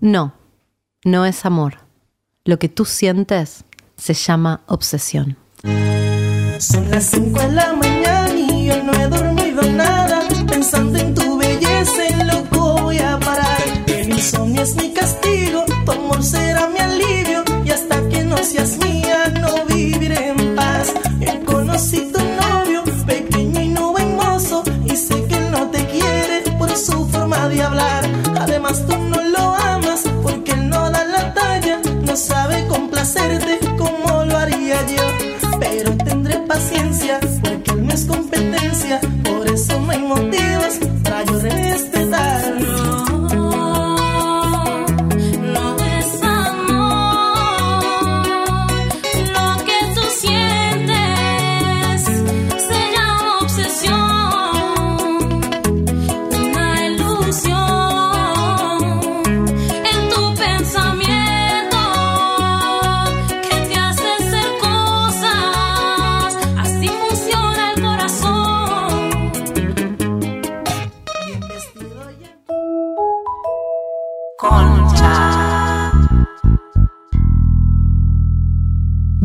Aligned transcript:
No, 0.00 0.32
no 1.04 1.26
es 1.26 1.44
amor. 1.44 1.78
Lo 2.44 2.58
que 2.58 2.70
tú 2.70 2.86
sientes 2.86 3.64
se 3.98 4.14
llama 4.14 4.62
obsesión. 4.66 5.36
Son 6.58 6.90
las 6.90 7.04
5 7.04 7.38
de 7.38 7.52
la 7.52 7.72
mañana 7.74 8.34
y 8.34 8.66
yo 8.66 8.82
no 8.82 8.92
he 8.94 9.08
dormido 9.08 9.62
nada. 9.62 10.20
Pensando 10.48 10.98
en 10.98 11.14
tu 11.14 11.36
belleza, 11.36 12.06
en 12.08 12.28
loco 12.28 12.80
voy 12.82 12.98
a 12.98 13.18
parar. 13.18 13.62
El 13.88 14.08
insomnio 14.08 14.62
es 14.62 14.74
mi 14.76 14.92
castigo, 14.94 15.64
tu 15.84 15.92
amor 15.92 16.22
será 16.22 16.66
mi 16.68 16.78
alivio. 16.78 17.44
Y 17.64 17.70
hasta 17.70 18.08
que 18.08 18.24
no 18.24 18.38
seas 18.38 18.78
mía, 18.78 19.34
no 19.38 19.66
viviré 19.66 20.30
en 20.30 20.56
paz. 20.56 20.94
Yo 21.20 21.44
conocí 21.44 22.10
tu 22.10 22.20
novio, 22.20 22.84
pequeño 23.06 23.60
y 23.60 23.68
no 23.68 23.92
buen 23.92 24.16
mozo. 24.16 24.62
Y 24.86 24.96
sé 24.96 25.26
que 25.26 25.34
él 25.34 25.50
no 25.50 25.70
te 25.70 25.84
quiere 25.86 26.42
por 26.58 26.70
su 26.74 27.06
forma 27.08 27.48
de 27.48 27.62
hablar. 27.62 28.04
Además, 28.38 28.86
tú 28.86 28.96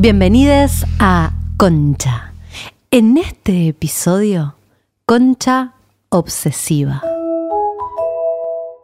Bienvenidos 0.05 0.85
a 0.99 1.31
Concha. 1.57 2.31
En 2.91 3.17
este 3.17 3.69
episodio, 3.69 4.53
Concha 5.07 5.71
obsesiva. 6.09 7.01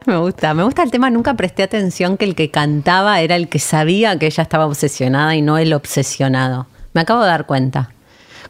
Me 0.04 0.16
gusta, 0.16 0.52
me 0.52 0.64
gusta 0.64 0.82
el 0.82 0.90
tema. 0.90 1.10
Nunca 1.10 1.34
presté 1.34 1.62
atención 1.62 2.16
que 2.16 2.24
el 2.24 2.34
que 2.34 2.50
cantaba 2.50 3.20
era 3.20 3.36
el 3.36 3.48
que 3.48 3.60
sabía 3.60 4.18
que 4.18 4.26
ella 4.26 4.42
estaba 4.42 4.66
obsesionada 4.66 5.36
y 5.36 5.42
no 5.42 5.58
el 5.58 5.74
obsesionado. 5.74 6.66
Me 6.92 7.02
acabo 7.02 7.20
de 7.20 7.28
dar 7.28 7.46
cuenta. 7.46 7.90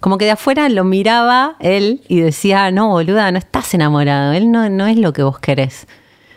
Como 0.00 0.16
que 0.16 0.24
de 0.24 0.30
afuera 0.30 0.66
lo 0.70 0.84
miraba 0.84 1.56
él 1.60 2.00
y 2.08 2.20
decía, 2.20 2.70
no, 2.70 2.88
boluda, 2.88 3.30
no 3.32 3.38
estás 3.38 3.74
enamorado. 3.74 4.32
Él 4.32 4.50
no, 4.50 4.70
no 4.70 4.86
es 4.86 4.96
lo 4.96 5.12
que 5.12 5.22
vos 5.22 5.38
querés. 5.38 5.86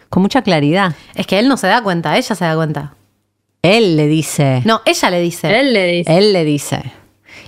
Con 0.10 0.22
mucha 0.22 0.42
claridad. 0.42 0.96
Es 1.14 1.28
que 1.28 1.40
él 1.40 1.48
no 1.48 1.56
se 1.56 1.68
da 1.68 1.82
cuenta, 1.82 2.18
ella 2.18 2.36
se 2.36 2.44
da 2.44 2.56
cuenta. 2.56 2.92
Él 3.66 3.98
le 3.98 4.08
dice. 4.08 4.62
No, 4.66 4.82
ella 4.86 5.10
le 5.10 5.22
dice. 5.22 5.60
Él 5.60 5.74
le 5.74 5.88
dice. 5.88 6.18
Él 6.18 6.34
le 6.34 6.44
dice. 6.46 6.92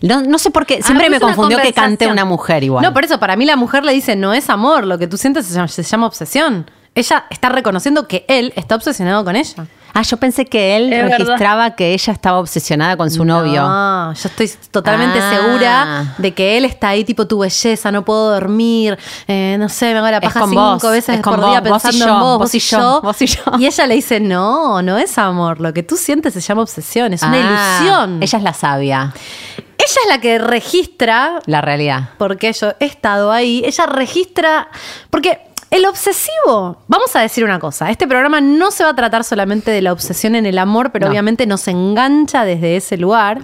No, 0.02 0.22
no 0.22 0.38
sé 0.38 0.52
por 0.52 0.66
qué. 0.66 0.82
Siempre 0.84 1.08
Ah, 1.08 1.10
me 1.10 1.20
confundió 1.20 1.58
que 1.60 1.74
cante 1.74 2.08
una 2.08 2.26
mujer 2.26 2.64
igual. 2.64 2.84
No, 2.84 2.94
por 2.94 3.04
eso 3.04 3.20
para 3.20 3.36
mí 3.36 3.46
la 3.46 3.56
mujer 3.56 3.84
le 3.84 3.94
dice, 3.94 4.16
no 4.16 4.34
es 4.34 4.50
amor, 4.50 4.86
lo 4.86 4.98
que 5.00 5.08
tú 5.08 5.18
sientes 5.18 5.46
se 5.46 5.54
llama, 5.56 5.68
se 5.68 5.84
llama 5.84 6.06
obsesión. 6.08 6.70
Ella 6.94 7.26
está 7.30 7.50
reconociendo 7.50 8.08
que 8.08 8.26
él 8.28 8.54
está 8.56 8.76
obsesionado 8.76 9.24
con 9.24 9.36
ella. 9.36 9.68
Ah, 9.94 10.02
yo 10.04 10.18
pensé 10.18 10.46
que 10.46 10.76
él 10.78 10.94
Es 10.94 11.04
verdad. 11.04 11.18
registraba 11.20 11.72
que 11.76 11.94
ella 11.94 12.14
estaba 12.14 12.40
obsesionada 12.40 12.96
con 12.98 13.10
su 13.10 13.26
novio. 13.26 13.62
No, 13.64 14.14
yo 14.14 14.30
estoy 14.30 14.52
totalmente 14.70 15.20
Ah. 15.22 15.30
segura 15.34 16.16
de 16.18 16.34
que 16.34 16.58
él 16.58 16.66
está 16.66 16.90
ahí, 16.90 17.04
tipo 17.04 17.26
tu 17.28 17.40
belleza, 17.40 17.92
no 17.92 18.06
puedo 18.06 18.32
dormir, 18.32 18.98
eh, 19.28 19.56
no 19.60 19.70
sé, 19.70 19.94
me 19.94 20.00
hago 20.00 20.10
la 20.12 20.22
paja 20.22 20.46
cinco 20.48 20.62
vos, 20.80 20.92
veces 20.92 21.20
por 21.22 21.38
día 21.50 21.62
vos 21.62 21.82
pensando 21.82 22.06
yo, 22.06 22.14
en 22.14 22.20
vos, 22.20 22.38
vos 22.40 22.56
y 22.56 22.60
yo, 22.60 23.02
vos 23.02 23.22
y 23.22 23.26
yo. 23.28 23.42
Y 23.58 23.66
ella 23.66 23.88
le 23.88 23.96
dice, 23.96 24.20
no, 24.20 24.82
no 24.82 24.98
es 24.98 25.18
amor, 25.18 25.60
lo 25.60 25.74
que 25.74 25.84
tú 25.84 25.98
sientes 25.98 26.34
se 26.34 26.42
llama 26.42 26.62
obsesión, 26.62 27.14
es 27.14 27.24
una 27.24 27.34
Ah, 27.34 27.78
ilusión. 27.80 28.22
Ella 28.22 28.38
es 28.38 28.44
la 28.44 28.54
sabia, 28.54 29.14
ella 29.58 30.02
es 30.04 30.10
la 30.10 30.20
que 30.22 30.38
registra 30.38 31.40
la 31.46 31.62
realidad. 31.62 32.10
porque 32.18 32.54
yo 32.54 32.74
he 32.80 32.86
estado 32.86 33.32
ahí, 33.32 33.64
ella 33.66 33.86
registra, 33.88 34.68
porque 35.10 35.40
el 35.70 35.86
obsesivo, 35.86 36.78
vamos 36.88 37.16
a 37.16 37.22
decir 37.22 37.44
una 37.44 37.60
cosa, 37.60 37.90
este 37.92 38.08
programa 38.08 38.40
no 38.42 38.72
se 38.72 38.84
va 38.84 38.92
a 38.92 38.96
tratar 38.96 39.24
solamente 39.24 39.72
de 39.72 39.82
la 39.82 39.92
obsesión 39.92 40.36
en 40.36 40.46
el 40.46 40.58
amor, 40.58 40.92
pero 40.92 41.06
No. 41.08 41.12
obviamente 41.12 41.46
nos 41.46 41.68
engancha 41.68 42.44
desde 42.46 42.76
ese 42.78 42.98
lugar. 42.98 43.42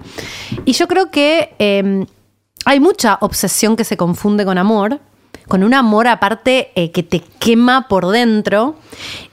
Y 0.66 0.74
yo 0.74 0.88
creo 0.88 1.12
que 1.12 1.54
eh, 1.60 2.06
hay 2.66 2.80
mucha 2.80 3.18
obsesión 3.22 3.76
que 3.76 3.84
se 3.84 3.98
confunde 3.98 4.46
con 4.46 4.58
amor, 4.58 5.00
con 5.48 5.64
un 5.64 5.74
amor 5.74 6.08
aparte 6.08 6.72
eh, 6.76 6.92
que 6.92 7.04
te 7.04 7.20
quema 7.40 7.88
por 7.90 8.08
dentro. 8.08 8.76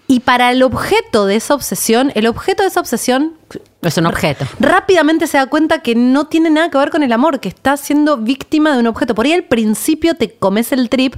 Y 0.09 0.21
para 0.21 0.51
el 0.51 0.65
objeto 0.65 1.27
de 1.27 1.37
esa 1.37 1.55
obsesión, 1.55 2.11
el 2.17 2.27
objeto 2.27 2.65
de 2.65 2.69
esa 2.71 2.81
obsesión 2.81 3.35
Es 3.83 3.97
un 3.97 4.07
objeto. 4.07 4.45
rápidamente 4.59 5.29
se 5.29 5.39
da 5.39 5.47
cuenta 5.47 5.79
que 5.83 5.95
no 5.95 6.27
tiene 6.27 6.51
nada 6.51 6.69
que 6.69 6.79
ver 6.79 6.91
con 6.91 7.05
el 7.05 7.13
amor, 7.13 7.39
que 7.39 7.49
está 7.49 7.77
siendo 7.77 8.17
víctima 8.17 8.73
de 8.73 8.81
un 8.81 8.89
objeto. 8.89 9.15
Por 9.15 9.27
ahí 9.27 9.33
al 9.33 9.45
principio 9.45 10.15
te 10.17 10.35
comes 10.35 10.73
el 10.73 10.89
trip 10.89 11.15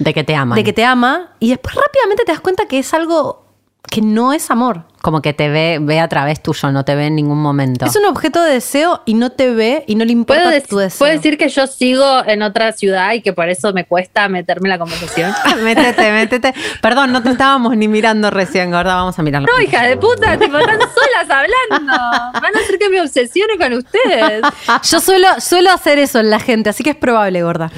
De 0.00 0.12
que 0.12 0.24
te 0.24 0.34
aman. 0.34 0.56
de 0.56 0.64
que 0.64 0.72
te 0.72 0.84
ama 0.84 1.30
y 1.38 1.50
después 1.50 1.74
rápidamente 1.74 2.24
te 2.24 2.32
das 2.32 2.40
cuenta 2.40 2.66
que 2.66 2.78
es 2.80 2.92
algo 2.92 3.44
que 3.88 4.02
no 4.02 4.32
es 4.32 4.50
amor. 4.50 4.84
Como 5.02 5.22
que 5.22 5.32
te 5.32 5.48
ve, 5.48 5.78
ve 5.80 5.98
a 5.98 6.08
través 6.08 6.42
tuyo, 6.42 6.70
no 6.70 6.84
te 6.84 6.94
ve 6.94 7.06
en 7.06 7.16
ningún 7.16 7.40
momento. 7.40 7.86
Es 7.86 7.96
un 7.96 8.04
objeto 8.04 8.42
de 8.42 8.52
deseo 8.52 9.02
y 9.06 9.14
no 9.14 9.30
te 9.30 9.50
ve 9.50 9.84
y 9.86 9.94
no 9.94 10.04
le 10.04 10.12
importa 10.12 10.44
¿Puedo, 10.44 10.62
tu 10.62 10.76
deseo. 10.76 10.98
puedo 10.98 11.12
decir 11.12 11.38
que 11.38 11.48
yo 11.48 11.66
sigo 11.66 12.22
en 12.26 12.42
otra 12.42 12.72
ciudad 12.72 13.12
y 13.14 13.22
que 13.22 13.32
por 13.32 13.48
eso 13.48 13.72
me 13.72 13.86
cuesta 13.86 14.28
meterme 14.28 14.68
en 14.68 14.70
la 14.70 14.78
conversación? 14.78 15.32
métete, 15.62 16.12
métete. 16.12 16.54
Perdón, 16.82 17.12
no 17.12 17.22
te 17.22 17.30
estábamos 17.30 17.76
ni 17.76 17.88
mirando 17.88 18.30
recién, 18.30 18.70
gorda. 18.70 18.94
Vamos 18.94 19.18
a 19.18 19.22
mirarlo. 19.22 19.48
No, 19.50 19.62
hija 19.62 19.82
de 19.84 19.96
puta, 19.96 20.38
tipo, 20.38 20.56
están 20.58 20.78
solas 20.80 21.30
hablando. 21.30 21.92
Van 22.40 22.56
a 22.56 22.58
hacer 22.62 22.78
que 22.78 22.90
me 22.90 23.00
obsesione 23.00 23.56
con 23.58 23.72
ustedes. 23.72 24.42
Yo 24.84 25.00
suelo, 25.00 25.28
suelo 25.40 25.70
hacer 25.70 25.98
eso 25.98 26.20
en 26.20 26.30
la 26.30 26.38
gente, 26.40 26.70
así 26.70 26.84
que 26.84 26.90
es 26.90 26.96
probable, 26.96 27.42
gorda. 27.42 27.72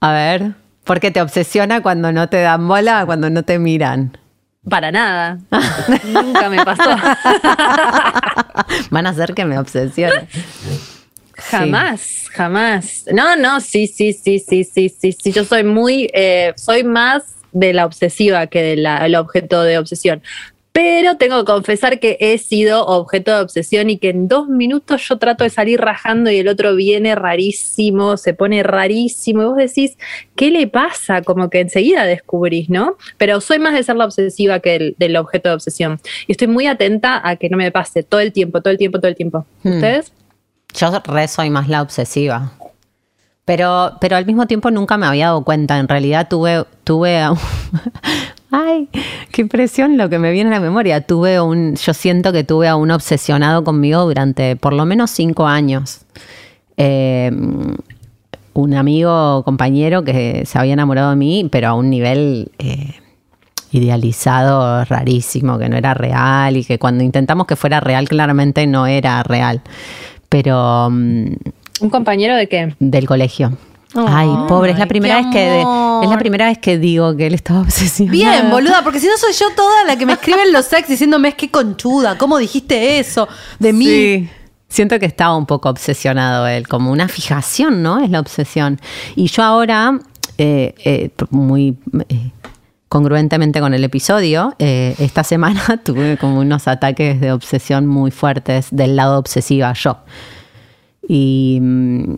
A 0.00 0.12
ver, 0.12 0.54
¿por 0.84 1.00
qué 1.00 1.10
te 1.10 1.20
obsesiona 1.20 1.82
cuando 1.82 2.12
no 2.12 2.28
te 2.28 2.40
dan 2.40 2.68
bola, 2.68 3.04
cuando 3.06 3.30
no 3.30 3.42
te 3.42 3.58
miran? 3.58 4.16
Para 4.68 4.92
nada. 4.92 5.38
Nunca 6.04 6.48
me 6.48 6.64
pasó. 6.64 6.90
Van 8.90 9.06
a 9.06 9.10
hacer 9.10 9.34
que 9.34 9.44
me 9.44 9.58
obsesione. 9.58 10.28
Jamás, 11.36 12.28
jamás. 12.32 13.04
No, 13.12 13.36
no, 13.36 13.60
sí, 13.60 13.86
sí, 13.86 14.12
sí, 14.12 14.38
sí, 14.38 14.64
sí, 14.64 14.88
sí, 14.88 15.12
sí. 15.12 15.32
Yo 15.32 15.44
soy 15.44 15.64
muy, 15.64 16.10
eh, 16.14 16.54
soy 16.56 16.84
más 16.84 17.24
de 17.52 17.72
la 17.72 17.84
obsesiva 17.86 18.46
que 18.46 18.62
del 18.62 19.14
objeto 19.16 19.62
de 19.62 19.78
obsesión. 19.78 20.22
Pero 20.74 21.16
tengo 21.18 21.38
que 21.38 21.44
confesar 21.44 22.00
que 22.00 22.16
he 22.18 22.36
sido 22.36 22.84
objeto 22.84 23.32
de 23.32 23.42
obsesión 23.42 23.90
y 23.90 23.98
que 23.98 24.08
en 24.08 24.26
dos 24.26 24.48
minutos 24.48 25.06
yo 25.08 25.18
trato 25.18 25.44
de 25.44 25.50
salir 25.50 25.80
rajando 25.80 26.32
y 26.32 26.38
el 26.38 26.48
otro 26.48 26.74
viene 26.74 27.14
rarísimo, 27.14 28.16
se 28.16 28.34
pone 28.34 28.60
rarísimo. 28.64 29.42
Y 29.42 29.44
vos 29.44 29.56
decís, 29.56 29.96
¿qué 30.34 30.50
le 30.50 30.66
pasa? 30.66 31.22
Como 31.22 31.48
que 31.48 31.60
enseguida 31.60 32.02
descubrís, 32.02 32.70
¿no? 32.70 32.96
Pero 33.18 33.40
soy 33.40 33.60
más 33.60 33.72
de 33.74 33.84
ser 33.84 33.94
la 33.94 34.06
obsesiva 34.06 34.58
que 34.58 34.74
el, 34.74 34.96
del 34.98 35.14
objeto 35.14 35.48
de 35.48 35.54
obsesión. 35.54 36.00
Y 36.26 36.32
estoy 36.32 36.48
muy 36.48 36.66
atenta 36.66 37.20
a 37.22 37.36
que 37.36 37.48
no 37.48 37.56
me 37.56 37.70
pase 37.70 38.02
todo 38.02 38.20
el 38.20 38.32
tiempo, 38.32 38.60
todo 38.60 38.72
el 38.72 38.78
tiempo, 38.78 38.98
todo 38.98 39.08
el 39.08 39.16
tiempo. 39.16 39.46
Hmm. 39.62 39.74
¿Ustedes? 39.74 40.12
Yo 40.74 40.90
re 41.04 41.28
soy 41.28 41.50
más 41.50 41.68
la 41.68 41.82
obsesiva. 41.82 42.50
Pero, 43.44 43.92
pero 44.00 44.16
al 44.16 44.26
mismo 44.26 44.48
tiempo 44.48 44.72
nunca 44.72 44.96
me 44.96 45.06
había 45.06 45.26
dado 45.26 45.44
cuenta. 45.44 45.78
En 45.78 45.86
realidad 45.86 46.26
tuve, 46.28 46.64
tuve 46.82 47.22
Ay, 48.56 48.88
qué 49.32 49.42
impresión 49.42 49.96
lo 49.96 50.08
que 50.08 50.20
me 50.20 50.30
viene 50.30 50.50
a 50.50 50.52
la 50.52 50.60
memoria. 50.60 51.00
Tuve 51.00 51.40
un, 51.40 51.74
yo 51.74 51.92
siento 51.92 52.32
que 52.32 52.44
tuve 52.44 52.68
a 52.68 52.76
un 52.76 52.92
obsesionado 52.92 53.64
conmigo 53.64 54.04
durante 54.04 54.54
por 54.54 54.74
lo 54.74 54.84
menos 54.84 55.10
cinco 55.10 55.48
años. 55.48 56.02
Eh, 56.76 57.32
un 58.52 58.74
amigo, 58.74 59.42
compañero 59.42 60.04
que 60.04 60.46
se 60.46 60.56
había 60.56 60.74
enamorado 60.74 61.10
de 61.10 61.16
mí, 61.16 61.48
pero 61.50 61.66
a 61.66 61.74
un 61.74 61.90
nivel 61.90 62.52
eh, 62.60 62.94
idealizado 63.72 64.84
rarísimo, 64.84 65.58
que 65.58 65.68
no 65.68 65.76
era 65.76 65.92
real 65.92 66.56
y 66.56 66.64
que 66.64 66.78
cuando 66.78 67.02
intentamos 67.02 67.48
que 67.48 67.56
fuera 67.56 67.80
real, 67.80 68.08
claramente 68.08 68.68
no 68.68 68.86
era 68.86 69.24
real. 69.24 69.62
Pero 70.28 70.90
mm, 70.92 71.32
¿Un 71.80 71.90
compañero 71.90 72.36
de 72.36 72.48
qué? 72.48 72.76
del 72.78 73.06
colegio. 73.06 73.58
Ay, 73.94 74.28
pobre, 74.48 74.72
es 74.72 74.78
la 74.78 74.86
primera 74.86 75.16
vez 75.16 75.26
que 75.32 75.60
es 75.60 76.10
la 76.10 76.18
primera 76.18 76.46
vez 76.46 76.58
que 76.58 76.78
digo 76.78 77.16
que 77.16 77.26
él 77.26 77.34
estaba 77.34 77.60
obsesionado. 77.62 78.12
Bien, 78.12 78.50
boluda, 78.50 78.82
porque 78.82 79.00
si 79.00 79.06
no 79.06 79.16
soy 79.16 79.32
yo 79.32 79.46
toda 79.54 79.84
la 79.84 79.96
que 79.96 80.06
me 80.06 80.14
escriben 80.14 80.52
los 80.52 80.72
ex 80.72 80.88
diciéndome 80.88 81.28
es 81.28 81.34
que 81.34 81.50
conchuda, 81.50 82.18
¿cómo 82.18 82.38
dijiste 82.38 82.98
eso 82.98 83.28
de 83.58 83.72
mí? 83.72 83.86
Sí. 83.86 84.28
Siento 84.68 84.98
que 84.98 85.06
estaba 85.06 85.36
un 85.36 85.46
poco 85.46 85.68
obsesionado 85.68 86.48
él, 86.48 86.66
como 86.66 86.90
una 86.90 87.06
fijación, 87.06 87.82
¿no? 87.82 88.00
Es 88.00 88.10
la 88.10 88.18
obsesión. 88.18 88.80
Y 89.14 89.28
yo 89.28 89.44
ahora, 89.44 90.00
eh, 90.36 90.74
eh, 90.84 91.10
muy 91.30 91.78
eh, 92.08 92.32
congruentemente 92.88 93.60
con 93.60 93.72
el 93.72 93.84
episodio, 93.84 94.54
esta 94.58 95.22
semana 95.22 95.80
tuve 95.84 96.16
como 96.16 96.40
unos 96.40 96.66
ataques 96.66 97.20
de 97.20 97.30
obsesión 97.30 97.86
muy 97.86 98.10
fuertes 98.10 98.66
del 98.72 98.96
lado 98.96 99.16
obsesiva 99.16 99.72
yo. 99.74 99.98
Y 101.06 101.58
mm, 101.60 102.14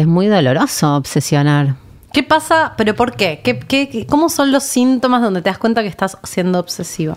es 0.00 0.06
muy 0.06 0.26
doloroso 0.26 0.96
obsesionar. 0.96 1.74
¿Qué 2.12 2.22
pasa? 2.22 2.74
¿Pero 2.76 2.94
por 2.94 3.16
qué? 3.16 3.40
¿Qué, 3.42 3.58
qué- 3.58 3.88
qué- 3.88 4.06
cómo 4.06 4.28
son 4.28 4.52
los 4.52 4.62
síntomas 4.64 5.20
donde 5.22 5.42
te 5.42 5.50
das 5.50 5.58
cuenta 5.58 5.82
que 5.82 5.88
estás 5.88 6.16
siendo 6.22 6.60
obsesiva? 6.60 7.16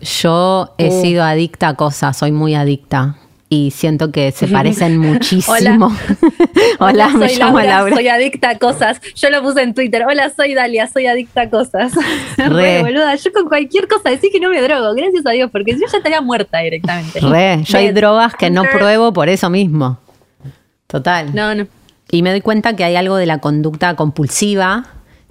Yo 0.00 0.74
he 0.78 0.88
Oh. 0.90 1.02
sido 1.02 1.24
adicta 1.24 1.68
a 1.68 1.74
cosas, 1.74 2.16
soy 2.16 2.30
muy 2.32 2.54
adicta. 2.54 3.16
Y 3.50 3.70
siento 3.70 4.12
que 4.12 4.30
se 4.30 4.46
parecen 4.48 4.98
muchísimo. 4.98 5.90
Hola, 6.80 7.08
me 7.08 7.28
soy 7.30 7.38
llamo 7.38 7.60
Laura. 7.60 7.94
Soy 7.96 8.06
adicta 8.08 8.50
a 8.50 8.58
cosas. 8.58 9.00
Yo 9.16 9.30
lo 9.30 9.42
puse 9.42 9.62
en 9.62 9.72
Twitter. 9.74 10.04
Hola, 10.06 10.30
soy 10.36 10.54
Dalia, 10.54 10.86
soy 10.86 11.06
adicta 11.06 11.42
a 11.42 11.50
cosas. 11.50 11.92
Re. 12.36 12.48
Re, 12.48 12.82
boluda. 12.82 13.14
Yo 13.16 13.32
con 13.32 13.46
cualquier 13.48 13.88
cosa 13.88 14.10
decís 14.10 14.30
que 14.30 14.38
no 14.38 14.50
me 14.50 14.60
drogo. 14.60 14.94
Gracias 14.94 15.24
a 15.26 15.30
Dios, 15.30 15.50
porque 15.50 15.72
yo 15.72 15.78
ya 15.90 15.96
estaría 15.96 16.20
muerta 16.20 16.58
directamente. 16.58 17.20
Re, 17.20 17.62
yo 17.64 17.78
hay 17.78 17.90
drogas 17.92 18.34
que 18.34 18.50
no 18.50 18.64
pruebo 18.64 19.12
por 19.14 19.28
eso 19.30 19.48
mismo. 19.50 19.98
Total. 20.86 21.34
No, 21.34 21.54
no. 21.54 21.66
Y 22.10 22.22
me 22.22 22.30
doy 22.30 22.40
cuenta 22.40 22.74
que 22.74 22.84
hay 22.84 22.96
algo 22.96 23.16
de 23.16 23.26
la 23.26 23.38
conducta 23.38 23.94
compulsiva 23.94 24.84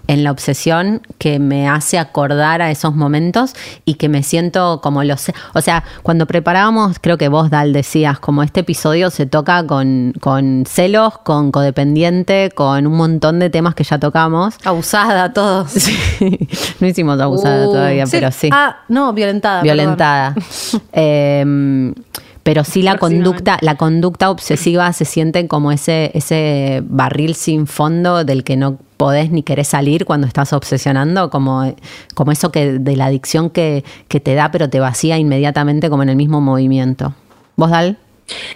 en 0.07 0.23
la 0.23 0.31
obsesión 0.31 1.01
que 1.17 1.37
me 1.37 1.67
hace 1.67 1.99
acordar 1.99 2.61
a 2.61 2.71
esos 2.71 2.95
momentos 2.95 3.53
y 3.85 3.95
que 3.95 4.09
me 4.09 4.23
siento 4.23 4.79
como 4.81 5.03
los... 5.03 5.25
O 5.53 5.61
sea, 5.61 5.83
cuando 6.01 6.25
preparábamos, 6.25 6.97
creo 7.01 7.17
que 7.17 7.27
vos, 7.27 7.49
Dal, 7.49 7.73
decías, 7.73 8.17
como 8.19 8.41
este 8.43 8.61
episodio 8.61 9.09
se 9.09 9.25
toca 9.25 9.65
con, 9.67 10.13
con 10.21 10.63
celos, 10.65 11.17
con 11.19 11.51
codependiente, 11.51 12.51
con 12.55 12.87
un 12.87 12.93
montón 12.93 13.39
de 13.39 13.49
temas 13.49 13.75
que 13.75 13.83
ya 13.83 13.99
tocamos. 13.99 14.55
Abusada, 14.63 15.33
todos. 15.33 15.73
no 16.79 16.87
hicimos 16.87 17.19
abusada 17.19 17.67
Uh, 17.67 17.71
todavía, 17.71 18.05
pero 18.09 18.31
sí. 18.31 18.49
Ah, 18.51 18.77
no, 18.87 19.11
violentada. 19.13 19.61
violentada. 19.61 20.35
Eh, 20.93 21.93
pero 22.47 22.63
sí 22.63 22.81
la 22.81 22.97
conducta, 22.97 23.57
la 23.59 23.75
conducta 23.75 24.31
obsesiva 24.31 24.93
se 24.93 25.03
siente 25.03 25.45
como 25.49 25.73
ese, 25.73 26.11
ese 26.13 26.81
barril 26.85 27.35
sin 27.35 27.67
fondo 27.67 28.23
del 28.23 28.45
que 28.45 28.55
no 28.55 28.77
podés 28.95 29.31
ni 29.31 29.43
querés 29.43 29.67
salir 29.67 30.05
cuando 30.05 30.27
estás 30.27 30.53
obsesionando, 30.53 31.29
como, 31.29 31.75
como 32.15 32.31
eso 32.31 32.49
que 32.49 32.79
de 32.79 32.95
la 32.95 33.07
adicción 33.07 33.49
que, 33.49 33.83
que 34.07 34.21
te 34.21 34.33
da 34.33 34.49
pero 34.49 34.69
te 34.69 34.79
vacía 34.79 35.17
inmediatamente 35.17 35.89
como 35.89 36.03
en 36.03 36.09
el 36.09 36.15
mismo 36.15 36.39
movimiento. 36.39 37.13
¿Vos, 37.57 37.69
Dal? 37.69 37.97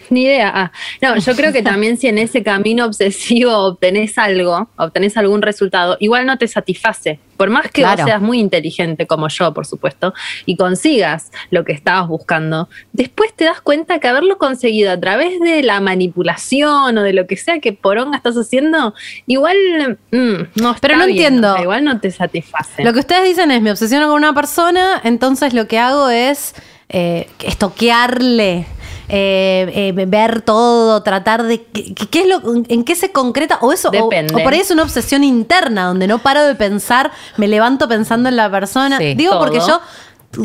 Ni 0.10 0.24
idea. 0.24 0.52
Ah, 0.54 0.72
no, 1.02 1.18
yo 1.18 1.36
creo 1.36 1.54
que 1.54 1.62
también 1.64 1.98
si 1.98 2.08
en 2.08 2.18
ese 2.18 2.44
camino 2.44 2.86
obsesivo 2.86 3.56
obtenés 3.58 4.18
algo, 4.18 4.70
obtenés 4.78 5.16
algún 5.18 5.42
resultado, 5.42 5.98
igual 6.00 6.26
no 6.26 6.38
te 6.38 6.48
satisface. 6.48 7.20
Por 7.38 7.50
más 7.50 7.72
que 7.72 7.82
Claro. 7.82 7.98
vos 8.04 8.06
seas 8.06 8.22
muy 8.22 8.40
inteligente, 8.40 9.08
como 9.08 9.28
yo, 9.28 9.52
por 9.54 9.66
supuesto, 9.66 10.14
y 10.46 10.58
consigas 10.58 11.32
lo 11.50 11.64
que 11.66 11.72
estabas 11.72 12.08
buscando, 12.08 12.70
después 12.94 13.34
te 13.34 13.46
das 13.46 13.62
cuenta 13.62 13.98
que 14.00 14.08
haberlo 14.08 14.38
conseguido 14.38 14.92
a 14.92 15.00
través 15.00 15.40
de 15.40 15.64
la 15.64 15.80
manipulación 15.80 16.96
o 16.98 17.02
de 17.02 17.14
lo 17.14 17.26
que 17.26 17.38
sea 17.38 17.60
que 17.60 17.74
poronga 17.74 18.18
estás 18.18 18.36
haciendo, 18.36 18.94
igual 19.26 19.58
mm, 20.12 20.62
no 20.62 20.72
está 20.72 20.88
Pero 20.88 20.98
no 20.98 21.06
bien, 21.08 21.18
entiendo. 21.18 21.52
o 21.52 21.54
sea, 21.56 21.64
igual 21.64 21.84
no 21.84 22.00
te 22.00 22.12
satisface. 22.12 22.84
Lo 22.84 22.94
que 22.94 23.00
ustedes 23.00 23.24
dicen 23.24 23.50
es, 23.50 23.62
me 23.62 23.72
obsesiono 23.72 24.08
con 24.08 24.18
una 24.18 24.34
persona, 24.36 25.02
entonces 25.04 25.54
lo 25.56 25.68
que 25.68 25.80
hago 25.80 26.10
es 26.10 26.54
eh, 26.90 27.28
estoquearle, 27.44 28.66
eh, 29.12 29.94
eh, 29.96 30.06
ver 30.08 30.42
todo, 30.42 31.04
tratar 31.04 31.44
de... 31.44 31.62
¿qué, 31.64 31.94
qué 32.10 32.22
es 32.22 32.28
lo, 32.28 32.42
¿En 32.68 32.84
qué 32.84 32.96
se 32.96 33.12
concreta? 33.12 33.58
O 33.62 33.72
eso, 33.74 33.90
o- 33.90 33.92
Depende. 33.92 34.34
O, 34.36 34.44
por 34.44 34.54
ahí 34.54 34.60
es 34.62 34.72
una 34.72 34.84
obsesión 34.84 35.24
interna, 35.24 35.86
donde 35.86 36.08
no 36.08 36.20
paro 36.20 36.44
de 36.46 36.56
pensar, 36.56 37.12
me 37.38 37.48
levanto 37.48 37.88
pensando 37.88 38.30
en 38.30 38.36
la 38.38 38.50
persona. 38.50 38.98
Sí. 38.98 39.14
Digo 39.16 39.38
porque 39.40 39.60
yo, 39.60 39.82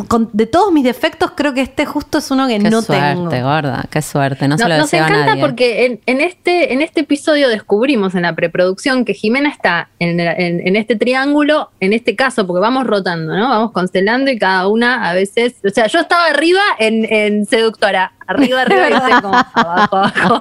con- 0.08 0.28
de 0.32 0.46
todos 0.46 0.72
mis 0.72 0.82
defectos, 0.82 1.30
creo 1.36 1.54
que 1.54 1.60
este 1.60 1.86
justo 1.86 2.18
es 2.18 2.28
uno 2.32 2.48
que 2.48 2.58
Qué 2.58 2.70
no 2.70 2.82
suerte, 2.82 3.04
tengo. 3.30 3.46
gorda, 3.48 3.84
qué 3.88 4.02
suerte. 4.02 4.48
No, 4.48 4.56
No- 4.56 4.64
se 4.64 4.68
lo 4.68 4.76
nos 4.78 4.92
a 4.92 4.96
encanta 4.96 5.26
nadie. 5.26 5.40
porque 5.40 5.86
en, 5.86 6.00
en 6.06 6.20
este, 6.20 6.72
en 6.72 6.82
este 6.82 7.02
episodio 7.02 7.48
descubrimos 7.48 8.16
en 8.16 8.22
la 8.22 8.34
preproducción 8.34 9.04
que 9.04 9.14
Jimena 9.14 9.48
está 9.48 9.88
en, 10.00 10.18
en- 10.18 10.66
en 10.66 10.74
este 10.74 10.96
triángulo, 10.96 11.70
en 11.78 11.92
este 11.92 12.16
caso, 12.16 12.46
porque 12.48 12.60
vamos 12.60 12.84
rotando, 12.84 13.32
¿no? 13.36 13.48
Vamos 13.48 13.70
constelando 13.70 14.28
y 14.30 14.38
cada 14.40 14.66
una 14.66 15.08
a 15.08 15.14
veces, 15.14 15.54
o 15.64 15.70
sea, 15.70 15.86
yo 15.86 16.00
estaba 16.00 16.26
arriba 16.26 16.60
en, 16.80 17.04
en 17.08 17.46
seductora, 17.46 18.12
arriba, 18.26 18.62
arriba, 18.62 18.88
y 19.08 19.22
como 19.22 19.34
abajo, 19.54 19.96
abajo. 19.96 20.40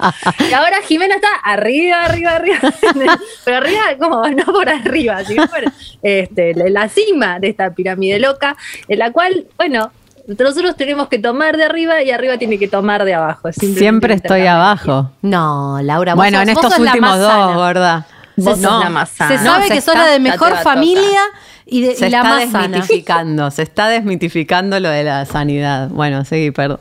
Y 0.50 0.54
ahora 0.54 0.78
Jimena 0.88 1.16
está 1.16 1.28
arriba, 1.44 2.04
arriba, 2.04 2.32
arriba, 2.36 2.58
pero 3.46 3.58
arriba 3.58 3.82
como 4.00 4.28
no 4.30 4.46
por 4.46 4.70
arriba, 4.70 5.24
sino 5.26 5.48
por 5.48 5.64
este, 6.02 6.54
la, 6.70 6.90
cima 6.90 7.40
de 7.40 7.50
esta 7.50 7.72
pirámide 7.72 8.20
loca, 8.20 8.56
en 8.88 9.00
la 9.00 9.12
cual, 9.12 9.46
bueno, 9.58 9.92
nosotros 10.28 10.76
tenemos 10.76 11.08
que 11.08 11.20
tomar 11.20 11.56
de 11.58 11.66
arriba 11.66 12.02
y 12.02 12.10
arriba 12.12 12.38
tiene 12.38 12.58
que 12.58 12.68
tomar 12.68 13.06
de 13.06 13.14
abajo. 13.14 13.52
Siempre 13.52 14.16
estoy 14.16 14.48
abajo. 14.48 15.12
No, 15.22 15.80
Laura, 15.84 16.14
vos 16.16 16.24
Bueno, 16.24 16.40
sos- 16.40 16.48
en 16.48 16.54
vos 16.56 16.64
estos 16.66 16.80
últimos 16.80 17.20
dos, 17.20 17.31
sana. 17.31 17.56
gorda. 17.56 18.08
Vos 18.38 18.58
Se- 18.58 18.64
sos 18.64 18.84
la 18.84 18.90
más 18.90 19.10
sana. 19.10 19.38
Se 19.38 19.44
No, 19.46 19.52
sabe 19.52 19.68
se 19.68 19.74
que 19.76 19.81
sos 19.81 19.94
está- 19.94 20.06
la 20.08 20.12
de 20.12 20.20
mejor 20.20 20.58
familia 20.58 21.22
y, 21.66 21.81
de, 21.84 21.96
Se 21.96 22.08
y 22.08 22.10
la 22.10 22.18
está 22.18 22.30
más 22.30 22.52
sana. 22.52 22.68
desmitificando, 22.68 23.52
se 23.52 23.62
está 23.62 23.88
desmitificando 23.88 24.80
lo 24.80 24.90
de 24.90 25.04
la 25.04 25.26
sanidad. 25.26 25.90
Bueno, 25.90 26.26
sí, 26.26 26.52
perdón. 26.52 26.80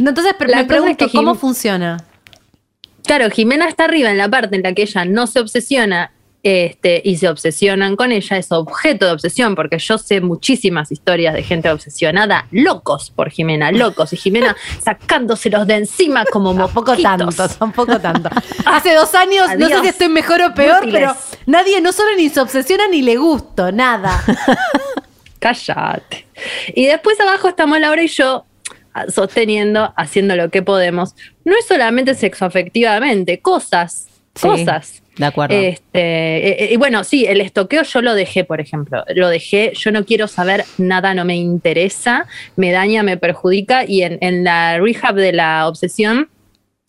No, 0.00 0.10
Entonces, 0.10 0.34
pero 0.38 0.50
La 0.50 0.56
me 0.56 0.62
es 0.62 0.68
pregunto, 0.68 1.06
que 1.06 1.12
¿cómo 1.12 1.34
funciona? 1.34 2.04
Claro, 3.04 3.30
Jimena 3.30 3.68
está 3.68 3.84
arriba 3.84 4.10
en 4.10 4.18
la 4.18 4.28
parte 4.28 4.56
en 4.56 4.62
la 4.62 4.72
que 4.72 4.82
ella 4.82 5.04
no 5.04 5.26
se 5.26 5.40
obsesiona 5.40 6.12
este, 6.42 7.00
y 7.04 7.18
se 7.18 7.28
obsesionan 7.28 7.94
con 7.94 8.10
ella, 8.10 8.36
es 8.36 8.50
objeto 8.50 9.06
de 9.06 9.12
obsesión, 9.12 9.54
porque 9.54 9.78
yo 9.78 9.96
sé 9.96 10.20
muchísimas 10.20 10.90
historias 10.90 11.34
de 11.34 11.42
gente 11.44 11.70
obsesionada, 11.70 12.48
locos 12.50 13.10
por 13.10 13.30
Jimena, 13.30 13.70
locos, 13.70 14.12
y 14.12 14.16
Jimena 14.16 14.56
sacándoselos 14.82 15.66
de 15.66 15.76
encima 15.76 16.24
como 16.24 16.52
Tampoco 16.54 16.96
tanto, 16.96 17.48
tampoco 17.48 18.00
tanto. 18.00 18.28
Hace 18.66 18.94
dos 18.94 19.14
años, 19.14 19.46
no 19.56 19.68
sé 19.68 19.80
si 19.82 19.88
estoy 19.88 20.08
mejor 20.08 20.42
o 20.42 20.54
peor, 20.54 20.80
pero 20.90 21.14
nadie 21.46 21.80
no 21.80 21.92
solo 21.92 22.10
ni 22.16 22.28
se 22.28 22.40
obsesiona 22.40 22.88
ni 22.88 23.02
le 23.02 23.16
gusto, 23.16 23.70
nada. 23.70 24.22
Cállate. 25.38 26.26
Y 26.74 26.86
después 26.86 27.18
abajo 27.20 27.48
estamos 27.48 27.78
Laura 27.78 28.02
y 28.02 28.08
yo 28.08 28.46
sosteniendo, 29.08 29.92
haciendo 29.96 30.36
lo 30.36 30.50
que 30.50 30.62
podemos. 30.62 31.14
No 31.44 31.54
es 31.58 31.66
solamente 31.66 32.14
sexoafectivamente, 32.14 33.40
cosas, 33.40 34.06
Sí, 34.34 34.48
cosas. 34.48 35.02
de 35.16 35.26
acuerdo. 35.26 35.54
Este, 35.54 36.00
eh, 36.00 36.56
eh, 36.64 36.68
y 36.72 36.76
bueno, 36.76 37.04
sí, 37.04 37.26
el 37.26 37.40
estoqueo 37.42 37.82
yo 37.82 38.00
lo 38.00 38.14
dejé, 38.14 38.44
por 38.44 38.60
ejemplo. 38.60 39.04
Lo 39.14 39.28
dejé, 39.28 39.72
yo 39.74 39.92
no 39.92 40.04
quiero 40.06 40.26
saber 40.26 40.64
nada, 40.78 41.12
no 41.14 41.24
me 41.26 41.36
interesa, 41.36 42.26
me 42.56 42.70
daña, 42.72 43.02
me 43.02 43.18
perjudica. 43.18 43.84
Y 43.86 44.02
en, 44.02 44.16
en 44.22 44.44
la 44.44 44.78
rehab 44.78 45.16
de 45.16 45.32
la 45.32 45.68
obsesión, 45.68 46.30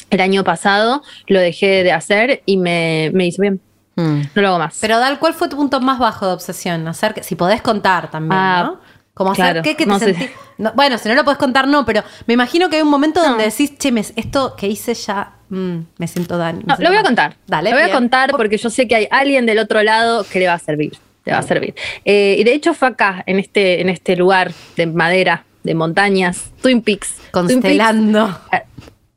el 0.09 0.21
año 0.21 0.43
pasado, 0.45 1.01
lo 1.27 1.39
dejé 1.39 1.83
de 1.83 1.91
hacer 1.91 2.43
y 2.45 2.55
me, 2.57 3.11
me 3.13 3.25
hizo 3.27 3.41
bien. 3.41 3.59
Mm. 3.95 4.21
No 4.35 4.41
lo 4.41 4.47
hago 4.47 4.59
más. 4.59 4.77
Pero 4.81 4.99
Dal, 4.99 5.19
¿cuál 5.19 5.33
fue 5.33 5.49
tu 5.49 5.55
punto 5.57 5.79
más 5.81 5.99
bajo 5.99 6.25
de 6.25 6.33
obsesión? 6.33 6.87
Hacer 6.87 7.13
que, 7.13 7.23
si 7.23 7.35
podés 7.35 7.61
contar 7.61 8.09
también, 8.09 8.39
Ah, 8.41 8.63
¿no? 8.65 8.79
Como 9.13 9.31
hacer 9.31 9.45
claro, 9.45 9.61
qué 9.61 9.75
te 9.75 9.85
no 9.85 9.99
sentís- 9.99 10.31
no, 10.57 10.71
bueno, 10.73 10.97
si 10.97 11.07
no 11.07 11.13
lo 11.15 11.23
podés 11.23 11.37
contar, 11.37 11.67
no, 11.67 11.85
pero 11.85 12.03
me 12.25 12.33
imagino 12.33 12.69
que 12.69 12.77
hay 12.77 12.81
un 12.81 12.89
momento 12.89 13.21
No. 13.21 13.29
donde 13.29 13.43
decís, 13.45 13.77
che, 13.77 13.91
me- 13.91 14.01
esto 14.01 14.55
que 14.55 14.67
hice 14.67 14.93
ya 14.95 15.33
mm, 15.49 15.77
me 15.97 16.07
siento 16.07 16.37
daño. 16.37 16.61
No, 16.65 16.75
siento 16.75 16.83
lo 16.83 16.89
voy 16.89 16.97
a 16.97 17.01
mal". 17.01 17.05
contar. 17.05 17.35
Dale, 17.45 17.69
Lo 17.69 17.75
voy 17.77 17.85
a 17.89 17.91
contar 17.93 18.31
porque 18.31 18.57
yo 18.57 18.69
sé 18.71 18.87
que 18.87 18.95
hay 18.95 19.07
alguien 19.11 19.45
del 19.45 19.59
otro 19.59 19.83
lado 19.83 20.25
que 20.31 20.39
le 20.39 20.47
va 20.47 20.53
a 20.53 20.59
servir. 20.59 20.97
Le 21.25 21.31
va 21.31 21.37
a 21.39 21.43
servir. 21.43 21.73
Eh, 22.05 22.35
y 22.39 22.43
de 22.43 22.53
hecho 22.53 22.73
fue 22.73 22.87
acá, 22.89 23.23
en 23.27 23.39
este, 23.39 23.79
en 23.81 23.89
este 23.89 24.15
lugar 24.15 24.51
de 24.75 24.87
madera, 24.87 25.45
de 25.63 25.73
montañas, 25.75 26.51
Twin 26.61 26.81
Peaks. 26.81 27.13
Twin 27.31 27.47
Peaks 27.47 27.53
Constelando. 27.53 28.39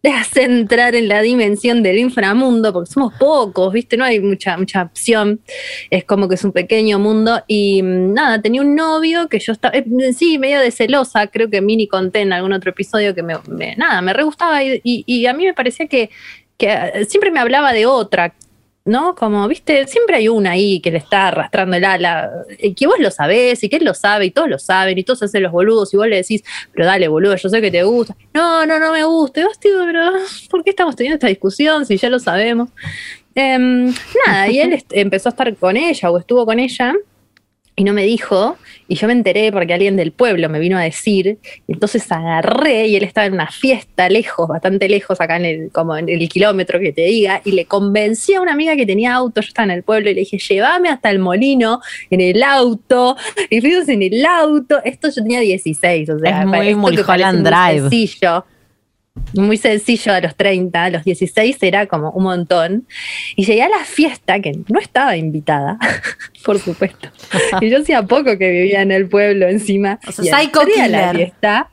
Te 0.03 0.11
hace 0.13 0.45
entrar 0.45 0.95
en 0.95 1.09
la 1.09 1.21
dimensión 1.21 1.83
del 1.83 1.99
inframundo, 1.99 2.73
porque 2.73 2.91
somos 2.93 3.13
pocos, 3.15 3.73
¿viste? 3.73 3.97
No 3.97 4.05
hay 4.05 4.21
mucha, 4.21 4.57
mucha 4.57 4.83
opción. 4.83 5.41
Es 5.91 6.05
como 6.05 6.29
que 6.29 6.37
es 6.37 6.45
un 6.45 6.53
pequeño 6.53 6.99
mundo. 7.01 7.43
Y 7.49 7.83
mm, 7.83 8.13
nada, 8.15 8.41
tenía 8.41 8.61
un 8.63 8.77
novio 8.77 9.29
que 9.29 9.41
yo 9.41 9.53
estaba, 9.53 9.75
eh, 9.77 9.85
sí, 10.13 10.39
medio 10.39 10.61
de 10.61 10.71
celosa, 10.71 11.27
creo 11.27 11.51
que 11.51 11.61
mini 11.61 11.89
conté 11.89 12.21
en 12.21 12.33
algún 12.33 12.53
otro 12.53 12.71
episodio 12.71 13.15
que 13.17 13.23
me, 13.25 13.35
me- 13.49 13.75
nada, 13.77 14.01
me 14.01 14.13
re 14.13 14.23
gustaba 14.23 14.63
y, 14.63 14.81
y- 14.85 15.03
y 15.07 15.27
a 15.27 15.33
mí 15.33 15.45
me 15.45 15.55
parecía 15.55 15.89
que, 15.89 16.11
eh, 16.59 17.05
siempre 17.09 17.31
me 17.33 17.41
hablaba 17.41 17.73
de 17.73 17.87
otra. 17.87 18.33
¿No? 18.87 19.15
Como, 19.17 19.47
viste, 19.49 19.87
siempre 19.89 20.17
hay 20.17 20.29
una 20.29 20.53
ahí 20.53 20.81
que 20.81 20.93
le 20.93 20.99
está 20.99 21.29
arrastrando 21.29 21.77
el 21.77 21.85
ala, 21.85 22.31
eh, 22.59 22.73
que 22.73 22.87
vos 22.87 22.99
lo 22.99 23.11
sabés 23.11 23.63
y 23.65 23.69
que 23.69 23.77
él 23.77 23.85
lo 23.85 23.95
sabe 23.95 24.27
y 24.27 24.31
todos 24.31 24.49
lo 24.49 24.59
saben 24.59 24.97
y 24.97 25.03
todos 25.03 25.25
hacen 25.25 25.43
los 25.43 25.53
boludos 25.53 25.93
y 25.93 25.97
vos 25.97 26.07
le 26.07 26.17
decís, 26.17 26.45
pero 26.73 26.87
dale, 26.87 27.09
boludo, 27.09 27.35
yo 27.35 27.49
sé 27.49 27.61
que 27.61 27.71
te 27.71 27.83
gusta. 27.83 28.17
No, 28.33 28.65
no, 28.65 28.79
no 28.79 28.93
me 28.93 29.05
gusta. 29.05 29.41
Y 29.41 29.45
vos, 29.45 29.59
tío, 29.59 29.73
pero 29.85 30.13
¿por 30.49 30.63
qué 30.63 30.71
estamos 30.71 30.95
teniendo 30.95 31.17
esta 31.17 31.27
discusión 31.27 31.85
si 31.85 31.97
ya 31.97 32.09
lo 32.09 32.21
sabemos? 32.21 32.71
Em, 33.35 33.93
nada, 34.27 34.49
y 34.49 34.61
él 34.61 34.83
empezó 34.93 35.29
a 35.29 35.31
estar 35.31 35.55
con 35.57 35.77
ella 35.77 36.11
o 36.11 36.19
estuvo 36.19 36.47
con 36.47 36.59
ella 36.59 36.95
y 37.79 37.85
no 37.85 37.93
me 37.93 38.05
dijo, 38.05 38.57
y 38.89 38.95
yo 38.95 39.07
me 39.07 39.13
enteré 39.13 39.53
porque 39.53 39.75
alguien 39.75 39.97
del 39.97 40.11
pueblo 40.11 40.49
me 40.49 40.59
vino 40.59 40.79
a 40.79 40.83
decir, 40.83 41.39
y 41.69 41.73
entonces 41.75 42.11
agarré 42.11 42.87
y 42.87 42.97
él 42.97 43.05
estaba 43.05 43.27
en 43.27 43.35
una 43.35 43.49
fiesta 43.51 44.09
lejos, 44.09 44.49
bastante 44.49 44.89
lejos, 44.89 45.21
acá 45.21 45.37
en 45.37 45.45
el, 45.45 45.71
como 45.71 45.95
en 45.95 46.09
el 46.09 46.27
kilómetro 46.29 46.81
que 46.81 46.93
te 46.93 47.03
diga, 47.03 47.43
y 47.45 47.53
le 47.53 47.67
convencí 47.67 48.33
a 48.33 48.41
una 48.41 48.53
amiga 48.53 48.77
que 48.77 48.87
tenía 48.87 49.15
auto, 49.15 49.43
yo 49.43 49.49
estaba 49.49 49.65
en 49.65 49.73
el 49.73 49.83
pueblo, 49.83 50.09
y 50.09 50.15
le 50.15 50.21
dije, 50.21 50.39
llévame 50.39 50.89
hasta 50.89 51.11
el 51.11 51.19
molino 51.19 51.81
en 52.09 52.23
el 52.23 52.43
auto, 52.43 53.15
y 53.51 53.61
fuimos 53.61 53.87
en 53.91 54.03
el 54.03 54.25
auto, 54.25 54.79
esto 54.83 55.09
yo 55.09 55.23
tenía 55.23 55.41
16, 55.41 56.09
o 56.09 56.19
sea, 56.19 56.41
Es 56.41 56.47
muy 56.47 56.75
muy 56.75 56.97
Drive. 56.97 57.81
sencillo 57.81 58.45
muy 59.35 59.57
sencillo 59.57 60.13
a 60.13 60.21
los 60.21 60.35
30, 60.37 60.85
a 60.85 60.91
los 60.91 61.05
16 61.05 61.57
era 61.63 61.87
como 61.87 62.11
un 62.11 62.25
montón. 62.25 62.87
Y 63.35 63.45
llegué 63.45 63.63
a 63.63 63.69
la 63.69 63.85
fiesta, 63.85 64.41
que 64.41 64.53
no 64.69 64.79
estaba 64.79 65.17
invitada, 65.17 65.79
por 66.45 66.59
supuesto. 66.59 67.09
Y 67.61 67.71
yo 67.71 67.79
hacía 67.79 68.03
poco 68.03 68.37
que 68.39 68.51
vivía 68.51 68.83
en 68.83 68.93
el 68.93 69.09
pueblo 69.09 69.49
encima. 69.49 69.99
O 70.07 70.13
sea, 70.13 70.43
y 70.43 70.47
psycho 70.47 70.63
la 70.63 70.67
killer. 70.67 71.17
fiesta. 71.17 71.71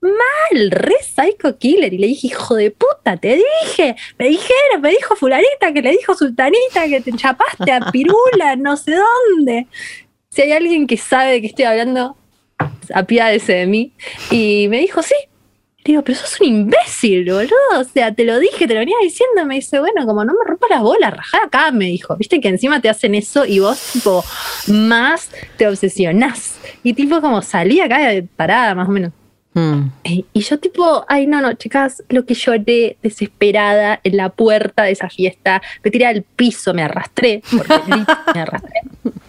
Mal, 0.00 0.70
re 0.70 0.96
psycho 1.02 1.58
killer. 1.58 1.92
Y 1.92 1.98
le 1.98 2.06
dije, 2.08 2.28
hijo 2.28 2.54
de 2.54 2.70
puta, 2.70 3.16
te 3.16 3.36
dije. 3.36 3.94
Me 4.18 4.28
dijeron, 4.28 4.80
me 4.80 4.90
dijo 4.90 5.14
fulanita, 5.16 5.72
que 5.72 5.82
le 5.82 5.92
dijo 5.92 6.14
sultanita, 6.14 6.88
que 6.88 7.00
te 7.00 7.12
chapaste 7.12 7.70
a 7.70 7.90
pirula, 7.90 8.56
no 8.56 8.76
sé 8.76 8.94
dónde. 8.96 9.66
Si 10.30 10.42
hay 10.42 10.52
alguien 10.52 10.86
que 10.86 10.96
sabe 10.96 11.32
de 11.32 11.40
qué 11.40 11.46
estoy 11.48 11.66
hablando, 11.66 12.16
apiádese 12.94 13.52
de 13.52 13.66
mí. 13.66 13.92
Y 14.30 14.66
me 14.68 14.78
dijo, 14.78 15.02
sí. 15.02 15.14
Le 15.84 15.92
digo, 15.92 16.02
pero 16.04 16.16
sos 16.16 16.40
un 16.40 16.46
imbécil, 16.46 17.24
boludo. 17.24 17.80
O 17.80 17.84
sea, 17.84 18.14
te 18.14 18.24
lo 18.24 18.38
dije, 18.38 18.68
te 18.68 18.74
lo 18.74 18.80
venía 18.80 18.96
diciendo. 19.02 19.44
Me 19.46 19.56
dice, 19.56 19.80
bueno, 19.80 20.06
como 20.06 20.24
no 20.24 20.32
me 20.32 20.48
rompa 20.48 20.66
las 20.70 20.80
bolas, 20.80 21.12
rajá 21.12 21.38
acá, 21.44 21.72
me 21.72 21.86
dijo. 21.86 22.16
Viste 22.16 22.40
que 22.40 22.48
encima 22.48 22.80
te 22.80 22.88
hacen 22.88 23.14
eso 23.16 23.44
y 23.44 23.58
vos, 23.58 23.80
tipo, 23.92 24.24
más 24.68 25.30
te 25.56 25.66
obsesionás. 25.66 26.56
Y 26.84 26.94
tipo, 26.94 27.20
como 27.20 27.42
salí 27.42 27.80
acá 27.80 27.98
de 27.98 28.22
parada, 28.22 28.74
más 28.74 28.88
o 28.88 28.92
menos. 28.92 29.12
Mm. 29.54 29.88
Y 30.04 30.26
y 30.32 30.40
yo 30.40 30.58
tipo, 30.58 31.04
ay 31.08 31.26
no, 31.26 31.40
no, 31.40 31.52
chicas, 31.54 32.02
lo 32.08 32.24
que 32.24 32.34
lloré 32.34 32.96
desesperada 33.02 34.00
en 34.02 34.16
la 34.16 34.30
puerta 34.30 34.84
de 34.84 34.92
esa 34.92 35.08
fiesta, 35.08 35.62
me 35.84 35.90
tiré 35.90 36.06
al 36.06 36.22
piso, 36.22 36.74
me 36.74 36.82
arrastré, 36.82 37.42
porque 37.50 37.74
me 38.34 38.40
arrastré. 38.40 38.80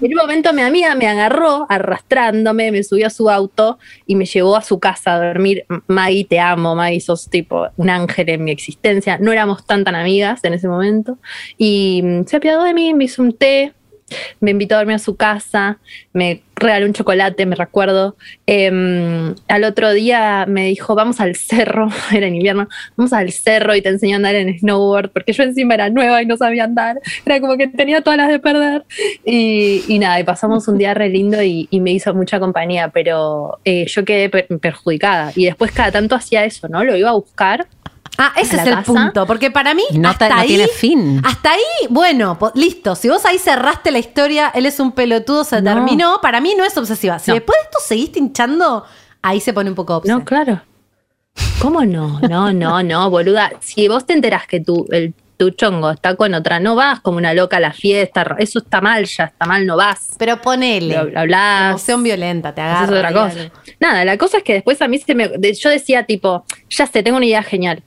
En 0.02 0.12
un 0.12 0.18
momento 0.18 0.52
mi 0.54 0.62
amiga 0.62 0.96
me 0.96 1.08
agarró 1.08 1.66
arrastrándome, 1.70 2.72
me 2.72 2.84
subió 2.84 3.08
a 3.08 3.10
su 3.10 3.30
auto 3.30 3.80
y 4.06 4.16
me 4.16 4.26
llevó 4.26 4.56
a 4.56 4.62
su 4.62 4.80
casa 4.80 5.16
a 5.16 5.26
dormir. 5.26 5.66
Maggie, 5.88 6.26
te 6.26 6.40
amo, 6.40 6.76
Maggie, 6.76 7.00
sos 7.00 7.30
tipo 7.30 7.68
un 7.78 7.90
ángel 7.90 8.30
en 8.30 8.44
mi 8.44 8.52
existencia. 8.52 9.18
No 9.20 9.32
éramos 9.32 9.66
tan 9.66 9.84
tan 9.84 9.96
amigas 9.96 10.44
en 10.44 10.54
ese 10.54 10.68
momento. 10.68 11.18
Y 11.58 12.02
mm, 12.04 12.26
se 12.26 12.38
apiadó 12.38 12.64
de 12.64 12.74
mí, 12.74 12.94
me 12.94 13.06
hizo 13.06 13.22
un 13.22 13.34
té, 13.34 13.74
me 14.40 14.52
invitó 14.52 14.76
a 14.76 14.80
dormir 14.80 14.96
a 14.96 15.00
su 15.00 15.16
casa, 15.16 15.80
me 16.14 16.42
regaló 16.56 16.86
un 16.86 16.94
chocolate, 16.94 17.46
me 17.46 17.56
recuerdo. 17.56 18.16
Em, 18.46 19.36
al 19.48 19.64
otro 19.64 19.92
día 19.94 20.46
me 20.48 20.66
dijo, 20.68 20.96
vamos 20.96 21.20
al 21.20 21.36
cerro, 21.36 21.90
era 22.12 22.28
en 22.28 22.36
invierno, 22.36 22.68
vamos 22.96 23.14
al 23.14 23.32
cerro 23.32 23.76
y 23.76 23.82
te 23.82 23.90
enseño 23.90 24.16
a 24.16 24.18
andar 24.18 24.36
en 24.36 24.58
snowboard, 24.58 25.12
porque 25.12 25.34
yo 25.34 25.44
encima 25.44 25.74
era 25.74 25.90
nueva 25.90 26.22
y 26.22 26.26
no 26.26 26.38
sabía 26.38 26.64
andar, 26.64 27.00
era 27.26 27.40
como 27.40 27.58
que 27.58 27.68
tenía 27.68 28.02
todas 28.02 28.18
las 28.18 28.30
de 28.30 28.40
perder. 28.40 28.86
Y, 29.26 29.98
nada, 30.00 30.20
y 30.20 30.24
pasamos 30.24 30.68
un 30.68 30.78
día 30.78 30.94
re 30.94 31.10
lindo 31.10 31.42
y, 31.42 31.68
me 31.84 31.92
hizo 31.92 32.14
mucha 32.14 32.40
compañía, 32.40 32.88
pero 32.90 33.60
eh, 33.66 33.86
yo 33.88 34.06
quedé 34.06 34.30
per- 34.30 34.48
perjudicada. 34.60 35.34
Y 35.36 35.46
después 35.46 35.72
cada 35.74 35.92
tanto 35.92 36.16
hacía 36.16 36.46
eso, 36.46 36.70
¿no? 36.70 36.82
Lo 36.86 36.96
iba 36.96 37.10
a 37.10 37.14
buscar. 37.14 37.68
Ah, 38.18 38.32
ese 38.38 38.58
es 38.58 38.68
el 38.68 38.84
punto, 38.84 39.26
porque 39.26 39.50
para 39.50 39.74
mí 39.74 39.84
No 39.94 40.10
hasta 40.10 40.30
no 40.30 40.36
ahí, 40.36 40.48
tiene 40.48 40.68
fin. 40.68 41.20
Hasta 41.26 41.52
ahí, 41.54 41.88
bueno, 41.90 42.38
po- 42.38 42.52
listo. 42.54 42.96
Si 42.96 43.10
vos 43.10 43.26
ahí 43.26 43.40
cerraste 43.40 43.90
la 43.92 43.98
historia, 44.00 44.52
él 44.54 44.66
es 44.68 44.80
un 44.80 44.92
pelotudo, 44.92 45.44
se 45.44 45.62
No. 45.62 45.74
terminó. 45.74 46.20
Para 46.22 46.40
mí 46.40 46.54
no 46.56 46.64
es 46.64 46.78
obsesiva. 46.78 47.18
Si 47.18 47.32
No. 47.32 47.36
después 47.36 47.58
de 47.58 47.64
esto 47.64 47.80
seguiste 47.86 48.20
hinchando, 48.20 48.86
ahí 49.24 49.40
se 49.40 49.52
pone 49.52 49.70
un 49.70 49.76
poco 49.76 49.96
obsesiva. 49.98 50.20
No, 50.20 50.26
claro. 50.26 50.62
¿Cómo 51.60 51.84
no? 51.86 52.20
No, 52.30 52.54
no, 52.54 52.84
no, 52.84 53.10
boluda. 53.10 53.52
Si 53.62 53.88
vos 53.88 54.06
te 54.06 54.14
enterás 54.14 54.46
que 54.46 54.60
tu, 54.60 54.86
el, 54.92 55.16
tu 55.38 55.50
chongo 55.50 55.90
está 55.90 56.16
con 56.16 56.36
otra, 56.36 56.60
no 56.60 56.76
vas 56.76 57.00
como 57.00 57.18
una 57.18 57.34
loca 57.34 57.58
a 57.58 57.60
la 57.60 57.74
fiesta. 57.74 58.36
Eso 58.38 58.60
está 58.60 58.80
mal, 58.82 59.06
ya 59.06 59.24
está 59.26 59.46
mal, 59.48 59.66
no 59.66 59.76
vas. 59.76 60.12
Pero 60.20 60.40
ponele. 60.40 60.96
Hablás. 61.16 61.70
Emoción 61.72 62.04
violenta, 62.04 62.54
te 62.54 62.62
Eso 62.62 62.70
agarra. 62.70 62.84
es 62.86 62.92
otra 62.92 63.14
cosa. 63.14 63.52
Nada, 63.80 64.06
la 64.06 64.18
cosa 64.20 64.38
es 64.38 64.44
que 64.44 64.54
después 64.54 64.80
a 64.84 64.88
mí 64.88 65.00
se 65.00 65.16
me. 65.16 65.32
yo 65.54 65.70
decía, 65.72 66.04
tipo, 66.06 66.46
ya 66.70 66.86
sé, 66.86 67.02
tengo 67.02 67.18
una 67.18 67.26
idea 67.26 67.42
genial. 67.42 67.82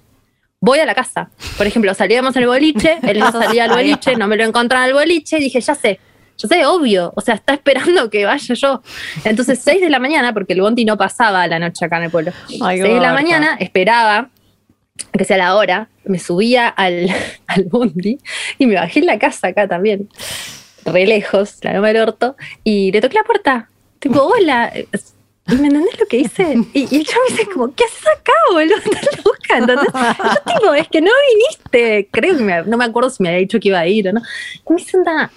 Voy 0.60 0.78
a 0.78 0.86
la 0.86 0.94
casa. 0.94 1.30
Por 1.56 1.66
ejemplo, 1.66 1.92
salíamos 1.94 2.34
en 2.36 2.42
el 2.42 2.48
boliche, 2.48 2.98
él 3.02 3.18
no 3.18 3.30
salía 3.30 3.64
al 3.64 3.70
boliche, 3.76 4.16
no 4.16 4.26
me 4.26 4.36
lo 4.36 4.44
encontraba 4.44 4.84
en 4.84 4.90
el 4.90 4.94
boliche, 4.94 5.38
y 5.38 5.42
dije, 5.42 5.60
ya 5.60 5.74
sé. 5.74 6.00
Yo 6.38 6.48
sé, 6.48 6.66
obvio, 6.66 7.12
o 7.16 7.20
sea, 7.22 7.34
está 7.34 7.54
esperando 7.54 8.10
que 8.10 8.26
vaya 8.26 8.54
yo. 8.54 8.82
Entonces, 9.24 9.60
6 9.62 9.80
de 9.80 9.88
la 9.88 9.98
mañana, 9.98 10.34
porque 10.34 10.52
el 10.52 10.60
bondi 10.60 10.84
no 10.84 10.98
pasaba 10.98 11.42
a 11.42 11.46
la 11.46 11.58
noche 11.58 11.84
acá 11.84 11.96
en 11.96 12.04
el 12.04 12.10
pueblo. 12.10 12.32
Ay, 12.62 12.80
6 12.80 12.94
de 12.94 13.00
la 13.00 13.12
mañana, 13.12 13.56
esperaba 13.58 14.28
que 15.12 15.24
sea 15.24 15.36
la 15.36 15.56
hora, 15.56 15.88
me 16.04 16.18
subía 16.18 16.68
al, 16.68 17.10
al 17.46 17.64
bondi 17.64 18.18
y 18.58 18.66
me 18.66 18.74
bajé 18.74 19.00
en 19.00 19.06
la 19.06 19.18
casa 19.18 19.48
acá 19.48 19.66
también, 19.68 20.08
re 20.84 21.06
lejos, 21.06 21.58
la 21.62 21.74
loma 21.74 21.88
del 21.88 22.02
orto, 22.02 22.36
y 22.64 22.92
le 22.92 23.00
toqué 23.00 23.14
la 23.14 23.24
puerta. 23.24 23.70
Tipo, 23.98 24.22
hola. 24.22 24.72
¿Y 25.48 25.54
me 25.56 25.68
entendés 25.68 25.98
lo 26.00 26.06
que 26.06 26.16
hice? 26.18 26.56
Y, 26.74 26.96
y 26.96 27.04
chavo 27.04 27.22
me 27.30 27.36
dice 27.36 27.48
como, 27.52 27.74
¿qué 27.74 27.84
haces 27.84 28.04
acá, 28.06 28.32
boludo? 28.52 28.76
Estás 28.84 29.24
loca, 29.24 29.58
¿entendés? 29.58 29.86
Yo 29.94 30.52
tipo, 30.54 30.74
es 30.74 30.88
que 30.88 31.00
no 31.00 31.10
viniste. 31.30 32.08
Creo 32.10 32.36
que 32.36 32.42
me- 32.42 32.62
no 32.64 32.76
me 32.76 32.84
acuerdo 32.84 33.10
si 33.10 33.22
me 33.22 33.28
había 33.28 33.40
dicho 33.40 33.60
que 33.60 33.68
iba 33.68 33.78
a 33.78 33.86
ir 33.86 34.08
o 34.08 34.12
no. 34.12 34.20
Y 34.68 34.72
me 34.72 34.76
dice, 34.78 34.96
"Anda, 34.96 35.30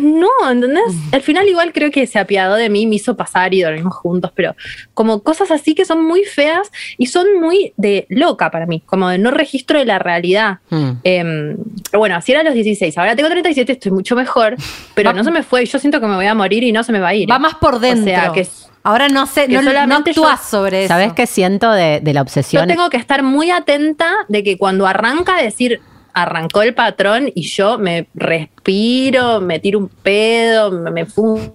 no, 0.00 0.28
¿entendés? 0.50 0.94
Al 1.12 1.22
final 1.22 1.48
igual 1.48 1.72
creo 1.72 1.90
que 1.92 2.06
se 2.08 2.18
apiadó 2.18 2.54
de 2.56 2.68
mí, 2.70 2.86
me 2.86 2.96
hizo 2.96 3.16
pasar 3.16 3.54
y 3.54 3.62
dormimos 3.62 3.94
juntos, 3.94 4.32
pero 4.34 4.54
como 4.94 5.22
cosas 5.22 5.50
así 5.50 5.74
que 5.74 5.84
son 5.84 6.04
muy 6.04 6.24
feas 6.24 6.70
y 6.98 7.06
son 7.06 7.40
muy 7.40 7.72
de 7.76 8.06
loca 8.08 8.50
para 8.50 8.66
mí, 8.66 8.82
como 8.84 9.08
de 9.08 9.18
no 9.18 9.30
registro 9.30 9.78
de 9.78 9.84
la 9.84 9.98
realidad. 9.98 10.58
Mm. 10.70 10.90
Pero 11.02 11.98
bueno, 11.98 12.16
así 12.16 12.32
era 12.32 12.40
a 12.40 12.44
los 12.44 12.54
16, 12.54 12.96
ahora 12.98 13.14
tengo 13.16 13.28
37, 13.28 13.72
estoy 13.72 13.92
mucho 13.92 14.16
mejor, 14.16 14.56
pero 14.94 15.10
Va- 15.10 15.14
no 15.16 15.22
se 15.24 15.30
me 15.30 15.42
fue 15.42 15.62
y 15.62 15.66
yo 15.66 15.78
siento 15.78 16.00
que 16.00 16.06
me 16.06 16.16
voy 16.16 16.26
a 16.26 16.34
morir 16.34 16.62
y 16.64 16.72
no 16.72 16.82
se 16.82 16.92
me 16.92 16.98
va 17.00 17.08
a 17.08 17.14
ir. 17.14 17.30
Va 17.30 17.38
más 17.38 17.54
por 17.54 17.78
dentro. 17.80 18.02
O 18.12 18.16
sea, 18.16 18.32
que 18.32 18.46
Ahora 18.86 19.08
no 19.08 19.26
sé, 19.26 19.48
no, 19.48 19.60
no 19.62 19.70
solamente 19.70 20.12
yo- 20.12 20.22
actúas 20.24 20.48
sobre 20.48 20.84
eso. 20.84 20.94
¿Sabes 20.94 21.12
qué 21.12 21.26
siento 21.26 21.70
de, 21.72 22.00
de 22.00 22.14
la 22.14 22.20
yo 22.20 22.22
obsesión? 22.22 22.68
tengo 22.68 22.88
que 22.88 22.96
estar 22.98 23.22
muy 23.22 23.50
atenta 23.50 24.08
de 24.28 24.42
que 24.44 24.56
cuando 24.56 24.86
arranca 24.86 25.36
decir 25.36 25.80
arrancó 26.14 26.62
el 26.62 26.72
patrón 26.74 27.30
y 27.34 27.42
yo 27.48 27.78
me 27.78 28.08
respiro, 28.14 29.40
me 29.40 29.58
tiro 29.58 29.78
un 29.80 29.88
pedo, 29.88 30.70
me, 30.70 30.90
me 30.90 31.04
fumo, 31.06 31.52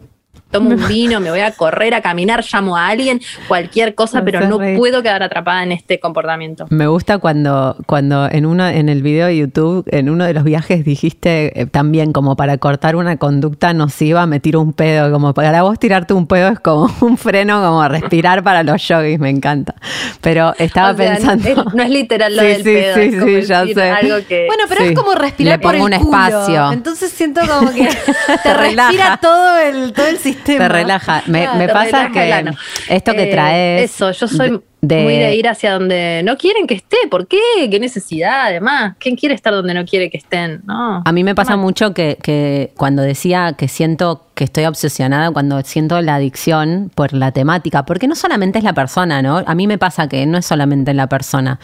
tomo 0.52 0.70
un 0.72 0.88
vino, 0.88 1.20
me 1.20 1.30
voy 1.30 1.40
a 1.40 1.52
correr, 1.52 1.94
a 1.94 2.02
caminar, 2.02 2.44
llamo 2.52 2.78
a 2.78 2.88
alguien, 2.88 3.20
cualquier 3.48 3.96
cosa, 3.96 4.22
pero 4.24 4.48
no 4.48 4.60
puedo 4.78 5.02
quedar 5.02 5.24
atrapada 5.24 5.64
en 5.64 5.72
este 5.72 6.00
comportamiento. 6.00 6.66
Me 6.70 6.88
gusta 6.88 7.18
cuando, 7.18 7.76
cuando 7.86 8.30
en 8.30 8.46
uno, 8.46 8.68
en 8.68 8.90
el 8.90 9.02
video 9.02 9.28
de 9.28 9.38
YouTube, 9.38 9.84
en 9.92 10.10
uno 10.10 10.26
de 10.26 10.34
los 10.34 10.44
viajes 10.44 10.84
dijiste 10.86 11.60
eh, 11.62 11.66
también 11.66 12.12
como 12.14 12.36
para 12.36 12.58
cortar 12.58 12.96
una 12.96 13.18
conducta 13.18 13.74
nociva, 13.74 14.26
me 14.26 14.40
tiro 14.40 14.62
un 14.62 14.74
pedo. 14.74 15.12
Como 15.12 15.34
para 15.34 15.62
vos 15.64 15.80
tirarte 15.80 16.14
un 16.14 16.28
pedo 16.28 16.50
es 16.50 16.60
como 16.60 16.90
un 17.02 17.18
freno, 17.18 17.62
como 17.64 17.88
respirar 17.88 18.44
para 18.44 18.64
los 18.64 18.86
yogis, 18.88 19.20
me 19.20 19.30
encanta. 19.30 19.76
Pero 20.22 20.54
estaba 20.58 20.92
O 20.92 20.96
sea, 20.98 21.16
pensando. 21.16 21.48
es- 21.50 21.74
no 21.74 21.84
es 21.84 21.90
literal 21.90 22.36
lo 22.36 22.42
Sí, 22.42 22.48
del 22.48 22.58
sí, 22.58 22.64
pedo, 22.64 22.96
sí, 22.96 23.02
es 23.02 23.16
como 23.16 23.26
sí, 23.28 23.42
ya 23.44 23.60
decir 23.62 23.76
sé. 23.76 23.90
algo 23.90 24.16
que... 24.28 24.46
Bueno, 24.48 24.64
pero 24.68 24.82
Sí. 24.82 24.88
es 24.90 24.96
como 25.00 25.14
respirar 25.16 25.60
Le 25.60 25.64
por 25.64 25.74
pongo 25.74 25.88
el 25.88 25.94
un 25.94 26.00
culo. 26.00 26.18
espacio. 26.28 26.72
Entonces 26.72 27.12
siento 27.12 27.42
como 27.48 27.72
que 27.72 27.88
te, 28.44 28.54
respira 28.54 29.18
todo 29.22 29.58
el, 29.60 29.94
todo 29.94 30.08
el 30.08 30.18
sistema. 30.18 30.41
Te 30.44 30.68
relaja. 30.70 31.24
Me, 31.28 31.42
Claro, 31.44 31.58
me 31.60 31.68
te 31.68 31.74
pasa 31.74 32.08
relaja 32.10 32.52
que 32.52 32.96
esto 32.96 33.12
que 33.14 33.24
Eh, 33.24 33.32
traes. 33.32 33.92
Eso, 33.92 34.12
yo 34.12 34.28
soy 34.28 34.62
de- 34.82 35.04
muy 35.04 35.14
de 35.18 35.36
ir 35.36 35.48
hacia 35.48 35.74
donde 35.74 36.22
no 36.24 36.38
quieren 36.38 36.68
que 36.68 36.74
esté. 36.74 36.98
¿Por 37.10 37.28
qué? 37.28 37.38
¿Qué 37.70 37.80
necesidad? 37.80 38.46
Además, 38.48 38.96
¿quién 39.00 39.16
quiere 39.16 39.36
estar 39.36 39.54
donde 39.54 39.74
no 39.74 39.86
quiere 39.86 40.10
que 40.10 40.18
estén? 40.18 40.62
No. 40.66 41.02
A 41.06 41.12
mí 41.12 41.24
me 41.24 41.36
pasa 41.36 41.56
mucho 41.58 41.94
que, 41.94 42.18
que 42.22 42.72
cuando 42.78 43.02
decía 43.02 43.54
que 43.58 43.68
siento 43.68 44.26
que 44.34 44.44
estoy 44.44 44.66
obsesionada, 44.66 45.32
cuando 45.32 45.62
siento 45.62 46.02
la 46.02 46.16
adicción 46.16 46.92
por 46.96 47.14
la 47.14 47.32
temática, 47.32 47.86
porque 47.86 48.08
no 48.08 48.16
solamente 48.16 48.58
es 48.60 48.64
la 48.64 48.74
persona, 48.74 49.22
¿no? 49.22 49.44
A 49.46 49.56
mí 49.56 49.68
me 49.68 49.78
pasa 49.78 50.08
que 50.10 50.26
no 50.26 50.38
es 50.40 50.46
solamente 50.46 50.94
la 50.94 51.08
persona. 51.08 51.60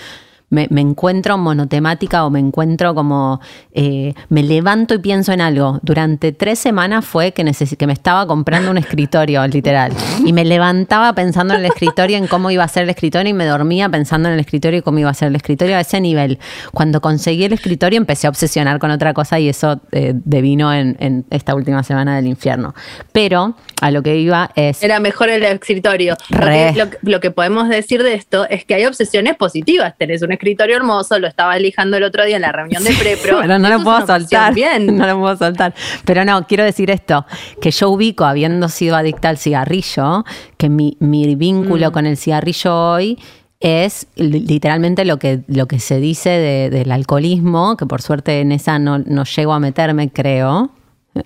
Me, 0.50 0.68
me 0.70 0.80
encuentro 0.80 1.38
monotemática 1.38 2.26
o 2.26 2.30
me 2.30 2.40
encuentro 2.40 2.96
como, 2.96 3.42
eh, 3.74 4.14
me 4.30 4.44
levanto 4.44 4.94
y 4.94 5.00
pienso 5.00 5.34
en 5.34 5.42
algo. 5.42 5.80
Durante 5.84 6.32
tres 6.32 6.58
semanas 6.58 7.06
fue 7.06 7.34
que, 7.34 7.44
que 7.78 7.88
me 7.88 7.94
estaba 7.94 8.26
comprando 8.26 8.72
un 8.72 8.78
escritorio, 8.78 9.46
literal. 9.48 9.92
Y 10.26 10.32
me 10.32 10.46
levantaba 10.46 11.12
pensando 11.14 11.54
en 11.54 11.60
el 11.60 11.66
escritorio, 11.66 12.18
en 12.18 12.28
cómo 12.28 12.50
iba 12.50 12.64
a 12.64 12.68
ser 12.70 12.84
el 12.84 12.90
escritorio 12.90 13.32
y 13.32 13.34
me 13.34 13.46
dormía 13.46 13.90
pensando 13.90 14.30
en 14.30 14.36
el 14.36 14.40
escritorio 14.40 14.80
y 14.80 14.82
cómo 14.82 15.00
iba 15.00 15.10
a 15.10 15.14
ser 15.14 15.28
el 15.28 15.36
escritorio 15.36 15.76
a 15.76 15.82
ese 15.82 16.00
nivel. 16.00 16.40
Cuando 16.72 17.02
conseguí 17.02 17.44
el 17.44 17.54
escritorio 17.54 17.98
empecé 17.98 18.28
a 18.28 18.30
obsesionar 18.30 18.80
con 18.80 18.92
otra 18.92 19.14
cosa 19.14 19.40
y 19.40 19.50
eso 19.50 19.82
eh, 19.92 20.14
devino 20.16 20.74
en, 20.74 20.96
en 21.00 21.26
esta 21.30 21.56
última 21.56 21.84
semana 21.84 22.16
del 22.16 22.28
infierno. 22.28 22.74
Pero 23.12 23.56
a 23.82 23.92
lo 23.92 24.02
que 24.02 24.18
iba 24.18 24.50
es... 24.56 24.82
Era 24.82 25.00
mejor 25.02 25.30
el 25.30 25.44
escritorio. 25.44 26.16
Lo 26.30 26.40
que, 26.40 26.74
lo, 26.76 27.12
lo 27.12 27.20
que 27.20 27.32
podemos 27.32 27.68
decir 27.68 28.02
de 28.02 28.14
esto 28.14 28.48
es 28.50 28.64
que 28.64 28.76
hay 28.76 28.86
obsesiones 28.86 29.36
positivas. 29.36 29.94
Tenés 29.98 30.22
un 30.22 30.37
escritorio 30.38 30.76
hermoso, 30.78 31.20
lo 31.20 31.28
estaba 31.28 31.58
lijando 31.60 31.98
el 31.98 32.04
otro 32.04 32.24
día 32.26 32.36
en 32.38 32.42
la 32.44 32.52
reunión 32.52 32.84
de 32.84 32.94
prepro. 32.94 33.40
Pero 33.42 33.60
no 33.60 33.70
lo 33.70 33.84
puedo 33.84 34.06
soltar. 34.08 34.54
Bien. 34.54 34.86
No 34.98 35.06
lo 35.06 35.20
puedo 35.20 35.36
soltar. 35.38 35.74
Pero 36.06 36.24
no, 36.26 36.48
quiero 36.48 36.64
decir 36.64 36.90
esto, 36.90 37.26
que 37.62 37.72
yo 37.72 37.90
ubico, 37.90 38.26
habiendo 38.26 38.70
sido 38.70 38.96
adicta 38.96 39.30
al 39.30 39.38
cigarrillo, 39.38 40.24
que 40.58 40.70
mi, 40.70 40.96
mi 41.00 41.36
Mm. 41.36 41.38
vínculo 41.38 41.92
con 41.92 42.06
el 42.06 42.16
cigarrillo 42.18 42.74
hoy 42.94 43.18
es 43.60 44.08
li- 44.16 44.40
literalmente 44.42 45.04
lo 45.04 45.18
que, 45.18 45.42
lo 45.48 45.68
que 45.68 45.80
se 45.80 46.00
dice 46.00 46.30
de- 46.30 46.70
del 46.70 46.92
alcoholismo, 46.92 47.76
que 47.76 47.86
por 47.88 48.02
suerte 48.02 48.40
en 48.42 48.52
esa 48.52 48.78
no, 48.80 49.00
no 49.00 49.24
llego 49.26 49.54
a 49.54 49.60
meterme, 49.60 50.10
creo. 50.12 50.72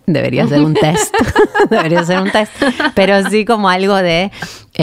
Debería 0.07 0.47
ser 0.47 0.61
un 0.61 0.73
test. 0.85 1.13
Debería 1.69 2.03
ser 2.05 2.21
un 2.21 2.31
test. 2.31 2.51
Pero 2.95 3.29
sí 3.29 3.43
como 3.43 3.67
algo 3.69 3.95
de 3.97 4.31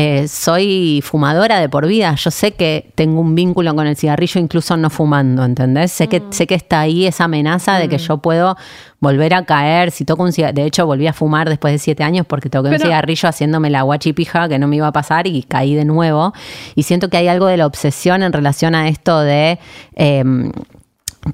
eh, 0.00 0.28
soy 0.28 1.02
fumadora 1.02 1.59
de 1.59 1.69
por 1.69 1.88
vida. 1.88 2.14
Yo 2.14 2.31
sé 2.31 2.52
que 2.52 2.93
tengo 2.95 3.21
un 3.21 3.35
vínculo 3.35 3.75
con 3.75 3.85
el 3.85 3.97
cigarrillo 3.97 4.40
incluso 4.40 4.76
no 4.76 4.90
fumando, 4.90 5.45
¿entendés? 5.45 5.90
Sé 5.90 6.07
que, 6.07 6.23
sé 6.31 6.47
que 6.47 6.55
está 6.55 6.78
ahí 6.78 7.05
esa 7.05 7.25
amenaza 7.25 7.78
de 7.78 7.88
que 7.88 7.99
yo 7.99 8.19
puedo 8.19 8.57
volver 9.00 9.35
a 9.35 9.45
caer. 9.45 9.90
Si 9.90 10.05
toco 10.05 10.23
un 10.23 10.33
cigarrillo. 10.33 10.62
De 10.62 10.69
hecho, 10.69 10.87
volví 10.87 11.09
a 11.09 11.12
fumar 11.12 11.49
después 11.49 11.73
de 11.73 11.78
siete 11.78 12.05
años 12.05 12.26
porque 12.26 12.49
toqué 12.49 12.69
un 12.69 12.78
cigarrillo 12.78 13.28
haciéndome 13.28 13.71
la 13.71 13.83
guachipija 13.83 14.49
que 14.49 14.61
no 14.61 14.69
me 14.69 14.76
iba 14.76 14.87
a 14.87 14.93
pasar 14.93 15.26
y 15.26 15.43
caí 15.43 15.75
de 15.75 15.85
nuevo. 15.85 16.33
Y 16.76 16.85
siento 16.85 17.09
que 17.09 17.17
hay 17.17 17.26
algo 17.26 17.47
de 17.47 17.57
la 17.57 17.67
obsesión 17.67 18.23
en 18.23 18.33
relación 18.33 18.76
a 18.76 18.87
esto 18.87 19.19
de. 19.19 19.59
em, 19.97 20.52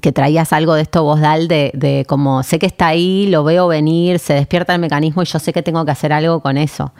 que 0.01 0.11
traías 0.11 0.51
algo 0.51 0.73
de 0.73 0.81
esto 0.81 1.03
vos, 1.03 1.21
Dal, 1.21 1.47
de, 1.47 1.69
de 1.75 2.03
como 2.07 2.41
sé 2.41 2.57
que 2.57 2.65
está 2.65 2.87
ahí, 2.87 3.27
lo 3.27 3.43
veo 3.43 3.67
venir, 3.67 4.17
se 4.17 4.33
despierta 4.33 4.73
el 4.73 4.81
mecanismo 4.81 5.21
y 5.21 5.25
yo 5.25 5.37
sé 5.37 5.53
que 5.53 5.61
tengo 5.61 5.85
que 5.85 5.91
hacer 5.91 6.11
algo 6.11 6.39
con 6.39 6.57
eso. 6.57 6.91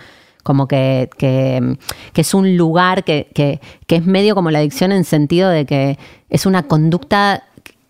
Como 0.45 0.67
que, 0.67 1.09
que, 1.17 1.75
que 2.13 2.21
es 2.21 2.35
un 2.35 2.55
lugar 2.55 3.03
que, 3.03 3.31
que, 3.33 3.59
que 3.87 3.95
es 3.95 4.05
medio 4.05 4.35
como 4.35 4.51
la 4.51 4.59
adicción 4.59 4.91
en 4.91 5.03
sentido 5.03 5.49
de 5.49 5.65
que 5.65 5.97
es 6.29 6.45
una 6.45 6.67
conducta 6.67 7.45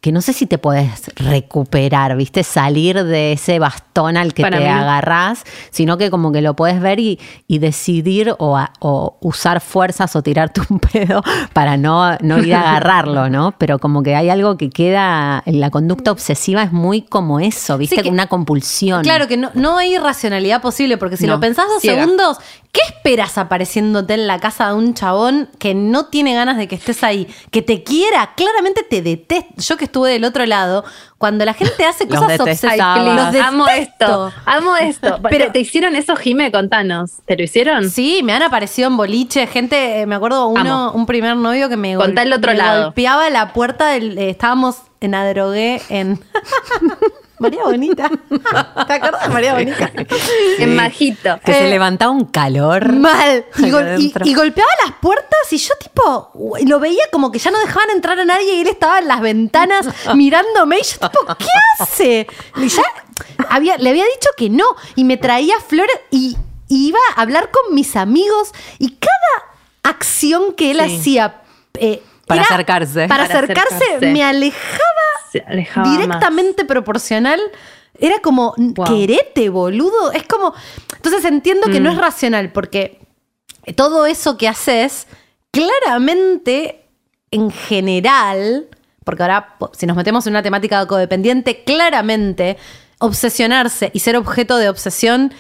que 0.06 0.12
no 0.12 0.22
sé 0.22 0.34
si 0.34 0.46
te 0.46 0.60
puedes 0.60 1.10
recuperar, 1.16 2.16
¿viste? 2.16 2.44
Salir 2.44 3.04
de 3.04 3.32
ese 3.32 3.58
bastón 3.58 4.18
al 4.18 4.36
que 4.36 4.44
Para 4.44 4.58
te 4.60 4.64
mí 4.64 4.70
agarrás, 4.70 5.44
sino 5.72 5.98
que 5.98 6.12
como 6.12 6.32
que 6.32 6.42
lo 6.42 6.56
puedes 6.56 6.80
ver 6.80 7.00
y, 7.00 7.20
y 7.48 7.58
decidir 7.58 8.36
o, 8.38 8.56
a- 8.56 8.72
o 8.82 9.18
usar 9.22 9.62
fuerzas 9.62 10.16
o 10.16 10.22
tirarte 10.22 10.62
un 10.70 10.80
pedo 10.94 11.24
para 11.54 11.76
no, 11.78 12.16
no 12.22 12.38
ir 12.38 12.54
a 12.54 12.62
agarrarlo, 12.70 13.30
¿no? 13.30 13.56
Pero 13.58 13.80
como 13.80 14.04
que 14.04 14.16
hay 14.16 14.30
algo 14.30 14.58
que 14.58 14.70
queda, 14.70 15.42
en 15.46 15.60
la 15.60 15.72
conducta 15.72 16.12
obsesiva 16.12 16.62
es 16.62 16.72
muy 16.72 17.02
como 17.02 17.40
eso, 17.40 17.78
¿viste? 17.78 17.96
Sí, 17.96 18.02
que- 18.04 18.10
una 18.10 18.28
compulsión. 18.28 19.02
Claro 19.02 19.28
que 19.28 19.38
no, 19.38 19.50
no 19.56 19.78
hay 19.78 19.98
racionalidad 19.98 20.62
posible, 20.62 20.98
porque 20.98 21.18
si 21.18 21.26
No, 21.26 21.34
lo 21.34 21.40
pensás 21.40 21.66
dos 21.68 21.82
ciega. 21.82 22.04
segundos, 22.04 22.38
¿qué 22.76 22.82
esperas 22.94 23.38
apareciéndote 23.38 24.14
en 24.16 24.28
la 24.28 24.40
casa 24.40 24.68
de 24.68 24.74
un 24.74 24.94
chabón 24.94 25.50
que 25.60 25.74
no 25.74 26.08
tiene 26.08 26.36
ganas 26.36 26.58
de 26.58 26.68
que 26.68 26.76
estés 26.76 27.04
ahí? 27.04 27.26
Que 27.50 27.62
te 27.62 27.84
quiera, 27.84 28.34
claramente 28.36 28.84
te 28.84 29.02
detesta. 29.02 29.54
Yo 29.62 29.78
que 29.78 29.86
estuve 29.86 30.12
del 30.12 30.26
otro 30.26 30.46
lado, 30.46 30.84
cuando 31.18 31.46
la 31.46 31.54
gente 31.54 31.86
hace 31.86 32.06
Los 32.06 32.20
cosas 32.20 32.40
obsesivas, 32.42 32.80
amo 33.42 33.68
esto, 33.70 34.32
amo 34.46 34.76
esto. 34.76 35.20
Pero- 35.30 35.46
¿Te, 35.46 35.52
te 35.52 35.60
hicieron 35.62 35.96
eso, 35.96 36.16
Jime? 36.18 36.52
Contanos. 36.52 37.14
¿Te 37.26 37.38
lo 37.38 37.44
hicieron? 37.44 37.90
Sí, 37.90 38.20
me 38.24 38.34
han 38.34 38.44
aparecido 38.44 38.90
en 38.90 38.98
boliche, 38.98 39.48
gente, 39.48 40.02
eh, 40.02 40.06
me 40.06 40.16
acuerdo 40.16 40.48
uno, 40.48 40.90
Amo. 40.90 40.92
un 40.92 41.06
primer 41.06 41.38
novio 41.38 41.70
que 41.70 41.78
me, 41.78 41.96
Contá 41.96 42.24
el 42.24 42.34
otro 42.34 42.52
me 42.52 42.58
lado. 42.58 42.84
golpeaba 42.86 43.30
la 43.30 43.54
puerta 43.54 43.88
del, 43.88 44.18
eh, 44.18 44.30
estábamos 44.32 44.78
en 45.00 45.16
Adrogué 45.16 45.82
en 45.90 46.20
María 47.40 47.64
Bonita. 47.64 48.10
¿Te 48.88 48.94
acuerdas 48.94 49.24
de 49.28 49.34
María 49.34 49.54
Bonita? 49.54 49.92
En 50.60 50.76
Majito. 50.76 51.40
Que 51.44 51.54
se 51.54 51.66
Eh, 51.68 51.70
levantaba 51.70 52.12
un 52.12 52.26
calor. 52.26 52.92
Mal. 52.94 53.46
Y, 53.58 53.70
Acá 53.70 53.72
gol- 53.72 53.84
y- 53.84 53.88
adentro. 53.90 54.26
y 54.26 54.34
golpeaba 54.34 54.70
las 54.86 54.96
puertas 55.00 55.52
y 55.52 55.58
yo 55.58 55.74
tipo 55.80 56.32
lo 56.66 56.80
veía 56.80 57.04
como 57.12 57.32
que 57.32 57.40
ya 57.40 57.52
no 57.52 57.60
dejaban 57.60 57.90
entrar 57.92 58.20
a 58.20 58.26
nadie 58.26 58.56
y 58.56 58.62
él 58.62 58.68
estaba 58.68 59.00
en 59.00 59.08
las 59.08 59.22
ventanas 59.22 59.88
mirándome 60.16 60.78
y 60.80 60.84
yo 60.84 61.10
tipo, 61.10 61.36
¿qué 61.38 61.46
hace? 61.80 62.28
Y 62.58 62.68
ya 62.70 62.84
había, 63.50 63.78
le 63.78 63.90
había 63.90 64.04
dicho 64.06 64.30
que 64.38 64.50
no 64.50 64.66
y 64.96 65.04
me 65.04 65.18
traía 65.18 65.56
flores 65.60 65.96
y, 66.12 66.38
y 66.68 66.88
iba 66.88 67.00
a 67.16 67.22
hablar 67.22 67.50
con 67.52 67.74
mis 67.76 67.96
amigos 67.96 68.52
y 68.80 68.92
cada 68.92 69.12
acción 69.84 70.54
que 70.54 70.72
él 70.72 70.82
Sí. 70.86 70.96
hacía 71.00 71.42
eh, 71.76 72.02
Para 72.28 72.42
acercarse. 72.44 73.08
Para, 73.08 73.28
Para 73.28 73.40
acercarse, 73.40 73.76
acercarse. 73.76 74.08
me 74.12 74.24
alejaba 74.24 74.80
Se 75.40 75.44
alejaba 75.48 75.88
más. 75.88 75.98
directamente 75.98 76.66
proporcional. 76.66 77.40
Era 77.98 78.20
como, 78.22 78.54
Wow. 78.58 78.86
querete, 78.88 79.50
boludo. 79.50 80.12
Es 80.12 80.24
como. 80.24 80.54
Entonces 80.96 81.24
entiendo 81.26 81.68
que 81.72 81.80
no 81.80 81.90
es 81.92 81.98
racional, 81.98 82.52
porque 82.52 83.00
todo 83.76 84.06
eso 84.06 84.38
que 84.38 84.48
haces, 84.48 85.08
claramente, 85.52 86.86
en 87.32 87.52
general, 87.52 88.68
porque 89.04 89.24
ahora, 89.24 89.56
si 89.74 89.86
nos 89.86 89.96
metemos 89.96 90.26
en 90.28 90.34
una 90.34 90.44
temática 90.44 90.86
codependiente, 90.88 91.64
claramente, 91.64 92.58
obsesionarse 93.00 93.92
y 93.94 94.00
ser 94.00 94.16
objeto 94.18 94.58
de 94.58 94.70
obsesión 94.70 95.34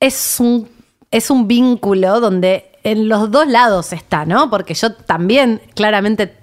es 0.00 0.36
un, 0.40 0.68
es 1.10 1.30
un 1.30 1.48
vínculo 1.48 2.20
donde 2.20 2.70
en 2.84 3.08
los 3.08 3.30
dos 3.30 3.46
lados 3.48 3.92
está, 3.92 4.24
¿no? 4.24 4.50
Porque 4.50 4.74
yo 4.74 4.92
también, 4.94 5.60
claramente, 5.74 6.34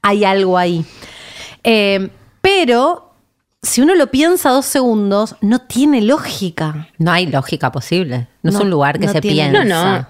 hay 0.00 0.24
algo 0.24 0.56
ahí. 0.58 0.84
Eh, 1.64 2.08
pero 2.42 3.12
si 3.62 3.80
uno 3.80 3.94
lo 3.94 4.08
piensa 4.08 4.50
dos 4.50 4.66
segundos, 4.66 5.36
no 5.40 5.60
tiene 5.60 6.02
lógica. 6.02 6.88
No 6.98 7.12
hay 7.12 7.26
lógica 7.26 7.72
posible. 7.72 8.26
No, 8.42 8.50
es 8.50 8.56
un 8.56 8.68
lugar 8.68 8.98
que 8.98 9.06
no 9.06 9.12
se 9.12 9.20
tiene. 9.20 9.50
piensa. 9.50 9.64
No, 9.64 9.98
no. 9.98 10.08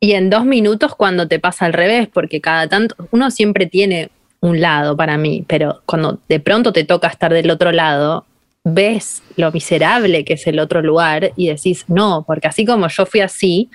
Y 0.00 0.12
en 0.12 0.30
dos 0.30 0.44
minutos 0.44 0.94
cuando 0.94 1.26
te 1.26 1.38
pasa 1.38 1.66
al 1.66 1.72
revés, 1.72 2.08
porque 2.12 2.40
cada 2.40 2.68
tanto, 2.68 2.94
uno 3.10 3.30
siempre 3.30 3.66
tiene 3.66 4.10
un 4.40 4.60
lado 4.60 4.96
para 4.96 5.18
mí, 5.18 5.44
pero 5.46 5.82
cuando 5.86 6.20
de 6.28 6.38
pronto 6.38 6.72
te 6.72 6.84
toca 6.84 7.08
estar 7.08 7.32
del 7.32 7.50
otro 7.50 7.72
lado, 7.72 8.24
ves 8.62 9.22
lo 9.36 9.50
miserable 9.52 10.24
que 10.24 10.34
es 10.34 10.46
el 10.46 10.58
otro 10.58 10.82
lugar 10.82 11.32
y 11.36 11.48
decís, 11.48 11.84
no, 11.88 12.24
porque 12.26 12.48
así 12.48 12.64
como 12.64 12.88
yo 12.88 13.06
fui 13.06 13.20
así, 13.20 13.70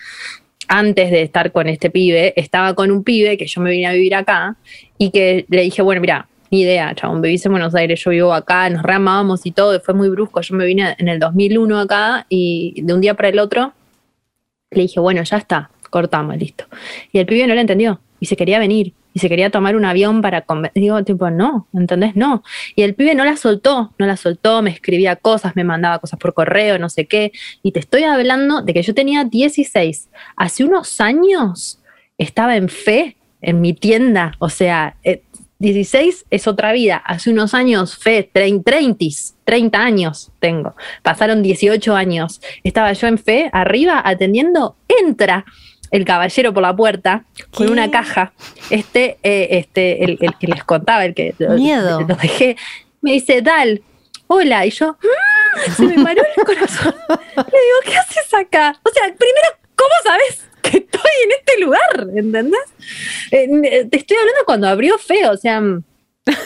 antes 0.68 1.12
de 1.12 1.24
estar 1.24 1.52
con 1.52 1.68
este 1.68 1.90
pibe, 1.90 2.34
estaba 2.36 2.76
con 2.76 2.92
un 2.92 3.04
pibe 3.04 3.38
que 3.38 3.48
yo 3.48 3.62
me 3.62 3.72
vine 3.72 3.88
a 3.88 3.94
vivir 3.94 4.16
acá 4.16 4.56
y 4.98 5.10
que 5.10 5.46
le 5.50 5.64
dije, 5.64 5.82
bueno, 5.82 6.02
mira, 6.02 6.28
ni 6.52 6.62
idea, 6.62 6.94
chabón, 6.94 7.22
vivís 7.22 7.46
en 7.46 7.54
Buenos 7.54 7.74
Aires, 7.74 8.04
yo 8.04 8.12
vivo 8.12 8.34
acá, 8.34 8.70
nos 8.70 8.84
reamábamos 8.84 9.46
y 9.46 9.52
todo, 9.52 9.74
y 9.76 9.80
fue 9.80 9.94
muy 9.94 10.10
brusco, 10.10 10.42
yo 10.42 10.56
me 10.56 10.66
vine 10.66 10.96
en 11.00 11.08
el 11.08 11.18
2001 11.18 11.80
acá 11.80 12.26
y 12.28 12.82
de 12.84 12.94
un 12.94 13.00
día 13.00 13.14
para 13.16 13.30
el 13.30 13.40
otro 13.40 13.74
le 14.70 14.82
dije, 14.84 15.00
bueno, 15.00 15.24
ya 15.24 15.38
está, 15.38 15.72
cortamos, 15.90 16.38
listo. 16.38 16.66
Y 17.12 17.20
el 17.20 17.26
pibe 17.26 17.48
no 17.48 17.56
lo 17.56 17.62
entendió 17.62 18.02
y 18.20 18.26
se 18.26 18.36
quería 18.36 18.60
venir 18.60 18.94
y 19.14 19.20
se 19.20 19.30
quería 19.30 19.50
tomar 19.50 19.76
un 19.76 19.86
avión 19.86 20.22
para 20.22 20.42
comer. 20.42 20.72
Digo, 20.76 21.04
tipo, 21.04 21.30
no, 21.30 21.68
¿entendés? 21.74 22.16
No. 22.16 22.44
Y 22.76 22.84
el 22.84 22.96
pibe 22.96 23.16
no 23.16 23.26
la 23.26 23.36
soltó, 23.36 23.94
no 23.98 24.06
la 24.06 24.16
soltó, 24.16 24.62
me 24.62 24.70
escribía 24.70 25.18
cosas, 25.18 25.56
me 25.56 25.64
mandaba 25.64 26.00
cosas 26.00 26.20
por 26.20 26.34
correo, 26.34 26.80
no 26.80 26.90
sé 26.90 27.06
qué. 27.06 27.32
Y 27.64 27.74
te 27.74 27.80
estoy 27.80 28.04
hablando 28.04 28.62
de 28.62 28.74
que 28.74 28.82
yo 28.82 28.94
tenía 28.94 29.26
16. 29.26 30.10
Hace 30.38 30.64
unos 30.64 31.02
años 31.02 31.80
estaba 32.18 32.56
en 32.56 32.70
fe 32.70 33.18
en 33.42 33.60
mi 33.60 33.74
tienda, 33.74 34.34
o 34.40 34.50
sea, 34.50 34.96
eh, 35.04 35.24
16 35.62 36.26
es 36.32 36.48
otra 36.48 36.72
vida. 36.74 36.98
Hace 36.98 37.30
unos 37.30 37.54
años, 37.54 37.96
fe, 37.98 38.28
30, 38.34 38.72
30 39.46 39.80
años 39.80 40.32
tengo. 40.40 40.76
Pasaron 41.04 41.44
18 41.44 41.96
años. 41.96 42.42
Estaba 42.64 42.92
yo 42.94 43.08
en 43.08 43.18
fe, 43.20 43.50
arriba, 43.54 44.02
atendiendo. 44.04 44.76
Entra 44.88 45.46
el 45.92 46.04
caballero 46.04 46.52
por 46.54 46.64
la 46.64 46.76
puerta 46.76 47.26
con 47.54 47.70
una 47.70 47.92
caja. 47.92 48.34
Este, 48.72 49.20
eh, 49.22 49.50
este, 49.52 50.04
el, 50.04 50.18
el 50.20 50.36
que 50.40 50.48
les 50.48 50.64
contaba, 50.64 51.06
el 51.06 51.14
que 51.14 51.36
Miedo. 51.56 52.02
lo 52.02 52.16
dejé. 52.16 52.58
Me 53.02 53.12
dice, 53.14 53.42
Dal, 53.44 53.84
hola. 54.28 54.66
Y 54.66 54.72
yo, 54.72 54.94
"Mm", 54.94 55.72
se 55.74 55.84
me 55.84 56.04
paró 56.04 56.24
el 56.38 56.44
corazón. 56.44 56.96
Le 57.10 57.44
digo, 57.44 57.80
¿qué 57.86 57.98
haces 57.98 58.34
acá? 58.34 58.80
O 58.84 58.90
sea, 58.90 59.04
primero, 59.04 59.48
¿cómo 59.76 59.92
sabes 60.04 60.48
que 60.72 60.78
estoy 60.80 61.12
en 61.26 61.32
este 61.40 61.60
lugar? 61.64 62.08
¿Entendés? 62.16 62.60
Eh, 63.32 63.86
te 63.90 63.98
estoy 63.98 64.18
hablando 64.18 64.42
cuando 64.46 64.68
abrió 64.68 64.98
feo, 64.98 65.32
o 65.32 65.38
sea, 65.38 65.62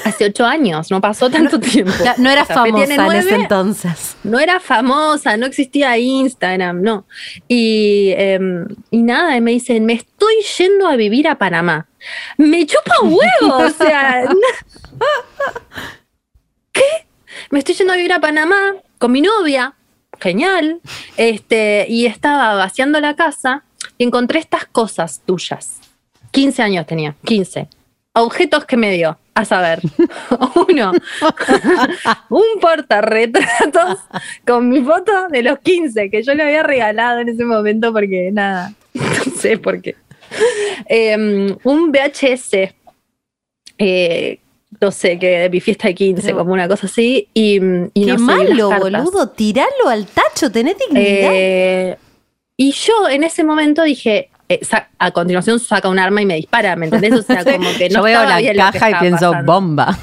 hace 0.06 0.26
ocho 0.26 0.46
años, 0.46 0.90
no 0.90 1.02
pasó 1.02 1.30
tanto 1.30 1.60
tiempo. 1.60 1.92
La- 2.04 2.16
No 2.18 2.30
era 2.30 2.44
O 2.44 2.46
sea, 2.46 2.64
Fe 2.64 2.72
famosa 2.72 2.94
en 3.06 3.12
ese 3.14 3.36
entonces. 3.36 4.16
no 4.24 4.40
era 4.40 4.60
famosa, 4.60 5.36
no 5.38 5.46
existía 5.46 5.98
Instagram, 5.98 6.82
no. 6.82 7.06
Y, 7.48 8.14
em, 8.16 8.66
y 8.90 9.04
nada, 9.04 9.36
y 9.36 9.42
me 9.42 9.52
dicen, 9.52 9.86
me 9.86 9.94
estoy 9.94 10.36
yendo 10.58 10.88
a 10.88 10.96
vivir 10.96 11.28
a 11.28 11.38
Panamá. 11.38 11.88
Me 12.38 12.66
chupa 12.66 12.94
un 13.02 13.14
huevo, 13.14 13.58
o 13.58 13.70
sea. 13.70 14.24
¿Qué? 16.72 16.82
Me 17.52 17.60
estoy 17.60 17.76
yendo 17.76 17.94
a 17.94 17.98
vivir 17.98 18.14
a 18.14 18.20
Panamá 18.20 18.76
con 18.98 19.12
mi 19.12 19.22
novia. 19.22 19.74
Genial. 20.20 20.80
Este, 21.18 21.86
y 21.90 22.06
estaba 22.06 22.56
vaciando 22.56 23.00
la 23.02 23.16
casa 23.16 23.64
y 23.98 24.04
encontré 24.04 24.40
estas 24.40 24.66
cosas 24.66 25.22
tuyas. 25.26 25.80
15 26.32 26.62
años 26.62 26.86
tenía, 26.86 27.16
15. 27.26 27.68
Objetos 28.14 28.66
que 28.66 28.78
me 28.78 28.92
dio, 28.92 29.18
a 29.34 29.46
saber. 29.46 29.82
Uno, 30.70 30.94
un 32.30 32.60
portarretratos 32.62 34.00
con 34.46 34.70
mi 34.70 34.82
foto 34.82 35.28
de 35.30 35.44
los 35.44 35.60
15 35.60 36.10
que 36.10 36.24
yo 36.24 36.34
le 36.34 36.44
había 36.44 36.64
regalado 36.64 37.20
en 37.20 37.30
ese 37.30 37.44
momento 37.46 37.92
porque 37.92 38.32
nada, 38.32 38.74
no 38.94 39.34
sé 39.38 39.58
por 39.58 39.82
qué. 39.82 39.96
Em, 40.88 41.56
un 41.64 41.92
VHS 41.92 42.74
eh, 43.78 44.40
no 44.82 44.92
sé, 44.92 45.18
que 45.18 45.28
de 45.40 45.50
mi 45.50 45.60
fiesta 45.60 45.88
de 45.88 45.96
15, 45.96 46.22
Pero- 46.22 46.38
como 46.38 46.54
una 46.54 46.68
cosa 46.68 46.88
así. 46.88 47.28
Y, 47.34 47.56
y 47.94 48.06
Qué 48.06 48.12
no 48.14 48.18
sé, 48.18 48.24
malo, 48.24 48.70
boludo. 48.80 49.30
Tiralo 49.30 49.88
al 49.90 50.06
tacho, 50.06 50.52
tenés 50.52 50.78
dignidad. 50.78 51.32
Eh, 51.34 51.98
y 52.58 52.72
yo 52.72 53.10
en 53.10 53.24
ese 53.24 53.44
momento 53.44 53.84
dije, 53.84 54.30
eh, 54.50 54.60
a 55.00 55.12
continuación 55.12 55.60
saca 55.60 55.90
un 55.90 56.00
arma 56.00 56.22
y 56.22 56.26
me 56.26 56.36
dispara, 56.36 56.76
¿me 56.76 56.86
entendés? 56.86 57.14
O 57.14 57.22
sea, 57.22 57.44
como 57.44 57.70
que 57.78 57.90
no 57.90 58.00
Yo 58.00 58.04
veo 58.04 58.24
la 58.24 58.38
bien 58.38 58.56
caja 58.58 58.92
y 58.92 58.94
pienso 58.96 59.32
pasando. 59.32 59.52
bomba. 59.54 59.98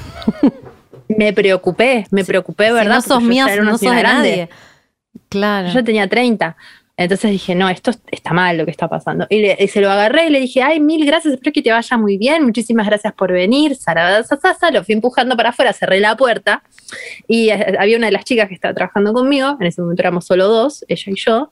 Me 1.07 1.33
preocupé, 1.33 2.05
me 2.11 2.23
preocupé, 2.25 2.67
Si 2.67 2.73
¿verdad? 2.73 2.95
no 2.95 3.01
sos 3.01 3.21
mía, 3.21 3.45
no 3.61 3.71
sos 3.77 3.81
de 3.81 3.87
grande. 3.99 4.29
nadie. 4.29 4.49
Claro. 5.29 5.69
Yo 5.69 5.83
tenía 5.83 6.07
30. 6.07 6.55
Entonces 6.95 7.31
dije, 7.31 7.55
no, 7.55 7.69
esto 7.69 7.91
está 8.11 8.33
mal 8.33 8.55
lo 8.57 8.65
que 8.65 8.71
está 8.71 8.87
pasando. 8.87 9.25
Y, 9.29 9.41
le- 9.41 9.57
y 9.59 9.67
se 9.67 9.81
lo 9.81 9.89
agarré 9.89 10.27
y 10.27 10.29
le 10.29 10.39
dije, 10.39 10.61
ay, 10.61 10.79
mil 10.79 11.03
gracias, 11.05 11.33
espero 11.33 11.51
que 11.51 11.63
te 11.63 11.71
vaya 11.71 11.97
muy 11.97 12.17
bien, 12.17 12.43
muchísimas 12.45 12.85
gracias 12.85 13.13
por 13.13 13.31
venir. 13.31 13.75
Sarabadasasasa, 13.75 14.69
lo 14.71 14.83
fui 14.83 14.93
empujando 14.93 15.35
para 15.35 15.49
afuera, 15.49 15.73
cerré 15.73 15.99
la 15.99 16.15
puerta 16.15 16.61
y 17.27 17.49
eh, 17.49 17.75
había 17.79 17.97
una 17.97 18.07
de 18.07 18.11
las 18.11 18.25
chicas 18.25 18.47
que 18.47 18.53
estaba 18.53 18.75
trabajando 18.75 19.11
conmigo, 19.11 19.57
en 19.59 19.65
ese 19.65 19.81
momento 19.81 20.03
éramos 20.03 20.25
solo 20.27 20.47
dos, 20.47 20.85
ella 20.87 21.03
y 21.11 21.15
yo, 21.19 21.51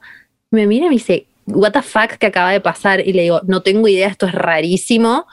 me 0.52 0.68
mira 0.68 0.86
y 0.86 0.90
me 0.90 0.96
dice, 0.96 1.26
what 1.48 1.72
the 1.72 1.82
fuck 1.82 2.18
que 2.20 2.28
acaba 2.28 2.52
de 2.52 2.62
pasar? 2.62 3.06
Y 3.06 3.14
le 3.14 3.24
digo, 3.24 3.42
no 3.46 3.62
tengo 3.62 3.88
idea, 3.88 4.08
esto 4.08 4.26
es 4.26 4.34
rarísimo. 4.34 5.26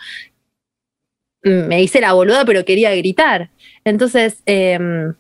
Mm, 1.42 1.68
Me 1.68 1.83
hice 1.83 2.00
la 2.00 2.12
boluda, 2.12 2.44
pero 2.44 2.64
quería 2.64 2.94
gritar. 2.94 3.50
Entonces, 3.85 4.42
em, 4.46 5.14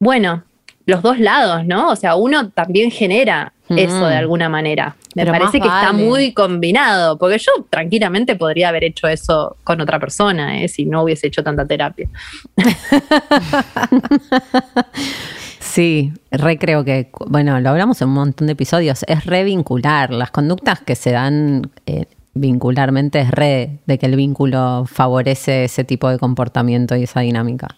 bueno, 0.00 0.44
los 0.86 1.02
dos 1.02 1.18
lados, 1.20 1.66
¿no? 1.66 1.90
O 1.90 1.96
sea, 1.96 2.16
uno 2.16 2.50
también 2.50 2.90
genera 2.90 3.52
eso 3.68 4.06
de 4.06 4.16
alguna 4.16 4.48
manera. 4.48 4.96
Me 5.14 5.24
Pero 5.24 5.32
parece 5.32 5.60
que 5.60 5.66
está 5.66 5.92
muy 5.92 6.32
combinado, 6.32 7.18
porque 7.18 7.38
yo 7.38 7.52
tranquilamente 7.68 8.36
podría 8.36 8.70
haber 8.70 8.84
hecho 8.84 9.08
eso 9.08 9.56
con 9.64 9.80
otra 9.80 10.00
persona, 10.00 10.62
¿eh? 10.62 10.68
si 10.68 10.86
no 10.86 11.02
hubiese 11.02 11.26
hecho 11.26 11.42
tanta 11.42 11.66
terapia. 11.66 12.08
Sí, 15.78 16.12
re 16.32 16.58
creo 16.58 16.82
que, 16.84 17.08
bueno, 17.28 17.60
lo 17.60 17.70
hablamos 17.70 18.02
en 18.02 18.08
un 18.08 18.14
montón 18.14 18.48
de 18.48 18.54
episodios, 18.54 19.04
es 19.06 19.24
revincular. 19.24 20.10
Las 20.12 20.32
conductas 20.32 20.80
que 20.80 20.96
se 20.96 21.12
dan 21.12 21.70
eh, 21.86 22.06
vincularmente 22.34 23.20
es 23.20 23.30
re 23.30 23.78
de 23.86 23.96
que 23.96 24.06
el 24.06 24.16
vínculo 24.16 24.86
favorece 24.86 25.62
ese 25.62 25.84
tipo 25.84 26.08
de 26.08 26.18
comportamiento 26.18 26.96
y 26.96 27.04
esa 27.04 27.20
dinámica. 27.20 27.68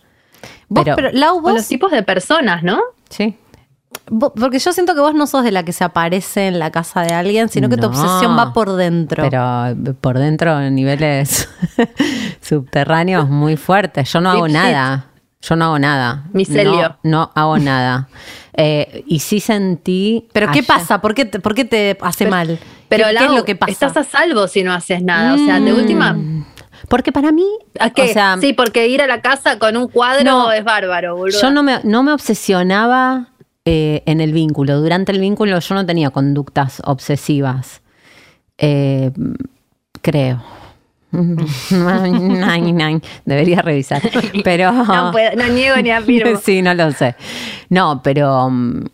Vos, 0.70 0.84
pero- 0.84 0.96
pero, 0.96 1.10
Lau, 1.12 1.42
vos, 1.42 1.52
los 1.52 1.68
tipos 1.68 1.90
de 1.92 2.02
personas, 2.02 2.62
¿no? 2.62 2.80
Sí. 3.10 3.36
vos- 4.08 4.32
porque 4.34 4.58
yo 4.60 4.72
siento 4.72 4.94
que 4.94 5.00
vos 5.02 5.14
no 5.14 5.26
sos 5.26 5.44
de 5.44 5.50
la 5.52 5.62
que 5.64 5.72
se 5.74 5.84
aparece 5.84 6.46
en 6.48 6.58
la 6.58 6.70
casa 6.70 7.02
de 7.02 7.12
alguien, 7.12 7.50
sino 7.50 7.68
que 7.68 7.76
tu 7.76 7.88
obsesión 7.88 8.34
va 8.38 8.54
por 8.54 8.72
dentro. 8.76 9.22
Pero 9.28 9.66
eh, 9.66 9.76
por 10.00 10.16
dentro 10.18 10.58
en 10.58 10.74
niveles 10.74 11.50
subterráneos 12.40 13.28
muy 13.28 13.58
fuertes. 13.58 14.10
Yo 14.10 14.22
no 14.22 14.30
hago 14.30 14.48
nada. 14.48 15.06
Yo 15.42 15.57
no 15.57 15.64
hago 15.66 15.79
nada. 15.79 16.24
Micelio. 16.33 16.96
No, 17.03 17.11
no 17.11 17.33
hago 17.35 17.59
nada. 17.59 18.09
Eh, 18.53 19.05
y 19.07 19.20
sí 19.20 19.40
sentí. 19.40 20.29
Pero 20.33 20.50
¿qué 20.53 20.62
pasa? 20.62 21.00
¿Por 21.00 21.14
qué 21.14 21.24
te, 21.24 21.40
por 21.40 21.55
qué 21.55 21.64
te 21.64 21.96
hace 22.00 22.26
mal? 22.26 22.59
Pero 22.88 23.07
¿Qué, 23.07 23.24
es 23.24 23.31
lo 23.31 23.44
que 23.44 23.57
pasa? 23.57 23.72
estás 23.72 23.96
a 23.96 24.05
salvo 24.05 24.48
si 24.48 24.62
no 24.62 24.72
haces 24.72 25.03
nada. 25.03 25.35
O 25.35 25.38
sea, 25.38 25.59
de 25.61 25.72
última. 25.72 26.16
Porque 26.88 27.12
para 27.12 27.33
mí. 27.33 27.46
¿A 27.79 27.90
qué? 27.90 28.03
O 28.03 28.09
sea, 28.09 28.37
sí, 28.40 28.53
porque 28.53 28.88
ir 28.88 29.00
a 29.00 29.07
la 29.07 29.22
casa 29.22 29.59
con 29.59 29.76
un 29.76 29.88
cuadro 29.88 30.24
No. 30.24 30.53
es 30.53 30.64
bárbaro, 30.64 31.16
boludo. 31.16 31.40
Yo 31.40 31.50
no 31.50 31.62
me, 31.62 31.81
no 31.85 32.03
me 32.03 32.12
obsesionaba 32.12 33.29
eh, 33.64 34.03
en 34.07 34.20
el 34.20 34.33
vínculo. 34.33 34.81
Durante 34.81 35.12
el 35.12 35.20
vínculo 35.20 35.59
yo 35.59 35.74
no 35.74 35.87
tenía 35.87 36.11
conductas 36.11 36.83
obsesivas. 36.85 37.81
Eh, 38.59 39.11
creo. 40.03 40.42
Nine, 41.12 42.73
nine. 42.73 43.01
Debería 43.25 43.62
revisar. 43.62 44.03
Pero. 44.44 44.73
No, 44.90 45.12
puedo- 45.12 45.37
no 45.37 45.49
niego 45.49 45.77
ni 45.83 45.90
afirmo. 45.90 46.38
sí, 46.42 46.62
no 46.62 46.75
lo 46.75 46.92
sé. 46.92 47.14
No, 47.68 48.01
pero, 48.03 48.49
mm, 48.51 48.85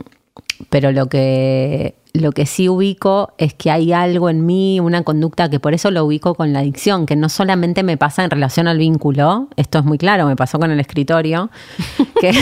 pero 0.71 0.93
lo 0.93 1.07
que 1.07 1.95
lo 2.13 2.33
que 2.33 2.47
sí 2.47 2.67
ubico 2.67 3.35
es 3.37 3.53
que 3.53 3.71
hay 3.71 3.93
algo 3.93 4.31
en 4.31 4.47
mí, 4.47 4.81
una 4.81 5.03
conducta 5.03 5.51
que 5.51 5.61
por 5.61 5.75
eso 5.75 5.91
lo 5.91 6.03
ubico 6.07 6.35
con 6.35 6.55
la 6.55 6.61
adicción, 6.61 7.05
que 7.05 7.15
no 7.15 7.29
solamente 7.29 7.83
me 7.83 7.99
pasa 7.99 8.25
en 8.25 8.31
relación 8.31 8.69
al 8.69 8.79
vínculo, 8.79 9.49
esto 9.57 9.81
es 9.81 9.85
muy 9.85 9.99
claro, 9.99 10.27
me 10.27 10.35
pasó 10.35 10.59
con 10.59 10.71
el 10.71 10.81
escritorio, 10.81 11.51
que 12.19 12.33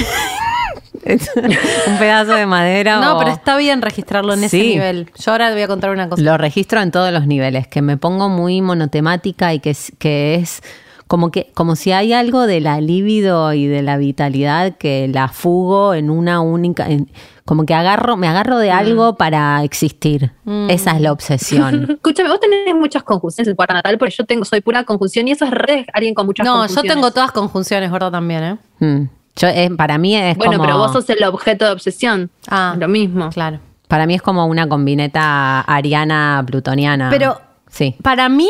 un 1.87 1.99
pedazo 1.99 2.33
de 2.35 2.47
madera. 2.47 3.01
No, 3.01 3.17
o- 3.17 3.19
pero 3.19 3.31
está 3.31 3.57
bien 3.57 3.83
registrarlo 3.83 4.35
en 4.35 4.45
ese 4.45 4.59
nivel. 4.59 5.11
Yo 5.19 5.33
ahora 5.33 5.49
te 5.49 5.55
voy 5.55 5.63
a 5.63 5.69
contar 5.69 5.91
una 5.91 6.09
cosa. 6.09 6.23
Lo 6.23 6.37
registro 6.39 6.81
en 6.81 6.91
todos 6.91 7.13
los 7.13 7.27
niveles, 7.27 7.67
que 7.69 7.83
me 7.83 7.97
pongo 7.97 8.29
muy 8.29 8.61
monotemática 8.61 9.53
y 9.55 9.61
que 9.61 9.71
es, 9.71 9.93
que 9.99 10.37
es 10.37 10.63
como 11.07 11.31
que 11.31 11.51
como 11.55 11.77
si 11.77 11.93
hay 11.93 12.15
algo 12.15 12.47
de 12.47 12.61
la 12.61 12.81
libido 12.81 13.53
y 13.53 13.67
de 13.67 13.83
la 13.83 13.99
vitalidad 13.99 14.77
que 14.79 15.07
la 15.13 15.29
fugo 15.29 15.93
en 15.95 16.09
una 16.09 16.41
única 16.41 16.89
en- 16.89 17.11
como 17.45 17.67
que 17.67 17.75
agarro 17.75 18.17
me 18.17 18.27
agarro 18.27 18.57
Mm. 18.57 18.61
de 18.61 18.71
algo 18.71 19.17
para 19.17 19.63
existir. 19.65 20.33
Esa 20.71 20.93
es 20.93 21.01
la 21.03 21.13
obsesión. 21.13 21.91
Escúchame, 21.91 22.31
vos 22.31 22.41
tenés 22.41 22.75
muchas 22.75 23.03
conjunciones 23.03 23.49
en 23.49 23.53
el 23.53 23.57
cuarto 23.57 23.75
natal, 23.75 23.99
porque 23.99 24.15
yo 24.17 24.25
tengo, 24.25 24.47
soy 24.47 24.63
pura 24.63 24.85
conjunción 24.85 25.29
y 25.29 25.33
eso 25.33 25.45
es 25.45 25.51
re 25.51 25.85
alguien 25.93 26.15
con 26.15 26.25
muchas 26.25 26.47
No, 26.47 26.67
yo 26.67 26.83
tengo 26.83 27.11
todas 27.11 27.33
conjunciones, 27.33 27.91
¿verdad? 27.93 28.11
También, 28.11 28.43
¿eh? 28.43 28.57
Mm. 28.79 29.09
Yo, 29.37 29.49
eh, 29.49 29.71
para 29.77 29.99
mí 29.99 30.17
es 30.17 30.37
Bueno, 30.37 30.53
como 30.53 30.65
pero 30.65 30.79
vos 30.79 30.93
sos 30.93 31.09
el 31.11 31.23
objeto 31.25 31.65
de 31.65 31.73
obsesión. 31.73 32.31
Ah. 32.49 32.77
Lo 32.79 32.89
mismo. 32.89 33.31
Claro. 33.31 33.61
para 33.89 34.07
mí 34.07 34.15
es 34.15 34.23
como 34.23 34.47
una 34.47 34.69
combineta 34.69 35.61
ariana 35.61 36.43
plutoniana. 36.47 37.11
Pero 37.11 37.41
sí. 37.69 37.97
para 38.03 38.29
mí 38.29 38.49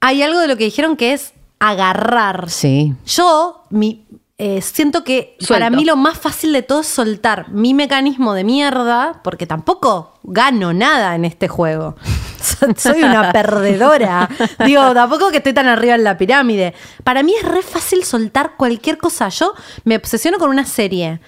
hay 0.00 0.22
algo 0.22 0.38
de 0.40 0.48
lo 0.48 0.56
que 0.56 0.64
dijeron 0.64 0.96
que 0.96 1.12
es 1.12 1.32
agarrar. 1.58 2.48
Sí. 2.50 2.94
Yo 3.06 3.62
mi, 3.70 4.06
eh, 4.38 4.60
siento 4.60 5.02
que 5.02 5.36
Suelto. 5.38 5.54
para 5.54 5.70
mí 5.70 5.84
lo 5.84 5.96
más 5.96 6.18
fácil 6.18 6.52
de 6.52 6.62
todo 6.62 6.80
es 6.80 6.86
soltar 6.86 7.48
mi 7.50 7.74
mecanismo 7.74 8.34
de 8.34 8.44
mierda, 8.44 9.20
porque 9.24 9.46
tampoco 9.46 10.14
gano 10.22 10.72
nada 10.72 11.14
en 11.14 11.24
este 11.24 11.48
juego. 11.48 11.96
So- 12.40 12.66
Soy 12.76 13.02
una 13.02 13.32
perdedora. 13.32 14.28
Digo, 14.64 14.92
tampoco 14.94 15.30
que 15.30 15.38
estoy 15.38 15.52
tan 15.52 15.66
arriba 15.66 15.94
en 15.94 16.04
la 16.04 16.16
pirámide. 16.18 16.74
Para 17.04 17.22
mí 17.22 17.34
es 17.40 17.46
re 17.48 17.62
fácil 17.62 18.04
soltar 18.04 18.52
cualquier 18.56 18.98
cosa. 18.98 19.28
Yo 19.28 19.54
me 19.84 19.96
obsesiono 19.96 20.38
con 20.38 20.50
una 20.50 20.64
serie. 20.64 21.20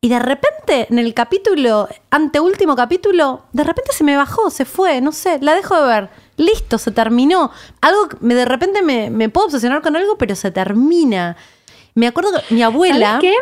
Y 0.00 0.08
de 0.08 0.18
repente, 0.18 0.86
en 0.90 0.98
el 0.98 1.14
capítulo, 1.14 1.88
anteúltimo 2.10 2.76
capítulo, 2.76 3.44
de 3.52 3.64
repente 3.64 3.92
se 3.92 4.04
me 4.04 4.16
bajó, 4.16 4.50
se 4.50 4.64
fue, 4.64 5.00
no 5.00 5.10
sé, 5.10 5.38
la 5.40 5.54
dejo 5.54 5.74
de 5.80 5.86
ver. 5.88 6.10
Listo, 6.36 6.78
se 6.78 6.90
terminó. 6.90 7.50
Algo, 7.80 8.08
me, 8.20 8.34
de 8.34 8.44
repente 8.44 8.82
me, 8.82 9.10
me 9.10 9.28
puedo 9.30 9.46
obsesionar 9.46 9.80
con 9.82 9.96
algo, 9.96 10.16
pero 10.18 10.36
se 10.36 10.50
termina. 10.50 11.36
Me 11.94 12.06
acuerdo 12.06 12.30
que 12.46 12.54
mi 12.54 12.62
abuela. 12.62 13.18
¿Sabes 13.20 13.20
qué? 13.22 13.34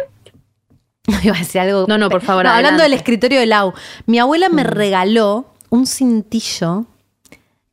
Iba 1.27 1.35
a 1.35 1.39
decir 1.41 1.61
algo. 1.61 1.85
No, 1.89 1.99
no, 1.99 2.09
por 2.09 2.23
favor, 2.23 2.45
No, 2.45 2.51
hablando 2.53 2.83
del 2.83 2.95
escritorio 2.95 3.41
de 3.41 3.47
Lau. 3.47 3.75
Mi 4.07 4.19
abuela 4.21 4.49
me 4.49 4.63
regaló 4.65 5.47
un 5.71 5.87
cintillo 5.87 6.87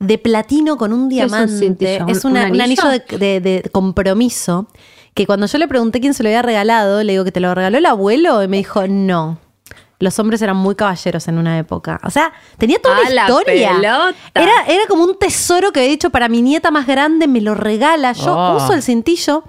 de 0.01 0.17
platino 0.17 0.77
con 0.77 0.91
un 0.91 1.09
¿Qué 1.09 1.19
es 1.19 1.23
un 1.23 1.29
diamante. 1.29 2.11
Es 2.11 2.25
¿Un- 2.25 2.31
una- 2.31 2.45
un 2.47 2.51
un 2.51 2.61
anillo 2.61 2.87
de, 2.89 2.99
de- 3.17 3.39
de 3.39 3.69
compromiso. 3.71 4.67
Que 5.13 5.25
cuando 5.27 5.45
yo 5.45 5.57
le 5.57 5.67
pregunté 5.67 5.99
quién 6.01 6.13
se 6.13 6.23
lo 6.23 6.29
había 6.29 6.41
regalado, 6.41 7.03
le 7.03 7.13
digo 7.13 7.23
que 7.23 7.31
te 7.31 7.39
lo 7.39 7.53
regaló 7.53 7.77
el 7.77 7.85
abuelo. 7.85 8.41
Y 8.43 8.47
me 8.47 8.57
dijo, 8.57 8.87
no. 8.87 9.37
Los 9.99 10.17
hombres 10.17 10.41
eran 10.41 10.57
muy 10.57 10.73
caballeros 10.73 11.27
en 11.27 11.37
una 11.37 11.59
época. 11.59 11.99
O 12.03 12.09
sea, 12.09 12.33
tenía 12.57 12.81
toda 12.81 12.97
¡A 12.97 13.01
una 13.01 13.09
la 13.11 13.21
historia. 13.27 13.71
pelota! 13.75 14.15
Era, 14.33 14.65
era 14.67 14.87
como 14.87 15.03
un 15.03 15.19
tesoro 15.19 15.71
que 15.71 15.81
había 15.81 15.91
dicho 15.91 16.09
para 16.09 16.27
mi 16.27 16.41
nieta 16.41 16.71
más 16.71 16.87
grande, 16.87 17.27
me 17.27 17.39
lo 17.41 17.53
regala. 17.53 18.13
Yo 18.13 18.35
Oh. 18.35 18.55
uso 18.57 18.73
el 18.73 18.81
cintillo. 18.81 19.43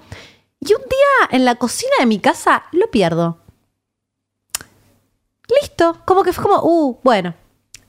Y 0.59 0.73
un 0.73 0.81
día 0.81 1.29
en 1.37 1.45
la 1.45 1.55
cocina 1.55 1.91
de 1.99 2.05
mi 2.05 2.19
casa 2.19 2.63
lo 2.71 2.87
pierdo. 2.91 3.39
Listo. 5.61 5.97
Como 6.05 6.23
que 6.23 6.33
fue 6.33 6.43
como, 6.43 6.61
uh, 6.63 6.99
bueno. 7.03 7.33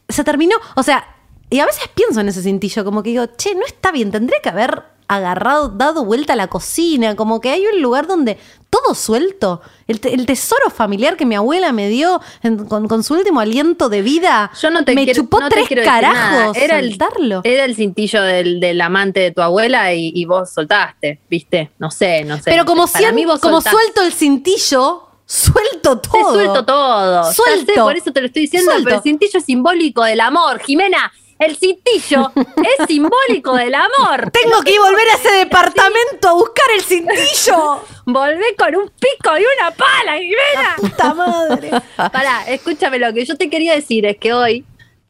Se 0.09 0.25
terminó. 0.25 0.57
O 0.77 0.83
sea, 0.83 1.05
y 1.51 1.61
a 1.61 1.67
veces 1.67 1.85
pienso 1.95 2.21
en 2.21 2.29
ese 2.29 2.43
cintillo, 2.43 2.85
como 2.85 3.03
que 3.03 3.11
digo, 3.11 3.27
che, 3.37 3.55
no 3.55 3.65
está 3.67 3.93
bien, 3.93 4.11
tendría 4.11 4.41
que 4.41 4.49
haber 4.49 4.83
agarrado, 5.07 5.69
dado 5.69 6.05
vuelta 6.07 6.33
a 6.33 6.37
la 6.37 6.47
cocina, 6.49 7.15
como 7.15 7.39
que 7.41 7.51
hay 7.51 7.67
un 7.67 7.83
lugar 7.83 8.07
donde 8.07 8.39
todo 8.71 8.95
suelto, 8.95 9.61
el, 9.87 10.01
te- 10.01 10.15
el 10.15 10.25
tesoro 10.25 10.71
familiar 10.71 11.17
que 11.19 11.27
mi 11.27 11.35
abuela 11.35 11.73
me 11.73 11.89
dio 11.91 12.23
en- 12.43 12.65
con, 12.65 12.89
con 12.89 13.05
su 13.05 13.13
último 13.13 13.41
aliento 13.41 13.91
de 13.91 14.01
vida, 14.01 14.51
Yo 14.61 14.71
no 14.71 14.83
te 14.85 14.95
me 14.95 15.05
quiero, 15.05 15.23
chupó 15.23 15.41
no 15.41 15.51
tres 15.51 15.69
carajos 15.85 16.57
Era 16.57 16.79
el, 16.79 16.89
soltarlo. 16.89 17.43
era 17.45 17.67
el 17.67 17.77
cintillo 17.77 18.23
del, 18.23 18.61
del 18.61 18.81
amante 18.81 19.21
de 19.21 19.31
tu 19.31 19.43
abuela 19.43 19.93
y, 19.93 20.11
y 20.15 20.25
vos 20.25 20.51
soltaste, 20.51 21.21
¿viste? 21.29 21.71
No 21.79 21.91
sé, 21.91 22.25
no 22.25 22.37
sé. 22.39 22.45
Pero 22.47 22.65
como, 22.65 22.87
mí 23.13 23.25
vos 23.27 23.41
como 23.41 23.61
suelto 23.61 24.03
el 24.03 24.13
cintillo, 24.13 25.07
suelto 25.27 25.99
Te 26.01 26.09
todo. 26.09 26.33
suelto 26.33 26.65
todo. 26.65 27.33
Suelto. 27.33 27.73
sé, 27.75 27.81
por 27.81 27.97
eso 27.97 28.11
te 28.11 28.21
lo 28.23 28.27
estoy 28.29 28.43
diciendo, 28.43 28.71
Suelto. 28.71 28.85
pero 28.87 28.97
el 28.97 29.03
cintillo 29.03 29.39
es 29.39 29.45
simbólico 29.45 30.03
del 30.03 30.21
amor. 30.21 30.61
Jimena, 30.61 31.13
el 31.39 31.57
cintillo 31.57 32.33
es 32.37 32.87
simbólico 32.87 33.55
del 33.55 33.75
amor. 33.75 34.31
Tengo 34.33 34.63
que 34.63 34.79
volver 34.79 35.09
a 35.09 35.15
ese 35.15 35.33
departamento 35.39 36.29
a 36.29 36.33
buscar 36.35 36.67
el 36.77 36.83
cintillo. 36.83 37.81
Volvé 38.07 38.55
con 38.57 38.77
un 38.77 38.89
pico 38.89 39.37
y 39.39 39.45
una 39.59 39.71
pala, 39.71 40.19
Jimena. 40.19 40.77
Puta 40.77 41.15
madre. 41.15 41.71
Pará, 41.97 42.45
escúchame, 42.49 42.99
lo 42.99 43.13
que 43.13 43.25
yo 43.25 43.37
te 43.37 43.51
quería 43.51 43.75
decir 43.75 44.07
es 44.07 44.17
que 44.19 44.33
hoy 44.33 44.65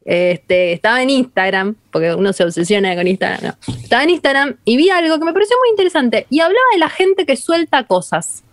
este, 0.05 0.73
estaba 0.73 1.01
en 1.01 1.09
Instagram, 1.09 1.75
porque 1.91 2.13
uno 2.13 2.31
se 2.33 2.43
obsesiona 2.43 2.95
con 2.95 3.07
Instagram, 3.07 3.55
no. 3.67 3.73
Estaba 3.73 4.03
en 4.03 4.11
Instagram 4.11 4.57
y 4.63 4.77
vi 4.77 4.89
algo 4.89 5.19
que 5.19 5.25
me 5.25 5.33
pareció 5.33 5.57
muy 5.59 5.69
interesante 5.69 6.25
y 6.29 6.39
hablaba 6.39 6.65
de 6.73 6.79
la 6.79 6.89
gente 6.89 7.25
que 7.25 7.35
suelta 7.35 7.83
cosas. 7.85 8.43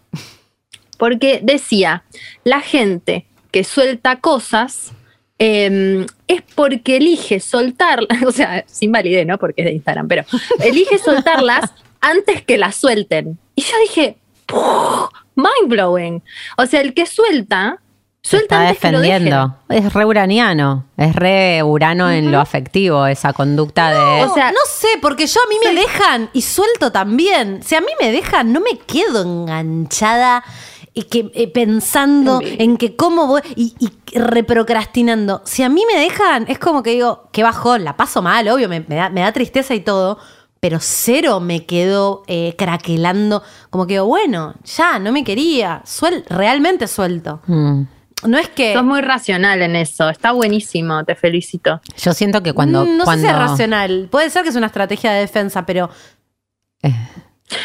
Porque 0.98 1.40
decía, 1.42 2.04
la 2.44 2.60
gente 2.60 3.26
que 3.50 3.64
suelta 3.64 4.20
cosas 4.20 4.92
eh, 5.38 6.06
es 6.28 6.42
porque 6.54 6.96
elige 6.96 7.40
soltarlas, 7.40 8.22
o 8.26 8.32
sea, 8.32 8.64
sin 8.66 8.92
validez, 8.92 9.26
¿no? 9.26 9.38
Porque 9.38 9.62
es 9.62 9.66
de 9.66 9.72
Instagram, 9.72 10.08
pero 10.08 10.24
elige 10.60 10.98
soltarlas 11.04 11.72
antes 12.00 12.42
que 12.42 12.58
las 12.58 12.76
suelten. 12.76 13.38
Y 13.54 13.62
yo 13.62 13.72
dije, 13.82 14.16
"Puh, 14.46 15.08
mind 15.34 15.68
blowing. 15.68 16.22
O 16.56 16.66
sea, 16.66 16.80
el 16.80 16.94
que 16.94 17.06
suelta, 17.06 17.78
Se 18.22 18.30
suelta 18.30 18.56
está 18.56 18.68
antes 18.68 18.80
que 18.80 18.92
lo 18.92 19.00
defendiendo. 19.00 19.56
Es 19.68 19.92
re 19.92 20.04
uraniano. 20.04 20.86
Es 20.96 21.14
re 21.14 21.62
urano 21.62 22.10
en 22.10 22.30
lo 22.30 22.40
afectivo, 22.40 23.06
esa 23.06 23.32
conducta 23.32 23.90
de. 23.90 24.24
O 24.24 24.34
sea, 24.34 24.52
no 24.52 24.60
sé, 24.68 24.88
porque 25.00 25.26
yo 25.26 25.40
a 25.44 25.48
mí 25.48 25.56
me 25.64 25.80
dejan 25.80 26.30
y 26.32 26.42
suelto 26.42 26.92
también. 26.92 27.62
Si 27.62 27.74
a 27.74 27.80
mí 27.80 27.92
me 28.00 28.12
dejan, 28.12 28.52
no 28.52 28.60
me 28.60 28.78
quedo 28.78 29.22
enganchada 29.22 30.44
y 30.94 31.04
que, 31.04 31.30
eh, 31.34 31.48
pensando 31.48 32.40
en 32.42 32.76
que 32.76 32.96
cómo 32.96 33.26
voy 33.26 33.40
y, 33.56 33.74
y 33.78 34.18
reprocrastinando. 34.18 35.42
Si 35.44 35.62
a 35.62 35.68
mí 35.68 35.84
me 35.92 35.98
dejan, 35.98 36.44
es 36.48 36.58
como 36.58 36.82
que 36.82 36.90
digo, 36.90 37.28
qué 37.32 37.42
bajón, 37.42 37.84
la 37.84 37.96
paso 37.96 38.20
mal, 38.20 38.48
obvio, 38.48 38.68
me, 38.68 38.80
me 38.80 38.96
da, 38.96 39.08
me 39.08 39.22
da 39.22 39.32
tristeza 39.32 39.74
y 39.74 39.80
todo. 39.80 40.18
Pero 40.60 40.78
cero 40.80 41.40
me 41.40 41.66
quedo 41.66 42.22
eh, 42.28 42.54
craquelando. 42.56 43.42
Como 43.68 43.86
que 43.86 43.94
digo, 43.94 44.06
bueno, 44.06 44.54
ya, 44.64 45.00
no 45.00 45.10
me 45.10 45.24
quería. 45.24 45.82
Suel 45.84 46.24
realmente 46.28 46.86
suelto. 46.86 47.40
Mm. 47.46 47.82
No 48.28 48.38
es 48.38 48.48
que. 48.48 48.72
sos 48.72 48.84
muy 48.84 49.00
racional 49.00 49.60
en 49.62 49.74
eso. 49.74 50.08
Está 50.08 50.30
buenísimo, 50.30 51.04
te 51.04 51.16
felicito. 51.16 51.80
Yo 51.96 52.12
siento 52.12 52.44
que 52.44 52.52
cuando. 52.52 52.84
Mm, 52.84 52.96
no 52.96 53.04
cuando 53.04 53.26
sé 53.26 53.32
si 53.32 53.34
es 53.34 53.48
racional. 53.48 54.08
Puede 54.08 54.30
ser 54.30 54.44
que 54.44 54.50
es 54.50 54.56
una 54.56 54.66
estrategia 54.66 55.10
de 55.10 55.20
defensa, 55.20 55.66
pero 55.66 55.90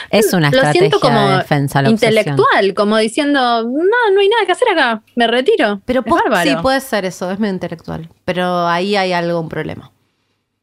Es 0.09 0.33
una 0.33 0.49
Lo 0.49 0.57
estrategia 0.57 0.79
siento 0.79 0.99
como 0.99 1.27
de 1.29 1.37
defensa. 1.37 1.81
La 1.81 1.89
obsesión. 1.89 2.13
intelectual, 2.13 2.73
como 2.73 2.97
diciendo, 2.97 3.63
no, 3.63 4.11
no 4.13 4.19
hay 4.21 4.29
nada 4.29 4.45
que 4.45 4.51
hacer 4.51 4.69
acá, 4.69 5.01
me 5.15 5.27
retiro. 5.27 5.81
Pero 5.85 6.01
Es 6.01 6.05
po- 6.05 6.15
bárbaro. 6.15 6.49
sí, 6.49 6.55
puede 6.61 6.79
ser 6.81 7.05
eso, 7.05 7.29
es 7.31 7.39
medio 7.39 7.53
intelectual. 7.53 8.09
Pero 8.25 8.67
ahí 8.67 8.95
hay 8.95 9.13
algo, 9.13 9.39
un 9.39 9.49
problema. 9.49 9.91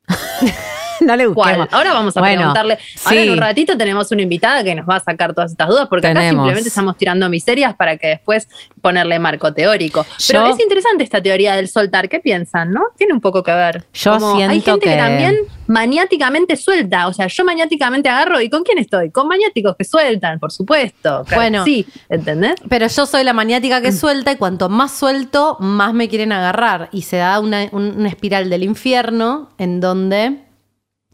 no 1.07 1.17
le 1.17 1.25
¿Cuál? 1.29 1.35
busquemos. 1.59 1.69
Ahora 1.73 1.93
vamos 1.93 2.17
a 2.17 2.21
Bueno, 2.21 2.37
preguntarle. 2.39 2.79
Ahora 3.05 3.21
sí. 3.21 3.27
en 3.27 3.31
un 3.33 3.39
ratito 3.39 3.77
tenemos 3.77 4.11
una 4.13 4.23
invitada 4.23 4.63
que 4.65 4.75
nos 4.75 4.89
va 4.89 4.97
a 4.97 5.01
sacar 5.01 5.35
todas 5.35 5.51
estas 5.53 5.69
dudas, 5.69 5.87
porque 5.89 6.07
acá 6.09 6.29
simplemente 6.29 6.69
estamos 6.69 6.97
tirando 6.97 7.29
miserias 7.29 7.75
para 7.75 7.97
que 7.97 8.09
después 8.09 8.49
ponerle 8.81 9.19
marco 9.19 9.53
teórico. 9.53 10.05
Pero 10.29 10.47
Yo- 10.49 10.55
es 10.55 10.61
interesante 10.61 11.05
esta 11.05 11.23
teoría 11.23 11.55
del 11.57 11.69
soltar. 11.69 12.09
¿Qué 12.09 12.21
piensan, 12.21 12.73
no? 12.73 12.83
Tiene 12.97 13.13
un 13.15 13.21
poco 13.21 13.43
que 13.43 13.53
ver. 13.53 13.85
Yo 13.93 14.13
Como 14.15 14.31
hay 14.33 14.37
siento 14.61 14.73
gente 14.73 14.87
que... 14.87 14.93
que- 14.93 14.97
también 15.01 15.37
maniáticamente 15.67 16.57
suelta. 16.57 17.07
O 17.09 17.13
sea, 17.13 17.27
yo 17.27 17.45
maniáticamente 17.45 18.09
agarro. 18.09 18.41
¿Y 18.41 18.49
con 18.51 18.63
quién 18.63 18.79
estoy? 18.79 19.11
Con 19.11 19.29
maniáticos 19.29 19.77
que 19.77 19.85
sueltan, 19.85 20.39
por 20.39 20.51
supuesto. 20.53 21.25
Bueno. 21.35 21.65
Sí, 21.65 21.87
¿entendés? 22.09 22.55
Pero 22.69 22.87
yo 22.87 23.07
soy 23.07 23.25
la 23.25 23.33
maniática 23.33 23.81
Mm. 23.81 23.83
que 23.83 23.93
suelta 23.93 24.33
y 24.33 24.37
cuanto 24.37 24.69
más 24.69 24.93
suelto, 24.97 25.57
más 25.61 25.93
me 25.95 26.09
quieren 26.09 26.33
agarrar. 26.33 26.89
Y 26.93 27.03
se 27.03 27.17
da 27.19 27.39
una, 27.41 27.67
un- 27.73 27.95
una 27.97 28.09
espiral 28.09 28.51
del 28.51 28.63
infierno 28.63 29.51
en 29.59 29.81
donde 29.81 30.44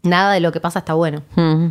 nada 0.03 0.33
de 0.33 0.39
lo 0.39 0.51
que 0.51 0.59
pasa 0.59 0.79
está 0.79 0.93
bueno. 0.93 1.23
Mm. 1.35 1.67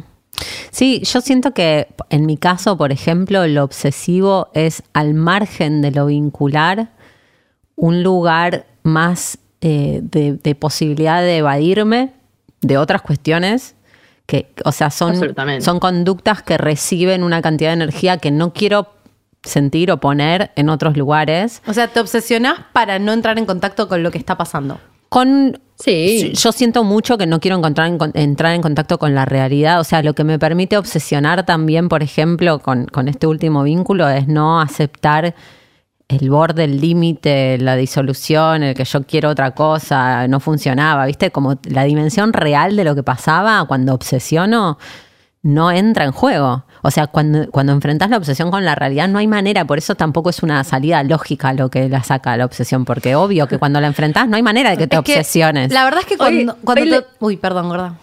Sí, 0.71 1.03
yo 1.05 1.21
siento 1.21 1.53
que 1.53 1.89
en 2.09 2.27
mi 2.27 2.37
caso, 2.37 2.77
por 2.77 2.93
ejemplo, 2.93 3.47
lo 3.47 3.65
obsesivo 3.65 4.49
es 4.55 4.83
al 4.93 5.15
margen 5.15 5.83
de 5.83 5.91
lo 5.91 6.07
vincular, 6.07 6.91
un 7.77 8.03
lugar 8.03 8.67
más 8.83 9.39
eh, 9.61 10.01
de, 10.03 10.35
de 10.35 10.55
posibilidad 10.55 11.21
de 11.21 11.39
evadirme 11.39 12.13
de 12.61 12.79
otras 12.79 13.03
cuestiones. 13.03 13.75
Que, 14.27 14.53
o 14.65 14.71
sea, 14.71 14.91
son, 14.91 15.17
son 15.61 15.81
conductas 15.81 16.43
que 16.43 16.57
reciben 16.57 17.25
una 17.25 17.43
cantidad 17.43 17.71
de 17.71 17.75
energía 17.75 18.19
que 18.19 18.31
no 18.31 18.53
quiero 18.53 18.89
sentir 19.43 19.91
o 19.91 19.99
poner 19.99 20.53
en 20.55 20.69
otros 20.69 20.97
lugares. 20.97 21.63
O 21.67 21.73
sea, 21.73 21.89
te 21.89 21.99
obsesionás 21.99 22.61
para 22.73 22.99
no 22.99 23.13
entrar 23.13 23.39
en 23.39 23.47
contacto 23.47 23.89
con 23.89 24.03
lo 24.03 24.11
que 24.13 24.19
está 24.19 24.37
pasando. 24.37 24.79
Con 25.09 25.59
Sí. 25.81 26.33
yo 26.35 26.53
siento 26.53 26.85
mucho 26.85 27.19
que 27.19 27.27
no 27.27 27.41
quiero 27.41 27.57
encontrar 27.57 27.89
en 27.89 27.99
entrar 28.15 28.55
en 28.55 28.63
contacto 28.63 28.99
con 28.99 29.15
la 29.15 29.25
realidad. 29.25 29.81
O 29.81 29.85
sea, 29.85 30.03
lo 30.03 30.15
que 30.15 30.25
me 30.25 30.39
permite 30.39 30.77
obsesionar 30.77 31.45
también, 31.45 31.89
por 31.89 32.03
ejemplo, 32.03 32.59
con, 32.59 32.87
con 32.87 33.09
este 33.09 33.27
último 33.27 33.63
vínculo, 33.63 34.09
es 34.09 34.29
no 34.29 34.61
aceptar 34.61 35.35
el 36.11 36.29
borde, 36.29 36.65
el 36.65 36.81
límite, 36.81 37.57
la 37.59 37.77
disolución, 37.77 38.65
el 38.65 38.75
que 38.75 38.85
yo 38.85 39.05
quiero 39.05 39.31
otra 39.31 39.53
cosa, 39.53 40.27
no 40.27 40.41
funcionaba, 40.41 41.07
¿viste? 41.07 41.31
Como 41.31 41.59
la 41.65 41.85
dimensión 41.85 42.33
real 42.33 42.77
de 42.77 42.85
lo 42.85 42.95
que 42.95 43.03
pasaba 43.03 43.65
cuando 43.67 43.95
obsesiono 43.95 44.79
no 45.43 45.71
entra 45.71 46.05
en 46.05 46.13
juego. 46.13 46.65
O 46.83 46.91
sea, 46.91 47.07
cuando, 47.07 47.51
cuando 47.51 47.73
enfrentas 47.73 48.11
la 48.11 48.17
obsesión 48.17 48.51
con 48.51 48.65
la 48.65 48.75
realidad 48.75 49.09
no 49.09 49.19
hay 49.19 49.27
manera, 49.27 49.65
por 49.65 49.79
eso 49.79 49.95
tampoco 49.95 50.31
es 50.31 50.43
una 50.43 50.63
salida 50.65 51.03
lógica 51.03 51.53
lo 51.53 51.69
que 51.71 51.89
la 51.89 52.03
saca 52.03 52.37
la 52.37 52.45
obsesión, 52.45 52.85
porque 52.85 53.15
obvio 53.17 53.47
que 53.49 53.59
cuando 53.59 53.81
la 53.81 53.87
enfrentas 53.87 54.29
no 54.29 54.37
hay 54.37 54.43
manera 54.43 54.71
de 54.71 54.77
que 54.79 54.87
te 54.87 54.97
Es 54.97 55.03
que 55.03 55.13
obsesiones. 55.13 55.73
La 55.73 55.85
verdad 55.85 56.01
es 56.01 56.07
que 56.07 56.15
Oye, 56.15 56.45
cuando, 56.47 56.57
cuando 56.65 56.83
hoy 56.97 57.03
te- 57.03 57.07
Uy, 57.25 57.37
perdón, 57.37 57.69
gorda. 57.69 57.95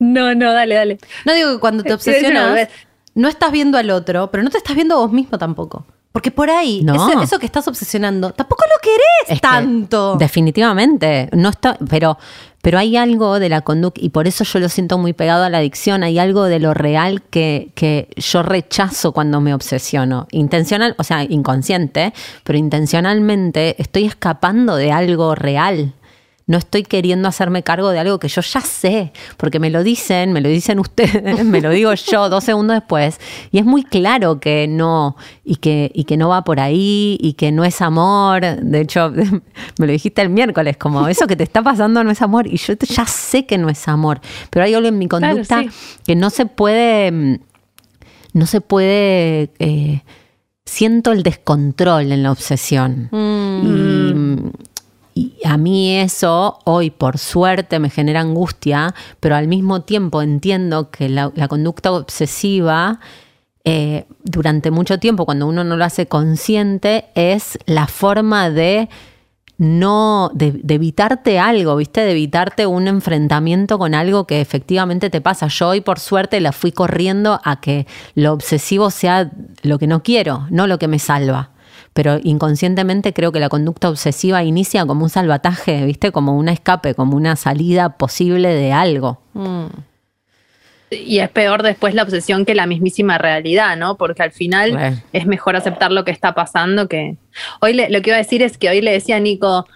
No, 0.00 0.34
no, 0.34 0.52
dale, 0.52 0.74
dale. 0.76 0.98
No 1.24 1.32
digo 1.34 1.52
que 1.54 1.58
cuando 1.58 1.82
te 1.82 1.92
obsesionas, 1.94 2.68
no 3.14 3.28
estás 3.28 3.50
viendo 3.50 3.78
al 3.78 3.90
otro, 3.90 4.30
pero 4.30 4.42
no 4.44 4.50
te 4.50 4.58
estás 4.58 4.76
viendo 4.76 4.94
a 4.94 4.98
vos 4.98 5.12
mismo 5.12 5.38
tampoco. 5.38 5.84
Porque 6.18 6.32
por 6.32 6.50
ahí, 6.50 6.82
No. 6.82 6.94
eso, 6.96 7.20
eso 7.22 7.38
que 7.38 7.46
estás 7.46 7.68
obsesionando, 7.68 8.32
tampoco 8.32 8.64
lo 8.66 8.80
querés 8.82 9.28
Es 9.28 9.34
que 9.36 9.40
tanto. 9.40 10.16
definitivamente. 10.16 11.28
No 11.32 11.48
está, 11.50 11.78
pero, 11.88 12.18
pero 12.60 12.76
hay 12.80 12.96
algo 12.96 13.38
de 13.38 13.48
la 13.48 13.60
conducta, 13.60 14.00
y 14.02 14.08
por 14.08 14.26
eso 14.26 14.42
yo 14.42 14.58
lo 14.58 14.68
siento 14.68 14.98
muy 14.98 15.12
pegado 15.12 15.44
a 15.44 15.48
la 15.48 15.58
adicción, 15.58 16.02
hay 16.02 16.18
algo 16.18 16.42
de 16.46 16.58
lo 16.58 16.74
real 16.74 17.22
que, 17.22 17.70
que 17.76 18.08
yo 18.16 18.42
rechazo 18.42 19.12
cuando 19.12 19.40
me 19.40 19.54
obsesiono. 19.54 20.26
Intencional, 20.32 20.96
o 20.98 21.04
sea, 21.04 21.22
inconsciente, 21.22 22.12
pero 22.42 22.58
intencionalmente 22.58 23.80
estoy 23.80 24.04
escapando 24.04 24.74
de 24.74 24.90
algo 24.90 25.36
real. 25.36 25.92
No 26.48 26.58
estoy 26.58 26.82
queriendo 26.82 27.28
hacerme 27.28 27.62
cargo 27.62 27.90
de 27.90 28.00
algo 28.00 28.18
que 28.18 28.26
yo 28.26 28.40
ya 28.40 28.60
sé, 28.62 29.12
porque 29.36 29.60
me 29.60 29.68
lo 29.70 29.84
dicen, 29.84 30.32
me 30.32 30.40
lo 30.40 30.48
dicen 30.48 30.78
ustedes, 30.80 31.44
me 31.44 31.60
lo 31.60 31.70
digo 31.70 31.92
yo 31.94 32.28
dos 32.28 32.42
segundos 32.42 32.74
después, 32.74 33.20
y 33.52 33.58
es 33.58 33.64
muy 33.64 33.84
claro 33.84 34.40
que 34.40 34.66
no, 34.66 35.14
y 35.44 35.56
que, 35.56 35.92
y 35.94 36.04
que 36.04 36.16
no 36.16 36.30
va 36.30 36.42
por 36.44 36.58
ahí, 36.58 37.18
y 37.20 37.34
que 37.34 37.52
no 37.52 37.64
es 37.64 37.80
amor. 37.82 38.40
De 38.40 38.80
hecho, 38.80 39.10
me 39.78 39.86
lo 39.86 39.92
dijiste 39.92 40.22
el 40.22 40.30
miércoles, 40.30 40.76
como 40.78 41.06
eso 41.06 41.26
que 41.26 41.36
te 41.36 41.44
está 41.44 41.62
pasando 41.62 42.02
no 42.02 42.10
es 42.10 42.22
amor, 42.22 42.46
y 42.46 42.56
yo 42.56 42.74
ya 42.74 43.04
sé 43.06 43.46
que 43.46 43.58
no 43.58 43.68
es 43.68 43.86
amor, 43.86 44.20
pero 44.50 44.64
hay 44.64 44.74
algo 44.74 44.88
en 44.88 44.98
mi 44.98 45.06
Claro, 45.06 45.34
conducta 45.36 45.62
sí. 45.62 45.70
que 46.06 46.16
no 46.16 46.30
se 46.30 46.46
puede, 46.46 47.12
mm, 47.12 47.36
no 48.32 48.46
se 48.46 48.60
puede, 48.62 49.50
eh, 49.58 50.02
siento 50.64 51.12
el 51.12 51.22
descontrol 51.22 52.10
en 52.12 52.22
la 52.22 52.32
obsesión. 52.32 53.10
Y, 53.12 54.14
y 55.18 55.46
a 55.46 55.56
mí 55.56 55.96
eso 55.96 56.60
hoy 56.64 56.90
por 56.90 57.18
suerte 57.18 57.80
me 57.80 57.90
genera 57.90 58.20
angustia, 58.20 58.94
pero 59.18 59.34
al 59.34 59.48
mismo 59.48 59.82
tiempo 59.82 60.22
entiendo 60.22 60.90
que 60.90 61.08
la, 61.08 61.32
la 61.34 61.48
conducta 61.48 61.90
obsesiva 61.90 63.00
eh, 63.64 64.06
durante 64.22 64.70
mucho 64.70 64.98
tiempo, 64.98 65.24
cuando 65.24 65.48
uno 65.48 65.64
no 65.64 65.76
lo 65.76 65.84
hace 65.84 66.06
consciente, 66.06 67.06
es 67.14 67.58
la 67.66 67.88
forma 67.88 68.48
de 68.50 68.88
no, 69.56 70.30
de, 70.34 70.52
de 70.52 70.74
evitarte 70.74 71.40
algo, 71.40 71.74
¿viste? 71.74 72.02
De 72.02 72.12
evitarte 72.12 72.66
un 72.66 72.86
enfrentamiento 72.86 73.76
con 73.76 73.96
algo 73.96 74.24
que 74.24 74.40
efectivamente 74.40 75.10
te 75.10 75.20
pasa. 75.20 75.48
Yo 75.48 75.70
hoy 75.70 75.80
por 75.80 75.98
suerte 75.98 76.40
la 76.40 76.52
fui 76.52 76.70
corriendo 76.70 77.40
a 77.42 77.60
que 77.60 77.88
lo 78.14 78.32
obsesivo 78.32 78.92
sea 78.92 79.32
lo 79.62 79.80
que 79.80 79.88
no 79.88 80.04
quiero, 80.04 80.46
no 80.50 80.68
lo 80.68 80.78
que 80.78 80.86
me 80.86 81.00
salva. 81.00 81.50
Pero 81.98 82.20
inconscientemente 82.22 83.12
creo 83.12 83.32
que 83.32 83.40
la 83.40 83.48
conducta 83.48 83.88
obsesiva 83.88 84.44
inicia 84.44 84.86
como 84.86 85.02
un 85.02 85.10
salvataje, 85.10 85.84
¿viste? 85.84 86.12
Como 86.12 86.38
un 86.38 86.48
escape, 86.48 86.94
como 86.94 87.16
una 87.16 87.34
salida 87.34 87.96
posible 87.96 88.50
de 88.54 88.70
algo. 88.72 89.20
Y 90.92 91.18
es 91.18 91.28
peor 91.30 91.64
después 91.64 91.94
la 91.94 92.04
obsesión 92.04 92.44
que 92.44 92.54
la 92.54 92.66
mismísima 92.66 93.18
realidad, 93.18 93.76
¿no? 93.76 93.96
Porque 93.96 94.22
al 94.22 94.30
final 94.30 94.70
es 95.12 95.26
mejor 95.26 95.56
aceptar 95.56 95.90
lo 95.90 96.04
que 96.04 96.12
está 96.12 96.34
pasando 96.36 96.86
que... 96.88 97.16
Hoy 97.60 97.72
le- 97.72 97.90
lo 97.90 98.00
que 98.00 98.10
iba 98.10 98.16
a 98.16 98.22
decir 98.22 98.42
es 98.44 98.58
que 98.58 98.68
hoy 98.68 98.80
le 98.80 98.92
decía 98.92 99.16
a 99.16 99.20
Nico, 99.20 99.66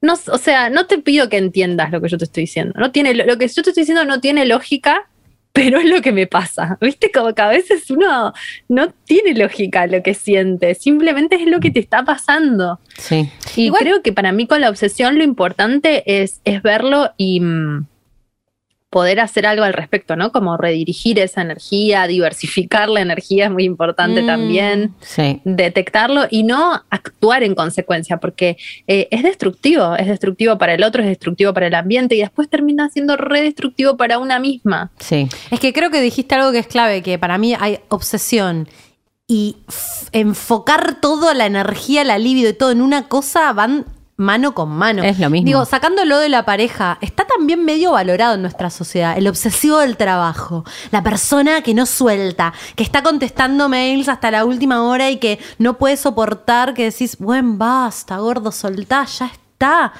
no, 0.00 0.12
o 0.12 0.38
sea, 0.38 0.70
no 0.70 0.86
te 0.86 0.98
pido 0.98 1.28
que 1.28 1.38
entiendas 1.38 1.90
lo 1.90 2.00
que 2.00 2.08
yo 2.08 2.16
te 2.16 2.26
estoy 2.26 2.44
diciendo. 2.44 2.74
No 2.78 2.92
tiene, 2.92 3.12
lo 3.12 3.36
que 3.38 3.48
yo 3.48 3.60
te 3.64 3.70
estoy 3.70 3.82
diciendo 3.82 4.04
no 4.04 4.20
tiene 4.20 4.46
lógica, 4.46 5.08
pero 5.52 5.78
es 5.78 5.84
lo 5.84 6.00
que 6.00 6.12
me 6.12 6.26
pasa. 6.26 6.78
¿Viste? 6.80 7.10
Como 7.12 7.34
que 7.34 7.42
a 7.42 7.48
veces 7.48 7.90
uno 7.90 8.32
no 8.68 8.88
tiene 9.04 9.34
lógica 9.34 9.86
lo 9.86 10.02
que 10.02 10.14
siente, 10.14 10.74
simplemente 10.74 11.36
es 11.36 11.46
lo 11.46 11.60
que 11.60 11.70
te 11.70 11.80
está 11.80 12.04
pasando. 12.04 12.80
Sí. 12.98 13.28
Y 13.56 13.66
Igual- 13.66 13.80
creo 13.82 14.02
que 14.02 14.12
para 14.12 14.32
mí 14.32 14.46
con 14.46 14.60
la 14.60 14.70
obsesión 14.70 15.18
lo 15.18 15.24
importante 15.24 16.22
es, 16.22 16.40
es 16.44 16.62
verlo 16.62 17.12
y, 17.16 17.40
mm, 17.40 17.86
poder 18.92 19.20
hacer 19.20 19.46
algo 19.46 19.64
al 19.64 19.72
respecto, 19.72 20.16
¿no? 20.16 20.32
Como 20.32 20.58
redirigir 20.58 21.18
esa 21.18 21.40
energía, 21.40 22.06
diversificar 22.06 22.90
la 22.90 23.00
energía 23.00 23.46
es 23.46 23.50
muy 23.50 23.64
importante 23.64 24.22
Mm. 24.22 24.26
también, 24.26 24.94
Sí. 25.00 25.40
detectarlo 25.46 26.26
y 26.30 26.42
no 26.42 26.82
actuar 26.90 27.42
en 27.42 27.54
consecuencia, 27.54 28.18
porque 28.18 28.58
eh, 28.86 29.08
es 29.10 29.22
destructivo, 29.22 29.96
es 29.96 30.08
destructivo 30.08 30.58
para 30.58 30.74
el 30.74 30.84
otro, 30.84 31.00
es 31.02 31.08
destructivo 31.08 31.54
para 31.54 31.68
el 31.68 31.74
ambiente 31.74 32.16
y 32.16 32.20
después 32.20 32.50
termina 32.50 32.90
siendo 32.90 33.16
redestructivo 33.16 33.96
para 33.96 34.18
una 34.18 34.38
misma. 34.38 34.90
Sí. 34.98 35.26
Es 35.50 35.58
que 35.58 35.72
creo 35.72 35.90
que 35.90 36.02
dijiste 36.02 36.34
algo 36.34 36.52
que 36.52 36.58
es 36.58 36.66
clave, 36.66 37.02
que 37.02 37.18
para 37.18 37.38
mí 37.38 37.54
hay 37.58 37.78
obsesión 37.88 38.68
y 39.26 39.56
enfocar 40.12 41.00
toda 41.00 41.32
la 41.32 41.46
energía, 41.46 42.04
la 42.04 42.18
libido 42.18 42.50
y 42.50 42.52
todo 42.52 42.70
en 42.72 42.82
una 42.82 43.08
cosa 43.08 43.52
van 43.54 43.86
mano 44.22 44.54
con 44.54 44.70
mano. 44.70 45.02
Es 45.02 45.18
lo 45.18 45.28
mismo. 45.28 45.44
Digo, 45.46 45.64
sacándolo 45.66 46.18
de 46.18 46.28
la 46.30 46.44
pareja, 46.44 46.96
está 47.02 47.26
también 47.26 47.64
medio 47.64 47.92
valorado 47.92 48.34
en 48.36 48.42
nuestra 48.42 48.70
sociedad, 48.70 49.18
el 49.18 49.28
obsesivo 49.28 49.78
del 49.78 49.96
trabajo, 49.98 50.64
la 50.90 51.02
persona 51.02 51.60
que 51.62 51.74
no 51.74 51.84
suelta, 51.84 52.54
que 52.76 52.82
está 52.82 53.02
contestando 53.02 53.68
mails 53.68 54.08
hasta 54.08 54.30
la 54.30 54.44
última 54.44 54.82
hora 54.82 55.10
y 55.10 55.18
que 55.18 55.38
no 55.58 55.76
puede 55.78 55.96
soportar 55.96 56.72
que 56.74 56.84
decís, 56.84 57.18
buen 57.18 57.58
basta, 57.58 58.16
gordo, 58.18 58.52
soltá, 58.52 59.04
ya 59.04 59.26
está. 59.26 59.92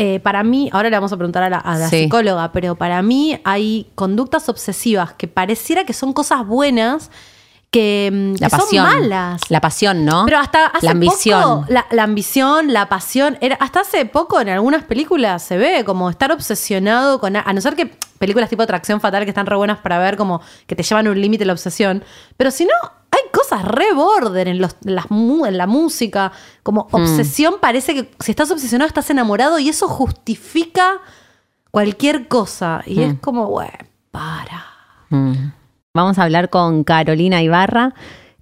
Eh, 0.00 0.20
para 0.20 0.44
mí, 0.44 0.70
ahora 0.72 0.90
le 0.90 0.96
vamos 0.96 1.12
a 1.12 1.16
preguntar 1.16 1.42
a 1.42 1.50
la, 1.50 1.58
a 1.58 1.76
la 1.76 1.88
Sí. 1.88 2.04
psicóloga, 2.04 2.52
pero 2.52 2.76
para 2.76 3.02
mí 3.02 3.40
hay 3.44 3.90
conductas 3.96 4.48
obsesivas 4.48 5.12
que 5.14 5.26
pareciera 5.26 5.84
que 5.84 5.92
son 5.92 6.12
cosas 6.12 6.46
buenas, 6.46 7.10
que, 7.70 8.34
La 8.40 8.48
que 8.48 8.56
son 8.56 8.76
malas. 8.76 9.42
La 9.50 9.60
pasión, 9.60 10.04
¿no? 10.04 10.24
Pero 10.24 10.38
hasta 10.38 10.66
hace 10.66 10.86
La 10.86 10.92
ambición. 10.92 11.42
poco, 11.42 11.66
la, 11.68 11.86
la 11.90 12.02
ambición, 12.04 12.72
la 12.72 12.88
pasión, 12.88 13.36
era, 13.40 13.56
hasta 13.56 13.80
hace 13.80 14.06
poco 14.06 14.40
en 14.40 14.48
algunas 14.48 14.84
películas 14.84 15.42
se 15.42 15.58
ve 15.58 15.84
como 15.84 16.08
estar 16.08 16.32
obsesionado 16.32 17.20
con, 17.20 17.36
a, 17.36 17.52
no 17.52 17.60
ser 17.60 17.76
que 17.76 17.86
películas 18.18 18.48
tipo 18.48 18.62
Atracción 18.62 19.00
Fatal 19.00 19.24
que 19.24 19.30
están 19.30 19.46
re 19.46 19.56
buenas 19.56 19.78
para 19.78 19.98
ver 19.98 20.16
como 20.16 20.40
que 20.66 20.74
te 20.74 20.82
llevan 20.82 21.06
a 21.06 21.10
un 21.10 21.20
límite 21.20 21.44
la 21.44 21.52
obsesión, 21.52 22.02
pero 22.36 22.50
si 22.50 22.64
no, 22.64 22.72
hay 23.10 23.30
cosas 23.32 23.64
re 23.64 23.92
border 23.92 24.48
en, 24.48 24.58
los, 24.58 24.76
las, 24.82 25.06
en 25.10 25.58
la 25.58 25.66
música, 25.66 26.32
como 26.62 26.88
obsesión 26.90 27.56
parece 27.60 27.94
que 27.94 28.10
si 28.20 28.32
estás 28.32 28.50
obsesionado 28.50 28.88
estás 28.88 29.10
enamorado 29.10 29.58
y 29.58 29.68
eso 29.68 29.88
justifica 29.88 31.00
cualquier 31.70 32.28
cosa 32.28 32.82
y 32.86 33.02
es 33.02 33.14
como, 33.20 33.46
güey, 33.46 33.70
para. 34.10 34.66
Mm. 35.10 35.57
Vamos 35.94 36.18
a 36.18 36.24
hablar 36.24 36.50
con 36.50 36.84
Carolina 36.84 37.42
Ibarra, 37.42 37.94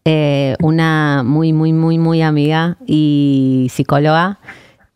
eh, 0.04 0.56
una 0.60 1.22
muy, 1.24 1.52
muy, 1.52 1.72
muy, 1.72 1.96
muy 1.96 2.20
amiga 2.20 2.76
y 2.86 3.68
psicóloga. 3.70 4.40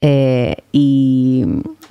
Eh, 0.00 0.56
y 0.72 1.44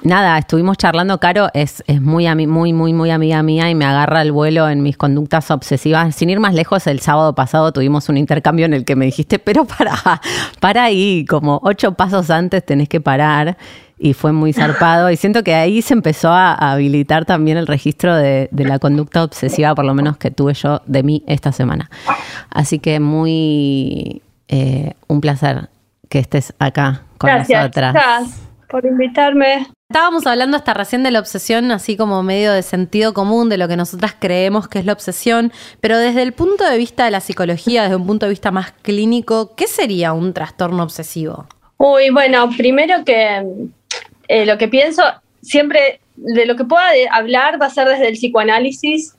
nada, 0.04 0.38
estuvimos 0.38 0.78
charlando, 0.78 1.18
Caro 1.20 1.48
es, 1.54 1.82
es 1.88 2.02
muy, 2.02 2.28
muy, 2.48 2.74
muy, 2.74 2.92
muy 2.92 3.10
amiga 3.10 3.42
mía 3.42 3.70
y 3.70 3.76
me 3.76 3.86
agarra 3.86 4.22
el 4.22 4.34
vuelo 4.34 4.68
en 4.68 4.84
mis 4.84 4.98
conductas 4.98 5.50
obsesivas. 5.50 6.14
Sin 6.14 6.30
ir 6.30 6.42
más 6.42 6.54
lejos, 6.54 6.88
el 6.88 7.00
sábado 7.00 7.34
pasado 7.36 7.72
tuvimos 7.72 8.10
un 8.10 8.18
intercambio 8.18 8.66
en 8.66 8.74
el 8.74 8.84
que 8.84 8.98
me 8.98 9.06
dijiste, 9.06 9.40
pero 9.40 9.64
para, 9.66 9.94
para 10.60 10.84
ahí, 10.84 11.26
como 11.26 11.62
ocho 11.64 11.94
pasos 11.94 12.30
antes 12.30 12.66
tenés 12.66 12.90
que 12.90 13.00
parar. 13.00 13.58
Y 14.00 14.14
fue 14.14 14.32
muy 14.32 14.54
zarpado. 14.54 15.12
Y 15.12 15.18
siento 15.18 15.44
que 15.44 15.54
ahí 15.54 15.82
se 15.82 15.94
empezó 15.94 16.30
a, 16.30 16.54
a 16.54 16.72
habilitar 16.72 17.26
también 17.26 17.58
el 17.58 17.68
registro 17.68 18.16
de, 18.16 18.48
de 18.52 18.64
la 18.66 18.80
conducta 18.80 19.24
obsesiva, 19.24 19.76
por 19.76 19.84
lo 19.86 19.94
menos 19.94 20.18
que 20.18 20.32
tuve 20.32 20.54
yo 20.54 20.82
de 20.86 21.04
mí 21.04 21.24
esta 21.28 21.52
semana. 21.52 21.90
Así 22.50 22.80
que 22.80 23.00
muy 23.00 24.22
eh, 24.48 24.94
un 25.08 25.22
placer 25.22 25.70
que 26.10 26.20
estés 26.20 26.54
acá 26.60 27.04
con 27.18 27.30
Gracias, 27.30 27.60
nosotras. 27.62 27.94
chicas, 27.94 28.42
por 28.70 28.86
invitarme. 28.86 29.68
Estábamos 29.92 30.26
hablando 30.28 30.56
hasta 30.56 30.74
recién 30.74 31.04
de 31.04 31.12
la 31.12 31.20
obsesión, 31.20 31.72
así 31.72 31.98
como 31.98 32.22
medio 32.24 32.52
de 32.54 32.62
sentido 32.62 33.14
común 33.14 33.50
de 33.50 33.58
lo 33.58 33.68
que 33.68 33.76
nosotras 33.76 34.16
creemos 34.18 34.68
que 34.68 34.80
es 34.80 34.86
la 34.86 34.94
obsesión, 34.94 35.52
pero 35.82 35.98
desde 35.98 36.22
el 36.22 36.34
punto 36.34 36.64
de 36.64 36.78
vista 36.78 37.06
de 37.06 37.12
la 37.12 37.20
psicología, 37.22 37.84
desde 37.84 37.96
un 37.96 38.06
punto 38.06 38.28
de 38.28 38.30
vista 38.30 38.52
más 38.52 38.72
clínico, 38.84 39.56
¿qué 39.56 39.68
sería 39.68 40.14
un 40.14 40.34
trastorno 40.34 40.84
obsesivo? 40.84 41.48
Uy, 41.78 42.10
bueno, 42.12 42.50
primero 42.56 43.04
que 43.04 43.44
eh, 44.30 44.46
lo 44.46 44.58
que 44.58 44.70
pienso, 44.70 45.04
siempre 45.42 46.00
de 46.16 46.46
lo 46.46 46.56
que 46.56 46.64
pueda 46.64 46.86
hablar 47.12 47.62
va 47.62 47.66
a 47.66 47.70
ser 47.70 47.88
desde 47.88 48.08
el 48.08 48.14
psicoanálisis. 48.14 49.16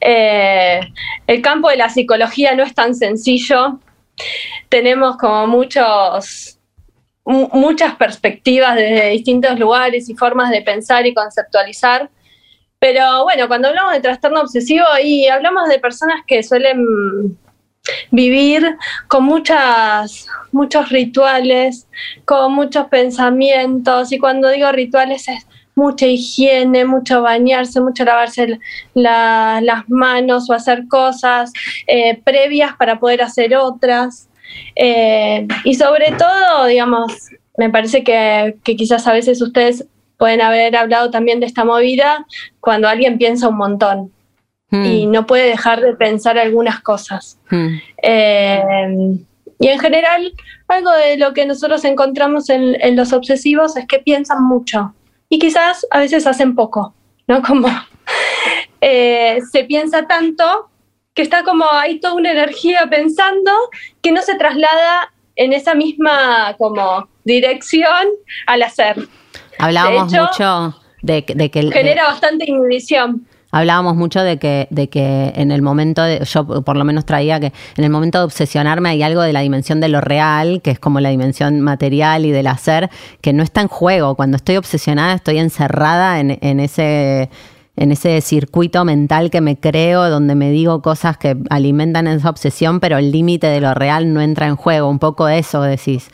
Eh, 0.00 0.80
el 1.26 1.42
campo 1.42 1.68
de 1.68 1.76
la 1.76 1.88
psicología 1.88 2.54
no 2.54 2.62
es 2.62 2.74
tan 2.74 2.94
sencillo. 2.94 3.80
Tenemos 4.68 5.16
como 5.16 5.46
muchos, 5.46 6.58
mu- 7.24 7.48
muchas 7.52 7.94
perspectivas 7.96 8.74
desde 8.76 9.10
distintos 9.10 9.58
lugares 9.58 10.08
y 10.08 10.14
formas 10.14 10.50
de 10.50 10.62
pensar 10.62 11.06
y 11.06 11.14
conceptualizar. 11.14 12.10
Pero 12.78 13.24
bueno, 13.24 13.46
cuando 13.48 13.68
hablamos 13.68 13.92
de 13.92 14.00
trastorno 14.00 14.40
obsesivo 14.40 14.86
y 15.02 15.28
hablamos 15.28 15.68
de 15.68 15.78
personas 15.78 16.22
que 16.26 16.42
suelen 16.42 17.36
vivir 18.10 18.76
con 19.08 19.24
muchas, 19.24 20.26
muchos 20.52 20.90
rituales, 20.90 21.86
con 22.24 22.52
muchos 22.54 22.86
pensamientos, 22.86 24.12
y 24.12 24.18
cuando 24.18 24.48
digo 24.48 24.70
rituales 24.72 25.28
es 25.28 25.46
mucha 25.74 26.06
higiene, 26.06 26.84
mucho 26.84 27.22
bañarse, 27.22 27.80
mucho 27.80 28.04
lavarse 28.04 28.58
la- 28.94 29.60
las 29.62 29.88
manos 29.88 30.50
o 30.50 30.52
hacer 30.52 30.86
cosas 30.88 31.52
eh, 31.86 32.20
previas 32.22 32.76
para 32.76 32.98
poder 32.98 33.22
hacer 33.22 33.56
otras. 33.56 34.28
Eh, 34.76 35.46
y 35.64 35.74
sobre 35.74 36.12
todo, 36.12 36.66
digamos, 36.66 37.28
me 37.56 37.70
parece 37.70 38.02
que, 38.02 38.56
que 38.64 38.76
quizás 38.76 39.06
a 39.06 39.12
veces 39.12 39.40
ustedes 39.40 39.86
pueden 40.18 40.42
haber 40.42 40.76
hablado 40.76 41.10
también 41.10 41.40
de 41.40 41.46
esta 41.46 41.64
movida 41.64 42.26
cuando 42.58 42.88
alguien 42.88 43.16
piensa 43.16 43.48
un 43.48 43.56
montón 43.56 44.12
Mm, 44.72 44.84
y 44.84 45.06
no 45.06 45.26
puede 45.26 45.48
dejar 45.48 45.80
de 45.80 45.94
pensar 45.94 46.38
algunas 46.38 46.80
cosas. 46.80 47.38
mm, 47.50 47.76
Eh, 48.02 48.62
y 49.58 49.68
en 49.68 49.78
general, 49.78 50.32
algo 50.68 50.90
de 50.92 51.16
lo 51.18 51.32
que 51.34 51.44
nosotros 51.44 51.84
encontramos 51.84 52.48
en, 52.50 52.76
en 52.80 52.96
los 52.96 53.12
obsesivos 53.12 53.76
es 53.76 53.86
que 53.86 53.98
piensan 53.98 54.42
mucho 54.44 54.94
y 55.28 55.38
quizás 55.38 55.86
a 55.90 55.98
veces 56.00 56.26
hacen 56.26 56.54
poco, 56.54 56.94
¿no? 57.26 57.42
Como 57.46 57.68
eh, 58.80 59.40
se 59.50 59.64
piensa 59.64 60.06
tanto 60.06 60.68
que 61.14 61.22
está 61.22 61.42
como 61.42 61.64
hay 61.70 61.98
toda 62.00 62.14
una 62.14 62.30
energía 62.30 62.86
pensando 62.88 63.50
que 64.00 64.12
no 64.12 64.22
se 64.22 64.36
traslada 64.36 65.12
en 65.36 65.52
esa 65.52 65.74
misma 65.74 66.54
como 66.58 67.08
dirección 67.24 68.06
al 68.46 68.62
hacer. 68.62 69.08
Hablábamos 69.58 70.10
de 70.12 70.18
hecho, 70.18 70.26
mucho 70.26 70.80
de, 71.02 71.24
que- 71.24 71.34
de 71.34 71.50
que 71.50 71.58
el- 71.60 71.72
Genera 71.72 72.04
bastante 72.04 72.44
inhibición. 72.48 73.26
Hablábamos 73.52 73.96
mucho 73.96 74.22
de 74.22 74.38
que, 74.38 74.68
de 74.70 74.88
que 74.88 75.32
en 75.34 75.50
el 75.50 75.62
momento 75.62 76.02
de, 76.02 76.24
yo 76.24 76.46
por 76.46 76.76
lo 76.76 76.84
menos 76.84 77.04
traía 77.04 77.40
que 77.40 77.52
en 77.76 77.84
el 77.84 77.90
momento 77.90 78.18
de 78.18 78.24
obsesionarme 78.24 78.90
hay 78.90 79.02
algo 79.02 79.22
de 79.22 79.32
la 79.32 79.40
dimensión 79.40 79.80
de 79.80 79.88
lo 79.88 80.00
real, 80.00 80.60
que 80.62 80.70
es 80.70 80.78
como 80.78 81.00
la 81.00 81.08
dimensión 81.08 81.60
material 81.60 82.24
y 82.24 82.30
del 82.30 82.46
hacer, 82.46 82.90
que 83.20 83.32
no 83.32 83.42
está 83.42 83.60
en 83.60 83.68
juego. 83.68 84.14
Cuando 84.14 84.36
estoy 84.36 84.56
obsesionada 84.56 85.14
estoy 85.14 85.38
encerrada 85.38 86.20
en, 86.20 86.38
en 86.40 86.60
ese 86.60 87.30
en 87.76 87.92
ese 87.92 88.20
circuito 88.20 88.84
mental 88.84 89.30
que 89.30 89.40
me 89.40 89.58
creo, 89.58 90.10
donde 90.10 90.34
me 90.34 90.50
digo 90.50 90.82
cosas 90.82 91.16
que 91.16 91.38
alimentan 91.48 92.06
esa 92.08 92.28
obsesión, 92.28 92.78
pero 92.78 92.98
el 92.98 93.10
límite 93.10 93.46
de 93.46 93.60
lo 93.60 93.72
real 93.72 94.12
no 94.12 94.20
entra 94.20 94.48
en 94.48 94.56
juego. 94.56 94.90
Un 94.90 94.98
poco 94.98 95.28
eso 95.28 95.62
decís 95.62 96.10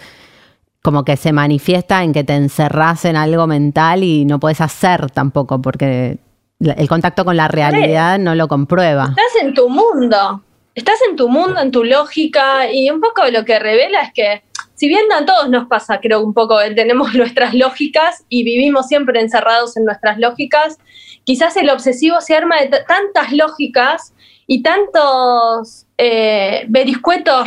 como 0.87 1.05
que 1.05 1.17
se 1.17 1.33
manifiesta 1.33 2.05
en 2.05 2.13
que 2.13 2.23
te 2.23 2.37
encerrás 2.37 3.05
en 3.05 3.17
algo 3.17 3.49
mental 3.49 4.05
y 4.05 4.25
no 4.25 4.39
puedes 4.39 4.61
hacer 4.61 5.11
tampoco, 5.11 5.61
porque 5.61 6.21
el 6.61 6.89
contacto 6.89 7.25
con 7.25 7.37
la 7.37 7.49
realidad 7.49 8.19
no 8.19 8.35
lo 8.35 8.49
comprueba. 8.49 9.09
Estás 9.11 9.43
en 9.43 9.55
tu 9.55 9.69
mundo, 9.69 10.43
estás 10.75 10.99
en 11.09 11.17
tu 11.17 11.29
mundo, 11.29 11.61
en 11.61 11.71
tu 11.71 11.85
lógica, 11.85 12.71
y 12.71 12.91
un 12.91 13.01
poco 13.01 13.25
lo 13.31 13.45
que 13.45 13.59
revela 13.59 14.03
es 14.03 14.13
que, 14.13 14.43
si 14.75 14.89
bien 14.89 15.05
a 15.13 15.25
todos 15.25 15.49
nos 15.49 15.69
pasa, 15.69 16.01
creo 16.01 16.21
un 16.21 16.35
poco, 16.35 16.61
eh, 16.61 16.75
tenemos 16.75 17.15
nuestras 17.15 17.55
lógicas 17.55 18.25
y 18.29 18.45
vivimos 18.45 18.87
siempre 18.87 19.21
encerrados 19.21 19.77
en 19.77 19.85
nuestras 19.85 20.19
lógicas, 20.19 20.79
quizás 21.25 21.57
el 21.57 21.71
obsesivo 21.71 22.21
se 22.21 22.35
arma 22.35 22.61
de 22.61 22.69
tantas 22.87 23.33
lógicas 23.33 24.15
y 24.47 24.63
tantos 24.63 25.87
eh, 25.99 26.69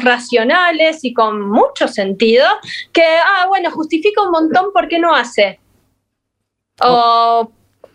racionales 0.02 1.04
y 1.04 1.14
con 1.14 1.50
mucho 1.50 1.88
sentido, 1.88 2.46
que, 2.92 3.04
ah, 3.04 3.46
bueno, 3.48 3.72
justifica 3.72 4.22
un 4.22 4.32
montón 4.32 4.74
por 4.74 4.88
qué 4.88 5.00
no 5.00 5.16
hace. 5.16 5.60
O 6.82 7.52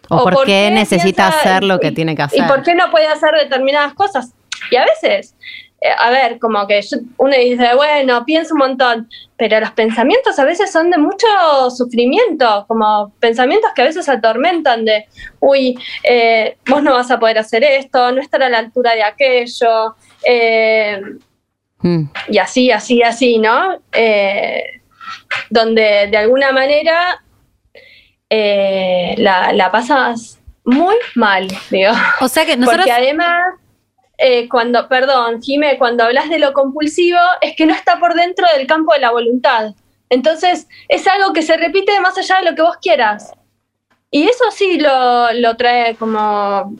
O, 0.08 0.22
por, 0.22 0.34
por 0.34 0.46
qué 0.46 0.66
qué 0.68 0.70
necesita 0.74 1.30
piensa- 1.30 1.38
hacer 1.50 1.64
lo 1.64 1.80
que 1.80 1.88
y- 1.88 1.94
tiene 1.94 2.14
que 2.14 2.22
¿Y 2.22 2.24
hacer. 2.24 2.46
por 2.46 2.62
qué 2.62 2.74
no 2.74 2.90
puede 2.90 3.06
hacer 3.06 3.30
determinadas 3.34 3.94
cosas? 3.94 4.32
Y 4.70 4.76
a 4.76 4.84
veces, 4.84 5.34
eh, 5.80 5.88
a 5.98 6.10
ver, 6.10 6.38
como 6.38 6.66
que 6.66 6.80
yo- 6.82 6.98
uno 7.18 7.34
dice, 7.36 7.74
bueno, 7.74 8.24
pienso 8.24 8.54
un 8.54 8.58
montón, 8.60 9.08
pero 9.36 9.60
los 9.60 9.70
pensamientos 9.72 10.38
a 10.38 10.44
veces 10.44 10.70
son 10.70 10.90
de 10.90 10.98
mucho 10.98 11.26
sufrimiento, 11.70 12.64
como 12.68 13.12
pensamientos 13.20 13.70
que 13.74 13.82
a 13.82 13.86
veces 13.86 14.08
atormentan 14.08 14.84
de, 14.84 15.06
uy, 15.40 15.78
eh, 16.02 16.56
vos 16.68 16.82
no 16.82 16.92
vas 16.94 17.10
a 17.10 17.18
poder 17.18 17.38
hacer 17.38 17.64
esto, 17.64 18.12
no 18.12 18.20
estar 18.20 18.42
a 18.42 18.48
la 18.48 18.58
altura 18.58 18.94
de 18.94 19.02
aquello, 19.02 19.94
eh, 20.24 21.00
Mm, 21.82 22.04
y 22.28 22.38
así, 22.38 22.70
así, 22.70 23.02
así, 23.02 23.36
¿no? 23.38 23.78
Eh, 23.92 24.62
donde 25.50 26.06
de 26.10 26.16
alguna 26.16 26.50
manera 26.50 27.22
eh, 28.36 29.14
la, 29.18 29.52
la 29.52 29.70
pasas 29.70 30.40
muy 30.64 30.96
mal, 31.14 31.46
digo. 31.70 31.92
O 32.20 32.26
sea 32.28 32.44
que 32.44 32.56
nosotros... 32.56 32.84
Porque 32.86 32.92
además, 32.92 33.44
eh, 34.18 34.48
cuando, 34.48 34.88
perdón, 34.88 35.40
Jime, 35.40 35.78
cuando 35.78 36.04
hablas 36.04 36.28
de 36.30 36.38
lo 36.38 36.52
compulsivo, 36.52 37.20
es 37.40 37.54
que 37.54 37.66
no 37.66 37.74
está 37.74 38.00
por 38.00 38.14
dentro 38.14 38.46
del 38.56 38.66
campo 38.66 38.92
de 38.92 39.00
la 39.00 39.12
voluntad. 39.12 39.74
Entonces, 40.08 40.66
es 40.88 41.06
algo 41.06 41.32
que 41.32 41.42
se 41.42 41.56
repite 41.56 42.00
más 42.00 42.18
allá 42.18 42.38
de 42.38 42.50
lo 42.50 42.56
que 42.56 42.62
vos 42.62 42.76
quieras. 42.80 43.32
Y 44.10 44.24
eso 44.24 44.44
sí 44.50 44.78
lo, 44.78 45.32
lo 45.34 45.56
trae 45.56 45.94
como 45.94 46.74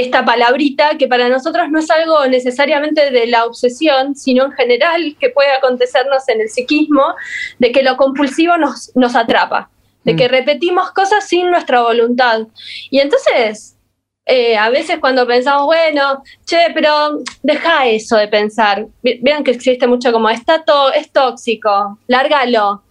esta 0.00 0.24
palabrita 0.24 0.96
que 0.98 1.06
para 1.06 1.28
nosotros 1.28 1.68
no 1.70 1.78
es 1.78 1.90
algo 1.90 2.26
necesariamente 2.26 3.10
de 3.10 3.26
la 3.26 3.44
obsesión, 3.44 4.16
sino 4.16 4.46
en 4.46 4.52
general 4.52 5.16
que 5.20 5.30
puede 5.30 5.52
acontecernos 5.52 6.28
en 6.28 6.40
el 6.40 6.48
psiquismo, 6.48 7.14
de 7.58 7.72
que 7.72 7.82
lo 7.82 7.96
compulsivo 7.96 8.56
nos, 8.56 8.90
nos 8.96 9.14
atrapa, 9.14 9.70
de 10.08 10.16
que 10.16 10.28
repetimos 10.28 10.90
cosas 10.92 11.26
sin 11.28 11.50
nuestra 11.50 11.82
voluntad. 11.82 12.46
Y 12.90 12.98
entonces, 13.00 13.76
eh, 14.26 14.56
a 14.56 14.68
veces 14.70 14.98
cuando 14.98 15.26
pensamos, 15.26 15.64
bueno, 15.66 16.22
che, 16.44 16.58
pero 16.74 17.20
deja 17.42 17.86
eso 17.86 18.16
de 18.16 18.28
pensar. 18.28 18.86
Vieron 19.02 19.42
que 19.44 19.52
existe 19.52 19.86
mucho 19.86 20.12
como, 20.12 20.28
está 20.28 20.62
to- 20.64 20.92
es 20.92 21.10
tóxico, 21.12 21.98
lárgalo. 22.06 22.82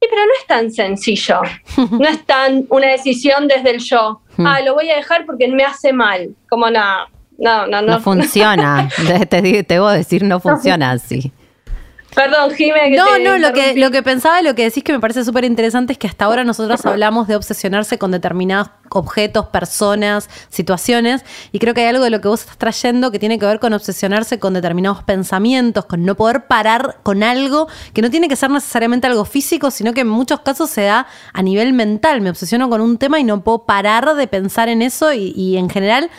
Y 0.00 0.06
pero 0.08 0.22
no 0.26 0.32
es 0.40 0.46
tan 0.46 0.70
sencillo. 0.70 1.40
No 1.90 2.06
es 2.08 2.24
tan 2.24 2.66
una 2.70 2.86
decisión 2.88 3.48
desde 3.48 3.70
el 3.70 3.78
yo. 3.80 4.20
Ah, 4.38 4.60
lo 4.60 4.74
voy 4.74 4.88
a 4.90 4.96
dejar 4.96 5.26
porque 5.26 5.48
me 5.48 5.64
hace 5.64 5.92
mal. 5.92 6.36
Como 6.48 6.70
no, 6.70 7.06
no, 7.36 7.66
no, 7.66 7.82
No, 7.82 7.94
no. 7.94 8.00
funciona. 8.00 8.88
te, 9.28 9.64
te, 9.64 9.76
a 9.76 9.90
decir, 9.92 10.22
no 10.22 10.38
funciona 10.38 10.92
así. 10.92 11.32
Perdón, 12.14 12.52
Jimé. 12.52 12.90
No, 12.96 13.18
no, 13.18 13.38
lo 13.38 13.52
que, 13.52 13.74
lo 13.76 13.90
que 13.90 14.02
pensaba 14.02 14.40
y 14.40 14.44
lo 14.44 14.54
que 14.54 14.64
decís 14.64 14.82
que 14.82 14.92
me 14.92 15.00
parece 15.00 15.24
súper 15.24 15.44
interesante 15.44 15.92
es 15.92 15.98
que 15.98 16.06
hasta 16.06 16.24
ahora 16.24 16.42
nosotros 16.42 16.84
hablamos 16.86 17.28
de 17.28 17.36
obsesionarse 17.36 17.98
con 17.98 18.10
determinados 18.10 18.70
objetos, 18.90 19.46
personas, 19.48 20.30
situaciones, 20.48 21.24
y 21.52 21.58
creo 21.58 21.74
que 21.74 21.82
hay 21.82 21.88
algo 21.88 22.04
de 22.04 22.10
lo 22.10 22.20
que 22.20 22.28
vos 22.28 22.40
estás 22.40 22.56
trayendo 22.56 23.10
que 23.12 23.18
tiene 23.18 23.38
que 23.38 23.44
ver 23.44 23.60
con 23.60 23.74
obsesionarse 23.74 24.38
con 24.38 24.54
determinados 24.54 25.02
pensamientos, 25.02 25.84
con 25.84 26.04
no 26.04 26.14
poder 26.14 26.46
parar 26.46 26.98
con 27.02 27.22
algo 27.22 27.68
que 27.92 28.00
no 28.00 28.10
tiene 28.10 28.28
que 28.28 28.36
ser 28.36 28.50
necesariamente 28.50 29.06
algo 29.06 29.26
físico, 29.26 29.70
sino 29.70 29.92
que 29.92 30.00
en 30.00 30.08
muchos 30.08 30.40
casos 30.40 30.70
se 30.70 30.82
da 30.84 31.06
a 31.34 31.42
nivel 31.42 31.74
mental. 31.74 32.22
Me 32.22 32.30
obsesiono 32.30 32.70
con 32.70 32.80
un 32.80 32.96
tema 32.96 33.20
y 33.20 33.24
no 33.24 33.44
puedo 33.44 33.66
parar 33.66 34.14
de 34.14 34.26
pensar 34.26 34.70
en 34.70 34.80
eso 34.80 35.12
y, 35.12 35.34
y 35.36 35.58
en 35.58 35.68
general, 35.68 36.10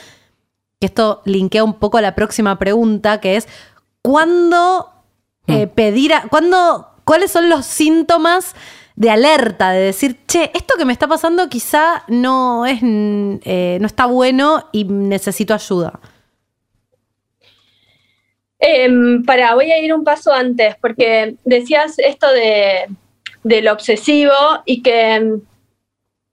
que 0.80 0.86
esto 0.86 1.24
linkea 1.26 1.64
un 1.64 1.74
poco 1.74 1.98
a 1.98 2.02
la 2.02 2.14
próxima 2.14 2.60
pregunta, 2.60 3.20
que 3.20 3.38
es, 3.38 3.48
¿cuándo 4.04 4.99
eh, 5.50 5.68
pedir, 5.68 6.14
a- 6.14 6.24
¿cuándo, 6.30 6.88
cuáles 7.04 7.32
son 7.32 7.50
los 7.50 7.66
síntomas 7.66 8.56
de 8.96 9.10
alerta, 9.10 9.72
de 9.72 9.80
decir, 9.80 10.18
che, 10.28 10.52
esto 10.54 10.76
que 10.78 10.86
me 10.86 10.94
está 10.94 11.08
pasando 11.08 11.48
quizá 11.50 12.04
no 12.08 12.66
es, 12.66 12.80
mm, 12.82 13.36
eh, 13.44 13.78
no 13.80 13.88
está 13.88 14.06
bueno 14.06 14.68
y 14.72 14.84
necesito 14.86 15.54
ayuda? 15.54 16.00
Em, 18.62 19.24
para, 19.24 19.56
voy 19.56 19.72
a 19.72 19.80
ir 19.80 19.94
un 19.94 20.04
paso 20.04 20.34
antes, 20.34 20.76
porque 20.82 21.36
decías 21.46 21.98
esto 21.98 22.30
de, 22.32 22.88
del 23.44 23.70
obsesivo 23.70 24.34
y 24.66 24.82
que 24.82 25.14
em, 25.16 25.42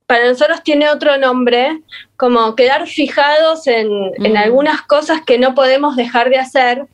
para 0.06 0.28
nosotros 0.28 0.62
tiene 0.64 0.88
otro 0.90 1.18
nombre, 1.18 1.80
como 2.16 2.56
quedar 2.56 2.86
fijados 2.88 3.66
en, 3.68 3.88
en 4.24 4.32
Mm. 4.32 4.36
algunas 4.36 4.82
cosas 4.82 5.20
que 5.24 5.38
no 5.38 5.54
podemos 5.54 5.94
dejar 5.96 6.28
de 6.30 6.38
hacer 6.38 6.86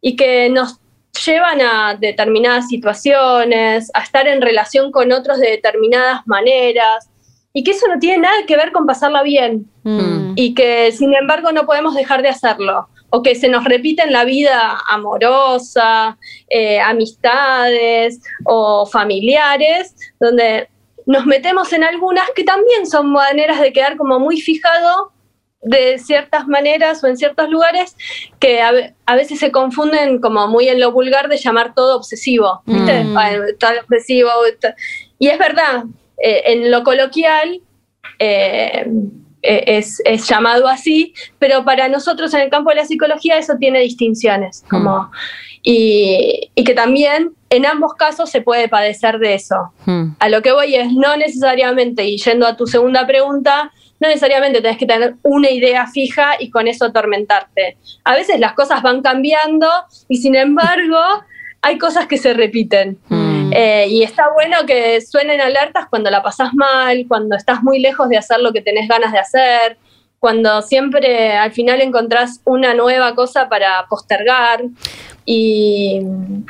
y 0.00 0.14
que 0.16 0.48
nos 0.50 0.78
llevan 1.24 1.60
a 1.60 1.96
determinadas 1.98 2.68
situaciones, 2.68 3.90
a 3.94 4.02
estar 4.02 4.26
en 4.26 4.40
relación 4.40 4.90
con 4.90 5.12
otros 5.12 5.38
de 5.38 5.50
determinadas 5.50 6.26
maneras, 6.26 7.08
y 7.52 7.64
que 7.64 7.72
eso 7.72 7.86
no 7.88 7.98
tiene 7.98 8.18
nada 8.18 8.46
que 8.46 8.56
ver 8.56 8.70
con 8.72 8.86
pasarla 8.86 9.22
bien 9.22 9.70
Mm. 9.82 10.32
y 10.36 10.54
que 10.54 10.92
sin 10.92 11.14
embargo 11.14 11.52
no 11.52 11.64
podemos 11.64 11.94
dejar 11.94 12.20
de 12.20 12.28
hacerlo 12.28 12.88
o 13.08 13.22
que 13.22 13.34
se 13.34 13.48
nos 13.48 13.64
repite 13.64 14.02
en 14.02 14.12
la 14.12 14.24
vida 14.24 14.78
amorosa, 14.88 16.18
eh, 16.48 16.78
amistades 16.80 18.20
o 18.44 18.86
familiares, 18.86 19.96
donde 20.20 20.68
nos 21.06 21.26
metemos 21.26 21.72
en 21.72 21.82
algunas 21.82 22.30
que 22.36 22.44
también 22.44 22.86
son 22.86 23.10
maneras 23.10 23.60
de 23.60 23.72
quedar 23.72 23.96
como 23.96 24.20
muy 24.20 24.40
fijado 24.40 25.09
de 25.62 25.98
ciertas 25.98 26.48
maneras 26.48 27.04
o 27.04 27.06
en 27.06 27.16
ciertos 27.18 27.50
lugares 27.50 27.94
que 28.38 28.62
a, 28.62 28.72
ve- 28.72 28.94
a 29.04 29.14
veces 29.14 29.38
se 29.38 29.50
confunden 29.52 30.18
como 30.18 30.48
muy 30.48 30.68
en 30.68 30.80
lo 30.80 30.90
vulgar 30.90 31.28
de 31.28 31.36
llamar 31.36 31.74
todo 31.74 31.96
obsesivo, 31.96 32.62
¿viste? 32.64 33.04
Mm. 33.04 33.18
Ay, 33.18 33.36
tal 33.58 33.78
obsesivo. 33.80 34.30
Y 35.18 35.28
es 35.28 35.38
verdad, 35.38 35.84
eh, 36.22 36.42
en 36.46 36.70
lo 36.70 36.82
coloquial 36.82 37.60
eh, 38.18 38.86
eh, 39.42 39.64
es, 39.66 40.00
es 40.04 40.26
llamado 40.26 40.66
así, 40.66 41.12
pero 41.38 41.64
para 41.64 41.88
nosotros 41.88 42.32
en 42.32 42.40
el 42.40 42.50
campo 42.50 42.70
de 42.70 42.76
la 42.76 42.84
psicología 42.86 43.36
eso 43.36 43.54
tiene 43.58 43.80
distinciones, 43.80 44.64
como, 44.68 45.10
y, 45.62 46.50
y 46.54 46.64
que 46.64 46.74
también 46.74 47.32
en 47.50 47.66
ambos 47.66 47.94
casos 47.94 48.30
se 48.30 48.40
puede 48.40 48.68
padecer 48.68 49.18
de 49.18 49.34
eso. 49.34 49.56
Hmm. 49.84 50.12
A 50.18 50.28
lo 50.30 50.40
que 50.40 50.52
voy 50.52 50.74
es 50.74 50.90
no 50.92 51.16
necesariamente, 51.18 52.04
y 52.04 52.16
yendo 52.16 52.46
a 52.46 52.56
tu 52.56 52.66
segunda 52.66 53.06
pregunta, 53.06 53.72
no 54.00 54.08
necesariamente 54.08 54.62
tenés 54.62 54.78
que 54.78 54.86
tener 54.86 55.14
una 55.22 55.50
idea 55.50 55.86
fija 55.86 56.32
y 56.38 56.50
con 56.50 56.66
eso 56.66 56.86
atormentarte. 56.86 57.76
A 58.04 58.14
veces 58.14 58.40
las 58.40 58.54
cosas 58.54 58.82
van 58.82 59.02
cambiando 59.02 59.68
y 60.08 60.16
sin 60.16 60.34
embargo 60.34 60.98
hay 61.62 61.78
cosas 61.78 62.06
que 62.06 62.16
se 62.16 62.32
repiten. 62.32 62.98
Mm. 63.08 63.52
Eh, 63.52 63.86
y 63.88 64.02
está 64.02 64.32
bueno 64.32 64.58
que 64.66 65.00
suenen 65.00 65.40
alertas 65.40 65.86
cuando 65.90 66.10
la 66.10 66.22
pasás 66.22 66.54
mal, 66.54 67.04
cuando 67.08 67.36
estás 67.36 67.62
muy 67.62 67.78
lejos 67.78 68.08
de 68.08 68.16
hacer 68.16 68.40
lo 68.40 68.52
que 68.52 68.62
tenés 68.62 68.88
ganas 68.88 69.12
de 69.12 69.18
hacer, 69.18 69.76
cuando 70.18 70.62
siempre 70.62 71.36
al 71.36 71.52
final 71.52 71.80
encontrás 71.80 72.40
una 72.44 72.74
nueva 72.74 73.14
cosa 73.14 73.48
para 73.48 73.86
postergar 73.88 74.62
y, 75.24 76.00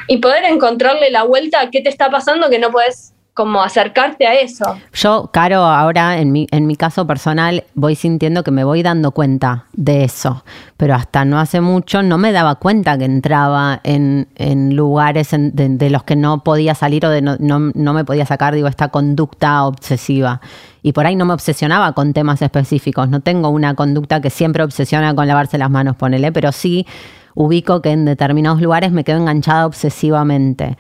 y 0.08 0.16
poder 0.18 0.44
encontrarle 0.44 1.10
la 1.10 1.22
vuelta 1.22 1.60
a 1.60 1.70
qué 1.70 1.80
te 1.80 1.88
está 1.88 2.10
pasando 2.10 2.50
que 2.50 2.58
no 2.58 2.70
puedes 2.70 3.14
como 3.40 3.62
acercarte 3.62 4.26
a 4.26 4.34
eso. 4.34 4.76
Yo, 4.92 5.30
Caro, 5.32 5.60
ahora 5.64 6.18
en 6.18 6.30
mi, 6.30 6.46
en 6.50 6.66
mi 6.66 6.76
caso 6.76 7.06
personal 7.06 7.64
voy 7.74 7.94
sintiendo 7.94 8.44
que 8.44 8.50
me 8.50 8.64
voy 8.64 8.82
dando 8.82 9.12
cuenta 9.12 9.64
de 9.72 10.04
eso, 10.04 10.44
pero 10.76 10.94
hasta 10.94 11.24
no 11.24 11.40
hace 11.40 11.62
mucho 11.62 12.02
no 12.02 12.18
me 12.18 12.32
daba 12.32 12.56
cuenta 12.56 12.98
que 12.98 13.06
entraba 13.06 13.80
en, 13.82 14.28
en 14.34 14.76
lugares 14.76 15.32
en- 15.32 15.52
de, 15.56 15.88
los 15.88 16.02
que 16.02 16.16
no 16.16 16.44
podía 16.44 16.74
salir 16.74 17.06
o 17.06 17.08
de 17.08 17.22
no, 17.22 17.36
no, 17.38 17.70
no 17.74 17.94
me 17.94 18.04
podía 18.04 18.26
sacar, 18.26 18.54
digo, 18.54 18.68
esta 18.68 18.88
conducta 18.88 19.64
obsesiva. 19.64 20.42
Y 20.82 20.92
por 20.92 21.06
ahí 21.06 21.16
no 21.16 21.24
me 21.24 21.32
obsesionaba 21.32 21.92
con 21.94 22.12
temas 22.12 22.42
específicos, 22.42 23.08
no 23.08 23.20
tengo 23.20 23.48
una 23.48 23.74
conducta 23.74 24.20
que 24.20 24.28
siempre 24.28 24.62
obsesiona 24.62 25.14
con 25.14 25.26
lavarse 25.26 25.56
las 25.56 25.70
manos, 25.70 25.96
ponele, 25.96 26.30
pero 26.30 26.52
sí 26.52 26.86
ubico 27.34 27.80
que 27.80 27.92
en 27.92 28.04
determinados 28.04 28.60
lugares 28.60 28.92
me 28.92 29.02
quedo 29.02 29.16
enganchada 29.16 29.64
obsesivamente. 29.64 30.76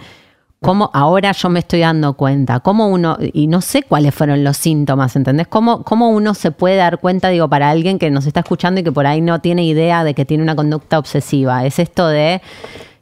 ¿Cómo 0.62 0.90
ahora 0.92 1.32
yo 1.32 1.48
me 1.48 1.60
estoy 1.60 1.80
dando 1.80 2.12
cuenta? 2.12 2.60
¿Cómo 2.60 2.88
uno, 2.88 3.16
y 3.32 3.46
no 3.46 3.62
sé 3.62 3.82
cuáles 3.82 4.14
fueron 4.14 4.44
los 4.44 4.58
síntomas, 4.58 5.16
¿entendés? 5.16 5.48
¿Cómo, 5.48 5.82
¿Cómo 5.84 6.10
uno 6.10 6.34
se 6.34 6.50
puede 6.50 6.76
dar 6.76 6.98
cuenta, 6.98 7.30
digo, 7.30 7.48
para 7.48 7.70
alguien 7.70 7.98
que 7.98 8.10
nos 8.10 8.26
está 8.26 8.40
escuchando 8.40 8.80
y 8.80 8.84
que 8.84 8.92
por 8.92 9.06
ahí 9.06 9.22
no 9.22 9.40
tiene 9.40 9.64
idea 9.64 10.04
de 10.04 10.12
que 10.12 10.26
tiene 10.26 10.42
una 10.42 10.54
conducta 10.54 10.98
obsesiva? 10.98 11.64
Es 11.64 11.78
esto 11.78 12.06
de, 12.08 12.42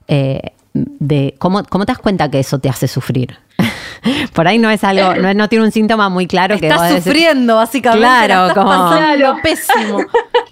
eh, 0.06 0.52
de 0.72 1.34
¿cómo, 1.40 1.64
¿cómo 1.64 1.84
te 1.84 1.90
das 1.90 1.98
cuenta 1.98 2.30
que 2.30 2.38
eso 2.38 2.60
te 2.60 2.68
hace 2.68 2.86
sufrir? 2.86 3.36
por 4.34 4.46
ahí 4.46 4.58
no 4.58 4.70
es 4.70 4.84
algo, 4.84 5.16
no, 5.34 5.48
tiene 5.48 5.64
un 5.64 5.72
síntoma 5.72 6.08
muy 6.08 6.28
claro 6.28 6.56
que 6.60 6.68
vos 6.68 6.74
Estás 6.76 6.92
decís- 6.92 7.02
sufriendo, 7.02 7.56
básicamente. 7.56 8.06
Claro, 8.06 8.54
como- 8.54 8.68
pasando 8.70 9.36
pésimo. 9.42 9.98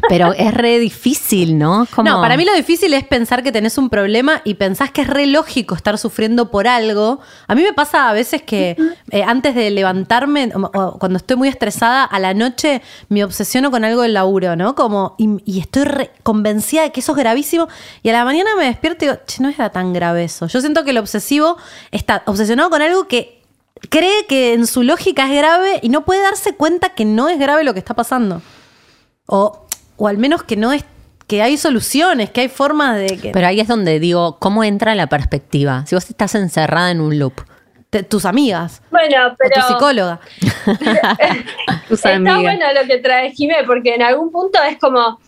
Pero 0.08 0.32
es 0.32 0.52
re 0.52 0.78
difícil, 0.78 1.58
¿no? 1.58 1.86
No, 2.04 2.20
para 2.20 2.36
mí 2.36 2.44
lo 2.44 2.54
difícil 2.54 2.92
es 2.94 3.04
pensar 3.04 3.42
que 3.42 3.52
tenés 3.52 3.78
un 3.78 3.88
problema 3.88 4.42
y 4.44 4.54
pensás 4.54 4.90
que 4.90 5.02
es 5.02 5.08
re 5.08 5.26
lógico 5.26 5.74
estar 5.74 5.98
sufriendo 5.98 6.50
por 6.50 6.68
algo. 6.68 7.20
A 7.46 7.54
mí 7.54 7.62
me 7.62 7.72
pasa 7.72 8.08
a 8.08 8.12
veces 8.12 8.42
que 8.42 8.76
eh, 9.10 9.22
antes 9.22 9.54
de 9.54 9.70
levantarme, 9.70 10.50
o, 10.54 10.98
cuando 10.98 11.16
estoy 11.16 11.36
muy 11.36 11.48
estresada, 11.48 12.04
a 12.04 12.18
la 12.18 12.34
noche 12.34 12.82
me 13.08 13.24
obsesiono 13.24 13.70
con 13.70 13.84
algo 13.84 14.02
del 14.02 14.14
laburo, 14.14 14.56
¿no? 14.56 14.74
Como, 14.74 15.14
y, 15.18 15.42
y 15.44 15.60
estoy 15.60 15.84
re 15.84 16.10
convencida 16.22 16.82
de 16.82 16.92
que 16.92 17.00
eso 17.00 17.12
es 17.12 17.18
gravísimo. 17.18 17.68
Y 18.02 18.10
a 18.10 18.12
la 18.12 18.24
mañana 18.24 18.50
me 18.56 18.64
despierto 18.64 19.04
y 19.04 19.08
digo, 19.08 19.20
che, 19.26 19.42
no 19.42 19.48
era 19.48 19.70
tan 19.70 19.92
grave 19.92 20.24
eso. 20.24 20.46
Yo 20.46 20.60
siento 20.60 20.84
que 20.84 20.90
el 20.90 20.98
obsesivo 20.98 21.56
está 21.90 22.22
obsesionado 22.26 22.70
con 22.70 22.82
algo 22.82 23.08
que 23.08 23.42
cree 23.90 24.26
que 24.26 24.54
en 24.54 24.66
su 24.66 24.82
lógica 24.82 25.24
es 25.26 25.36
grave 25.36 25.80
y 25.82 25.88
no 25.88 26.04
puede 26.04 26.22
darse 26.22 26.54
cuenta 26.54 26.90
que 26.90 27.04
no 27.04 27.28
es 27.28 27.38
grave 27.38 27.64
lo 27.64 27.72
que 27.72 27.78
está 27.78 27.94
pasando. 27.94 28.42
O, 29.26 29.65
o 29.96 30.08
al 30.08 30.18
menos 30.18 30.42
que 30.42 30.56
no 30.56 30.72
es 30.72 30.84
que 31.26 31.42
hay 31.42 31.56
soluciones, 31.56 32.30
que 32.30 32.42
hay 32.42 32.48
formas 32.48 32.96
de 32.98 33.18
que 33.18 33.30
Pero 33.30 33.46
ahí 33.48 33.58
es 33.60 33.66
donde 33.68 33.98
digo, 33.98 34.38
¿cómo 34.38 34.62
entra 34.62 34.94
la 34.94 35.08
perspectiva? 35.08 35.84
Si 35.86 35.94
vos 35.96 36.08
estás 36.08 36.34
encerrada 36.36 36.90
en 36.92 37.00
un 37.00 37.18
loop. 37.18 37.34
te- 37.90 38.02
tus 38.04 38.24
amigas 38.24 38.80
Bueno, 38.90 39.28
o 39.28 39.36
pero 39.36 39.60
tu 39.66 39.72
psicóloga. 39.72 40.20
Tus 41.88 41.98
está 41.98 42.14
amigas. 42.16 42.40
bueno 42.42 42.64
lo 42.80 42.86
que 42.86 42.98
trae 42.98 43.30
Jimé, 43.32 43.56
porque 43.66 43.94
en 43.94 44.02
algún 44.02 44.30
punto 44.30 44.58
es 44.62 44.78
como, 44.78 45.20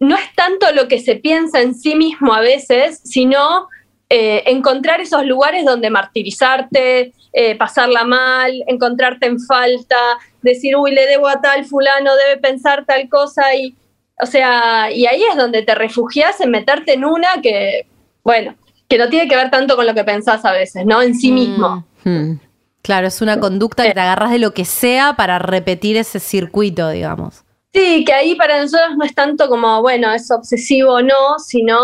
no 0.00 0.16
es 0.16 0.34
tanto 0.34 0.70
lo 0.72 0.88
que 0.88 1.00
se 1.00 1.16
piensa 1.16 1.60
en 1.60 1.74
sí 1.74 1.94
mismo 1.94 2.32
a 2.34 2.40
veces, 2.40 3.00
sino 3.04 3.68
eh, 4.10 4.42
encontrar 4.46 5.00
esos 5.00 5.24
lugares 5.26 5.64
donde 5.64 5.90
martirizarte, 5.90 7.12
eh, 7.32 7.56
pasarla 7.56 8.04
mal, 8.04 8.52
encontrarte 8.66 9.26
en 9.26 9.38
falta, 9.40 9.96
decir, 10.42 10.76
uy, 10.76 10.92
le 10.92 11.06
debo 11.06 11.28
a 11.28 11.40
tal 11.40 11.64
fulano, 11.64 12.10
debe 12.16 12.40
pensar 12.40 12.84
tal 12.86 13.08
cosa, 13.08 13.54
y, 13.54 13.74
o 14.20 14.26
sea, 14.26 14.90
y 14.90 15.06
ahí 15.06 15.22
es 15.22 15.36
donde 15.36 15.62
te 15.62 15.74
refugias 15.74 16.40
en 16.40 16.50
meterte 16.50 16.94
en 16.94 17.04
una 17.04 17.40
que, 17.42 17.86
bueno, 18.24 18.54
que 18.88 18.98
no 18.98 19.08
tiene 19.08 19.28
que 19.28 19.36
ver 19.36 19.50
tanto 19.50 19.76
con 19.76 19.86
lo 19.86 19.94
que 19.94 20.04
pensás 20.04 20.44
a 20.44 20.52
veces, 20.52 20.84
¿no? 20.86 21.02
En 21.02 21.14
sí 21.14 21.30
mismo. 21.30 21.84
Hmm. 22.04 22.34
Claro, 22.82 23.06
es 23.06 23.20
una 23.20 23.38
conducta 23.38 23.82
que 23.82 23.92
te 23.92 24.00
agarras 24.00 24.30
de 24.30 24.38
lo 24.38 24.54
que 24.54 24.64
sea 24.64 25.14
para 25.14 25.38
repetir 25.38 25.96
ese 25.96 26.20
circuito, 26.20 26.88
digamos. 26.88 27.44
Sí, 27.72 28.04
que 28.04 28.12
ahí 28.12 28.34
para 28.34 28.62
nosotros 28.62 28.96
no 28.96 29.04
es 29.04 29.14
tanto 29.14 29.48
como, 29.48 29.82
bueno, 29.82 30.12
es 30.12 30.30
obsesivo 30.30 30.94
o 30.94 31.02
no, 31.02 31.38
sino, 31.38 31.76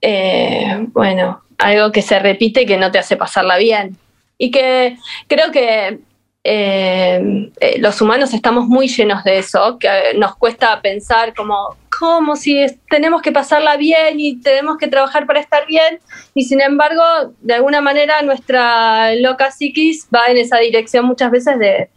eh, 0.00 0.86
bueno, 0.92 1.42
algo 1.58 1.92
que 1.92 2.00
se 2.00 2.18
repite 2.18 2.64
que 2.64 2.78
no 2.78 2.90
te 2.90 2.98
hace 2.98 3.16
pasarla 3.16 3.58
bien. 3.58 3.98
Y 4.38 4.50
que 4.50 4.96
creo 5.28 5.50
que 5.52 6.00
eh, 6.42 7.50
eh, 7.60 7.78
los 7.80 8.00
humanos 8.00 8.32
estamos 8.32 8.66
muy 8.66 8.88
llenos 8.88 9.22
de 9.24 9.38
eso, 9.38 9.78
que 9.78 9.88
nos 10.16 10.36
cuesta 10.36 10.80
pensar 10.80 11.34
como, 11.34 11.76
¿cómo 11.98 12.34
si 12.36 12.58
es- 12.62 12.78
tenemos 12.88 13.20
que 13.22 13.30
pasarla 13.32 13.76
bien 13.76 14.18
y 14.18 14.40
tenemos 14.40 14.78
que 14.78 14.88
trabajar 14.88 15.26
para 15.26 15.40
estar 15.40 15.66
bien? 15.66 16.00
Y 16.34 16.44
sin 16.44 16.60
embargo, 16.60 17.02
de 17.40 17.54
alguna 17.54 17.80
manera 17.82 18.22
nuestra 18.22 19.14
loca 19.16 19.50
psiquis 19.50 20.08
va 20.14 20.28
en 20.28 20.38
esa 20.38 20.56
dirección 20.58 21.04
muchas 21.04 21.30
veces 21.30 21.58
de, 21.58 21.90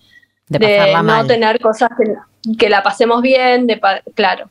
De 0.50 0.60
de 0.60 0.60
pasarla 0.60 0.98
no 0.98 1.04
mal. 1.04 1.28
tener 1.28 1.60
cosas 1.60 1.90
que, 1.98 2.56
que 2.58 2.70
la 2.70 2.84
pasemos 2.84 3.22
bien, 3.22 3.66
de 3.66 3.80
claro, 4.14 4.50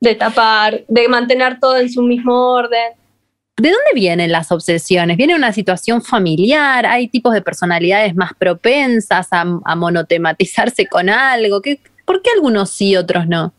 de 0.00 0.14
tapar, 0.14 0.84
de 0.88 1.06
mantener 1.08 1.60
todo 1.60 1.76
en 1.76 1.90
su 1.92 2.02
mismo 2.02 2.52
orden. 2.54 2.92
¿De 3.58 3.70
dónde 3.70 3.90
vienen 3.94 4.32
las 4.32 4.50
obsesiones? 4.50 5.18
¿Viene 5.18 5.34
una 5.34 5.52
situación 5.52 6.02
familiar? 6.02 6.86
¿Hay 6.86 7.08
tipos 7.08 7.34
de 7.34 7.42
personalidades 7.42 8.14
más 8.14 8.32
propensas 8.34 9.28
a, 9.30 9.44
monotematizarse 9.44 10.86
con 10.86 11.10
algo? 11.10 11.60
¿Qué, 11.60 11.78
¿Por 12.06 12.22
qué 12.22 12.30
algunos 12.34 12.70
sí 12.70 12.90
y 12.90 12.96
otros 12.96 13.26
no? 13.26 13.52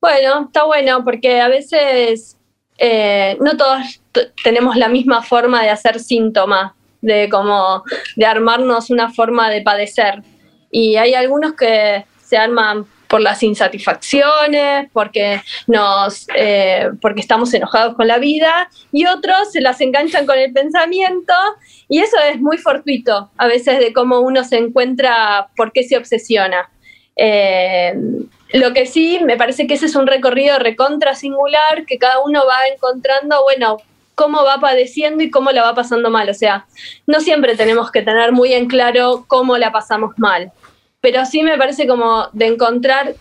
Bueno, 0.00 0.46
está 0.46 0.64
bueno 0.64 1.04
porque 1.04 1.40
a 1.40 1.48
veces 1.48 2.38
eh, 2.78 3.36
no 3.40 3.56
todos 3.56 4.02
tenemos 4.42 4.76
la 4.76 4.88
misma 4.88 5.22
forma 5.22 5.62
de 5.62 5.70
hacer 5.70 6.00
síntoma, 6.00 6.74
de 7.00 7.28
como 7.28 7.84
de 8.16 8.26
armarnos 8.26 8.90
una 8.90 9.12
forma 9.12 9.48
de 9.48 9.62
padecer. 9.62 10.22
Y 10.72 10.96
hay 10.96 11.14
algunos 11.14 11.54
que 11.54 12.04
se 12.20 12.36
arman 12.36 12.84
por 13.10 13.20
las 13.20 13.42
insatisfacciones, 13.42 14.88
porque 14.92 15.42
nos, 15.66 16.28
eh, 16.36 16.90
porque 17.02 17.20
estamos 17.20 17.52
enojados 17.52 17.96
con 17.96 18.06
la 18.06 18.18
vida, 18.18 18.70
y 18.92 19.04
otros 19.06 19.50
se 19.50 19.60
las 19.60 19.80
enganchan 19.80 20.26
con 20.26 20.38
el 20.38 20.52
pensamiento, 20.52 21.34
y 21.88 21.98
eso 21.98 22.16
es 22.32 22.40
muy 22.40 22.56
fortuito 22.56 23.28
a 23.36 23.48
veces 23.48 23.80
de 23.80 23.92
cómo 23.92 24.20
uno 24.20 24.44
se 24.44 24.58
encuentra, 24.58 25.48
por 25.56 25.72
qué 25.72 25.82
se 25.82 25.96
obsesiona. 25.96 26.70
Eh, 27.16 27.94
lo 28.52 28.72
que 28.72 28.86
sí, 28.86 29.18
me 29.24 29.36
parece 29.36 29.66
que 29.66 29.74
ese 29.74 29.86
es 29.86 29.96
un 29.96 30.06
recorrido 30.06 30.60
recontra 30.60 31.16
singular, 31.16 31.84
que 31.86 31.98
cada 31.98 32.20
uno 32.20 32.44
va 32.46 32.68
encontrando, 32.72 33.42
bueno, 33.42 33.78
cómo 34.14 34.44
va 34.44 34.60
padeciendo 34.60 35.24
y 35.24 35.30
cómo 35.30 35.50
la 35.50 35.62
va 35.62 35.74
pasando 35.74 36.10
mal. 36.10 36.28
O 36.28 36.34
sea, 36.34 36.66
no 37.06 37.20
siempre 37.20 37.56
tenemos 37.56 37.90
que 37.90 38.02
tener 38.02 38.32
muy 38.32 38.52
en 38.52 38.68
claro 38.68 39.24
cómo 39.26 39.58
la 39.58 39.72
pasamos 39.72 40.12
mal, 40.16 40.52
pero 41.00 41.24
sí 41.24 41.42
me 41.42 41.56
parece 41.56 41.86
como 41.86 42.28
de 42.32 42.46
encontrar 42.46 43.14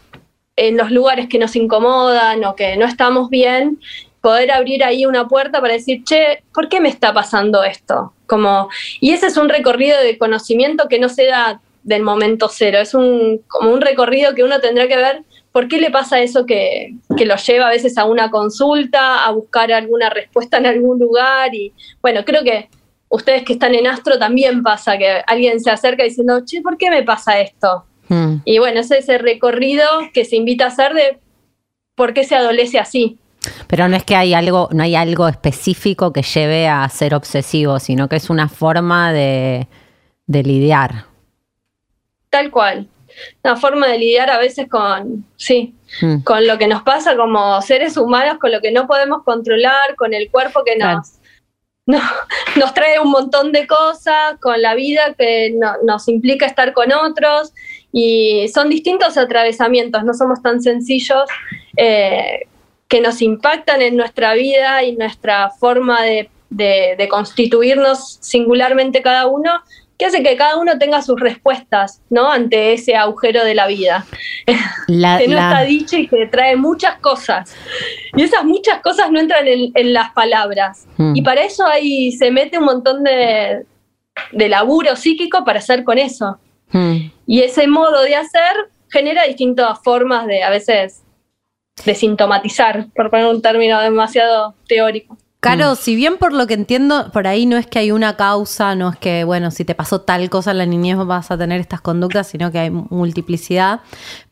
en 0.55 0.77
los 0.77 0.91
lugares 0.91 1.29
que 1.29 1.39
nos 1.39 1.55
incomodan 1.55 2.43
o 2.43 2.55
que 2.55 2.75
no 2.75 2.85
estamos 2.85 3.29
bien, 3.29 3.79
poder 4.21 4.51
abrir 4.51 4.83
ahí 4.83 5.05
una 5.05 5.27
puerta 5.27 5.61
para 5.61 5.73
decir, 5.73 6.03
che, 6.03 6.43
¿por 6.53 6.67
qué 6.67 6.81
me 6.81 6.89
está 6.89 7.13
pasando 7.13 7.63
esto? 7.63 8.13
Como, 8.27 8.69
y 8.99 9.11
ese 9.11 9.27
es 9.27 9.37
un 9.37 9.47
recorrido 9.47 9.97
de 10.01 10.17
conocimiento 10.17 10.89
que 10.89 10.99
no 10.99 11.07
se 11.07 11.27
da 11.27 11.61
del 11.83 12.03
momento 12.03 12.49
cero, 12.51 12.79
es 12.79 12.93
un, 12.93 13.41
como 13.47 13.71
un 13.71 13.81
recorrido 13.81 14.35
que 14.35 14.43
uno 14.43 14.59
tendrá 14.59 14.87
que 14.87 14.97
ver 14.97 15.23
por 15.53 15.67
qué 15.67 15.79
le 15.79 15.89
pasa 15.89 16.19
eso 16.19 16.45
que, 16.45 16.93
que 17.17 17.25
lo 17.25 17.35
lleva 17.37 17.67
a 17.67 17.71
veces 17.71 17.97
a 17.97 18.05
una 18.05 18.29
consulta, 18.29 19.25
a 19.25 19.31
buscar 19.31 19.71
alguna 19.71 20.09
respuesta 20.09 20.57
en 20.57 20.65
algún 20.65 20.99
lugar 20.99 21.55
y 21.55 21.73
bueno, 22.01 22.23
creo 22.25 22.43
que 22.43 22.69
ustedes 23.09 23.43
que 23.43 23.53
están 23.53 23.75
en 23.75 23.87
Astro 23.87 24.17
también 24.17 24.63
pasa 24.63 24.97
que 24.97 25.21
alguien 25.27 25.59
se 25.59 25.71
acerca 25.71 26.03
diciendo, 26.03 26.41
che, 26.45 26.61
¿por 26.61 26.77
qué 26.77 26.89
me 26.89 27.03
pasa 27.03 27.39
esto? 27.39 27.85
Hmm. 28.07 28.37
Y 28.45 28.59
bueno, 28.59 28.79
ese 28.79 28.97
es 28.97 29.03
ese 29.03 29.17
recorrido 29.17 29.85
que 30.13 30.25
se 30.25 30.35
invita 30.35 30.65
a 30.65 30.69
hacer 30.69 30.93
de 30.93 31.19
por 31.95 32.13
qué 32.13 32.23
se 32.23 32.35
adolece 32.35 32.79
así. 32.79 33.17
Pero 33.67 33.87
no 33.87 33.95
es 33.95 34.03
que 34.03 34.15
hay 34.15 34.33
algo, 34.33 34.69
no 34.71 34.83
hay 34.83 34.95
algo 34.95 35.27
específico 35.27 36.13
que 36.13 36.21
lleve 36.21 36.67
a 36.67 36.87
ser 36.89 37.13
obsesivo, 37.13 37.79
sino 37.79 38.07
que 38.07 38.15
es 38.15 38.29
una 38.29 38.49
forma 38.49 39.11
de, 39.13 39.67
de 40.25 40.43
lidiar. 40.43 41.05
Tal 42.29 42.51
cual. 42.51 42.87
Una 43.43 43.57
forma 43.57 43.87
de 43.87 43.97
lidiar 43.97 44.29
a 44.29 44.37
veces 44.37 44.67
con, 44.69 45.25
sí, 45.35 45.73
Hmm. 46.01 46.19
con 46.19 46.45
lo 46.45 46.57
que 46.57 46.67
nos 46.67 46.83
pasa 46.83 47.15
como 47.15 47.61
seres 47.61 47.97
humanos, 47.97 48.37
con 48.39 48.51
lo 48.51 48.61
que 48.61 48.71
no 48.71 48.87
podemos 48.87 49.23
controlar, 49.23 49.95
con 49.97 50.13
el 50.13 50.29
cuerpo 50.29 50.63
que 50.63 50.75
Claro. 50.75 51.01
no- 51.93 52.01
nos 52.55 52.73
trae 52.73 52.99
un 52.99 53.09
montón 53.09 53.51
de 53.51 53.65
cosas, 53.65 54.37
con 54.39 54.61
la 54.61 54.75
vida 54.75 55.15
que 55.17 55.51
no- 55.55 55.77
nos 55.83 56.07
implica 56.07 56.45
estar 56.45 56.73
con 56.73 56.91
otros. 56.93 57.51
Y 57.91 58.47
son 58.53 58.69
distintos 58.69 59.17
atravesamientos, 59.17 60.03
no 60.03 60.13
somos 60.13 60.41
tan 60.43 60.61
sencillos, 60.61 61.23
eh, 61.75 62.47
que 62.87 63.01
nos 63.01 63.21
impactan 63.21 63.81
en 63.81 63.95
nuestra 63.97 64.35
vida 64.35 64.83
y 64.83 64.95
nuestra 64.95 65.49
forma 65.59 66.01
de 66.03 67.07
constituirnos 67.09 68.17
singularmente 68.21 69.01
cada 69.01 69.25
uno, 69.27 69.51
que 69.99 70.05
hace 70.05 70.23
que 70.23 70.37
cada 70.37 70.55
uno 70.57 70.77
tenga 70.79 71.01
sus 71.01 71.19
respuestas, 71.19 72.01
¿no? 72.09 72.31
Ante 72.31 72.71
ese 72.71 72.95
agujero 72.95 73.43
de 73.43 73.53
la 73.53 73.67
vida 73.67 74.05
La- 74.87 75.17
que 75.19 75.27
no 75.27 75.35
la- 75.35 75.49
está 75.49 75.61
dicho 75.65 75.97
y 75.97 76.07
que 76.07 76.25
trae 76.27 76.55
muchas 76.55 76.97
cosas. 76.99 77.53
Y 78.15 78.23
esas 78.23 78.45
muchas 78.45 78.81
cosas 78.81 79.11
no 79.11 79.19
entran 79.19 79.45
en, 79.47 79.71
en 79.75 79.93
las 79.93 80.11
palabras. 80.13 80.87
Hmm. 80.97 81.15
Y 81.17 81.21
para 81.21 81.41
eso 81.43 81.67
ahí 81.67 82.13
se 82.13 82.31
mete 82.31 82.57
un 82.57 82.63
montón 82.63 83.03
de, 83.03 83.65
de 84.31 84.49
laburo 84.49 84.95
psíquico 84.95 85.43
para 85.43 85.59
hacer 85.59 85.83
con 85.83 85.97
eso. 85.97 86.39
Hmm. 86.71 87.11
Y 87.27 87.41
ese 87.41 87.67
modo 87.67 88.01
de 88.03 88.15
hacer 88.15 88.53
genera 88.89 89.25
distintas 89.25 89.79
formas 89.83 90.27
de, 90.27 90.43
a 90.43 90.49
veces, 90.49 91.03
de 91.85 91.93
sintomatizar, 91.93 92.87
por 92.95 93.09
poner 93.09 93.25
un 93.25 93.41
término 93.41 93.79
demasiado 93.81 94.55
teórico. 94.65 95.17
Caro, 95.41 95.75
si 95.75 95.95
bien 95.95 96.17
por 96.17 96.33
lo 96.33 96.47
que 96.47 96.53
entiendo, 96.53 97.11
por 97.13 97.25
ahí 97.25 97.45
no 97.45 97.55
es 97.55 97.65
que 97.65 97.79
hay 97.79 97.91
una 97.91 98.17
causa, 98.17 98.75
no 98.75 98.89
es 98.89 98.97
que, 98.97 99.23
bueno, 99.23 99.51
si 99.51 99.63
te 99.63 99.73
pasó 99.73 100.01
tal 100.01 100.29
cosa 100.29 100.51
en 100.51 100.57
la 100.57 100.65
niñez 100.65 100.97
vas 100.97 101.31
a 101.31 101.37
tener 101.37 101.61
estas 101.61 101.79
conductas, 101.79 102.27
sino 102.27 102.51
que 102.51 102.59
hay 102.59 102.69
multiplicidad. 102.69 103.79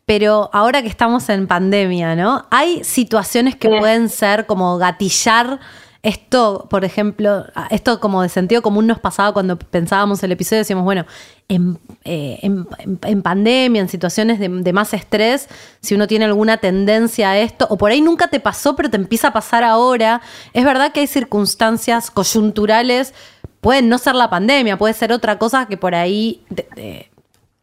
Pero 0.05 0.49
ahora 0.51 0.81
que 0.81 0.89
estamos 0.89 1.29
en 1.29 1.47
pandemia, 1.47 2.15
¿no? 2.15 2.45
Hay 2.51 2.83
situaciones 2.83 3.55
que 3.55 3.69
Sí. 3.69 3.77
pueden 3.79 4.09
ser 4.09 4.45
como 4.47 4.77
gatillar 4.77 5.59
esto, 6.07 6.67
por 6.69 6.85
ejemplo, 6.85 7.45
esto 7.69 7.99
como 7.99 8.21
de 8.21 8.29
sentido 8.29 8.61
común 8.61 8.87
nos 8.87 8.99
pasaba 8.99 9.33
cuando 9.33 9.57
pensábamos 9.59 10.23
el 10.23 10.31
episodio, 10.31 10.59
decíamos, 10.61 10.85
bueno, 10.85 11.05
en, 11.49 11.77
eh, 12.05 12.39
en- 12.41 13.21
pandemia, 13.21 13.81
en 13.81 13.89
situaciones 13.89 14.39
de, 14.39 14.47
de 14.47 14.73
más 14.73 14.93
estrés, 14.93 15.47
si 15.81 15.95
uno 15.95 16.07
tiene 16.07 16.25
alguna 16.25 16.57
tendencia 16.57 17.31
a 17.31 17.37
esto, 17.39 17.67
o 17.69 17.77
por 17.77 17.91
ahí 17.91 18.01
nunca 18.01 18.27
te 18.29 18.39
pasó, 18.39 18.75
pero 18.75 18.89
te 18.89 18.97
empieza 18.97 19.29
a 19.29 19.33
pasar 19.33 19.63
ahora, 19.63 20.21
es 20.53 20.63
verdad 20.63 20.91
que 20.93 21.01
hay 21.01 21.07
circunstancias 21.07 22.09
coyunturales, 22.11 23.13
pueden 23.59 23.89
no 23.89 23.97
ser 23.97 24.15
la 24.15 24.29
pandemia, 24.29 24.77
puede 24.77 24.93
ser 24.93 25.11
otra 25.11 25.37
cosa 25.37 25.65
que 25.67 25.75
por 25.77 25.93
ahí 25.93 26.43
de- 26.49 26.67
de- 26.75 27.11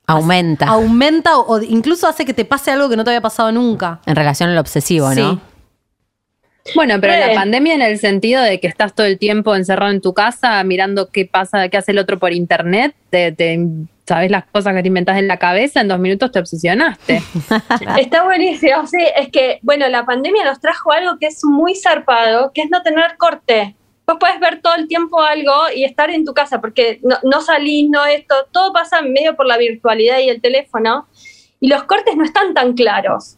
aumenta 0.07 0.67
aumenta 0.67 1.39
o, 1.39 1.55
o 1.57 1.63
incluso 1.63 2.07
hace 2.07 2.27
que 2.27 2.35
te 2.35 2.45
pase 2.45 2.71
algo 2.71 2.91
que 2.91 2.97
no 2.97 3.05
te 3.05 3.11
había 3.11 3.23
pasado 3.23 3.51
nunca. 3.53 4.01
en 4.05 4.15
relación 4.17 4.51
al 4.51 4.59
obsesivo, 4.59 5.09
¿no? 5.15 5.41
Bueno, 6.75 6.95
pero 7.01 7.13
Eh. 7.13 7.21
la 7.29 7.35
pandemia 7.35 7.75
en 7.75 7.83
el 7.83 7.99
sentido 7.99 8.43
de 8.43 8.59
que 8.61 8.67
estás 8.67 8.95
todo 8.95 9.07
el 9.07 9.19
tiempo 9.19 9.55
encerrado 9.55 9.91
en 9.93 10.01
tu 10.01 10.15
casa 10.15 10.63
mirando 10.65 11.11
qué 11.11 11.27
pasa, 11.27 11.69
qué 11.69 11.77
hace 11.77 11.93
el 11.93 11.99
otro 11.99 12.19
por 12.19 12.33
internet, 12.33 12.95
te, 13.11 13.33
te- 13.33 13.59
sabes 14.07 14.31
las 14.31 14.45
cosas 14.47 14.75
que 14.75 14.83
te 14.83 14.89
inventás 14.89 15.19
en 15.19 15.29
la 15.29 15.39
cabeza, 15.39 15.81
en 15.81 15.89
dos 15.89 15.99
minutos 15.99 16.31
te 16.33 16.39
obsesionaste. 16.39 17.23
Está 17.99 18.25
buenísimo, 18.25 18.87
sí, 18.87 18.99
es 19.17 19.29
que, 19.31 19.59
bueno, 19.63 19.89
la 19.89 20.05
pandemia 20.05 20.45
nos 20.45 20.61
trajo 20.61 20.93
algo 20.93 21.19
que 21.19 21.27
es 21.27 21.41
muy 21.45 21.75
zarpado, 21.75 22.51
que 22.53 22.63
es 22.63 22.71
no 22.71 22.83
tener 22.83 23.17
corte. 23.19 23.77
Vos 24.07 24.17
podés 24.21 24.39
ver 24.41 24.61
todo 24.61 24.75
el 24.75 24.89
tiempo 24.89 25.23
algo 25.23 25.53
y 25.75 25.85
estar 25.85 26.11
en 26.11 26.25
tu 26.27 26.35
casa, 26.35 26.61
porque 26.61 26.99
no, 27.03 27.17
no 27.23 27.41
salís, 27.41 27.89
no 27.89 28.05
esto, 28.05 28.35
todo 28.53 28.73
pasa 28.75 29.01
medio 29.01 29.35
por 29.37 29.47
la 29.47 29.57
virtualidad 29.57 30.19
y 30.19 30.29
el 30.29 30.43
teléfono, 30.43 31.09
y 31.61 31.69
los 31.69 31.85
cortes 31.85 32.15
no 32.17 32.25
están 32.25 32.53
tan 32.53 32.75
claros. 32.75 33.37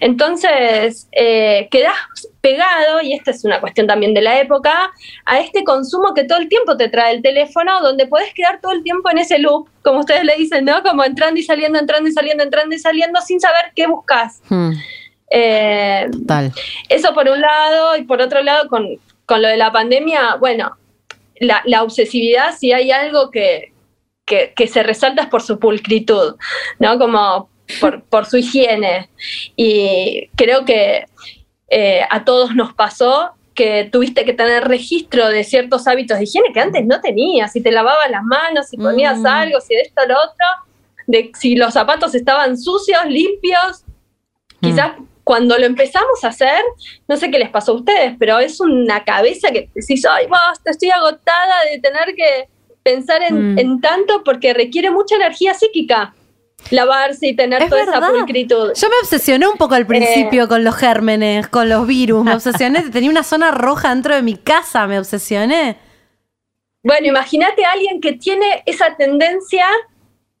Entonces, 0.00 1.08
eh, 1.12 1.68
quedás 1.70 1.94
pegado, 2.40 3.00
y 3.02 3.14
esta 3.14 3.30
es 3.30 3.44
una 3.44 3.60
cuestión 3.60 3.86
también 3.86 4.12
de 4.14 4.20
la 4.22 4.38
época, 4.40 4.90
a 5.24 5.40
este 5.40 5.64
consumo 5.64 6.12
que 6.14 6.24
todo 6.24 6.38
el 6.38 6.48
tiempo 6.48 6.76
te 6.76 6.88
trae 6.88 7.14
el 7.14 7.22
teléfono, 7.22 7.80
donde 7.80 8.06
podés 8.06 8.32
quedar 8.34 8.60
todo 8.60 8.72
el 8.72 8.82
tiempo 8.82 9.10
en 9.10 9.18
ese 9.18 9.38
loop, 9.38 9.68
como 9.82 10.00
ustedes 10.00 10.24
le 10.24 10.36
dicen, 10.36 10.64
¿no? 10.64 10.82
Como 10.82 11.04
entrando 11.04 11.40
y 11.40 11.42
saliendo, 11.42 11.78
entrando 11.78 12.08
y 12.08 12.12
saliendo, 12.12 12.42
entrando 12.44 12.74
y 12.74 12.78
saliendo, 12.78 13.20
sin 13.22 13.40
saber 13.40 13.72
qué 13.74 13.86
buscas. 13.86 14.40
Hmm, 14.48 14.72
Eh, 15.30 16.06
total. 16.12 16.52
eso 16.88 17.14
por 17.14 17.28
un 17.28 17.40
lado, 17.40 17.96
y 17.96 18.02
por 18.04 18.20
otro 18.20 18.42
lado, 18.42 18.68
con, 18.68 18.86
con 19.26 19.40
lo 19.42 19.48
de 19.48 19.56
la 19.56 19.72
pandemia, 19.72 20.36
bueno, 20.36 20.76
la, 21.40 21.62
la 21.64 21.82
obsesividad, 21.82 22.54
si 22.56 22.72
hay 22.72 22.90
algo 22.90 23.30
que, 23.30 23.72
que, 24.26 24.52
que 24.54 24.66
se 24.68 24.82
resalta 24.82 25.22
es 25.22 25.28
por 25.28 25.42
su 25.42 25.58
pulcritud, 25.58 26.36
¿no? 26.78 26.98
Como 26.98 27.48
por, 27.80 28.02
por 28.04 28.26
su 28.26 28.36
higiene. 28.38 29.08
Y 29.56 30.28
creo 30.36 30.64
que 30.64 31.06
eh, 31.68 32.02
a 32.10 32.24
todos 32.24 32.54
nos 32.54 32.72
pasó 32.74 33.32
que 33.54 33.88
tuviste 33.90 34.24
que 34.24 34.32
tener 34.32 34.64
registro 34.66 35.28
de 35.28 35.44
ciertos 35.44 35.86
hábitos 35.86 36.18
de 36.18 36.24
higiene 36.24 36.52
que 36.52 36.60
antes 36.60 36.84
no 36.84 37.00
tenías, 37.00 37.52
si 37.52 37.62
te 37.62 37.70
lavabas 37.70 38.10
las 38.10 38.24
manos, 38.24 38.68
si 38.68 38.76
ponías 38.76 39.18
Mm. 39.20 39.26
algo, 39.26 39.60
si 39.60 39.74
de 39.74 39.82
esto 39.82 40.02
o 40.02 40.06
lo 40.08 40.14
otro, 40.18 40.46
de 41.06 41.30
si 41.38 41.54
los 41.54 41.72
zapatos 41.72 42.14
estaban 42.14 42.58
sucios, 42.58 43.04
limpios. 43.06 43.84
Quizás 44.60 44.92
cuando 45.22 45.56
lo 45.58 45.66
empezamos 45.66 46.24
a 46.24 46.28
hacer, 46.28 46.60
no 47.06 47.16
sé 47.16 47.30
qué 47.30 47.38
les 47.38 47.50
pasó 47.50 47.72
a 47.72 47.76
ustedes, 47.76 48.14
pero 48.18 48.38
es 48.38 48.60
una 48.60 49.04
cabeza 49.04 49.50
que 49.52 49.68
decís, 49.74 50.04
ay, 50.04 50.26
basta, 50.26 50.70
estoy 50.70 50.90
agotada 50.90 51.54
de 51.70 51.78
tener 51.80 52.14
que 52.16 52.48
pensar 52.82 53.22
en, 53.22 53.54
Mm. 53.54 53.58
en 53.58 53.80
tanto 53.80 54.22
porque 54.24 54.52
requiere 54.52 54.90
mucha 54.90 55.14
energía 55.16 55.54
psíquica 55.54 56.14
lavarse 56.70 57.28
y 57.28 57.36
tener 57.36 57.62
Es 57.62 57.68
toda 57.68 57.84
verdad. 57.84 58.02
esa 58.02 58.12
pulcritud. 58.12 58.72
Yo 58.74 58.88
me 58.88 58.94
obsesioné 59.02 59.46
un 59.46 59.56
poco 59.56 59.74
al 59.74 59.86
principio 59.86 60.48
con 60.48 60.64
los 60.64 60.74
gérmenes, 60.76 61.48
con 61.48 61.68
los 61.68 61.86
virus. 61.86 62.24
Me 62.24 62.34
obsesioné. 62.34 62.82
Tenía 62.92 63.10
una 63.10 63.22
zona 63.22 63.50
roja 63.50 63.90
dentro 63.90 64.14
de 64.14 64.22
mi 64.22 64.36
casa. 64.36 64.86
Me 64.86 64.98
obsesioné. 64.98 65.76
Bueno, 66.82 67.06
imagínate 67.06 67.64
a 67.64 67.72
alguien 67.72 68.00
que 68.00 68.12
tiene 68.12 68.62
esa 68.66 68.94
tendencia, 68.96 69.66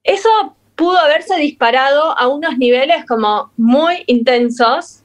eso 0.02 0.28
pudo 0.76 0.98
haberse 0.98 1.36
disparado 1.36 2.18
a 2.18 2.28
unos 2.28 2.58
niveles 2.58 3.06
como 3.06 3.50
muy 3.56 4.04
intensos. 4.06 5.00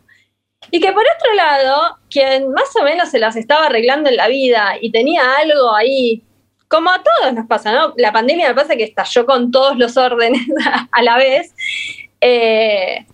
Y 0.71 0.81
que 0.81 0.91
por 0.91 1.03
otro 1.03 1.33
lado, 1.35 1.97
quien 2.09 2.51
más 2.51 2.75
o 2.79 2.83
menos 2.83 3.09
se 3.09 3.19
las 3.19 3.37
estaba 3.37 3.67
arreglando 3.67 4.09
en 4.09 4.17
la 4.17 4.27
vida 4.27 4.73
y 4.81 4.91
tenía 4.91 5.21
algo 5.37 5.73
ahí, 5.73 6.21
como 6.69 6.89
a 6.91 7.01
todos 7.03 7.33
nos 7.33 7.47
pasa, 7.47 7.73
¿no? 7.73 7.93
La 7.97 8.13
pandemia 8.13 8.47
me 8.47 8.55
pasa 8.55 8.75
que 8.77 8.83
estalló 8.83 9.25
con 9.25 9.51
todos 9.51 9.77
los 9.77 9.97
órdenes 9.97 10.41
a 10.91 11.01
la 11.01 11.17
vez. 11.17 11.53
Eh, 12.21 13.05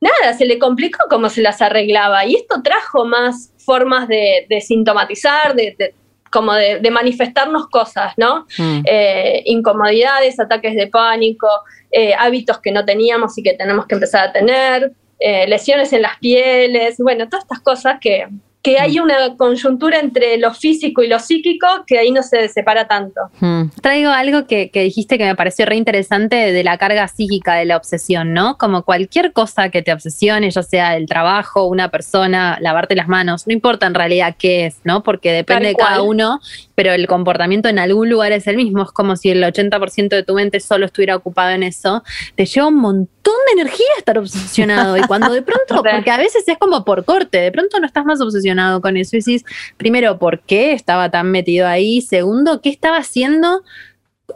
nada, 0.00 0.34
se 0.36 0.44
le 0.44 0.58
complicó 0.58 0.98
cómo 1.08 1.28
se 1.30 1.40
las 1.42 1.60
arreglaba. 1.62 2.24
Y 2.26 2.36
esto 2.36 2.62
trajo 2.62 3.04
más 3.06 3.52
formas 3.64 4.06
de, 4.06 4.46
de 4.48 4.60
sintomatizar, 4.60 5.54
de, 5.54 5.74
de- 5.78 5.94
como 6.30 6.52
de, 6.54 6.78
de 6.78 6.90
manifestarnos 6.92 7.68
cosas, 7.68 8.12
¿no? 8.16 8.46
Mm. 8.56 8.82
Eh, 8.84 9.42
incomodidades, 9.46 10.38
ataques 10.38 10.76
de 10.76 10.86
pánico, 10.86 11.48
eh, 11.90 12.14
hábitos 12.16 12.58
que 12.60 12.70
no 12.70 12.84
teníamos 12.84 13.36
y 13.36 13.42
que 13.42 13.54
tenemos 13.54 13.86
que 13.86 13.96
empezar 13.96 14.28
a 14.28 14.32
tener, 14.32 14.92
eh, 15.18 15.48
lesiones 15.48 15.92
en 15.92 16.02
las 16.02 16.18
pieles, 16.18 16.98
bueno, 16.98 17.28
todas 17.28 17.44
estas 17.44 17.60
cosas 17.60 17.96
que, 18.00 18.28
que 18.62 18.78
hay 18.78 19.00
una 19.00 19.36
coyuntura 19.36 19.98
entre 20.00 20.36
lo 20.36 20.52
físico 20.52 21.02
y 21.02 21.08
lo 21.08 21.18
psíquico 21.18 21.66
que 21.86 21.98
ahí 21.98 22.10
no 22.10 22.22
se 22.22 22.48
separa 22.48 22.86
tanto. 22.86 23.20
Mm. 23.40 23.70
Traigo 23.80 24.10
algo 24.10 24.46
que, 24.46 24.70
que 24.70 24.82
dijiste 24.82 25.16
que 25.16 25.24
me 25.24 25.34
pareció 25.34 25.64
re 25.64 25.76
interesante 25.76 26.52
de 26.52 26.64
la 26.64 26.76
carga 26.76 27.08
psíquica 27.08 27.54
de 27.54 27.64
la 27.64 27.78
obsesión, 27.78 28.34
¿no? 28.34 28.58
Como 28.58 28.82
cualquier 28.82 29.32
cosa 29.32 29.70
que 29.70 29.80
te 29.82 29.92
obsesione, 29.92 30.50
ya 30.50 30.62
sea 30.62 30.96
el 30.96 31.06
trabajo, 31.06 31.66
una 31.66 31.88
persona, 31.88 32.58
lavarte 32.60 32.94
las 32.94 33.08
manos, 33.08 33.46
no 33.46 33.52
importa 33.54 33.86
en 33.86 33.94
realidad 33.94 34.36
qué 34.38 34.66
es, 34.66 34.76
¿no? 34.84 35.02
Porque 35.02 35.32
depende 35.32 35.68
de 35.68 35.74
cada 35.74 36.02
uno, 36.02 36.40
pero 36.74 36.92
el 36.92 37.06
comportamiento 37.06 37.68
en 37.68 37.78
algún 37.78 38.10
lugar 38.10 38.32
es 38.32 38.46
el 38.46 38.56
mismo. 38.56 38.82
Es 38.82 38.90
como 38.90 39.16
si 39.16 39.30
el 39.30 39.42
80% 39.42 40.08
de 40.08 40.22
tu 40.22 40.34
mente 40.34 40.60
solo 40.60 40.86
estuviera 40.86 41.16
ocupado 41.16 41.50
en 41.50 41.62
eso. 41.62 42.02
Te 42.34 42.44
lleva 42.44 42.68
un 42.68 42.76
montón 42.76 43.34
de 43.46 43.60
energía 43.60 43.86
estar 43.98 44.18
obsesionado. 44.18 44.96
Y 44.96 45.02
cuando 45.02 45.32
de 45.32 45.42
pronto, 45.42 45.82
porque 45.94 46.10
a 46.10 46.18
veces 46.18 46.46
es 46.46 46.58
como 46.58 46.84
por 46.84 47.04
corte, 47.04 47.38
de 47.38 47.52
pronto 47.52 47.80
no 47.80 47.86
estás 47.86 48.04
más 48.04 48.20
obsesionado 48.20 48.49
con 48.80 48.96
eso 48.96 49.16
y 49.16 49.20
decís, 49.20 49.44
primero, 49.76 50.18
¿por 50.18 50.40
qué 50.40 50.72
estaba 50.72 51.10
tan 51.10 51.30
metido 51.30 51.66
ahí? 51.66 52.00
Segundo, 52.00 52.60
¿qué 52.60 52.68
estaba 52.68 52.98
haciendo? 52.98 53.62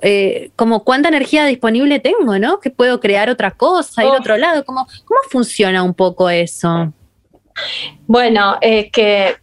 Eh, 0.02 0.50
como 0.56 0.84
cuánta 0.84 1.08
energía 1.08 1.46
disponible 1.46 2.00
tengo, 2.00 2.38
¿no? 2.38 2.60
Que 2.60 2.70
puedo 2.70 3.00
crear 3.00 3.30
otra 3.30 3.52
cosa, 3.52 4.04
ir 4.04 4.10
a 4.10 4.18
otro 4.18 4.36
lado. 4.36 4.64
¿Cómo, 4.64 4.86
¿Cómo 5.04 5.20
funciona 5.30 5.82
un 5.82 5.94
poco 5.94 6.28
eso? 6.28 6.92
Bueno, 8.06 8.56
es 8.60 8.90
que 8.90 9.36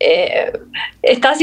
eh, 0.00 0.52
estás 1.02 1.38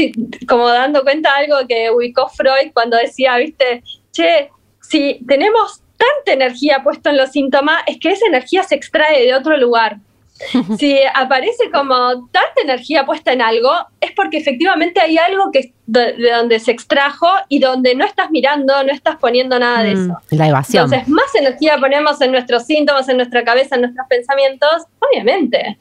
como 0.48 0.68
dando 0.68 1.02
cuenta 1.02 1.30
de 1.30 1.44
algo 1.44 1.68
que 1.68 1.90
ubicó 1.90 2.28
Freud 2.28 2.72
cuando 2.72 2.96
decía, 2.96 3.36
viste, 3.36 3.82
che, 4.12 4.50
si 4.80 5.20
tenemos 5.26 5.82
tanta 5.96 6.32
energía 6.32 6.82
puesta 6.82 7.10
en 7.10 7.18
los 7.18 7.30
síntomas, 7.30 7.82
es 7.86 7.98
que 7.98 8.10
esa 8.10 8.26
energía 8.26 8.62
se 8.62 8.76
extrae 8.76 9.24
de 9.24 9.34
otro 9.34 9.56
lugar. 9.56 9.98
Si 10.78 10.98
aparece 11.14 11.70
como 11.72 12.28
tanta 12.30 12.60
energía 12.62 13.04
puesta 13.06 13.32
en 13.32 13.40
algo, 13.42 13.70
es 14.00 14.12
porque 14.12 14.36
efectivamente 14.38 15.00
hay 15.00 15.16
algo 15.18 15.50
que 15.52 15.72
de, 15.86 16.12
de 16.14 16.30
donde 16.32 16.58
se 16.60 16.72
extrajo 16.72 17.28
y 17.48 17.58
donde 17.58 17.94
no 17.94 18.04
estás 18.04 18.30
mirando, 18.30 18.82
no 18.84 18.92
estás 18.92 19.16
poniendo 19.16 19.58
nada 19.58 19.82
de 19.82 19.94
Mm. 19.94 20.04
eso. 20.10 20.18
La 20.30 20.48
evasión. 20.48 20.84
Entonces, 20.84 21.08
más 21.08 21.34
energía 21.34 21.78
ponemos 21.78 22.20
en 22.20 22.32
nuestros 22.32 22.64
síntomas, 22.66 23.08
en 23.08 23.16
nuestra 23.18 23.44
cabeza, 23.44 23.76
en 23.76 23.82
nuestros 23.82 24.06
pensamientos, 24.08 24.84
obviamente, 24.98 25.78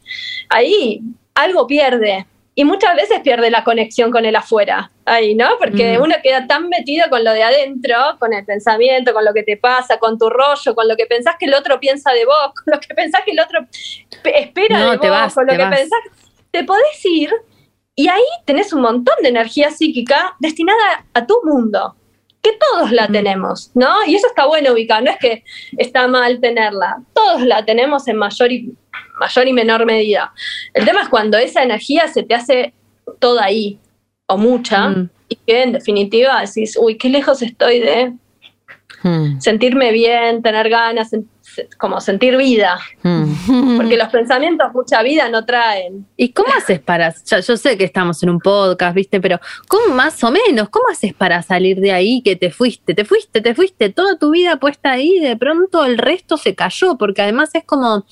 ahí 0.49 1.01
algo 1.33 1.67
pierde. 1.67 2.25
Y 2.57 2.63
muchas 2.63 2.95
veces 2.95 3.19
pierde 3.19 3.49
la 3.51 3.65
conexión 3.65 4.11
con 4.11 4.23
el 4.25 4.33
afuera, 4.35 4.89
ahí, 5.05 5.35
¿no? 5.35 5.49
Porque 5.59 5.97
Mm. 5.99 6.01
uno 6.03 6.15
queda 6.23 6.47
tan 6.47 6.69
metido 6.69 7.09
con 7.09 7.23
lo 7.25 7.33
de 7.33 7.43
adentro, 7.43 7.95
con 8.17 8.33
el 8.33 8.45
pensamiento, 8.45 9.13
con 9.13 9.25
lo 9.25 9.33
que 9.33 9.43
te 9.43 9.57
pasa, 9.57 9.97
con 9.99 10.17
tu 10.17 10.29
rollo, 10.29 10.73
con 10.73 10.87
lo 10.87 10.95
que 10.95 11.05
pensás 11.05 11.35
que 11.37 11.47
el 11.47 11.53
otro 11.53 11.79
piensa 11.81 12.11
de 12.13 12.25
vos, 12.25 12.53
con 12.55 12.73
lo 12.73 12.79
que 12.79 12.93
pensás 12.95 13.21
que 13.25 13.31
el 13.31 13.39
otro 13.41 13.59
pe- 14.23 14.39
espera 14.39 14.79
No, 14.79 14.91
de 14.91 14.97
te 14.99 15.09
vos, 15.09 15.17
vas, 15.19 15.33
con 15.33 15.45
lo 15.45 15.51
te 15.51 15.57
que 15.57 15.63
vas. 15.65 15.79
pensás. 15.79 15.99
Te 16.51 16.63
podés 16.63 17.03
ir 17.05 17.33
y 17.93 18.07
ahí 18.07 18.23
tenés 18.45 18.71
un 18.71 18.81
montón 18.81 19.15
de 19.21 19.27
energía 19.29 19.69
psíquica 19.71 20.35
destinada 20.39 21.05
a 21.13 21.25
tu 21.27 21.41
mundo 21.43 21.95
que 22.45 22.57
todos 22.69 22.91
la 22.91 23.07
tenemos, 23.07 23.71
¿no? 23.73 24.05
Y 24.05 24.15
eso 24.15 24.27
está 24.27 24.45
bueno 24.45 24.73
ubicar, 24.73 25.01
no 25.01 25.09
es 25.09 25.17
que 25.17 25.43
está 25.77 26.07
mal 26.07 26.39
tenerla, 26.39 27.01
todos 27.13 27.41
la 27.41 27.65
tenemos 27.65 28.07
en 28.07 28.17
mayor 28.17 28.51
y, 28.51 28.71
mayor 29.19 29.47
y 29.47 29.53
menor 29.53 29.85
medida. 29.85 30.31
El 30.73 30.85
tema 30.85 31.01
es 31.01 31.09
cuando 31.09 31.37
esa 31.39 31.63
energía 31.63 32.07
se 32.07 32.21
te 32.21 32.35
hace 32.35 32.73
toda 33.19 33.45
ahí, 33.45 33.79
o 34.27 34.37
mucha, 34.37 34.89
Mm. 34.89 35.09
y 35.29 35.35
que 35.37 35.63
en 35.63 35.71
definitiva 35.71 36.41
decís, 36.41 36.77
uy, 36.79 36.97
qué 36.97 37.09
lejos 37.09 37.41
estoy 37.41 37.79
de 37.79 38.13
Mm. 39.03 39.39
sentirme 39.39 39.91
bien, 39.91 40.41
tener 40.41 40.69
ganas, 40.69 41.11
como 41.77 42.01
sentir 42.01 42.35
vida, 42.37 42.77
Mm. 43.03 43.23
porque 43.77 43.97
los 43.97 44.09
pensamientos 44.09 44.67
mucha 44.73 45.01
vida 45.03 45.29
no 45.29 45.45
traen. 45.45 46.05
¿Y 46.17 46.33
cómo 46.33 46.49
haces 46.57 46.79
para, 46.79 47.13
ya- 47.25 47.39
yo 47.39 47.55
sé 47.57 47.77
que 47.77 47.83
estamos 47.85 48.21
en 48.23 48.29
un 48.31 48.39
podcast, 48.39 48.95
viste, 48.95 49.21
pero 49.21 49.39
¿cómo 49.67 49.93
más 49.95 50.23
o 50.23 50.31
menos, 50.31 50.69
cómo 50.69 50.85
haces 50.91 51.13
para 51.13 51.41
salir 51.43 51.79
de 51.79 51.91
ahí 51.91 52.21
que 52.23 52.35
te 52.35 52.51
fuiste, 52.51 52.93
te 52.93 53.05
fuiste, 53.05 53.41
te 53.41 53.53
fuiste, 53.55 53.89
toda 53.89 54.17
tu 54.17 54.31
vida 54.31 54.57
puesta 54.57 54.91
ahí, 54.91 55.19
de 55.19 55.37
pronto 55.37 55.85
el 55.85 55.97
resto 55.97 56.35
se 56.37 56.55
cayó, 56.55 56.97
porque 56.97 57.21
además 57.21 57.51
es 57.53 57.63
como, 57.63 58.05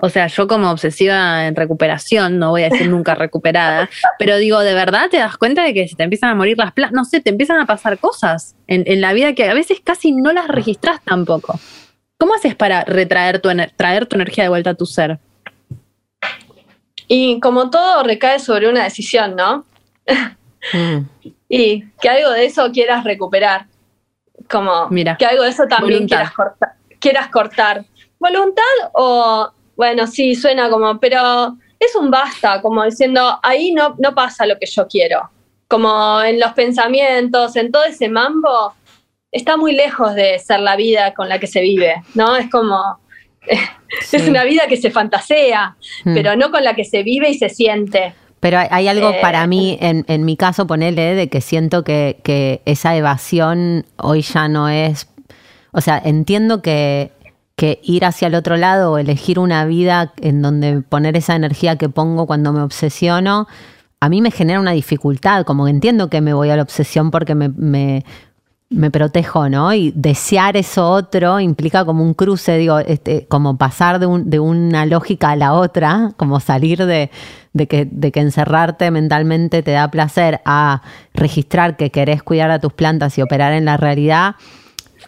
o 0.00 0.08
sea, 0.08 0.26
yo 0.28 0.46
como 0.48 0.70
obsesiva 0.70 1.46
en 1.46 1.56
recuperación, 1.56 2.38
no 2.38 2.50
voy 2.50 2.62
a 2.62 2.68
decir 2.68 2.88
nunca 2.88 3.14
recuperada, 3.14 3.88
pero 4.18 4.36
digo, 4.36 4.60
de 4.60 4.74
verdad 4.74 5.08
te 5.10 5.18
das 5.18 5.36
cuenta 5.36 5.64
de 5.64 5.74
que 5.74 5.88
se 5.88 5.96
te 5.96 6.04
empiezan 6.04 6.30
a 6.30 6.34
morir 6.34 6.56
las 6.56 6.72
plantas, 6.72 6.94
no 6.94 7.04
sé, 7.04 7.20
te 7.20 7.30
empiezan 7.30 7.60
a 7.60 7.66
pasar 7.66 7.98
cosas 7.98 8.54
en, 8.66 8.84
en 8.86 9.00
la 9.00 9.12
vida 9.12 9.34
que 9.34 9.48
a 9.48 9.54
veces 9.54 9.80
casi 9.82 10.12
no 10.12 10.32
las 10.32 10.48
registras 10.48 11.00
tampoco. 11.04 11.58
¿Cómo 12.16 12.34
haces 12.34 12.54
para 12.56 12.84
retraer 12.84 13.40
tu, 13.40 13.48
ener- 13.48 13.72
traer 13.76 14.06
tu 14.06 14.16
energía 14.16 14.44
de 14.44 14.48
vuelta 14.50 14.70
a 14.70 14.74
tu 14.74 14.86
ser? 14.86 15.18
Y 17.06 17.40
como 17.40 17.70
todo 17.70 18.02
recae 18.02 18.38
sobre 18.38 18.68
una 18.68 18.84
decisión, 18.84 19.36
¿no? 19.36 19.64
Mm. 20.72 20.98
Y 21.50 21.82
que 22.02 22.10
algo 22.10 22.30
de 22.32 22.44
eso 22.44 22.70
quieras 22.72 23.04
recuperar. 23.04 23.64
Como 24.50 24.88
Mira, 24.90 25.16
que 25.16 25.24
algo 25.24 25.44
de 25.44 25.48
eso 25.48 25.62
también 25.66 25.94
voluntad. 26.00 26.16
quieras 26.18 26.32
cortar, 26.34 26.72
quieras 27.00 27.28
cortar. 27.28 27.84
¿Voluntad 28.18 28.62
o, 28.92 29.50
bueno, 29.78 30.06
sí, 30.08 30.34
suena 30.34 30.68
como, 30.68 30.98
pero 30.98 31.56
es 31.78 31.94
un 31.94 32.10
basta, 32.10 32.60
como 32.60 32.84
diciendo, 32.84 33.38
ahí 33.42 33.72
no, 33.72 33.94
no 33.98 34.12
pasa 34.14 34.44
lo 34.44 34.58
que 34.58 34.66
yo 34.66 34.88
quiero. 34.88 35.30
Como 35.68 36.20
en 36.20 36.40
los 36.40 36.52
pensamientos, 36.52 37.54
en 37.54 37.70
todo 37.70 37.84
ese 37.84 38.08
mambo, 38.08 38.74
está 39.30 39.56
muy 39.56 39.72
lejos 39.72 40.14
de 40.16 40.38
ser 40.40 40.60
la 40.60 40.74
vida 40.74 41.14
con 41.14 41.28
la 41.28 41.38
que 41.38 41.46
se 41.46 41.60
vive, 41.60 42.02
¿no? 42.14 42.34
Es 42.36 42.50
como, 42.50 42.98
es 44.12 44.28
una 44.28 44.42
vida 44.44 44.66
que 44.68 44.76
se 44.76 44.90
fantasea, 44.90 45.76
Mm. 46.04 46.14
pero 46.14 46.34
no 46.36 46.50
con 46.50 46.64
la 46.64 46.74
que 46.74 46.84
se 46.84 47.02
vive 47.04 47.30
y 47.30 47.38
se 47.38 47.48
siente. 47.48 48.14
Pero 48.40 48.58
hay, 48.58 48.68
hay 48.70 48.88
algo 48.88 49.10
Eh, 49.10 49.18
para 49.22 49.46
mí, 49.46 49.78
en, 49.80 50.04
en 50.08 50.24
mi 50.24 50.36
caso, 50.36 50.66
ponele, 50.66 51.14
de 51.14 51.28
que 51.28 51.40
siento 51.40 51.84
que, 51.84 52.18
que 52.24 52.62
esa 52.64 52.96
evasión 52.96 53.86
hoy 53.96 54.22
ya 54.22 54.48
no 54.48 54.68
es. 54.68 55.08
O 55.72 55.80
sea, 55.80 56.00
entiendo 56.04 56.62
que, 56.62 57.12
que 57.58 57.80
ir 57.82 58.04
hacia 58.04 58.28
el 58.28 58.36
otro 58.36 58.56
lado 58.56 58.92
o 58.92 58.98
elegir 58.98 59.40
una 59.40 59.64
vida 59.64 60.12
en 60.22 60.42
donde 60.42 60.80
poner 60.80 61.16
esa 61.16 61.34
energía 61.34 61.76
que 61.76 61.88
pongo 61.88 62.24
cuando 62.26 62.52
me 62.52 62.62
obsesiono, 62.62 63.48
a 64.00 64.08
mí 64.08 64.22
me 64.22 64.30
genera 64.30 64.60
una 64.60 64.70
dificultad. 64.70 65.44
Como 65.44 65.66
entiendo 65.66 66.08
que 66.08 66.20
me 66.20 66.32
voy 66.32 66.50
a 66.50 66.56
la 66.56 66.62
obsesión 66.62 67.10
porque 67.10 67.34
me, 67.34 67.48
me, 67.48 68.04
me 68.70 68.92
protejo, 68.92 69.48
¿no? 69.48 69.74
Y 69.74 69.92
desear 69.96 70.56
eso 70.56 70.88
otro 70.88 71.40
implica 71.40 71.84
como 71.84 72.04
un 72.04 72.14
cruce, 72.14 72.56
digo, 72.58 72.78
este, 72.78 73.26
como 73.26 73.58
pasar 73.58 73.98
de, 73.98 74.06
un- 74.06 74.30
de 74.30 74.38
una 74.38 74.86
lógica 74.86 75.30
a 75.30 75.36
la 75.36 75.52
otra, 75.54 76.12
como 76.16 76.38
salir 76.38 76.86
de, 76.86 77.10
de 77.54 77.66
que, 77.66 77.88
de 77.90 78.12
que 78.12 78.20
encerrarte 78.20 78.90
mentalmente 78.92 79.64
te 79.64 79.72
da 79.72 79.90
placer 79.90 80.40
a 80.44 80.82
registrar 81.12 81.76
que 81.76 81.90
querés 81.90 82.22
cuidar 82.22 82.52
a 82.52 82.60
tus 82.60 82.72
plantas 82.72 83.18
y 83.18 83.22
operar 83.22 83.52
en 83.52 83.64
la 83.64 83.76
realidad. 83.78 84.36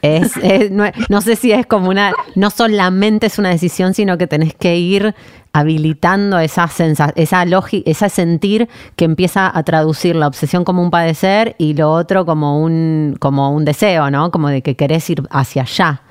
Es, 0.03 0.37
es- 0.39 0.71
no, 0.71 0.85
no 1.09 1.21
sé 1.21 1.37
si 1.37 1.53
es 1.53 1.67
como 1.67 1.89
una, 1.91 2.13
no 2.35 2.51
solamente 2.51 3.27
es 3.27 3.39
una 3.39 3.51
decisión, 3.51 3.95
sino 3.95 4.17
que 4.19 4.27
tenés 4.27 4.55
que 4.55 4.77
ir 4.77 5.15
habilitando 5.53 6.39
esa 6.39 6.69
sensa, 6.69 7.13
esa 7.17 7.45
lógica, 7.45 7.91
ese 7.91 8.09
sentir 8.09 8.69
que 8.97 9.05
empieza 9.05 9.51
a 9.57 9.63
traducir 9.63 10.17
la 10.17 10.27
obsesión 10.27 10.65
como 10.65 10.81
un 10.83 10.91
padecer 10.91 11.55
y 11.59 11.75
lo 11.75 11.91
otro 11.93 12.25
como 12.25 12.61
un, 12.63 13.17
como 13.19 13.51
un 13.51 13.65
deseo, 13.65 14.11
¿no? 14.11 14.31
Como 14.31 14.49
de 14.49 14.63
que 14.63 14.77
querés 14.77 15.09
ir 15.11 15.23
hacia 15.31 15.63
allá. 15.63 16.03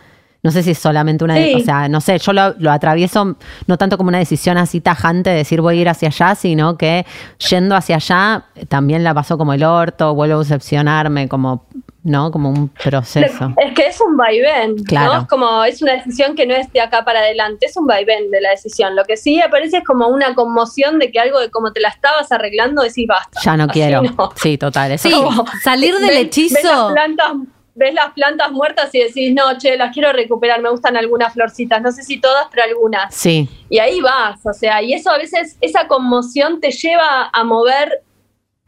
No 0.41 0.51
sé 0.51 0.63
si 0.63 0.71
es 0.71 0.77
solamente 0.79 1.25
una, 1.25 1.35
Sí. 1.35 1.53
o 1.55 1.59
sea, 1.59 1.89
no 1.89 1.99
sé, 1.99 2.17
yo 2.17 2.31
lo, 2.31 2.53
lo 2.59 2.71
atravieso 2.71 3.35
no 3.67 3.77
tanto 3.77 3.97
como 3.97 4.07
una 4.07 4.19
decisión 4.19 4.57
así 4.57 4.79
tajante 4.79 5.29
de 5.31 5.35
decir 5.35 5.59
voy 5.59 5.77
a 5.79 5.81
ir 5.81 5.89
hacia 5.89 6.07
allá, 6.07 6.33
sino 6.35 6.77
que 6.77 7.05
yendo 7.49 7.75
hacia 7.75 7.97
allá 7.97 8.45
también 8.69 9.03
la 9.03 9.13
pasó 9.13 9.37
como 9.37 9.51
el 9.51 9.65
orto, 9.65 10.15
vuelvo 10.15 10.35
a 10.35 10.39
decepcionarme, 10.39 11.27
como, 11.27 11.65
¿no? 12.03 12.31
Como 12.31 12.49
un 12.49 12.69
proceso. 12.69 13.53
Es 13.57 13.73
que 13.73 13.87
es 13.87 13.99
un 14.01 14.15
vaivén, 14.17 14.77
Claro. 14.85 15.13
¿no? 15.13 15.21
Es 15.21 15.27
como 15.27 15.63
es 15.63 15.81
una 15.81 15.93
decisión 15.93 16.35
que 16.35 16.45
no 16.45 16.55
es 16.55 16.71
de 16.71 16.81
acá 16.81 17.03
para 17.03 17.19
adelante, 17.19 17.65
es 17.65 17.75
un 17.77 17.85
vaivén 17.87 18.31
de 18.31 18.41
la 18.41 18.51
decisión. 18.51 18.95
Lo 18.95 19.03
que 19.03 19.17
sí 19.17 19.41
aparece 19.41 19.77
es 19.77 19.83
como 19.83 20.07
una 20.07 20.33
conmoción 20.35 20.97
de 20.99 21.11
que 21.11 21.19
algo 21.19 21.39
de 21.39 21.49
como 21.51 21.71
te 21.73 21.79
la 21.81 21.89
estabas 21.89 22.31
arreglando 22.31 22.81
decís 22.83 23.05
basta. 23.07 23.39
Ya 23.43 23.57
no 23.57 23.67
quiero. 23.67 24.01
no. 24.01 24.31
Sí, 24.35 24.57
total. 24.57 24.91
Eso 24.93 25.09
Sí, 25.09 25.13
Como- 25.13 25.45
salir 25.63 25.93
del 25.95 26.03
Ves- 26.03 26.09
Ves 26.11 26.25
hechizo. 26.25 26.57
las, 26.63 26.93
plantas, 26.93 27.31
ves 27.75 27.93
las 27.93 28.11
plantas 28.13 28.51
muertas 28.51 28.93
y 28.95 28.99
decís, 28.99 29.33
no, 29.33 29.57
che, 29.57 29.77
las 29.77 29.93
quiero 29.93 30.11
recuperar, 30.11 30.61
me 30.61 30.69
gustan 30.69 30.97
algunas 30.97 31.33
florcitas, 31.33 31.81
no 31.81 31.91
sé 31.91 32.03
si 32.03 32.19
todas, 32.19 32.47
pero 32.51 32.63
algunas. 32.63 33.13
Sí, 33.13 33.47
Y 33.69 33.79
ahí 33.79 34.01
vas, 34.01 34.39
o 34.45 34.53
sea, 34.53 34.81
y 34.81 34.93
eso 34.93 35.11
a 35.11 35.17
veces, 35.17 35.57
esa 35.61 35.87
conmoción 35.87 36.59
te 36.59 36.71
lleva 36.71 37.29
a 37.31 37.43
mover 37.43 38.01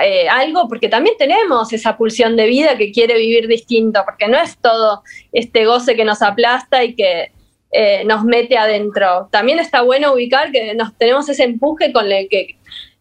eh, 0.04 0.28
algo, 0.30 0.68
porque 0.68 0.90
también 0.90 1.16
tenemos 1.18 1.72
esa 1.74 1.98
pulsión 1.98 2.36
de 2.36 2.46
vida 2.48 2.78
que 2.78 2.92
quiere 2.92 3.18
vivir 3.18 3.48
distinto, 3.48 4.02
porque 4.06 4.28
no 4.28 4.38
es 4.40 4.58
todo 4.58 5.04
este 5.32 5.66
goce 5.66 5.96
que 5.96 6.06
nos 6.06 6.22
aplasta 6.22 6.84
y 6.84 6.96
que 6.96 7.32
eh, 7.72 8.04
nos 8.06 8.24
mete 8.26 8.58
adentro. 8.58 9.30
También 9.32 9.60
está 9.60 9.82
bueno 9.82 10.14
ubicar 10.14 10.52
que 10.52 10.74
nos 10.76 10.94
tenemos 10.98 11.30
ese 11.30 11.44
empuje 11.44 11.94
con 11.94 12.12
el 12.12 12.28
que, 12.30 12.58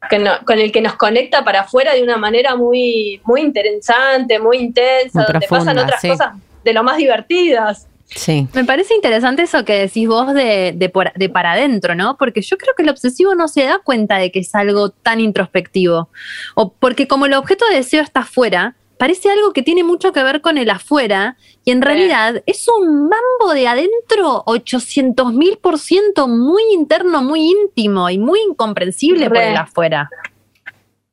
que 0.09 0.19
no- 0.19 0.39
con 0.47 0.59
el 0.61 0.71
que 0.71 0.81
nos 0.81 0.95
conecta 0.95 1.45
para 1.45 1.61
afuera 1.63 1.95
de 1.95 2.03
una 2.03 2.17
manera 2.17 2.55
muy, 2.57 3.21
muy 3.25 3.41
interesante, 3.41 4.39
muy 4.39 4.59
intensa, 4.59 5.19
Muy 5.21 5.27
donde 5.33 5.47
pasan 5.49 5.77
otras 5.79 6.01
sí. 6.01 6.09
cosas 6.09 6.35
de 6.63 6.73
lo 6.73 6.83
más 6.85 6.99
divertidas. 6.99 7.89
Sí. 8.15 8.47
Me 8.55 8.65
parece 8.65 8.95
interesante 8.95 9.43
eso 9.43 9.65
que 9.65 9.75
decís 9.75 10.07
vos 10.09 10.35
de, 10.35 10.73
de, 10.77 10.89
por- 10.89 11.13
de 11.15 11.29
para 11.29 11.53
adentro, 11.53 11.95
¿no? 11.95 12.17
Porque 12.17 12.43
yo 12.43 12.57
creo 12.59 12.75
que 12.77 12.83
el 12.83 12.91
obsesivo 12.91 13.35
no 13.35 13.49
se 13.49 13.65
da 13.65 13.79
cuenta 13.79 14.19
de 14.19 14.31
que 14.31 14.41
es 14.41 14.55
algo 14.55 14.91
tan 14.91 15.21
introspectivo. 15.21 16.09
O 16.55 16.73
porque 16.73 17.07
como 17.09 17.27
el 17.27 17.35
objeto 17.35 17.65
de 17.69 17.77
deseo 17.77 18.03
está 18.03 18.21
afuera, 18.21 18.75
parece 18.99 19.31
algo 19.31 19.53
que 19.53 19.63
tiene 19.63 19.83
mucho 19.83 20.13
que 20.13 20.23
ver 20.23 20.43
con 20.43 20.59
el 20.59 20.69
afuera 20.69 21.37
y 21.65 21.71
en 21.71 21.81
realidad 21.81 22.43
es 22.45 22.67
un 22.69 23.09
mambo 23.09 23.55
de 23.55 23.67
adentro 23.67 24.43
800 24.45 25.33
mil 25.33 25.57
por 25.57 25.79
ciento 25.79 26.29
muy 26.29 26.63
interno, 26.73 27.23
muy 27.23 27.41
íntimo 27.51 28.11
y 28.11 28.19
muy 28.19 28.41
incomprensible 28.41 29.29
por 29.29 29.39
el 29.39 29.57
afuera. 29.57 30.11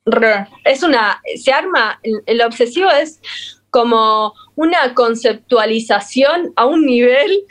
Re. 0.06 0.48
Es 0.64 0.84
una, 0.84 1.22
se 1.36 1.52
arma, 1.52 2.00
el, 2.02 2.22
el 2.26 2.41
obsesivo 2.41 2.89
es 2.89 3.20
como 3.70 4.34
una 4.55 4.93
conceptualización 4.93 6.53
a 6.55 6.65
un 6.65 6.86
nivel 6.86 7.43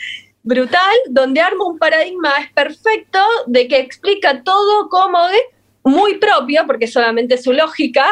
brutal 0.42 0.94
donde 1.08 1.40
arma 1.40 1.66
un 1.66 1.78
paradigma 1.78 2.32
es 2.40 2.52
perfecto 2.52 3.18
de 3.46 3.66
que 3.68 3.78
explica 3.78 4.42
todo 4.42 4.88
como 4.88 5.26
es 5.28 5.42
muy 5.82 6.18
propio, 6.18 6.62
porque 6.66 6.86
solamente 6.86 7.38
su 7.38 7.52
lógica, 7.52 8.06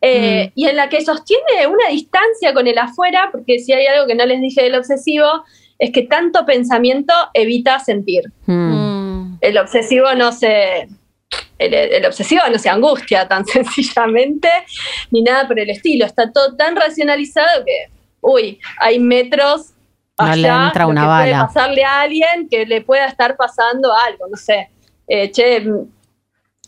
eh, 0.00 0.52
y 0.54 0.66
en 0.66 0.76
la 0.76 0.88
que 0.88 1.04
sostiene 1.04 1.66
una 1.66 1.88
distancia 1.90 2.52
con 2.52 2.66
el 2.66 2.78
afuera, 2.78 3.30
porque 3.32 3.58
si 3.58 3.72
hay 3.72 3.86
algo 3.86 4.06
que 4.06 4.14
no 4.14 4.26
les 4.26 4.40
dije 4.40 4.62
del 4.62 4.74
obsesivo, 4.74 5.26
es 5.78 5.90
que 5.92 6.02
tanto 6.02 6.44
pensamiento 6.44 7.12
evita 7.32 7.78
sentir 7.80 8.24
Mm. 8.46 8.52
Mm. 8.52 9.38
el 9.40 9.58
obsesivo 9.58 10.14
no 10.14 10.30
se 10.30 10.88
el, 11.58 11.74
el 11.74 12.06
obsesivo 12.06 12.42
no 12.50 12.58
se 12.58 12.68
angustia 12.68 13.26
tan 13.28 13.44
sencillamente 13.46 14.48
ni 15.10 15.22
nada 15.22 15.46
por 15.46 15.58
el 15.58 15.70
estilo. 15.70 16.06
Está 16.06 16.30
todo 16.30 16.56
tan 16.56 16.76
racionalizado 16.76 17.64
que 17.64 17.90
uy 18.20 18.60
hay 18.78 18.98
metros 18.98 19.72
No 20.18 20.26
le 20.26 20.48
allá 20.48 20.66
entra 20.66 20.84
lo 20.84 20.90
una 20.90 21.00
que 21.02 21.06
puede 21.06 21.32
bala. 21.32 21.46
pasarle 21.46 21.84
a 21.84 22.00
alguien 22.00 22.48
que 22.48 22.64
le 22.66 22.80
pueda 22.80 23.06
estar 23.06 23.36
pasando 23.36 23.92
algo 23.94 24.26
no 24.28 24.36
sé. 24.36 24.70
Eh, 25.06 25.30
che 25.30 25.62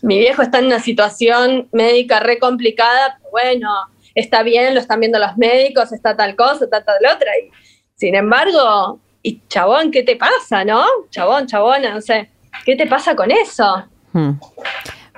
mi 0.03 0.19
viejo 0.19 0.43
está 0.43 0.59
en 0.59 0.67
una 0.67 0.79
situación 0.79 1.69
médica 1.73 2.21
re 2.21 2.39
complicada 2.39 3.17
pero 3.17 3.31
bueno 3.31 3.71
está 4.15 4.43
bien 4.43 4.75
lo 4.75 4.81
están 4.81 5.01
viendo 5.01 5.19
los 5.19 5.37
médicos 5.39 5.91
está 5.93 6.15
tal 6.15 6.37
cosa 6.37 6.67
está 6.67 6.85
tal 6.85 6.99
otra 7.07 7.31
y 7.39 7.51
sin 7.95 8.15
embargo 8.15 9.01
y 9.23 9.41
chabón 9.49 9.91
qué 9.91 10.03
te 10.03 10.17
pasa 10.17 10.65
no 10.65 10.85
chabón 11.11 11.47
chabona 11.47 11.95
no 11.95 12.03
sé 12.03 12.31
qué 12.67 12.77
te 12.77 12.87
pasa 12.87 13.17
con 13.17 13.31
eso 13.31 13.87
Mm. 14.17 14.41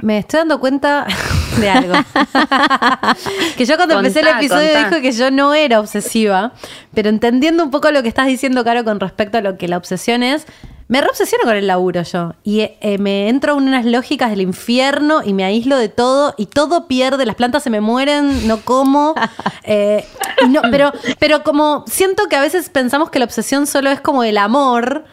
Me 0.01 0.19
estoy 0.19 0.39
dando 0.39 0.61
cuenta 0.61 1.07
de 1.61 1.71
algo. 1.71 1.95
que 3.57 3.65
yo 3.65 3.77
cuando 3.77 3.97
empecé 3.97 4.21
el 4.21 4.29
episodio 4.29 4.73
contá. 4.73 4.89
dijo 4.89 5.03
que 5.03 5.13
yo 5.13 5.31
no 5.31 5.55
era 5.55 5.81
obsesiva, 5.81 6.53
pero 6.95 7.09
entendiendo 7.09 7.65
un 7.65 7.71
poco 7.71 7.91
lo 7.91 8.03
que 8.03 8.09
estás 8.09 8.27
diciendo, 8.27 8.65
Caro, 8.65 8.85
con 8.85 9.01
respecto 9.01 9.39
a 9.39 9.41
lo 9.41 9.57
que 9.57 9.69
la 9.69 9.77
obsesión 9.77 10.23
es, 10.23 10.47
me 10.89 11.01
reobsesiono 11.03 11.45
con 11.45 11.57
el 11.57 11.67
laburo 11.67 12.03
yo. 12.03 12.35
Y 12.45 12.61
eh, 12.61 12.97
me 12.99 13.29
entro 13.29 13.59
en 13.59 13.65
unas 13.65 13.85
lógicas 13.85 14.31
del 14.31 14.41
infierno 14.41 15.23
y 15.23 15.35
me 15.35 15.45
aíslo 15.45 15.77
de 15.77 15.89
todo 15.89 16.35
y 16.39 16.47
todo 16.47 16.87
pierde, 16.87 17.27
las 17.27 17.37
plantas 17.37 17.63
se 17.63 17.71
me 17.71 17.81
mueren, 17.81 18.47
no 18.47 18.61
como. 18.61 19.15
eh, 19.65 20.05
no, 20.49 20.63
pero, 20.71 20.93
pero 21.19 21.43
como 21.43 21.85
siento 21.87 22.27
que 22.29 22.37
a 22.37 22.41
veces 22.41 22.71
pensamos 22.71 23.11
que 23.11 23.19
la 23.19 23.27
obsesión 23.27 23.67
solo 23.67 23.91
es 23.91 24.01
como 24.01 24.25
el 24.25 24.39
amor. 24.39 25.05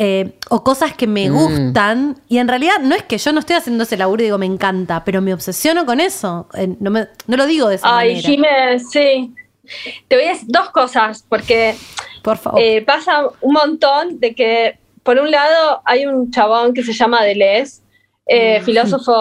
Eh, 0.00 0.32
o 0.48 0.62
cosas 0.62 0.94
que 0.94 1.06
me 1.08 1.28
Mm. 1.28 1.34
gustan 1.34 2.20
y 2.28 2.38
en 2.38 2.46
realidad 2.48 2.78
no 2.80 2.94
es 2.94 3.02
que 3.02 3.18
yo 3.18 3.32
no 3.32 3.40
estoy 3.40 3.56
haciendo 3.56 3.82
ese 3.82 3.96
laburo 3.96 4.22
y 4.22 4.26
digo 4.26 4.38
me 4.38 4.46
encanta, 4.46 5.02
pero 5.04 5.20
me 5.20 5.34
obsesiono 5.34 5.84
con 5.84 5.98
eso. 6.00 6.46
Eh, 6.54 6.68
no, 6.78 6.90
me- 6.90 7.08
no 7.26 7.36
lo 7.36 7.46
digo 7.46 7.68
de 7.68 7.74
esa 7.76 7.98
Ay, 7.98 8.14
manera. 8.22 8.28
Jimé, 8.28 8.78
sí. 8.78 9.34
Te 10.06 10.16
voy 10.16 10.24
a 10.26 10.28
decir 10.30 10.46
dos 10.48 10.70
cosas, 10.70 11.24
porque 11.28 11.74
Por 12.22 12.38
favor. 12.38 12.60
eh, 12.62 12.80
pasa 12.82 13.28
un 13.40 13.52
montón 13.52 14.18
de 14.20 14.34
que, 14.34 14.78
por 15.02 15.18
un 15.18 15.30
lado, 15.30 15.82
hay 15.84 16.06
un 16.06 16.30
chabón 16.30 16.72
que 16.74 16.82
se 16.84 16.92
llama 16.92 17.22
Deleuze, 17.24 17.82
eh, 18.26 18.60
filósofo 18.62 19.12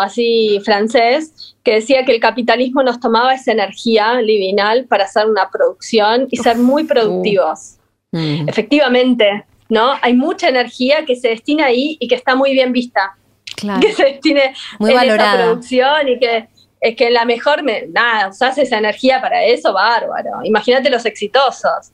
así 0.00 0.60
francés, 0.64 1.56
que 1.64 1.74
decía 1.74 2.04
que 2.04 2.12
el 2.14 2.20
capitalismo 2.20 2.82
nos 2.82 3.00
tomaba 3.00 3.32
esa 3.34 3.52
energía 3.52 4.20
livinal 4.20 4.84
para 4.84 5.04
hacer 5.04 5.26
una 5.26 5.48
producción 5.50 6.28
y 6.30 6.36
ser 6.36 6.58
muy 6.58 6.84
productivos. 6.84 7.76
Mm. 8.12 8.48
Efectivamente, 8.48 9.44
¿no? 9.68 9.94
Hay 10.02 10.14
mucha 10.14 10.48
energía 10.48 11.04
que 11.04 11.16
se 11.16 11.28
destina 11.28 11.66
ahí 11.66 11.96
y 12.00 12.08
que 12.08 12.14
está 12.14 12.34
muy 12.34 12.52
bien 12.52 12.72
vista. 12.72 13.16
claro. 13.56 13.80
que 13.80 13.92
se 13.92 14.04
destine 14.04 14.54
Muy 14.78 14.90
en 14.90 14.96
valorada. 14.96 15.34
esa 15.34 15.42
producción 15.44 16.08
y 16.08 16.18
que 16.18 16.48
es 16.80 16.94
que 16.94 17.10
la 17.10 17.24
mejor, 17.24 17.62
me, 17.62 17.86
nada, 17.88 18.28
usás 18.28 18.58
esa 18.58 18.76
energía 18.78 19.20
para 19.20 19.42
eso, 19.44 19.72
bárbaro. 19.72 20.30
Imagínate 20.44 20.90
los 20.90 21.06
exitosos. 21.06 21.90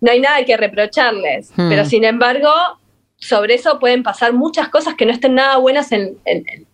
No 0.00 0.10
hay 0.10 0.20
nada 0.20 0.42
que 0.44 0.56
reprocharles, 0.56 1.50
Hmm. 1.54 1.68
pero 1.68 1.84
sin 1.84 2.04
embargo, 2.04 2.50
sobre 3.16 3.54
eso 3.54 3.78
pueden 3.78 4.02
pasar 4.02 4.32
muchas 4.32 4.68
cosas 4.68 4.94
que 4.94 5.04
no 5.06 5.12
estén 5.12 5.34
nada 5.34 5.58
buenas 5.58 5.92
en, 5.92 6.16
en- 6.24 6.66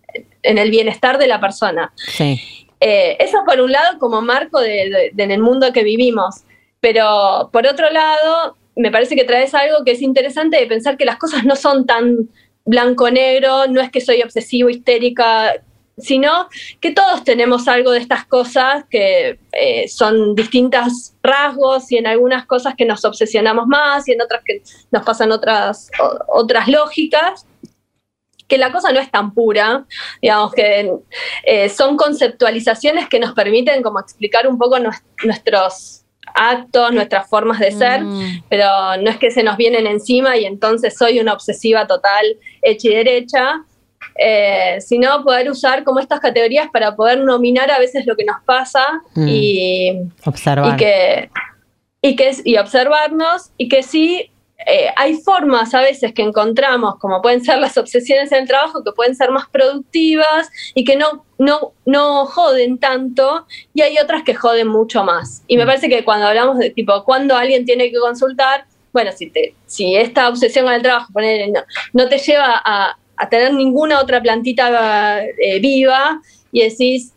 el 0.42 0.70
bienestar 0.70 1.18
de 1.18 1.26
la 1.26 1.40
persona. 1.40 1.92
Sí. 1.96 2.40
Eh, 2.80 3.16
eso 3.20 3.38
por 3.44 3.60
un 3.60 3.72
lado 3.72 3.98
como 3.98 4.22
marco 4.22 4.60
de, 4.60 4.88
de- 4.88 5.10
de 5.12 5.22
en 5.24 5.30
el 5.32 5.40
mundo 5.42 5.72
que 5.72 5.82
vivimos, 5.82 6.44
pero 6.80 7.50
por 7.52 7.66
otro 7.66 7.90
lado 7.90 8.56
me 8.78 8.90
parece 8.90 9.16
que 9.16 9.24
traes 9.24 9.54
algo 9.54 9.84
que 9.84 9.92
es 9.92 10.02
interesante 10.02 10.56
de 10.56 10.66
pensar 10.66 10.96
que 10.96 11.04
las 11.04 11.18
cosas 11.18 11.44
no 11.44 11.56
son 11.56 11.84
tan 11.84 12.30
blanco-negro, 12.64 13.66
no 13.66 13.80
es 13.80 13.90
que 13.90 14.00
soy 14.00 14.22
obsesivo, 14.22 14.68
histérica, 14.70 15.54
sino 15.96 16.48
que 16.80 16.92
todos 16.92 17.24
tenemos 17.24 17.66
algo 17.66 17.90
de 17.90 17.98
estas 17.98 18.24
cosas 18.24 18.84
que 18.88 19.40
eh, 19.52 19.88
son 19.88 20.36
distintos 20.36 21.14
rasgos 21.22 21.90
y 21.90 21.96
en 21.96 22.06
algunas 22.06 22.46
cosas 22.46 22.74
que 22.76 22.84
nos 22.84 23.04
obsesionamos 23.04 23.66
más 23.66 24.06
y 24.06 24.12
en 24.12 24.22
otras 24.22 24.42
que 24.44 24.62
nos 24.92 25.02
pasan 25.04 25.32
otras, 25.32 25.90
otras 26.28 26.68
lógicas 26.68 27.46
que 28.46 28.58
la 28.58 28.72
cosa 28.72 28.92
no 28.92 29.00
es 29.00 29.10
tan 29.10 29.34
pura, 29.34 29.84
digamos 30.22 30.52
que 30.54 30.90
eh, 31.44 31.68
son 31.68 31.96
conceptualizaciones 31.96 33.08
que 33.08 33.18
nos 33.18 33.32
permiten 33.34 33.82
como 33.82 34.00
explicar 34.00 34.46
un 34.46 34.56
poco 34.56 34.78
nues- 34.78 35.02
nuestros 35.24 36.04
actos, 36.38 36.92
nuestras 36.92 37.28
formas 37.28 37.58
de 37.58 37.72
ser, 37.72 38.02
Mm. 38.02 38.44
pero 38.48 38.66
no 39.02 39.10
es 39.10 39.16
que 39.18 39.30
se 39.30 39.42
nos 39.42 39.56
vienen 39.56 39.86
encima 39.86 40.36
y 40.36 40.44
entonces 40.44 40.96
soy 40.96 41.18
una 41.20 41.32
obsesiva 41.32 41.86
total, 41.86 42.24
hecha 42.62 42.88
y 42.88 42.94
derecha, 42.94 43.64
eh, 44.16 44.78
sino 44.80 45.22
poder 45.24 45.50
usar 45.50 45.84
como 45.84 46.00
estas 46.00 46.20
categorías 46.20 46.68
para 46.72 46.94
poder 46.96 47.18
nominar 47.20 47.70
a 47.70 47.78
veces 47.78 48.06
lo 48.06 48.16
que 48.16 48.24
nos 48.24 48.36
pasa 48.44 48.84
Mm. 49.14 49.28
y, 49.28 49.92
Observar. 50.24 50.74
y 50.74 50.76
que 50.76 51.30
y, 52.00 52.14
que 52.14 52.30
y 52.44 52.56
observarnos 52.56 53.50
y 53.58 53.68
que 53.68 53.82
sí 53.82 54.30
eh, 54.66 54.88
hay 54.96 55.14
formas 55.14 55.72
a 55.72 55.80
veces 55.80 56.12
que 56.12 56.22
encontramos, 56.22 56.96
como 56.98 57.22
pueden 57.22 57.44
ser 57.44 57.58
las 57.58 57.76
obsesiones 57.78 58.32
en 58.32 58.42
el 58.42 58.48
trabajo, 58.48 58.82
que 58.84 58.90
pueden 58.92 59.14
ser 59.14 59.30
más 59.30 59.48
productivas 59.48 60.48
y 60.74 60.84
que 60.84 60.96
no, 60.96 61.24
no, 61.38 61.72
no 61.86 62.26
joden 62.26 62.78
tanto, 62.78 63.46
y 63.72 63.82
hay 63.82 63.98
otras 63.98 64.22
que 64.24 64.34
joden 64.34 64.68
mucho 64.68 65.04
más. 65.04 65.42
Y 65.46 65.56
me 65.56 65.66
parece 65.66 65.88
que 65.88 66.04
cuando 66.04 66.26
hablamos 66.26 66.58
de 66.58 66.70
tipo, 66.70 67.04
cuando 67.04 67.36
alguien 67.36 67.64
tiene 67.64 67.90
que 67.90 67.98
consultar, 67.98 68.66
bueno, 68.92 69.12
si, 69.12 69.30
te, 69.30 69.54
si 69.66 69.96
esta 69.96 70.28
obsesión 70.28 70.64
con 70.64 70.74
el 70.74 70.82
trabajo 70.82 71.12
poner, 71.12 71.48
no, 71.50 71.60
no 71.92 72.08
te 72.08 72.18
lleva 72.18 72.60
a, 72.64 72.96
a 73.16 73.28
tener 73.28 73.52
ninguna 73.52 74.00
otra 74.00 74.20
plantita 74.22 75.24
eh, 75.24 75.60
viva 75.60 76.20
y 76.52 76.62
decís, 76.62 77.12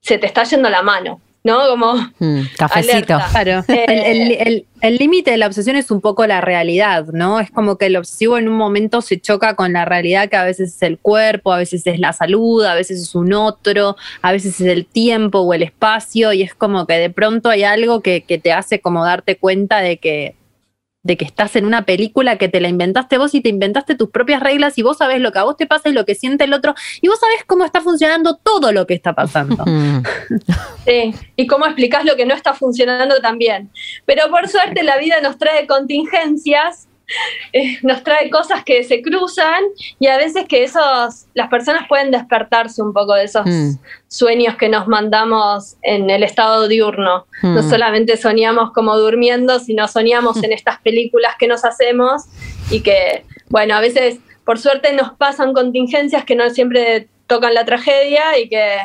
se 0.00 0.18
te 0.18 0.26
está 0.26 0.44
yendo 0.44 0.70
la 0.70 0.82
mano. 0.82 1.20
¿No? 1.46 1.66
Como 1.68 1.94
Mm, 2.18 2.40
cafecito. 2.58 2.92
alerta. 3.14 3.28
Claro. 3.30 3.64
El- 3.68 3.98
el- 4.04 4.32
el- 4.32 4.66
el 4.82 4.96
límite 4.96 5.30
de 5.30 5.38
la 5.38 5.46
obsesión 5.46 5.74
es 5.76 5.90
un 5.90 6.00
poco 6.02 6.26
la 6.26 6.40
realidad, 6.42 7.06
¿no? 7.12 7.40
Es 7.40 7.50
como 7.50 7.78
que 7.78 7.86
el 7.86 7.96
obsesivo 7.96 8.36
en 8.36 8.46
un 8.48 8.56
momento 8.56 9.00
se 9.00 9.18
choca 9.18 9.54
con 9.56 9.72
la 9.72 9.84
realidad 9.86 10.28
que 10.28 10.36
a 10.36 10.44
veces 10.44 10.74
es 10.76 10.82
el 10.82 10.98
cuerpo, 10.98 11.52
a 11.52 11.56
veces 11.58 11.86
es 11.86 11.98
la 11.98 12.12
salud, 12.12 12.62
a 12.64 12.74
veces 12.74 13.00
es 13.00 13.14
un 13.14 13.32
otro, 13.32 13.96
a 14.20 14.32
veces 14.32 14.60
es 14.60 14.66
el 14.66 14.84
tiempo 14.84 15.38
o 15.40 15.54
el 15.54 15.62
espacio, 15.62 16.32
y 16.34 16.42
es 16.42 16.54
como 16.54 16.86
que 16.86 16.94
de 16.94 17.08
pronto 17.10 17.48
hay 17.48 17.62
algo 17.64 18.00
que, 18.02 18.22
que 18.22 18.38
te 18.38 18.52
hace 18.52 18.80
como 18.80 19.02
darte 19.04 19.36
cuenta 19.38 19.78
de 19.80 19.96
que 19.96 20.34
de 21.06 21.16
que 21.16 21.24
estás 21.24 21.56
en 21.56 21.64
una 21.64 21.84
película 21.84 22.36
que 22.36 22.48
te 22.48 22.60
la 22.60 22.68
inventaste 22.68 23.18
vos 23.18 23.34
y 23.34 23.40
te 23.40 23.48
inventaste 23.48 23.94
tus 23.94 24.10
propias 24.10 24.42
reglas 24.42 24.76
y 24.76 24.82
vos 24.82 24.98
sabés 24.98 25.20
lo 25.20 25.32
que 25.32 25.38
a 25.38 25.44
vos 25.44 25.56
te 25.56 25.66
pasa 25.66 25.88
y 25.88 25.92
lo 25.92 26.04
que 26.04 26.14
siente 26.14 26.44
el 26.44 26.52
otro 26.52 26.74
y 27.00 27.08
vos 27.08 27.18
sabés 27.20 27.44
cómo 27.46 27.64
está 27.64 27.80
funcionando 27.80 28.36
todo 28.36 28.72
lo 28.72 28.86
que 28.86 28.94
está 28.94 29.14
pasando. 29.14 29.64
Mm, 29.76 30.02
Sí, 30.86 31.14
y 31.34 31.46
cómo 31.46 31.66
explicás 31.66 32.04
lo 32.04 32.16
que 32.16 32.24
no 32.24 32.34
está 32.34 32.54
funcionando 32.54 33.20
también. 33.20 33.70
Pero 34.04 34.30
por 34.30 34.48
suerte 34.48 34.82
la 34.82 34.96
vida 34.96 35.20
nos 35.20 35.36
trae 35.38 35.66
contingencias, 35.66 36.88
eh, 37.52 37.78
nos 37.82 38.02
trae 38.02 38.28
cosas 38.30 38.64
que 38.64 38.82
se 38.84 39.00
cruzan 39.02 39.62
y 40.00 40.08
a 40.08 40.16
veces 40.16 40.46
que 40.48 40.64
esos, 40.64 41.26
las 41.34 41.48
personas 41.48 41.86
pueden 41.88 42.10
despertarse 42.10 42.82
un 42.82 42.92
poco 42.92 43.14
de 43.14 43.24
esos 43.24 43.46
Mm. 43.46 43.78
sueños 44.08 44.56
que 44.56 44.68
nos 44.68 44.86
mandamos 44.88 45.76
en 45.82 46.10
el 46.10 46.22
estado 46.22 46.68
diurno. 46.68 47.26
No 47.42 47.62
Mm. 47.62 47.70
solamente 47.70 48.16
soñamos 48.16 48.72
como 48.72 48.96
durmiendo, 48.98 49.58
sino 49.60 49.86
soñamos 49.88 50.42
en 50.42 50.52
estas 50.52 50.80
películas 50.80 51.34
que 51.38 51.46
nos 51.46 51.64
hacemos 51.64 52.24
y 52.70 52.80
que, 52.82 53.24
bueno, 53.48 53.74
a 53.76 53.80
veces 53.80 54.18
por 54.44 54.58
suerte 54.58 54.92
nos 54.92 55.12
pasan 55.14 55.52
contingencias 55.52 56.24
que 56.24 56.34
no 56.36 56.48
siempre 56.50 57.08
tocan 57.26 57.54
la 57.54 57.64
tragedia 57.64 58.38
y 58.38 58.48
que 58.48 58.78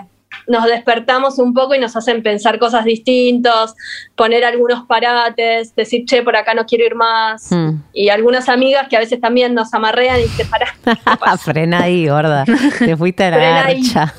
nos 0.47 0.65
despertamos 0.65 1.37
un 1.39 1.53
poco 1.53 1.75
y 1.75 1.79
nos 1.79 1.95
hacen 1.95 2.23
pensar 2.23 2.57
cosas 2.59 2.85
distintas, 2.85 3.75
poner 4.15 4.43
algunos 4.45 4.85
parates, 4.85 5.75
decir, 5.75 6.05
che, 6.05 6.21
por 6.23 6.35
acá 6.35 6.53
no 6.53 6.65
quiero 6.65 6.85
ir 6.85 6.95
más. 6.95 7.51
mm. 7.51 7.71
Y 7.93 8.09
algunas 8.09 8.49
amigas 8.49 8.87
que 8.89 8.95
a 8.97 8.99
veces 8.99 9.19
también 9.21 9.53
nos 9.53 9.73
amarrean 9.73 10.19
y 10.19 10.23
dicen, 10.23 10.47
pará, 10.49 11.37
Frena 11.37 11.83
ahí, 11.83 12.07
gorda. 12.07 12.45
Te 12.79 12.95
fuiste 12.97 13.23
a 13.25 13.31
la 13.31 13.37
garcha. 13.37 14.13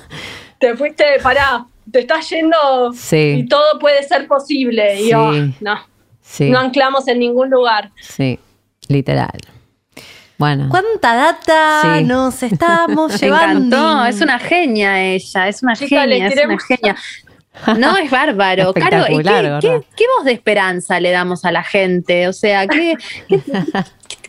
te 0.59 0.77
fuiste, 0.77 1.05
pará, 1.23 1.67
te 1.91 2.01
estás 2.01 2.29
yendo 2.31 2.93
Sí. 2.95 3.35
y 3.39 3.47
todo 3.49 3.79
puede 3.81 4.03
ser 4.05 4.27
posible. 4.29 5.01
Y 5.01 5.05
Sí. 5.09 5.55
no, 5.61 5.81
Sí, 6.21 6.51
no 6.51 6.61
anclamos 6.61 7.09
en 7.09 7.19
ningún 7.19 7.51
lugar. 7.51 7.91
sí, 8.01 8.39
literal. 8.89 9.39
Bueno, 10.43 10.67
¿Cuánta 10.69 11.15
data 11.15 11.99
Sí. 11.99 12.05
nos 12.05 12.43
estamos 12.43 13.13
llevando? 13.23 13.77
encantó, 13.77 14.07
es 14.07 14.21
una 14.21 14.41
genia 14.41 15.01
ella, 15.01 15.47
es 15.47 15.63
una 15.63 15.77
genia, 15.77 16.27
es 16.27 16.45
una 16.45 16.59
genia. 16.59 16.97
No, 17.79 17.97
es 17.97 18.11
bárbaro. 18.11 18.73
Caro, 18.75 19.05
¿y 19.09 19.23
qué, 19.23 19.59
qué- 19.61 19.83
qué 19.95 20.05
voz 20.17 20.25
de 20.25 20.33
esperanza 20.33 20.99
le 20.99 21.13
damos 21.13 21.45
a 21.45 21.53
la 21.53 21.63
gente? 21.63 22.27
O 22.27 22.33
sea, 22.33 22.67
¿qué, 22.67 22.97
qué- 23.29 23.41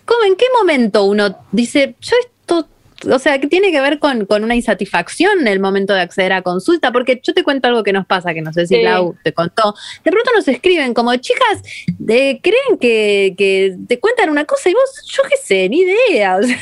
cómo- 0.05 0.23
¿en 0.27 0.35
qué 0.35 0.45
momento 0.55 1.05
uno 1.05 1.35
dice, 1.51 1.95
yo 1.99 2.15
esto, 2.19 2.67
o 3.09 3.19
sea, 3.19 3.39
que 3.39 3.47
tiene 3.47 3.71
que 3.71 3.81
ver 3.81 3.99
con, 3.99 4.25
con 4.25 4.43
una 4.43 4.55
insatisfacción 4.55 5.41
en 5.41 5.47
el 5.47 5.59
momento 5.59 5.93
de 5.93 6.01
acceder 6.01 6.33
a 6.33 6.41
consulta? 6.41 6.91
Porque 6.91 7.19
yo 7.23 7.33
te 7.33 7.43
cuento 7.43 7.67
algo 7.67 7.83
que 7.83 7.93
nos 7.93 8.05
pasa, 8.05 8.33
que 8.33 8.41
no 8.41 8.51
sé 8.53 8.67
si 8.67 8.75
Sí. 8.75 8.81
Lau 8.81 9.15
te 9.23 9.33
contó. 9.33 9.75
De 10.03 10.11
pronto 10.11 10.31
nos 10.35 10.47
escriben 10.47 10.93
como, 10.93 11.15
chicas, 11.17 11.61
creen 12.05 12.77
que, 12.79 13.35
que 13.37 13.75
te 13.87 13.99
cuentan 13.99 14.29
una 14.29 14.45
cosa 14.45 14.69
y 14.69 14.73
vos, 14.73 15.05
yo 15.07 15.23
qué 15.29 15.37
sé, 15.41 15.69
ni 15.69 15.81
idea. 15.81 16.37
O 16.43 16.43
sea, 16.45 16.57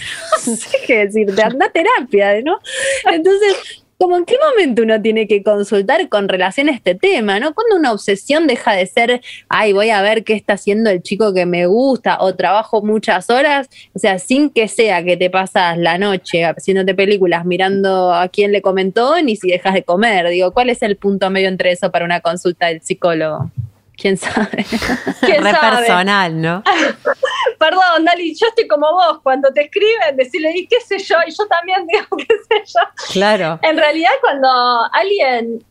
no 0.48 0.56
sé 0.56 0.78
qué 0.86 1.06
decirte, 1.06 1.42
anda 1.42 1.68
a 1.68 1.72
terapia, 1.72 2.42
¿no? 2.42 2.60
Entonces, 3.06 3.84
como 4.02 4.18
en 4.18 4.26
qué 4.26 4.36
momento 4.50 4.82
uno 4.82 5.00
tiene 5.00 5.28
que 5.28 5.44
consultar 5.44 6.10
con 6.10 6.28
relación 6.28 6.70
a 6.70 6.72
este 6.72 6.96
tema, 6.96 7.40
¿no? 7.40 7.54
Cuando 7.54 7.76
una 7.76 7.92
obsesión 7.92 8.48
deja 8.48 8.74
de 8.74 8.88
ser, 8.88 9.22
ay, 9.48 9.74
voy 9.74 9.92
a 9.92 10.02
ver 10.02 10.24
qué 10.24 10.34
está 10.34 10.54
haciendo 10.54 10.90
el 10.90 11.04
chico 11.04 11.36
que 11.36 11.46
me 11.46 11.68
gusta 11.68 12.18
o 12.20 12.34
trabajo 12.34 12.82
muchas 12.82 13.30
horas, 13.30 13.70
o 13.94 14.00
sea, 14.00 14.18
sin 14.18 14.50
que 14.50 14.68
sea 14.68 15.04
que 15.04 15.18
te 15.18 15.30
pasas 15.30 15.78
la 15.78 16.00
noche 16.00 16.44
haciéndote 16.44 16.96
películas 16.96 17.46
mirando 17.46 18.12
a 18.12 18.28
quién 18.30 18.52
le 18.52 18.64
comentó 18.64 19.22
ni 19.22 19.36
si 19.36 19.50
dejas 19.50 19.76
de 19.76 19.84
comer. 19.84 20.30
Digo, 20.30 20.52
¿cuál 20.52 20.72
es 20.72 20.82
el 20.82 20.96
punto 20.96 21.30
medio 21.30 21.48
entre 21.48 21.72
eso 21.72 21.92
para 21.92 22.04
una 22.04 22.22
consulta 22.22 22.70
del 22.70 22.82
psicólogo? 22.82 23.52
¿Quién 23.96 24.18
sabe? 24.18 24.66
¿Quién 25.22 25.44
re 25.44 25.52
sabe? 25.52 25.78
personal, 25.78 26.42
¿no? 26.42 26.64
Perdón, 27.60 28.06
Dali, 28.06 28.34
yo 28.36 28.48
estoy 28.48 28.68
como 28.68 28.92
vos. 28.92 29.20
Cuando 29.22 29.52
te 29.54 29.62
escriben, 29.64 30.16
decirle, 30.18 30.52
¿y 30.56 30.68
qué 30.68 30.80
sé 30.82 30.98
yo? 31.00 31.18
Y 31.28 31.32
yo 31.32 31.46
también 31.48 31.86
digo, 31.92 32.06
¿qué 32.18 32.26
sé 32.50 32.64
yo? 32.66 33.12
Claro. 33.14 33.60
En 33.62 33.78
realidad, 33.78 34.12
cuando 34.22 34.50
alguien 34.92 35.64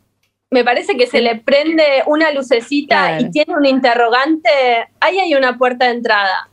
me 0.53 0.65
parece 0.65 0.97
que 0.97 1.07
se 1.07 1.21
le 1.21 1.37
prende 1.37 2.03
una 2.07 2.31
lucecita 2.33 3.07
Claro. 3.09 3.23
y 3.27 3.31
tiene 3.31 3.55
un 3.57 3.67
interrogante, 3.67 4.51
ahí 5.01 5.19
hay 5.21 5.35
una 5.35 5.57
puerta 5.57 5.87
de 5.87 5.93
entrada. 5.93 6.49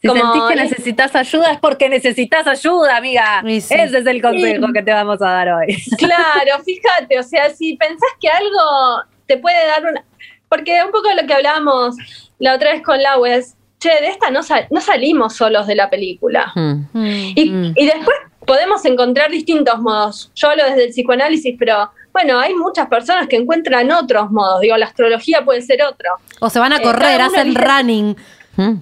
Si 0.00 0.06
Como 0.06 0.20
sentís 0.20 0.42
que 0.48 0.54
es- 0.64 0.70
necesitas 0.70 1.16
ayuda 1.16 1.52
es 1.52 1.58
porque 1.58 1.88
necesitas 1.88 2.46
ayuda, 2.46 2.96
amiga. 2.96 3.40
Sí. 3.44 3.56
Ese 3.56 3.98
es 3.98 4.06
el 4.06 4.22
consejo 4.22 4.66
Sí. 4.68 4.72
que 4.72 4.82
te 4.82 4.92
vamos 4.92 5.20
a 5.22 5.30
dar 5.30 5.48
hoy. 5.50 5.76
Claro, 5.98 6.62
fíjate, 6.64 7.18
o 7.18 7.22
sea, 7.24 7.50
si 7.50 7.76
pensás 7.76 8.10
que 8.20 8.28
algo 8.28 9.02
te 9.26 9.36
puede 9.38 9.66
dar 9.66 9.84
una... 9.86 10.04
Porque 10.48 10.80
un 10.84 10.90
poco 10.90 11.08
de 11.08 11.16
lo 11.20 11.26
que 11.26 11.34
hablábamos 11.34 11.96
la 12.38 12.54
otra 12.54 12.72
vez 12.72 12.82
con 12.82 13.02
Lau 13.02 13.26
es, 13.26 13.54
che, 13.78 13.88
de 13.90 14.08
esta 14.08 14.30
no, 14.30 14.42
sal- 14.42 14.66
no 14.70 14.80
salimos 14.80 15.34
solos 15.36 15.66
de 15.66 15.74
la 15.74 15.88
película. 15.90 16.52
Mm. 16.54 16.72
Mm. 16.92 17.32
Y, 17.36 17.50
Mm. 17.50 17.72
y 17.76 17.86
después 17.86 18.16
podemos 18.46 18.84
encontrar 18.84 19.30
distintos 19.30 19.78
modos. 19.80 20.30
Yo 20.34 20.50
hablo 20.50 20.64
desde 20.64 20.84
el 20.84 20.90
psicoanálisis, 20.90 21.54
pero 21.58 21.90
bueno, 22.12 22.40
hay 22.40 22.54
muchas 22.54 22.86
personas 22.88 23.28
que 23.28 23.36
encuentran 23.36 23.90
otros 23.92 24.30
modos. 24.30 24.60
Digo, 24.62 24.76
la 24.76 24.86
astrología 24.86 25.44
puede 25.44 25.60
ser 25.62 25.82
otro. 25.82 26.08
O 26.40 26.48
se 26.48 26.58
van 26.58 26.72
a 26.72 26.78
Eh, 26.78 26.82
correr, 26.82 27.20
hacen 27.20 27.54
running. 27.54 28.16
Mm. 28.56 28.74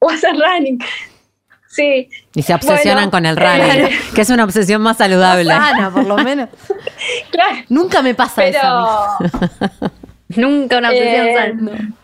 O 0.00 0.10
hacer 0.10 0.32
running. 0.36 0.78
Sí, 1.74 2.10
Y 2.34 2.42
se 2.42 2.52
obsesionan 2.52 3.08
Bueno, 3.08 3.10
con 3.10 3.24
el 3.24 3.38
eh, 3.38 3.86
running, 3.88 3.98
que 4.14 4.20
es 4.20 4.28
una 4.28 4.44
obsesión 4.44 4.82
más 4.82 4.98
saludable. 4.98 5.46
Sana, 5.50 5.90
por 5.90 6.04
lo 6.04 6.18
menos. 6.18 6.50
claro. 7.30 7.56
Nunca 7.70 8.02
me 8.02 8.14
pasa 8.14 8.44
eso. 8.44 8.58
a 8.62 9.16
mí. 9.20 9.28
Nunca 10.36 10.78
una 10.78 10.90
obsesión 10.90 11.26
Eh, 11.26 11.34
sana. 11.34 11.94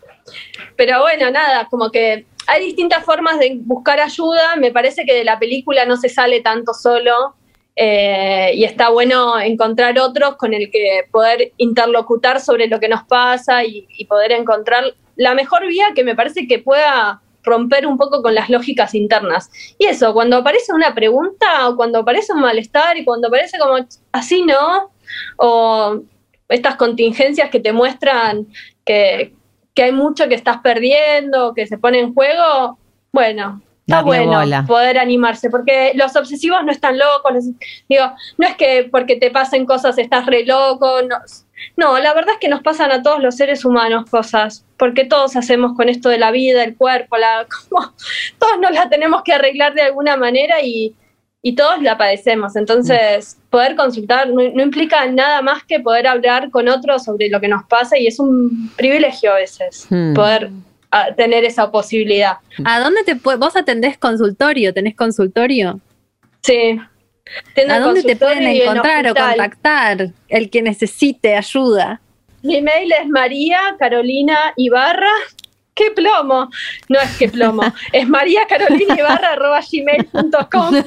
pero 0.77 1.01
bueno, 1.03 1.31
nada, 1.31 1.67
como 1.71 1.91
que 1.91 2.27
hay 2.47 2.65
distintas 2.65 3.05
formas 3.05 3.39
de 3.39 3.59
buscar 3.61 4.01
ayuda. 4.01 4.57
Me 4.57 4.71
parece 4.73 5.05
que 5.05 5.15
de 5.15 5.25
la 5.25 5.39
película 5.39 5.85
no 5.85 5.97
se 5.97 6.09
sale 6.09 6.41
tanto 6.41 6.73
solo. 6.75 7.35
eh, 7.81 8.51
y 8.55 8.65
está 8.65 8.89
bueno 8.89 9.39
encontrar 9.39 9.97
otros 10.01 10.35
con 10.35 10.53
el 10.53 10.69
que 10.69 11.03
poder 11.13 11.53
interlocutar 11.59 12.41
sobre 12.41 12.67
lo 12.67 12.81
que 12.81 12.89
nos 12.89 13.05
pasa 13.05 13.63
y, 13.65 13.87
y 13.97 14.05
poder 14.07 14.33
encontrar 14.33 14.83
la 15.15 15.33
mejor 15.35 15.65
vía 15.69 15.87
que 15.95 16.03
me 16.03 16.17
parece 16.17 16.49
que 16.49 16.59
pueda 16.59 17.21
romper 17.45 17.87
un 17.87 17.97
poco 17.97 18.21
con 18.21 18.35
las 18.35 18.51
lógicas 18.51 18.97
internas. 18.97 19.49
Y 19.79 19.87
eso, 19.87 20.13
cuando 20.13 20.39
aparece 20.39 20.73
una 20.73 20.93
pregunta 20.93 21.69
o 21.69 21.77
cuando 21.77 22.01
aparece 22.01 22.33
un 22.33 22.41
malestar 22.41 22.97
y 22.99 23.05
cuando 23.05 23.29
aparece 23.29 23.59
como 23.61 23.77
así 24.11 24.43
no, 24.43 24.91
o 25.37 26.01
estas 26.49 26.77
contingencias 26.77 27.51
que 27.51 27.61
te 27.61 27.73
muestran 27.73 28.47
que, 28.85 29.35
que 29.75 29.83
hay 29.83 29.93
mucho 29.93 30.29
que 30.29 30.35
estás 30.35 30.59
perdiendo, 30.59 31.55
que 31.55 31.67
se 31.67 31.79
pone 31.79 32.01
en 32.01 32.15
juego, 32.15 32.79
bueno, 33.13 33.63
está 33.87 34.03
bueno 34.03 34.39
bola. 34.41 34.65
poder 34.67 34.99
animarse, 34.99 35.51
porque 35.51 35.93
los 35.95 36.15
obsesivos 36.17 36.65
no 36.65 36.73
están 36.73 36.99
locos, 36.99 37.33
los- 37.33 37.45
digo, 37.89 38.05
no 38.37 38.47
es 38.47 38.57
que 38.57 38.89
porque 38.91 39.17
te 39.17 39.31
pasen 39.31 39.65
cosas 39.67 39.97
estás 39.99 40.27
re 40.27 40.45
loco, 40.45 41.03
no, 41.03 41.17
no, 41.77 41.99
la 41.99 42.13
verdad 42.15 42.35
es 42.35 42.39
que 42.41 42.49
nos 42.49 42.63
pasan 42.63 42.93
a 42.93 43.03
todos 43.03 43.23
los 43.23 43.37
seres 43.37 43.65
humanos 43.65 44.05
cosas, 44.11 44.65
porque 44.77 45.05
todos 45.05 45.37
hacemos 45.37 45.75
con 45.75 45.89
esto 45.89 46.09
de 46.09 46.19
la 46.19 46.31
vida, 46.31 46.65
el 46.65 46.77
cuerpo, 46.77 47.17
la, 47.17 47.47
como, 47.71 47.93
todos 48.39 48.59
nos 48.61 48.73
la 48.73 48.89
tenemos 48.89 49.23
que 49.23 49.33
arreglar 49.33 49.75
de 49.75 49.83
alguna 49.83 50.17
manera 50.17 50.61
y, 50.63 50.95
y 51.43 51.55
todos 51.55 51.81
la 51.83 51.97
padecemos. 51.97 52.57
Entonces, 52.57 53.39
poder 53.51 53.77
consultar 53.77 54.29
no, 54.29 54.43
no 54.43 54.63
implica 54.63 55.07
nada 55.07 55.41
más 55.43 55.65
que 55.65 55.81
poder 55.81 56.07
hablar 56.07 56.51
con 56.51 56.69
otros 56.69 57.05
sobre 57.05 57.29
lo 57.29 57.41
que 57.41 57.49
nos 57.49 57.65
pasa 57.65 57.99
y 57.99 58.07
es 58.07 58.19
un 58.19 58.71
privilegio 58.77 59.33
a 59.33 59.37
veces 59.37 59.87
Hmm. 59.89 60.15
poder 60.15 60.51
ah, 60.91 61.09
tener 61.17 61.45
esa 61.45 61.71
posibilidad. 61.71 62.39
¿A 62.65 62.81
dónde 62.81 63.03
te 63.05 63.17
puede, 63.17 63.39
vos 63.39 63.57
atendés 63.57 63.99
consultorio? 63.99 64.73
¿Tenés 64.73 64.97
consultorio? 64.97 65.81
Sí. 66.43 66.79
¿A 67.69 67.79
dónde 67.79 68.03
te 68.03 68.17
pueden 68.17 68.43
en 68.45 68.57
encontrar 68.63 69.07
o 69.07 69.15
contactar 69.15 70.09
el 70.29 70.51
que 70.51 70.63
necesite 70.63 71.37
ayuda? 71.37 72.01
Mi 72.43 72.63
mail 72.63 72.91
es 72.93 73.09
María 73.09 73.59
Carolina 73.79 74.55
Ibarra, 74.57 75.11
qué 75.79 75.91
plomo. 75.93 76.51
No 76.89 76.99
es 77.01 77.17
que 77.17 77.29
plomo, 77.29 77.63
es 77.93 78.09
mariacarolina.gmail.com 78.09 80.75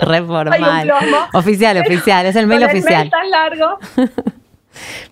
Re 0.00 0.14
Hay 0.16 0.20
un 0.22 0.26
formal. 0.28 0.86
plomo. 0.86 1.16
Oficial, 1.34 1.76
oficial, 1.78 2.26
es 2.26 2.36
el 2.36 2.46
mail 2.46 2.60
Con 2.62 2.70
el 2.70 2.76
oficial. 2.78 3.00
mail 3.00 3.10
tan 3.10 3.28
largo. 3.30 3.78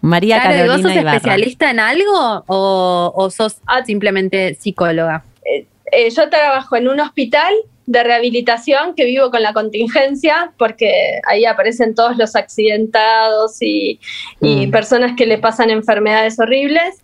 María 0.01 0.41
Claro, 0.41 0.57
¿y 0.57 0.61
¿vos 0.61 0.67
Carolina 0.69 0.89
sos 0.89 0.97
Ibarra. 1.03 1.17
especialista 1.17 1.71
en 1.71 1.81
algo 1.81 2.45
o, 2.47 3.13
o 3.15 3.31
sos 3.31 3.57
simplemente 3.87 4.55
psicóloga? 4.55 5.25
Eh, 5.45 5.67
yo 6.11 6.29
trabajo 6.31 6.77
en 6.77 6.89
un 6.89 7.01
hospital 7.01 7.53
de 7.87 8.03
rehabilitación 8.03 8.95
que 8.97 9.05
vivo 9.05 9.31
con 9.31 9.43
la 9.43 9.53
contingencia 9.53 10.53
porque 10.57 11.21
ahí 11.29 11.45
aparecen 11.45 11.95
todos 11.95 12.17
los 12.17 12.35
accidentados 12.37 13.61
y, 13.61 14.01
y 14.41 14.69
Mm. 14.69 14.71
personas 14.71 15.13
que 15.17 15.27
le 15.27 15.37
pasan 15.39 15.69
enfermedades 15.71 16.39
horribles. 16.41 17.02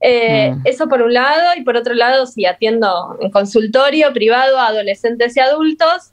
Eh, 0.00 0.52
Mm. 0.54 0.62
Eso 0.64 0.88
por 0.88 1.02
un 1.02 1.12
lado 1.12 1.50
y 1.56 1.62
por 1.62 1.76
otro 1.76 1.94
lado 1.94 2.26
sí 2.26 2.46
atiendo 2.46 3.16
en 3.20 3.30
consultorio 3.30 4.12
privado 4.12 4.58
a 4.58 4.68
adolescentes 4.68 5.36
y 5.36 5.40
adultos. 5.40 6.12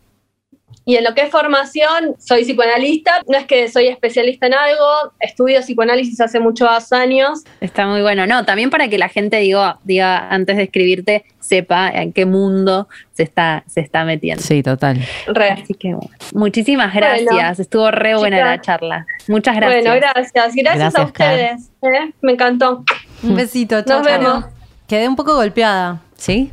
Y 0.85 0.95
en 0.95 1.03
lo 1.03 1.13
que 1.13 1.21
es 1.23 1.29
formación, 1.29 2.15
soy 2.17 2.43
psicoanalista. 2.45 3.21
No 3.27 3.37
es 3.37 3.45
que 3.45 3.67
soy 3.67 3.87
especialista 3.87 4.47
en 4.47 4.53
algo, 4.53 5.11
estudio 5.19 5.59
psicoanálisis 5.59 6.21
hace 6.21 6.39
muchos 6.39 6.93
años. 6.93 7.43
Está 7.59 7.87
muy 7.87 8.01
bueno. 8.01 8.25
No, 8.25 8.45
también 8.45 8.69
para 8.69 8.87
que 8.87 8.97
la 8.97 9.09
gente 9.09 9.35
diga, 9.37 9.79
diga 9.83 10.29
antes 10.29 10.55
de 10.55 10.63
escribirte, 10.63 11.25
sepa 11.41 11.89
en 11.89 12.13
qué 12.13 12.25
mundo 12.25 12.87
se 13.11 13.23
está, 13.23 13.63
se 13.67 13.81
está 13.81 14.05
metiendo. 14.05 14.41
Sí, 14.41 14.63
total. 14.63 14.99
Re. 15.27 15.49
Así 15.49 15.73
que 15.73 15.89
bueno. 15.93 16.09
Muchísimas 16.33 16.93
Bueno, 16.93 17.07
gracias. 17.25 17.59
Estuvo 17.59 17.91
re 17.91 18.15
buena 18.15 18.37
chicas. 18.37 18.49
la 18.49 18.61
charla. 18.61 19.05
Muchas 19.27 19.55
gracias. 19.57 19.83
Bueno, 19.83 19.99
gracias. 19.99 20.31
Gracias, 20.33 20.55
Gracias, 20.63 20.95
a 20.95 21.03
ustedes. 21.03 21.69
¿eh? 21.81 22.13
Me 22.21 22.31
encantó. 22.31 22.85
Un 23.23 23.35
besito, 23.35 23.81
chao. 23.83 23.97
Nos 23.99 24.05
vemos. 24.05 24.45
Quedé 24.87 25.07
un 25.07 25.15
poco 25.15 25.35
golpeada. 25.35 26.01
¿Sí? 26.17 26.51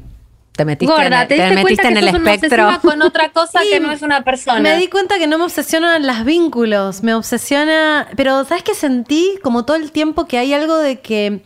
Te 0.56 0.64
metiste, 0.64 0.92
Gorda, 0.92 1.22
en, 1.22 1.28
te 1.28 1.36
te 1.36 1.50
metiste 1.50 1.88
en 1.88 1.94
que 1.94 2.00
el 2.00 2.10
sos 2.10 2.26
espectro. 2.26 2.68
con 2.82 3.02
otra 3.02 3.30
cosa 3.30 3.60
Sí, 3.60 3.70
que 3.70 3.80
no 3.80 3.90
es 3.90 4.02
una 4.02 4.22
persona. 4.22 4.60
Me 4.60 4.76
di 4.76 4.86
cuenta 4.88 5.18
que 5.18 5.26
no 5.26 5.36
me 5.36 5.44
obsesionan 5.44 6.06
los 6.06 6.24
vínculos, 6.24 7.02
me 7.02 7.12
obsesiona, 7.14 8.06
pero 8.16 8.44
¿sabes 8.44 8.62
qué 8.62 8.74
sentí? 8.74 9.36
Como 9.42 9.64
todo 9.64 9.76
el 9.76 9.90
tiempo 9.90 10.26
que 10.26 10.38
hay 10.38 10.54
algo 10.54 10.76
de 10.76 11.00
que 11.00 11.42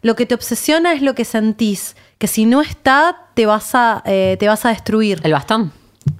lo 0.00 0.16
que 0.16 0.24
te 0.24 0.34
obsesiona 0.34 0.94
es 0.94 1.02
lo 1.02 1.14
que 1.14 1.26
sentís, 1.26 1.96
que 2.16 2.28
si 2.28 2.46
no 2.46 2.62
está 2.62 3.26
te 3.34 3.44
vas 3.44 3.74
a, 3.74 4.02
eh, 4.06 4.38
te 4.40 4.48
vas 4.48 4.64
a 4.64 4.70
destruir. 4.70 5.20
El 5.22 5.32
bastón. 5.32 5.72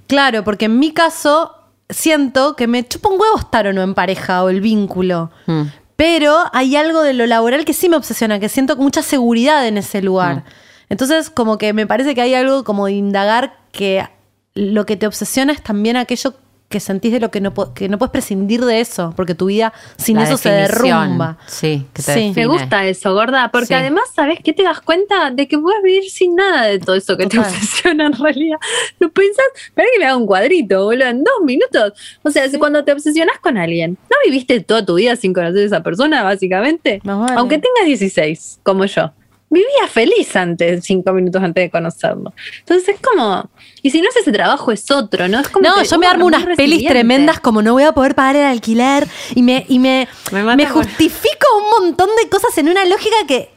Claro, 0.05 0.43
porque 0.43 0.65
en 0.65 0.77
mi 0.77 0.91
caso 0.91 1.55
siento 1.89 2.55
que 2.55 2.67
me 2.67 2.87
chupa 2.87 3.09
un 3.09 3.19
huevo 3.19 3.39
estar 3.39 3.65
o 3.65 3.73
no 3.73 3.81
en 3.81 3.95
pareja 3.95 4.43
o 4.43 4.49
el 4.49 4.61
vínculo. 4.61 5.31
Mm. 5.47 5.61
Pero 5.97 6.45
hay 6.53 6.75
algo 6.75 7.01
de 7.01 7.13
lo 7.13 7.25
laboral 7.25 7.65
que 7.65 7.73
sí 7.73 7.89
me 7.89 7.97
obsesiona, 7.97 8.39
que 8.39 8.47
siento 8.47 8.77
mucha 8.77 9.01
seguridad 9.01 9.67
en 9.67 9.77
ese 9.77 10.01
lugar. 10.01 10.45
Entonces, 10.89 11.29
como 11.29 11.57
que 11.57 11.73
me 11.73 11.87
parece 11.87 12.15
que 12.15 12.21
hay 12.21 12.35
algo 12.35 12.63
como 12.63 12.85
de 12.85 12.93
indagar 12.93 13.57
que 13.71 14.07
lo 14.53 14.85
que 14.85 14.95
te 14.95 15.07
obsesiona 15.07 15.51
es 15.51 15.61
también 15.61 15.97
aquello 15.97 16.35
que 16.69 16.81
sentís 16.81 17.13
de 17.13 17.21
lo 17.21 17.31
que 17.31 17.39
no, 17.39 17.53
que 17.73 17.87
no 17.87 17.97
puedes 17.97 18.11
prescindir 18.11 18.65
de 18.65 18.81
eso, 18.81 19.13
porque 19.15 19.33
tu 19.35 19.45
vida 19.45 19.71
sin 19.97 20.17
La 20.17 20.23
eso 20.23 20.35
se 20.35 20.49
derrumba. 20.49 21.37
Sí, 21.47 21.85
que 21.93 22.03
te 22.03 22.13
Sí. 22.13 22.33
Me 22.35 22.45
gusta 22.45 22.85
eso, 22.85 23.13
gorda, 23.13 23.49
porque 23.51 23.67
Sí. 23.67 23.73
además, 23.75 24.03
¿sabes 24.13 24.39
qué? 24.43 24.51
Te 24.51 24.63
das 24.63 24.81
cuenta 24.81 25.31
de 25.31 25.47
que 25.47 25.57
puedes 25.57 25.81
vivir 25.81 26.09
sin 26.09 26.35
nada 26.35 26.65
de 26.65 26.79
todo 26.79 26.95
eso 26.95 27.15
que 27.15 27.23
Total. 27.25 27.43
te 27.43 27.49
obsesiona 27.55 28.07
en 28.07 28.13
realidad. 28.13 28.57
Lo 28.99 29.09
pensás, 29.11 29.45
para 29.73 29.87
que 29.93 29.99
me 29.99 30.05
haga 30.05 30.17
un 30.17 30.25
cuadrito, 30.25 30.83
boludo, 30.83 31.07
en 31.07 31.23
dos 31.23 31.35
minutos. 31.45 31.93
O 32.23 32.29
sea, 32.31 32.49
si 32.49 32.57
cuando 32.57 32.83
te 32.83 32.91
obsesionas 32.91 33.39
con 33.39 33.57
alguien, 33.57 33.97
¿no 34.09 34.17
viviste 34.25 34.59
toda 34.59 34.85
tu 34.85 34.95
vida 34.95 35.15
sin 35.15 35.33
conocer 35.33 35.61
a 35.61 35.65
esa 35.65 35.83
persona, 35.83 36.23
básicamente? 36.23 36.99
Vale. 37.03 37.33
Aunque 37.37 37.59
tengas 37.59 37.85
16, 37.85 38.59
como 38.63 38.83
yo. 38.85 39.11
Vivía 39.49 39.87
feliz 39.89 40.35
antes, 40.35 40.83
cinco 40.83 41.13
minutos 41.13 41.41
antes 41.41 41.63
de 41.63 41.69
conocerlo. 41.69 42.33
Entonces 42.59 42.95
es 42.95 42.99
como, 42.99 43.49
y 43.81 43.91
si 43.91 44.01
no 44.01 44.09
es 44.09 44.15
ese 44.17 44.31
trabajo, 44.33 44.73
es 44.73 44.91
otro, 44.91 45.29
¿no? 45.29 45.39
Es 45.39 45.47
como 45.47 45.67
No, 45.67 45.75
que 45.75 45.85
yo 45.85 45.97
me 45.97 46.05
armo 46.05 46.25
unas 46.25 46.45
pelis 46.57 46.85
tremendas 46.85 47.39
como 47.39 47.61
no 47.61 47.71
voy 47.71 47.83
a 47.83 47.93
poder 47.93 48.13
pagar 48.13 48.35
el 48.35 48.43
alquiler 48.43 49.07
y 49.35 49.43
me, 49.43 49.65
y 49.69 49.79
me, 49.79 50.07
Me 50.31 50.65
justifico 50.65 51.47
un 51.57 51.85
montón 51.85 52.09
de 52.21 52.29
cosas 52.29 52.57
en 52.57 52.67
una 52.67 52.83
lógica 52.85 53.15
que 53.25 53.49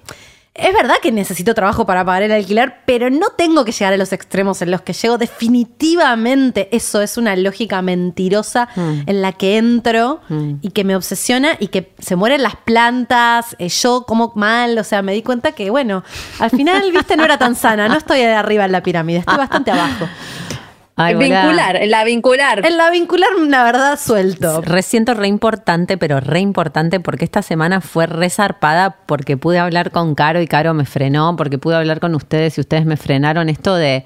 es 0.62 0.74
verdad 0.74 0.94
que 1.02 1.10
necesito 1.12 1.54
trabajo 1.54 1.86
para 1.86 2.04
pagar 2.04 2.22
el 2.24 2.32
alquiler, 2.32 2.74
pero 2.86 3.10
no 3.10 3.28
tengo 3.36 3.64
que 3.64 3.72
llegar 3.72 3.92
a 3.92 3.96
los 3.96 4.12
extremos 4.12 4.60
en 4.62 4.70
los 4.70 4.82
que 4.82 4.92
llego. 4.92 5.18
Definitivamente 5.18 6.68
eso 6.74 7.00
es 7.00 7.16
una 7.16 7.34
lógica 7.36 7.82
mentirosa 7.82 8.68
Mm. 8.76 9.00
en 9.06 9.22
la 9.22 9.32
que 9.32 9.56
entro 9.56 10.20
Mm. 10.28 10.54
y 10.62 10.70
que 10.70 10.84
me 10.84 10.96
obsesiona 10.96 11.56
y 11.58 11.68
que 11.68 11.92
se 11.98 12.16
mueren 12.16 12.42
las 12.42 12.56
plantas, 12.56 13.56
eh, 13.58 13.68
yo 13.68 14.04
como 14.06 14.32
mal, 14.36 14.76
o 14.78 14.84
sea, 14.84 15.02
me 15.02 15.12
di 15.12 15.22
cuenta 15.22 15.52
que, 15.52 15.70
bueno, 15.70 16.04
al 16.38 16.50
final, 16.50 16.90
viste, 16.92 17.16
no 17.16 17.24
era 17.24 17.38
tan 17.38 17.54
sana, 17.54 17.88
no 17.88 17.96
estoy 17.96 18.18
de 18.20 18.34
arriba 18.34 18.64
en 18.64 18.72
la 18.72 18.82
pirámide, 18.82 19.18
estoy 19.20 19.36
bastante 19.36 19.70
abajo. 19.70 20.08
Ay, 21.02 21.14
vincular, 21.14 21.76
en 21.76 21.90
la 21.90 22.04
vincular. 22.04 22.66
En 22.66 22.76
la 22.76 22.90
vincular, 22.90 23.28
la 23.48 23.64
verdad, 23.64 23.98
suelto. 23.98 24.60
Resiento 24.62 25.14
re 25.14 25.28
importante, 25.28 25.96
pero 25.98 26.20
re 26.20 26.40
importante 26.40 27.00
porque 27.00 27.24
esta 27.24 27.42
semana 27.42 27.80
fue 27.80 28.06
re 28.06 28.30
zarpada 28.30 28.96
porque 29.06 29.36
pude 29.36 29.58
hablar 29.58 29.90
con 29.90 30.14
Caro 30.14 30.40
y 30.40 30.46
Caro 30.46 30.74
me 30.74 30.84
frenó, 30.84 31.36
porque 31.36 31.58
pude 31.58 31.76
hablar 31.76 32.00
con 32.00 32.14
ustedes 32.14 32.58
y 32.58 32.60
ustedes 32.60 32.84
me 32.86 32.96
frenaron 32.96 33.48
esto 33.48 33.74
de, 33.74 34.04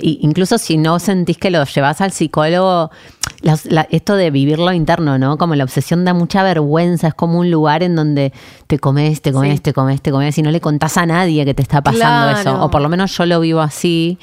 y- 0.00 0.18
incluso 0.22 0.58
si 0.58 0.76
no 0.76 0.98
sentís 0.98 1.36
que 1.38 1.50
lo 1.50 1.64
llevas 1.64 2.00
al 2.00 2.12
psicólogo, 2.12 2.90
la- 3.42 3.86
esto 3.90 4.16
de 4.16 4.30
vivirlo 4.30 4.70
interno, 4.72 5.18
¿no? 5.18 5.38
Como 5.38 5.54
la 5.54 5.64
obsesión 5.64 6.04
da 6.04 6.12
mucha 6.14 6.42
vergüenza, 6.42 7.08
es 7.08 7.14
como 7.14 7.38
un 7.38 7.50
lugar 7.50 7.82
en 7.82 7.96
donde 7.96 8.32
te 8.66 8.78
comes, 8.78 9.22
te 9.22 9.32
comes, 9.32 9.54
Sí. 9.54 9.60
te 9.60 9.72
comes, 9.72 10.00
te 10.02 10.10
comes 10.10 10.36
y 10.38 10.42
no 10.42 10.50
le 10.50 10.60
contás 10.60 10.96
a 10.98 11.06
nadie 11.06 11.44
que 11.44 11.54
te 11.54 11.62
está 11.62 11.82
pasando 11.82 12.30
Claro. 12.32 12.38
eso, 12.38 12.64
o 12.64 12.70
por 12.70 12.82
lo 12.82 12.88
menos 12.88 13.16
yo 13.16 13.26
lo 13.26 13.40
vivo 13.40 13.60
así. 13.60 14.18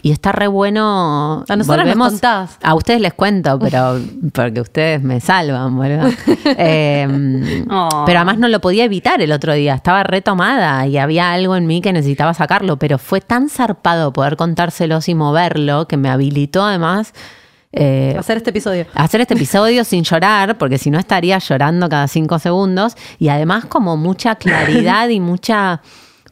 Y 0.00 0.10
está 0.10 0.32
re 0.32 0.48
bueno. 0.48 1.44
A 1.48 1.54
nosotros 1.56 1.86
nos 1.96 2.08
contás. 2.08 2.58
A 2.62 2.74
ustedes 2.74 3.00
les 3.00 3.12
cuento, 3.14 3.58
pero 3.58 4.00
porque 4.32 4.60
ustedes 4.60 5.02
me 5.02 5.20
salvan, 5.20 5.76
boludo. 5.76 6.08
Eh, 6.44 7.64
Oh. 7.70 8.02
Pero 8.06 8.18
además 8.18 8.38
no 8.38 8.48
lo 8.48 8.60
podía 8.60 8.84
evitar 8.84 9.20
el 9.22 9.30
otro 9.30 9.52
día. 9.52 9.74
Estaba 9.74 10.02
retomada 10.02 10.86
y 10.88 10.98
había 10.98 11.32
algo 11.32 11.54
en 11.56 11.66
mí 11.66 11.80
que 11.80 11.92
necesitaba 11.92 12.34
sacarlo. 12.34 12.78
Pero 12.78 12.98
fue 12.98 13.20
tan 13.20 13.48
zarpado 13.48 14.12
poder 14.12 14.36
contárselos 14.36 15.08
y 15.08 15.14
moverlo 15.14 15.86
que 15.86 15.96
me 15.96 16.08
habilitó 16.10 16.64
además. 16.64 17.12
eh, 17.72 18.16
Hacer 18.18 18.38
este 18.38 18.50
episodio. 18.50 18.86
hacer 18.94 19.20
este 19.20 19.34
episodio 19.34 19.84
sin 19.84 20.02
llorar, 20.02 20.58
porque 20.58 20.78
si 20.78 20.90
no 20.90 20.98
estaría 20.98 21.38
llorando 21.38 21.88
cada 21.88 22.08
cinco 22.08 22.38
segundos, 22.40 22.96
y 23.20 23.28
además 23.28 23.66
como 23.66 23.96
mucha 23.96 24.34
claridad 24.34 25.08
y 25.10 25.20
mucha... 25.20 25.80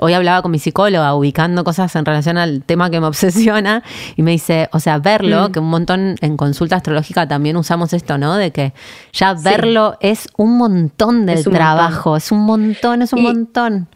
Hoy 0.03 0.14
hablaba 0.14 0.40
con 0.42 0.51
mi 0.51 0.59
psicóloga 0.59 1.14
ubicando 1.14 1.62
cosas 1.62 1.94
en 1.94 2.05
relación 2.07 2.38
al 2.38 2.62
tema 2.64 2.88
que 2.90 3.01
me 3.01 3.07
obsesiona 3.09 3.82
y 4.16 4.22
me 4.22 4.30
dice, 4.32 4.68
o 4.72 4.80
sea, 4.80 4.98
verlo, 4.98 5.48
Mm. 5.48 5.53
que 5.53 5.59
un 5.61 5.68
montón 5.70 6.16
en 6.20 6.36
consulta 6.36 6.76
astrológica 6.76 7.28
también 7.28 7.57
usamos 7.57 7.92
esto, 7.92 8.16
¿no? 8.18 8.36
De 8.36 8.51
que 8.51 8.72
ya 9.12 9.34
verlo 9.34 9.96
es 10.01 10.28
un 10.36 10.57
montón 10.57 11.26
del 11.26 11.46
un 11.46 11.53
trabajo, 11.53 12.16
es 12.16 12.32
un 12.32 12.40
montón, 12.40 13.03
es 13.03 13.12
un 13.12 13.18
Y- 13.20 13.22
montón. 13.22 13.88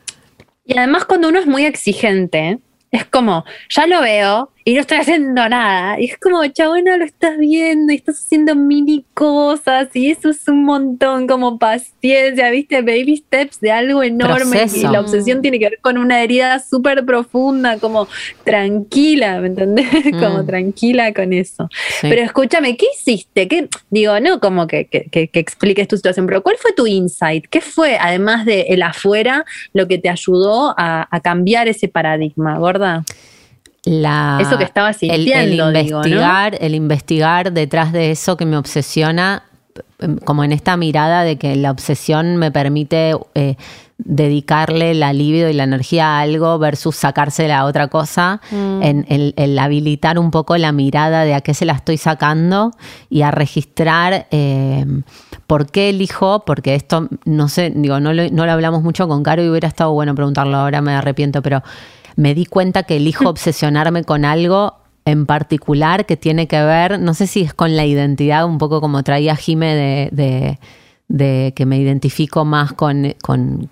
Y 0.66 0.76
además 0.78 1.05
cuando 1.07 1.28
uno 1.28 1.38
es 1.38 1.46
muy 1.46 1.64
exigente, 1.64 2.59
es 2.90 3.05
como, 3.07 3.44
ya 3.70 3.86
lo 3.86 4.00
veo 4.00 4.50
y 4.66 4.72
no 4.74 4.80
estoy 4.80 4.96
haciendo 4.98 5.46
nada. 5.48 6.00
Y 6.00 6.06
es 6.06 6.18
como, 6.18 6.46
chabona, 6.46 6.96
lo 6.96 7.04
estás 7.04 7.36
viendo 7.36 7.92
y 7.92 7.96
estás 7.96 8.18
haciendo 8.18 8.54
mini 8.54 9.04
cosas 9.12 9.88
y 9.94 10.10
eso 10.10 10.30
es 10.30 10.48
un 10.48 10.64
montón, 10.64 11.26
como 11.26 11.58
paciencia, 11.58 12.48
viste, 12.50 12.80
baby 12.80 13.18
steps 13.18 13.60
de 13.60 13.70
algo 13.72 14.02
enorme. 14.02 14.36
Proceso. 14.58 14.76
Y 14.88 14.90
la 14.92 15.00
obsesión 15.00 15.42
tiene 15.42 15.58
que 15.58 15.66
ver 15.68 15.78
con 15.82 15.98
una 15.98 16.22
herida 16.22 16.58
súper 16.60 17.04
profunda, 17.04 17.78
como 17.78 18.08
tranquila, 18.42 19.40
¿me 19.40 19.48
entendés? 19.48 19.86
como 20.18 20.42
Mm. 20.42 20.46
tranquila 20.46 21.12
con 21.12 21.32
eso. 21.32 21.68
Sí. 22.00 22.08
Pero 22.08 22.22
escúchame, 22.22 22.76
¿qué 22.76 22.86
hiciste? 22.96 23.48
¿Qué, 23.48 23.68
digo, 23.90 24.18
no 24.20 24.40
como 24.40 24.66
que, 24.66 24.86
que- 24.86 25.04
que- 25.10 25.28
que 25.28 25.40
expliques 25.40 25.88
tu 25.88 25.96
situación, 25.96 26.26
pero 26.26 26.42
¿cuál 26.42 26.56
fue 26.58 26.72
tu 26.72 26.86
insight? 26.86 27.46
¿Qué 27.50 27.60
fue, 27.60 27.98
además 28.00 28.46
de 28.46 28.62
el 28.68 28.82
afuera, 28.82 29.44
lo 29.72 29.86
que 29.88 29.98
te 29.98 30.08
ayudó 30.08 30.74
a, 30.78 31.06
a 31.10 31.20
cambiar 31.20 31.68
ese 31.68 31.88
paradigma, 31.88 32.58
gorda? 32.58 33.04
La, 33.85 34.39
Eso 34.41 34.57
que 34.59 34.64
estabas 34.64 35.03
el- 35.03 35.11
el, 35.11 35.16
sintiendo, 35.24 35.70
digo, 35.72 35.99
¿no? 36.01 36.07
investigar, 36.07 36.57
el 36.61 36.74
investigar 36.74 37.53
detrás 37.53 37.93
de 37.93 38.11
eso 38.11 38.37
que 38.37 38.47
me 38.47 38.57
obsesiona, 38.57 39.43
como 40.24 40.45
en 40.45 40.53
esta 40.53 40.76
mirada 40.76 41.22
de 41.24 41.37
que 41.37 41.57
la 41.57 41.70
obsesión 41.70 42.37
me 42.37 42.51
permite 42.51 43.14
eh, 43.35 43.57
dedicarle 43.99 44.95
la 44.95 45.12
libido 45.12 45.49
y 45.49 45.53
la 45.53 45.64
energía 45.64 46.16
a 46.18 46.20
algo 46.20 46.59
versus 46.59 46.97
sacársela 46.97 47.61
a 47.61 47.64
otra 47.64 47.89
cosa, 47.89 48.41
en 48.53 49.07
el, 49.09 49.35
el 49.37 49.59
habilitar 49.59 50.18
un 50.18 50.30
poco 50.30 50.57
la 50.57 50.72
mirada 50.72 51.24
de 51.24 51.35
a 51.35 51.41
qué 51.41 51.55
se 51.55 51.64
la 51.64 51.74
estoy 51.74 51.97
sacando 51.97 52.72
y 53.11 53.22
a 53.22 53.30
registrar 53.30 54.26
eh, 54.30 54.85
por 55.47 55.70
qué 55.70 55.91
elijo, 55.91 56.45
porque 56.45 56.74
esto 56.74 57.09
no 57.24 57.49
sé, 57.49 57.72
digo, 57.74 58.01
no 58.01 58.12
lo, 58.12 58.28
no 58.30 58.47
lo 58.47 58.53
hablamos 58.53 58.82
mucho 58.82 59.07
con 59.09 59.22
Caro 59.22 59.43
y 59.45 59.49
hubiera 59.49 59.68
estado 59.68 59.93
bueno 59.93 60.14
preguntarlo 60.14 60.57
ahora, 60.57 60.80
me 60.80 60.93
arrepiento, 60.93 61.41
pero 61.43 61.62
me 62.16 62.34
di 62.34 62.46
cuenta 62.46 62.82
que 62.84 62.96
elijo 62.96 63.28
obsesionarme 63.28 64.04
con 64.04 64.24
algo 64.24 64.74
en 65.04 65.26
particular 65.26 66.06
que 66.06 66.16
tiene 66.16 66.46
que 66.48 66.62
ver, 66.62 66.98
no 67.00 67.12
sé 67.14 67.26
si 67.26 67.42
es 67.42 67.52
con 67.52 67.76
la 67.76 67.84
identidad, 67.84 68.46
un 68.46 68.58
poco 68.58 68.80
como 68.80 69.02
traía 69.02 69.36
Jime 69.36 69.74
de, 69.74 70.08
de- 70.12 70.58
de 71.08 71.52
que 71.54 71.66
me 71.66 71.76
identifico 71.78 72.46
más 72.46 72.72
con, 72.72 73.14
con, 73.22 73.68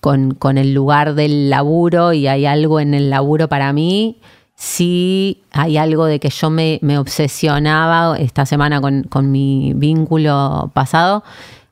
con, 0.00 0.32
con 0.34 0.56
el 0.56 0.72
lugar 0.72 1.14
del 1.14 1.50
laburo 1.50 2.14
y 2.14 2.26
hay 2.28 2.46
algo 2.46 2.80
en 2.80 2.94
el 2.94 3.10
laburo 3.10 3.48
para 3.48 3.74
mí, 3.74 4.16
sí 4.56 5.42
hay 5.52 5.76
algo 5.76 6.06
de 6.06 6.18
que 6.20 6.30
yo 6.30 6.48
me, 6.48 6.78
me 6.82 6.96
obsesionaba 6.96 8.16
esta 8.18 8.46
semana 8.46 8.80
con, 8.80 9.02
con 9.02 9.30
mi 9.30 9.72
vínculo 9.76 10.70
pasado. 10.72 11.22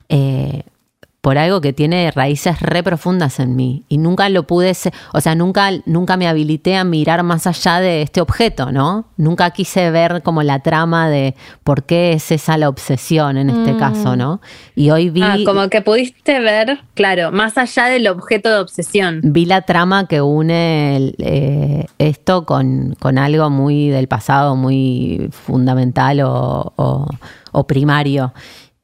eh, 0.09 0.61
por 1.21 1.37
algo 1.37 1.59
que 1.59 1.73
tiene 1.73 2.09
raíces 2.11 2.61
re 2.61 2.81
profundas 2.81 3.41
en 3.41 3.55
mí 3.57 3.83
y 3.89 3.97
nunca 3.97 4.29
lo 4.29 4.43
pude, 4.47 4.73
se- 4.73 4.93
o 5.13 5.19
sea, 5.19 5.35
nunca, 5.35 5.69
nunca 5.85 6.15
me 6.15 6.27
habilité 6.29 6.77
a 6.77 6.85
mirar 6.85 7.23
más 7.23 7.45
allá 7.45 7.81
de 7.81 8.01
este 8.01 8.21
objeto, 8.21 8.71
¿no? 8.71 9.05
Nunca 9.17 9.51
quise 9.51 9.91
ver 9.91 10.21
como 10.23 10.43
la 10.43 10.59
trama 10.59 11.09
de 11.09 11.35
por 11.65 11.83
qué 11.83 12.13
es 12.13 12.31
esa 12.31 12.57
la 12.57 12.69
obsesión 12.69 13.37
en 13.37 13.49
este 13.49 13.75
caso, 13.75 14.15
¿no? 14.15 14.39
Y 14.77 14.91
hoy 14.91 15.09
vi, 15.09 15.21
Ah, 15.21 15.37
como 15.45 15.67
que 15.69 15.81
pudiste 15.81 16.39
ver, 16.39 16.79
claro, 16.93 17.33
más 17.33 17.57
allá 17.57 17.87
del 17.87 18.07
objeto 18.07 18.49
de 18.49 18.59
obsesión. 18.59 19.19
vi 19.21 19.45
la 19.45 19.63
trama 19.63 20.07
que 20.07 20.21
une 20.21 20.95
el, 20.95 21.15
eh, 21.19 21.85
esto 21.97 22.45
con, 22.45 22.95
con 22.97 23.17
algo 23.17 23.49
muy 23.49 23.89
del 23.89 24.07
pasado, 24.07 24.55
muy 24.55 25.27
fundamental 25.31 26.21
o, 26.21 26.71
o- 26.77 27.07
o 27.51 27.67
primario. 27.67 28.33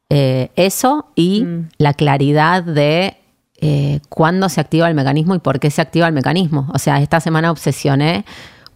Eh, 0.09 0.49
eso 0.55 1.07
y 1.15 1.45
la 1.77 1.93
claridad 1.93 2.63
de 2.63 3.17
eh, 3.59 3.99
cuándo 4.09 4.49
se 4.49 4.61
activa 4.61 4.87
el 4.87 4.93
mecanismo 4.95 5.33
y 5.35 5.39
por 5.39 5.59
qué 5.59 5.71
se 5.71 5.81
activa 5.81 6.07
el 6.07 6.13
mecanismo. 6.13 6.69
O 6.73 6.77
sea, 6.79 7.01
esta 7.01 7.19
semana 7.19 7.49
obsesioné 7.51 8.23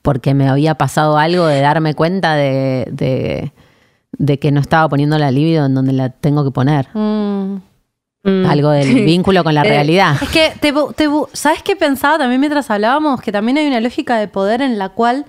porque 0.01 0.34
me 0.34 0.47
había 0.49 0.75
pasado 0.75 1.17
algo 1.17 1.45
de 1.45 1.61
darme 1.61 1.93
cuenta 1.93 2.34
de, 2.36 2.88
de- 2.91 3.51
de 4.17 4.39
que 4.39 4.51
no 4.51 4.59
estaba 4.59 4.89
poniendo 4.89 5.17
la 5.19 5.30
libido 5.30 5.65
en 5.67 5.75
donde 5.75 5.93
la 5.93 6.09
tengo 6.09 6.43
que 6.43 6.51
poner. 6.51 6.88
Mm. 6.95 7.61
Mm. 8.23 8.45
Algo 8.47 8.71
del 8.71 8.95
vínculo 9.05 9.43
con 9.43 9.53
la 9.53 9.61
Eh, 9.61 9.69
realidad. 9.69 10.15
Es 10.21 10.30
que, 10.30 10.51
te, 10.59 10.73
¿sabes 11.34 11.61
qué 11.63 11.75
pensaba 11.75 12.17
también 12.17 12.39
mientras 12.41 12.69
hablábamos? 12.71 13.21
Que 13.21 13.32
también 13.32 13.57
hay 13.59 13.67
una 13.67 13.80
lógica 13.82 14.17
de 14.17 14.27
poder 14.27 14.61
en 14.61 14.77
la 14.80 14.89
cual 14.89 15.25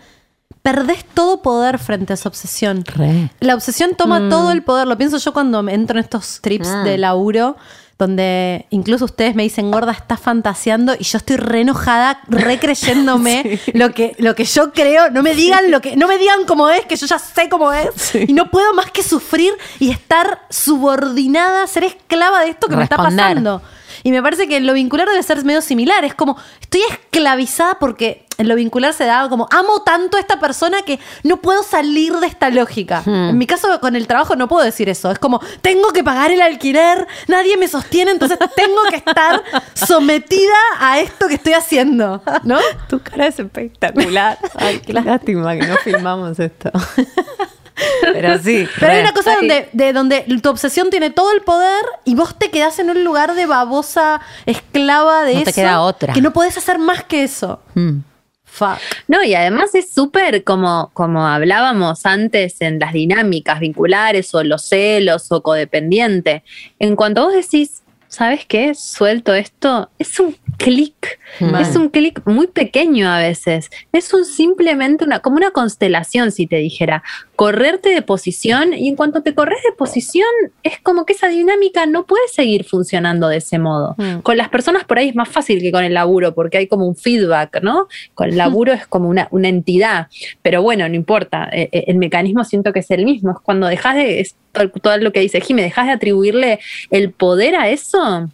perdés 0.63 1.05
todo 1.15 1.43
poder 1.43 1.79
frente 1.79 2.13
a 2.13 2.15
esa 2.15 2.29
obsesión. 2.29 2.85
Re. 2.85 3.31
La 3.41 3.55
obsesión 3.55 3.95
toma 3.97 4.29
todo 4.29 4.53
el 4.53 4.63
poder. 4.63 4.87
Lo 4.87 4.97
pienso 4.99 5.19
yo 5.19 5.33
cuando 5.33 5.63
me 5.63 5.75
entro 5.75 5.99
en 5.99 6.05
estos 6.05 6.41
trips 6.43 6.69
Mm. 6.69 6.85
de 6.85 6.99
laburo, 6.99 7.57
donde 7.99 8.67
incluso 8.71 9.05
ustedes 9.05 9.35
me 9.35 9.43
dicen, 9.43 9.71
gorda, 9.71 9.93
estás 9.93 10.21
fantaseando, 10.21 10.95
y 10.99 11.05
yo 11.05 11.19
estoy 11.19 11.37
re 11.37 11.61
enojada, 11.61 12.21
re 12.29 12.59
creyéndome 12.59 13.61
lo, 13.75 13.93
que, 13.93 14.15
lo 14.19 14.35
que 14.35 14.45
yo 14.45 14.73
creo. 14.73 15.11
No 15.11 15.23
me 15.23 15.35
digan 15.35 15.71
lo 15.71 15.81
que, 15.83 15.97
no 15.97 16.09
me 16.09 16.17
digan 16.17 16.47
cómo 16.47 16.71
es, 16.71 16.87
que 16.87 16.97
yo 16.97 17.07
ya 17.07 17.19
sé 17.19 17.49
cómo 17.51 17.73
es. 17.73 18.15
Y 18.15 18.33
no 18.33 18.51
puedo 18.51 18.73
más 18.75 18.91
que 18.91 19.03
sufrir 19.03 19.53
y 19.79 19.91
estar 19.91 20.47
subordinada, 20.51 21.67
ser 21.67 21.85
esclava 21.85 22.41
de 22.41 22.51
esto 22.51 22.69
que 22.69 22.77
me 22.77 22.85
está 22.85 22.97
pasando. 22.97 23.63
Y 24.03 24.13
me 24.13 24.23
parece 24.23 24.49
que 24.49 24.61
lo 24.61 24.73
vincular 24.73 25.07
debe 25.09 25.23
ser 25.23 25.45
medio 25.45 25.61
similar. 25.61 26.05
Es 26.05 26.15
como, 26.15 26.37
estoy 26.61 26.81
esclavizada 26.91 27.79
porque 27.79 28.25
en 28.41 28.49
lo 28.49 28.55
vincular 28.55 28.95
se 28.95 29.05
da 29.05 29.28
como, 29.28 29.47
amo 29.51 29.82
tanto 29.82 30.16
a 30.16 30.20
esta 30.20 30.41
persona 30.41 30.82
que 30.82 30.99
no 31.24 31.36
puedo 31.36 31.62
salir 31.62 32.14
de 32.16 32.26
esta 32.26 32.49
lógica. 32.51 33.03
En 33.07 33.36
mi 33.36 33.47
caso, 33.47 33.80
con 33.80 33.97
el 33.97 34.07
trabajo 34.07 34.34
no 34.34 34.49
puedo 34.49 34.64
decir 34.64 34.88
eso. 34.88 35.11
Es 35.11 35.18
como, 35.18 35.41
tengo 35.61 35.93
que 35.93 36.03
pagar 36.03 36.30
el 36.30 36.41
alquiler, 36.41 37.07
nadie 37.28 37.57
me 37.59 37.68
sostiene, 37.68 38.11
entonces 38.11 38.38
tengo 38.57 38.80
que 38.88 38.97
estar 38.97 39.43
sometida 39.74 40.57
a 40.78 41.01
esto 41.01 41.28
que 41.28 41.34
estoy 41.34 41.53
haciendo. 41.53 42.22
¿No? 42.45 42.59
Tu 42.88 43.01
cara 43.01 43.26
es 43.26 43.38
espectacular. 43.38 44.38
Ay, 44.57 44.80
qué 44.80 44.93
lástima 44.95 45.55
que 45.57 45.66
no 45.66 45.76
filmamos 45.76 46.38
esto. 46.41 46.70
Pero 48.03 48.38
sí. 48.38 48.68
Pero 48.78 48.93
hay 48.93 49.01
una 49.01 49.12
cosa 49.12 49.36
donde, 49.36 49.68
de 49.72 49.93
donde 49.93 50.22
tu 50.43 50.51
obsesión 50.51 50.91
tiene 50.91 51.11
todo 51.11 51.32
el 51.32 51.41
poder 51.41 51.82
y 52.05 52.14
vos 52.14 52.38
te 52.38 52.51
quedás 52.51 52.78
en 52.78 52.91
un 52.91 53.05
lugar 53.05 53.34
de 53.34 53.47
babosa 53.47 54.20
esclava 54.47 55.24
de 55.24 55.34
No 55.34 55.41
eso. 55.41 55.45
te 55.47 55.53
queda 55.55 55.80
otra. 55.80 56.12
Que 56.12 56.20
no 56.20 56.32
podés 56.32 56.57
hacer 56.59 56.78
más 56.78 57.05
que 57.05 57.24
eso. 57.24 57.61
Mm. 57.74 57.99
Fuck. 58.51 58.78
No, 59.09 59.22
y 59.22 59.34
además 59.34 59.74
es 59.74 59.90
súper 59.92 60.44
como, 60.44 60.90
como 60.92 61.26
hablábamos 61.26 62.05
antes 62.05 62.61
en 62.61 62.78
las 62.78 62.92
dinámicas 62.92 63.61
vinculares 63.61 64.34
o 64.34 64.42
los 64.42 64.62
celos 64.62 65.30
o 65.32 65.42
codependiente. 65.42 66.42
En 66.78 66.96
cuanto 66.96 67.24
vos 67.24 67.32
decís, 67.32 67.82
¿sabes 68.11 68.45
qué? 68.45 68.75
Suelto 68.75 69.33
esto, 69.33 69.89
es 69.99 70.19
un 70.21 70.37
clic. 70.59 71.19
Mal. 71.39 71.63
Es 71.63 71.77
un 71.77 71.89
clic 71.89 72.21
muy 72.27 72.49
pequeño 72.49 73.09
a 73.09 73.19
veces. 73.19 73.71
Es 73.93 74.13
un 74.13 74.25
simplemente 74.25 75.05
una, 75.05 75.21
como 75.21 75.37
una 75.37 75.53
constelación, 75.53 76.33
si 76.33 76.47
te 76.47 76.57
dijera. 76.57 77.03
Correrte 77.37 77.89
de 77.91 78.03
posición 78.03 78.75
y 78.75 78.89
en 78.89 78.97
cuanto 78.97 79.23
te 79.23 79.35
corres 79.35 79.63
de 79.63 79.73
posición, 79.73 80.27
es 80.65 80.79
como 80.81 81.07
que 81.07 81.15
esa 81.15 81.29
dinámica 81.29 81.87
no 81.87 82.05
puede 82.05 82.27
seguir 82.29 82.65
funcionando 82.65 83.29
de 83.29 83.39
ese 83.39 83.59
modo. 83.59 83.95
Mm. 83.97 84.19
Con 84.19 84.37
las 84.37 84.49
personas 84.49 84.85
por 84.85 84.99
ahí 84.99 85.09
es 85.09 85.15
más 85.15 85.29
fácil 85.29 85.63
que 85.63 85.71
con 85.71 85.85
el 85.85 85.95
laburo, 85.95 86.35
porque 86.35 86.59
hay 86.59 86.67
como 86.67 86.87
un 86.87 86.97
feedback, 86.97 87.63
¿no? 87.63 87.87
Con 88.15 88.29
el 88.29 88.37
laburo 88.37 88.73
es 88.73 88.87
como 88.89 89.09
una, 89.09 89.29
una 89.31 89.49
entidad. 89.49 90.09
Pero 90.43 90.63
bueno, 90.63 90.87
no 90.89 90.97
importa. 90.97 91.49
Eh, 91.53 91.69
eh, 91.73 91.85
El 91.87 91.97
mecanismo 91.97 92.45
siento 92.45 92.73
que 92.73 92.81
es 92.81 92.91
el 92.91 93.05
mismo. 93.05 93.31
Es 93.31 93.39
cuando 93.39 93.69
dejas 93.69 93.95
de. 93.95 94.21
Es 94.21 94.35
todo, 94.82 94.96
lo 94.98 95.12
que 95.12 95.20
dice 95.20 95.40
Jimmy, 95.40 95.62
dejas 95.62 95.86
de 95.86 95.92
atribuirle 95.92 96.61
el 96.90 97.12
poder 97.12 97.55
a 97.57 97.68
eso. 97.68 98.28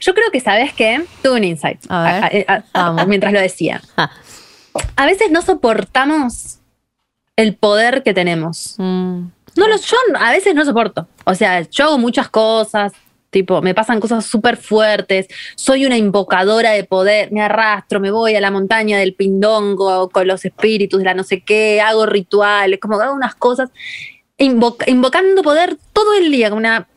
Yo 0.00 0.14
creo 0.14 0.30
que, 0.32 0.40
¿sabes 0.40 0.72
qué? 0.74 1.04
Tuve 1.22 1.36
un 1.38 1.44
insight 1.44 1.80
A 1.88 2.02
ver. 2.30 2.46
a- 2.48 2.52
a- 2.52 2.64
a- 2.72 2.82
Vamos. 2.90 3.06
mientras 3.06 3.32
lo 3.32 3.40
decía. 3.40 3.80
Ah, 3.96 4.10
A 4.96 5.06
veces 5.06 5.30
no 5.30 5.42
soportamos 5.42 6.58
el 7.36 7.54
poder 7.56 8.02
que 8.02 8.14
tenemos. 8.14 8.74
Mm. 8.78 9.26
No 9.56 9.66
lo, 9.68 9.76
yo 9.76 9.96
a 10.18 10.30
veces 10.30 10.54
no 10.54 10.64
soporto. 10.64 11.08
O 11.24 11.34
sea, 11.34 11.62
yo 11.62 11.86
hago 11.86 11.98
muchas 11.98 12.28
cosas, 12.28 12.92
tipo, 13.30 13.60
me 13.62 13.74
pasan 13.74 13.98
cosas 14.00 14.24
súper 14.24 14.56
fuertes, 14.56 15.26
soy 15.56 15.86
una 15.86 15.96
invocadora 15.96 16.70
de 16.70 16.84
poder, 16.84 17.32
me 17.32 17.42
arrastro, 17.42 17.98
me 18.00 18.10
voy 18.12 18.36
a 18.36 18.40
la 18.40 18.50
montaña 18.50 18.98
del 18.98 19.14
pindongo 19.14 20.08
con 20.10 20.26
los 20.28 20.44
espíritus 20.44 20.98
de 21.00 21.04
la 21.04 21.14
no 21.14 21.24
sé 21.24 21.40
qué, 21.40 21.80
hago 21.80 22.06
rituales, 22.06 22.78
como 22.80 23.00
hago 23.00 23.14
unas 23.14 23.34
cosas, 23.34 23.70
invoca- 24.40 24.90
invocando 24.90 25.42
poder 25.42 25.76
todo 25.92 26.14
el 26.14 26.30
día 26.32 26.48
como 26.50 26.58
una 26.58 26.88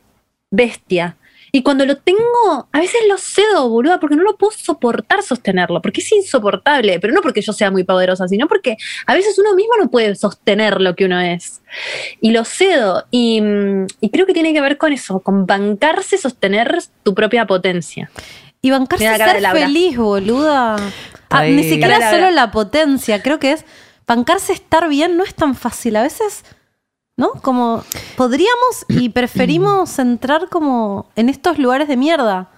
bestia. 0.50 1.16
Y 1.52 1.62
cuando 1.62 1.86
lo 1.86 1.96
tengo, 1.98 2.68
a 2.72 2.80
veces 2.80 3.02
lo 3.08 3.16
cedo, 3.16 3.68
boluda, 3.68 4.00
porque 4.00 4.16
no 4.16 4.24
lo 4.24 4.36
puedo 4.36 4.50
soportar 4.50 5.22
sostenerlo, 5.22 5.80
porque 5.80 6.00
es 6.00 6.10
insoportable, 6.10 6.98
pero 6.98 7.14
no 7.14 7.20
porque 7.22 7.42
yo 7.42 7.52
sea 7.52 7.70
muy 7.70 7.84
poderosa, 7.84 8.26
sino 8.26 8.48
porque 8.48 8.76
a 9.06 9.14
veces 9.14 9.38
uno 9.38 9.54
mismo 9.54 9.74
no 9.78 9.88
puede 9.88 10.16
sostener 10.16 10.80
lo 10.80 10.96
que 10.96 11.04
uno 11.04 11.20
es. 11.20 11.62
Y 12.20 12.32
lo 12.32 12.44
cedo, 12.44 13.04
y, 13.12 13.40
mm, 13.40 13.86
y 14.00 14.10
creo 14.10 14.26
que 14.26 14.32
tiene 14.32 14.52
que 14.52 14.60
ver 14.60 14.78
con 14.78 14.92
eso, 14.92 15.20
con 15.20 15.46
bancarse, 15.46 16.18
sostener 16.18 16.76
tu 17.04 17.14
propia 17.14 17.46
potencia. 17.46 18.10
Y 18.60 18.72
bancarse 18.72 19.04
Mira 19.08 19.16
ser 19.30 19.40
feliz, 19.66 19.96
boluda. 19.96 20.74
Ah, 21.30 21.44
ni 21.44 21.62
siquiera 21.62 21.98
solo 22.10 22.30
la 22.32 22.50
potencia. 22.50 23.22
Creo 23.22 23.38
que 23.38 23.52
es 23.52 23.64
bancarse 24.08 24.52
estar 24.52 24.88
bien 24.88 25.16
no 25.16 25.22
es 25.22 25.36
tan 25.36 25.54
fácil. 25.54 25.94
A 25.96 26.02
veces, 26.02 26.44
¿no? 27.16 27.32
Como 27.42 27.82
podríamos 28.16 28.86
y 28.88 29.08
preferimos 29.10 29.98
entrar 29.98 30.48
como 30.48 31.10
en 31.16 31.28
estos 31.28 31.58
lugares 31.58 31.88
de 31.88 31.96
mierda. 31.96 32.50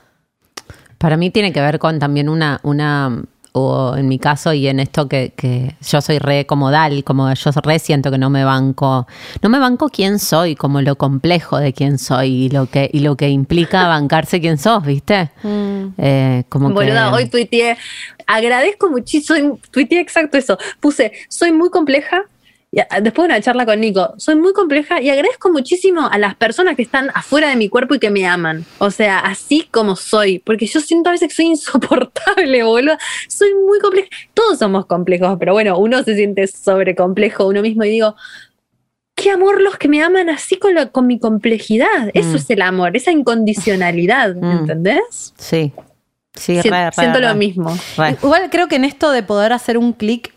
Para 0.98 1.16
mí 1.16 1.30
tiene 1.30 1.52
que 1.52 1.60
ver 1.60 1.78
con 1.78 1.98
también 1.98 2.28
una, 2.28 2.60
una 2.62 3.22
o 3.58 3.96
en 3.96 4.06
mi 4.06 4.18
caso 4.18 4.52
y 4.52 4.68
en 4.68 4.80
esto 4.80 5.08
que, 5.08 5.32
que 5.34 5.76
yo 5.80 6.02
soy 6.02 6.18
re 6.18 6.44
comodal, 6.44 7.04
como 7.04 7.32
yo 7.32 7.50
re 7.62 7.78
siento 7.78 8.10
que 8.10 8.18
no 8.18 8.28
me 8.28 8.44
banco, 8.44 9.06
no 9.40 9.48
me 9.48 9.58
banco 9.58 9.88
quién 9.88 10.18
soy, 10.18 10.54
como 10.54 10.82
lo 10.82 10.96
complejo 10.96 11.56
de 11.56 11.72
quién 11.72 11.98
soy 11.98 12.28
y 12.44 12.48
lo 12.50 12.66
que, 12.66 12.90
y 12.92 13.00
lo 13.00 13.16
que 13.16 13.30
implica 13.30 13.88
bancarse 13.88 14.42
quién 14.42 14.58
sos, 14.58 14.84
¿viste? 14.84 15.30
Eh, 15.42 16.44
como 16.50 16.68
Boluda, 16.70 17.08
que, 17.08 17.16
hoy 17.16 17.28
tuiteé, 17.30 17.78
agradezco 18.26 18.90
muchísimo, 18.90 19.58
tuiteé 19.70 20.00
exacto 20.00 20.36
eso, 20.36 20.58
puse, 20.80 21.12
soy 21.30 21.50
muy 21.50 21.70
compleja, 21.70 22.24
después 23.02 23.26
de 23.28 23.34
una 23.34 23.40
charla 23.40 23.64
con 23.64 23.80
Nico, 23.80 24.12
soy 24.18 24.36
muy 24.36 24.52
compleja 24.52 25.00
y 25.00 25.08
agradezco 25.08 25.50
muchísimo 25.50 26.06
a 26.10 26.18
las 26.18 26.34
personas 26.34 26.76
que 26.76 26.82
están 26.82 27.10
afuera 27.14 27.48
de 27.48 27.56
mi 27.56 27.68
cuerpo 27.68 27.94
y 27.94 27.98
que 27.98 28.10
me 28.10 28.26
aman, 28.26 28.64
o 28.78 28.90
sea, 28.90 29.18
así 29.20 29.66
como 29.70 29.96
soy, 29.96 30.38
porque 30.40 30.66
yo 30.66 30.80
siento 30.80 31.08
a 31.08 31.12
veces 31.12 31.28
que 31.28 31.34
soy 31.34 31.46
insoportable, 31.52 32.62
boluda, 32.62 32.98
soy 33.28 33.54
muy 33.66 33.78
compleja, 33.80 34.08
todos 34.34 34.58
somos 34.58 34.86
complejos, 34.86 35.36
pero 35.38 35.52
bueno, 35.54 35.78
uno 35.78 36.02
se 36.02 36.14
siente 36.16 36.46
sobrecomplejo 36.46 37.46
uno 37.46 37.62
mismo 37.62 37.84
y 37.84 37.90
digo, 37.90 38.14
qué 39.14 39.30
amor 39.30 39.62
los 39.62 39.78
que 39.78 39.88
me 39.88 40.02
aman 40.02 40.28
así 40.28 40.56
con, 40.58 40.74
con 40.92 41.06
mi 41.06 41.18
complejidad, 41.18 42.10
eso 42.12 42.32
Mm. 42.32 42.36
es 42.36 42.50
el 42.50 42.60
amor, 42.62 42.96
esa 42.96 43.10
incondicionalidad, 43.10 44.34
Mm. 44.36 44.50
¿entendés? 44.58 45.32
sí, 45.38 45.72
sí, 46.34 46.60
Si- 46.60 46.68
re, 46.68 46.90
re, 46.90 46.92
siento 46.92 47.20
re. 47.20 47.26
lo 47.28 47.34
mismo. 47.34 47.74
Re. 47.96 48.18
Igual 48.22 48.50
creo 48.50 48.68
que 48.68 48.76
en 48.76 48.84
esto 48.84 49.10
de 49.10 49.22
poder 49.22 49.54
hacer 49.54 49.78
un 49.78 49.94
clic, 49.94 50.34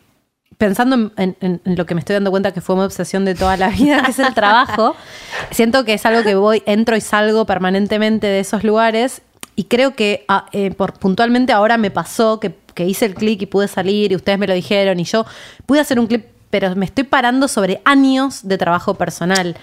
pensando 0.57 0.95
en, 0.95 1.11
en- 1.17 1.37
en- 1.41 1.61
en 1.63 1.75
lo 1.75 1.85
que 1.85 1.95
me 1.95 1.99
estoy 1.99 2.15
dando 2.15 2.31
cuenta 2.31 2.51
que 2.51 2.61
fue 2.61 2.75
mi 2.75 2.81
obsesión 2.81 3.23
de 3.25 3.35
toda 3.35 3.55
la 3.57 3.69
vida, 3.69 4.01
que 4.03 4.11
es 4.11 4.19
el 4.19 4.33
trabajo, 4.33 4.95
siento 5.51 5.85
que 5.85 5.93
es 5.93 6.05
algo 6.05 6.23
que 6.23 6.35
voy, 6.35 6.63
entro 6.65 6.95
y 6.97 7.01
salgo 7.01 7.45
permanentemente 7.45 8.27
de 8.27 8.39
esos 8.41 8.63
lugares. 8.63 9.21
Y 9.55 9.65
creo 9.65 9.95
que 9.95 10.25
ah, 10.27 10.45
eh, 10.53 10.71
por, 10.71 10.93
puntualmente 10.93 11.51
ahora 11.53 11.77
me 11.77 11.91
pasó 11.91 12.39
que, 12.39 12.55
que 12.73 12.85
hice 12.85 13.05
el 13.05 13.15
clic 13.15 13.41
y 13.41 13.45
pude 13.45 13.67
salir 13.67 14.11
y 14.11 14.15
ustedes 14.15 14.39
me 14.39 14.47
lo 14.47 14.53
dijeron 14.53 14.99
y 14.99 15.03
yo 15.03 15.25
pude 15.65 15.79
hacer 15.81 15.99
un 15.99 16.07
clic, 16.07 16.25
pero 16.49 16.73
me 16.75 16.85
estoy 16.85 17.03
parando 17.03 17.47
sobre 17.47 17.81
años 17.85 18.47
de 18.47 18.57
trabajo 18.57 18.93
personal. 18.95 19.55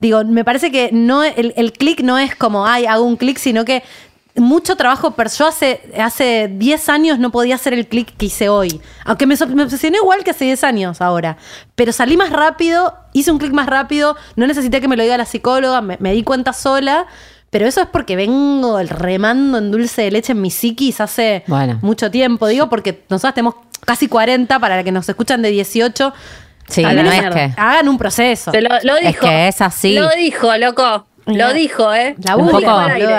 Digo, 0.00 0.24
me 0.24 0.44
parece 0.44 0.72
que 0.72 0.88
no 0.92 1.22
el, 1.22 1.52
el 1.56 1.72
clic 1.72 2.00
no 2.00 2.18
es 2.18 2.34
como, 2.34 2.66
ay, 2.66 2.86
hago 2.86 3.04
un 3.04 3.16
clic, 3.16 3.36
sino 3.38 3.64
que 3.64 3.82
mucho 4.36 4.76
trabajo, 4.76 5.10
pero 5.12 5.28
yo 5.30 5.46
hace, 5.46 5.80
hace 5.98 6.48
10 6.52 6.88
años 6.88 7.18
no 7.18 7.30
podía 7.30 7.54
hacer 7.56 7.74
el 7.74 7.86
clic 7.86 8.16
que 8.16 8.26
hice 8.26 8.48
hoy. 8.48 8.80
Aunque 9.04 9.26
me, 9.26 9.34
me 9.54 9.62
obsesioné 9.64 9.98
igual 9.98 10.24
que 10.24 10.30
hace 10.30 10.44
10 10.46 10.64
años 10.64 11.00
ahora. 11.00 11.36
Pero 11.74 11.92
salí 11.92 12.16
más 12.16 12.30
rápido, 12.30 12.94
hice 13.12 13.30
un 13.30 13.38
clic 13.38 13.52
más 13.52 13.66
rápido, 13.66 14.16
no 14.36 14.46
necesité 14.46 14.80
que 14.80 14.88
me 14.88 14.96
lo 14.96 15.02
diga 15.02 15.16
la 15.18 15.26
psicóloga, 15.26 15.80
me, 15.82 15.96
me 16.00 16.12
di 16.12 16.22
cuenta 16.22 16.52
sola. 16.52 17.06
Pero 17.50 17.66
eso 17.66 17.82
es 17.82 17.86
porque 17.88 18.16
vengo 18.16 18.78
el 18.78 18.88
remando 18.88 19.58
en 19.58 19.70
dulce 19.70 20.00
de 20.00 20.10
leche 20.10 20.32
en 20.32 20.40
mi 20.40 20.50
psiquis 20.50 21.02
hace 21.02 21.44
Bueno. 21.46 21.78
mucho 21.82 22.10
tiempo. 22.10 22.46
Digo, 22.46 22.70
porque 22.70 23.04
nosotros 23.10 23.34
tenemos 23.34 23.56
casi 23.84 24.08
40 24.08 24.58
para 24.58 24.76
los 24.76 24.84
que 24.86 24.92
nos 24.92 25.06
escuchan 25.06 25.42
de 25.42 25.50
18. 25.50 26.14
Sí, 26.68 26.82
no 26.82 26.88
es 26.88 27.20
que- 27.34 27.52
hagan 27.58 27.88
un 27.90 27.98
proceso. 27.98 28.52
Se 28.52 28.62
lo, 28.62 28.70
lo 28.84 28.96
Es 28.96 29.08
dijo. 29.08 29.26
que 29.26 29.48
es 29.48 29.60
así. 29.60 29.94
Lo 29.94 30.08
dijo, 30.16 30.56
loco. 30.56 31.06
Lo 31.26 31.52
dijo, 31.52 31.94
¿eh? 31.94 32.16
La 32.24 32.36
un 32.36 32.48
poco, 32.48 32.66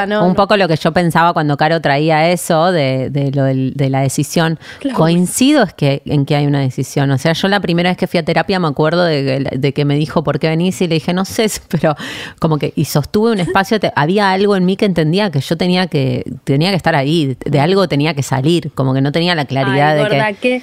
no, 0.08 0.26
un 0.28 0.36
poco 0.36 0.58
lo 0.58 0.68
que 0.68 0.76
yo 0.76 0.92
pensaba 0.92 1.32
cuando 1.34 1.56
Caro 1.56 1.80
traía 1.80 2.30
eso 2.32 2.72
de, 2.72 3.10
de 3.10 3.32
lo 3.32 3.44
de 3.46 3.90
la 3.90 4.02
decisión. 4.02 4.60
Claro. 4.80 4.98
Coincido 4.98 5.64
es 5.64 5.74
que, 5.74 6.02
en 6.06 6.26
que 6.26 6.36
hay 6.36 6.46
una 6.46 6.60
decisión. 6.60 7.10
O 7.12 7.18
sea, 7.18 7.34
yo 7.34 7.48
la 7.48 7.60
primera 7.62 7.90
vez 7.90 7.98
que 7.98 8.08
fui 8.08 8.20
a 8.20 8.26
terapia 8.26 8.60
me 8.60 8.68
acuerdo 8.68 9.06
de, 9.06 9.46
que- 9.50 9.58
de 9.58 9.74
que 9.74 9.86
me 9.86 9.96
dijo 9.96 10.24
por 10.24 10.40
qué 10.40 10.50
venís 10.50 10.82
y 10.82 10.88
le 10.88 10.96
dije, 10.96 11.14
no 11.14 11.24
sé, 11.26 11.48
pero 11.70 11.96
como 12.40 12.58
que, 12.58 12.74
y 12.76 12.86
sostuve 12.86 13.32
un 13.32 13.40
espacio, 13.40 13.80
te- 13.80 13.94
había 13.96 14.32
algo 14.32 14.56
en 14.56 14.66
mí 14.66 14.76
que 14.76 14.86
entendía 14.86 15.32
que 15.32 15.40
yo 15.40 15.56
tenía 15.58 15.88
que, 15.88 16.24
tenía 16.44 16.72
que 16.72 16.76
estar 16.76 16.96
ahí, 16.96 17.38
de 17.46 17.60
algo 17.60 17.88
tenía 17.88 18.14
que 18.14 18.24
salir, 18.24 18.72
como 18.76 18.94
que 18.94 19.02
no 19.02 19.12
tenía 19.12 19.34
la 19.36 19.46
claridad 19.46 19.98
Ay, 19.98 20.04
de 20.04 20.10
que... 20.36 20.40
que 20.42 20.62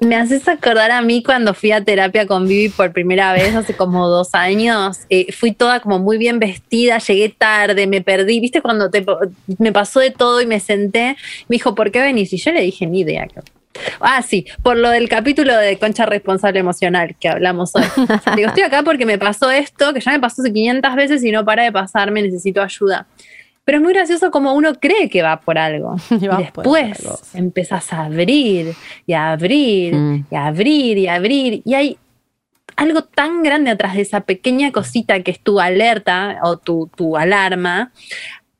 me 0.00 0.16
haces 0.16 0.46
acordar 0.48 0.90
a 0.90 1.00
mí 1.00 1.22
cuando 1.22 1.54
fui 1.54 1.72
a 1.72 1.84
terapia 1.84 2.26
con 2.26 2.46
Vivi 2.46 2.68
por 2.68 2.92
primera 2.92 3.32
vez 3.32 3.54
hace 3.54 3.74
como 3.74 4.08
dos 4.08 4.34
años. 4.34 5.00
Eh, 5.08 5.32
fui 5.32 5.52
toda 5.52 5.80
como 5.80 5.98
muy 5.98 6.18
bien 6.18 6.38
vestida, 6.38 6.98
llegué 6.98 7.28
tarde, 7.30 7.86
me 7.86 8.02
perdí. 8.02 8.40
¿Viste 8.40 8.60
cuando 8.60 8.90
te, 8.90 9.04
me 9.58 9.72
pasó 9.72 10.00
de 10.00 10.10
todo 10.10 10.40
y 10.40 10.46
me 10.46 10.60
senté? 10.60 11.16
Me 11.48 11.54
dijo, 11.54 11.74
¿por 11.74 11.90
qué 11.90 12.00
venís? 12.00 12.32
Y 12.32 12.38
yo 12.38 12.52
le 12.52 12.62
dije, 12.62 12.86
ni 12.86 13.00
idea. 13.00 13.26
Ah, 14.00 14.22
sí, 14.22 14.46
por 14.62 14.76
lo 14.76 14.90
del 14.90 15.08
capítulo 15.08 15.56
de 15.56 15.78
Concha 15.78 16.04
Responsable 16.04 16.60
Emocional 16.60 17.16
que 17.18 17.28
hablamos 17.28 17.74
hoy. 17.74 17.84
Digo, 18.36 18.48
estoy 18.48 18.64
acá 18.64 18.82
porque 18.82 19.06
me 19.06 19.18
pasó 19.18 19.50
esto, 19.50 19.94
que 19.94 20.00
ya 20.00 20.12
me 20.12 20.20
pasó 20.20 20.42
hace 20.42 20.52
500 20.52 20.94
veces 20.94 21.24
y 21.24 21.30
no 21.30 21.44
para 21.44 21.62
de 21.62 21.72
pasarme, 21.72 22.22
necesito 22.22 22.60
ayuda. 22.60 23.06
Pero 23.64 23.78
es 23.78 23.84
muy 23.84 23.92
gracioso 23.94 24.30
como 24.30 24.54
uno 24.54 24.74
cree 24.74 25.08
que 25.08 25.22
va 25.22 25.40
por 25.40 25.56
algo. 25.58 25.96
Y 26.10 26.14
Y, 26.24 26.28
va 26.28 26.38
por 26.52 26.64
después 26.64 26.98
cosa. 27.02 27.38
empezás 27.38 27.92
a 27.92 28.04
abrir 28.04 28.74
y 29.06 29.12
a 29.12 29.32
abrir 29.32 29.94
Mm. 29.94 30.26
y 30.30 30.34
a 30.34 30.46
abrir 30.46 30.98
y 30.98 31.06
a 31.08 31.14
abrir. 31.14 31.62
Y 31.64 31.74
hay 31.74 31.98
algo 32.76 33.02
tan 33.04 33.42
grande 33.42 33.70
atrás 33.70 33.94
de 33.94 34.00
esa 34.02 34.22
pequeña 34.22 34.72
cosita 34.72 35.22
que 35.22 35.30
es 35.30 35.40
tu 35.40 35.60
alerta 35.60 36.38
o 36.42 36.56
tu, 36.56 36.90
tu 36.96 37.16
alarma. 37.16 37.92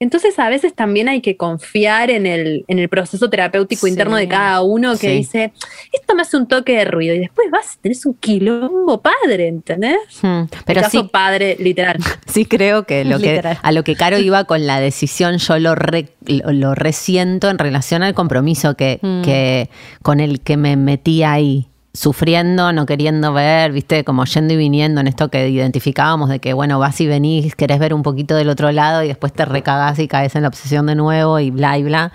Entonces 0.02 0.36
a 0.40 0.48
veces 0.48 0.74
también 0.74 1.08
hay 1.08 1.20
que 1.20 1.36
confiar 1.36 2.10
en 2.10 2.26
el, 2.26 2.64
en 2.66 2.78
el 2.80 2.88
proceso 2.88 3.30
terapéutico 3.30 3.86
Sí. 3.86 3.92
interno 3.92 4.16
de 4.16 4.26
cada 4.26 4.60
uno 4.62 4.92
que 4.92 5.08
Sí. 5.10 5.16
dice, 5.18 5.52
esto 5.92 6.14
me 6.16 6.22
hace 6.22 6.36
un 6.36 6.48
toque 6.48 6.76
de 6.76 6.84
ruido 6.84 7.14
y 7.14 7.20
después 7.20 7.48
vas, 7.52 7.78
tenés 7.80 8.04
un 8.04 8.14
quilombo 8.14 9.00
padre, 9.00 9.46
¿entendés? 9.46 9.96
Hmm, 10.20 10.42
Pero 10.66 10.80
caso 10.82 11.02
sí, 11.02 11.08
padre, 11.10 11.56
literal. 11.60 11.98
Sí 12.26 12.44
creo 12.46 12.84
que 12.84 13.04
lo 13.04 13.18
que 13.20 13.40
a 13.62 13.72
lo 13.72 13.84
que 13.84 13.94
Caro 13.94 14.18
iba 14.18 14.44
con 14.44 14.66
la 14.66 14.80
decisión 14.80 15.38
yo 15.38 15.58
lo 15.58 15.74
re- 15.76 16.08
lo, 16.26 16.50
lo 16.50 16.74
resiento 16.74 17.48
en 17.50 17.58
relación 17.58 18.02
al 18.02 18.14
compromiso 18.14 18.74
que, 18.74 18.98
Mm. 19.02 19.22
que 19.22 19.70
con 20.02 20.18
el 20.20 20.40
que 20.40 20.56
me 20.56 20.76
metí 20.76 21.22
ahí 21.22 21.68
sufriendo, 21.94 22.72
no 22.72 22.86
queriendo 22.86 23.32
ver, 23.32 23.72
viste, 23.72 24.04
como 24.04 24.24
yendo 24.24 24.54
y 24.54 24.56
viniendo 24.56 25.00
en 25.00 25.06
esto 25.08 25.28
que 25.30 25.48
identificábamos 25.48 26.30
de 26.30 26.38
que 26.38 26.52
bueno, 26.54 26.78
vas 26.78 27.00
y 27.00 27.06
venís, 27.06 27.54
querés 27.54 27.78
ver 27.78 27.92
un 27.94 28.02
poquito 28.02 28.34
del 28.34 28.48
otro 28.48 28.72
lado 28.72 29.02
y 29.02 29.08
después 29.08 29.32
te 29.32 29.44
recagás 29.44 29.98
y 29.98 30.08
caes 30.08 30.34
en 30.34 30.42
la 30.42 30.48
obsesión 30.48 30.86
de 30.86 30.94
nuevo 30.94 31.38
y 31.38 31.50
bla 31.50 31.76
y 31.78 31.82
bla. 31.82 32.12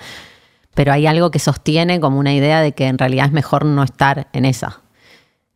Pero 0.74 0.94
hay 0.94 1.08
algo 1.08 1.32
que 1.32 1.40
sostiene 1.40 2.00
como 2.00 2.20
una 2.20 2.34
idea 2.34 2.62
de 2.62 2.72
que 2.72 2.86
en 2.88 2.98
realidad 2.98 3.28
es 3.28 3.32
mejor 3.32 3.66
no 3.66 3.84
estar 3.84 4.28
en 4.34 4.46
esa. 4.46 4.82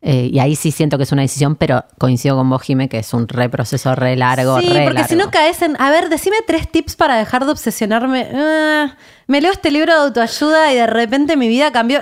Eh, 0.04 0.30
y 0.32 0.40
ahí 0.40 0.56
sí 0.56 0.72
siento 0.72 0.96
que 0.96 1.04
es 1.04 1.12
una 1.12 1.22
decisión, 1.22 1.54
pero 1.54 1.84
coincido 1.96 2.34
con 2.36 2.50
vos, 2.50 2.60
Jime, 2.62 2.88
que 2.88 2.98
es 2.98 3.14
un 3.14 3.28
re 3.28 3.48
proceso 3.48 3.94
re 3.94 4.16
largo, 4.16 4.58
Sí, 4.58 4.68
re 4.68 4.82
porque 4.84 5.04
si 5.04 5.14
no 5.14 5.18
largo. 5.26 5.30
caes 5.30 5.62
en. 5.62 5.80
A 5.80 5.90
ver, 5.90 6.08
decime 6.08 6.38
tres 6.44 6.68
tips 6.72 6.96
para 6.96 7.16
dejar 7.16 7.44
de 7.44 7.52
obsesionarme. 7.52 8.28
Ah, 8.34 8.96
me 9.32 9.40
leo 9.40 9.50
este 9.50 9.70
libro 9.70 9.92
de 9.94 9.98
autoayuda 10.00 10.72
y 10.72 10.76
de 10.76 10.86
repente 10.86 11.36
mi 11.38 11.48
vida 11.48 11.72
cambió. 11.72 12.00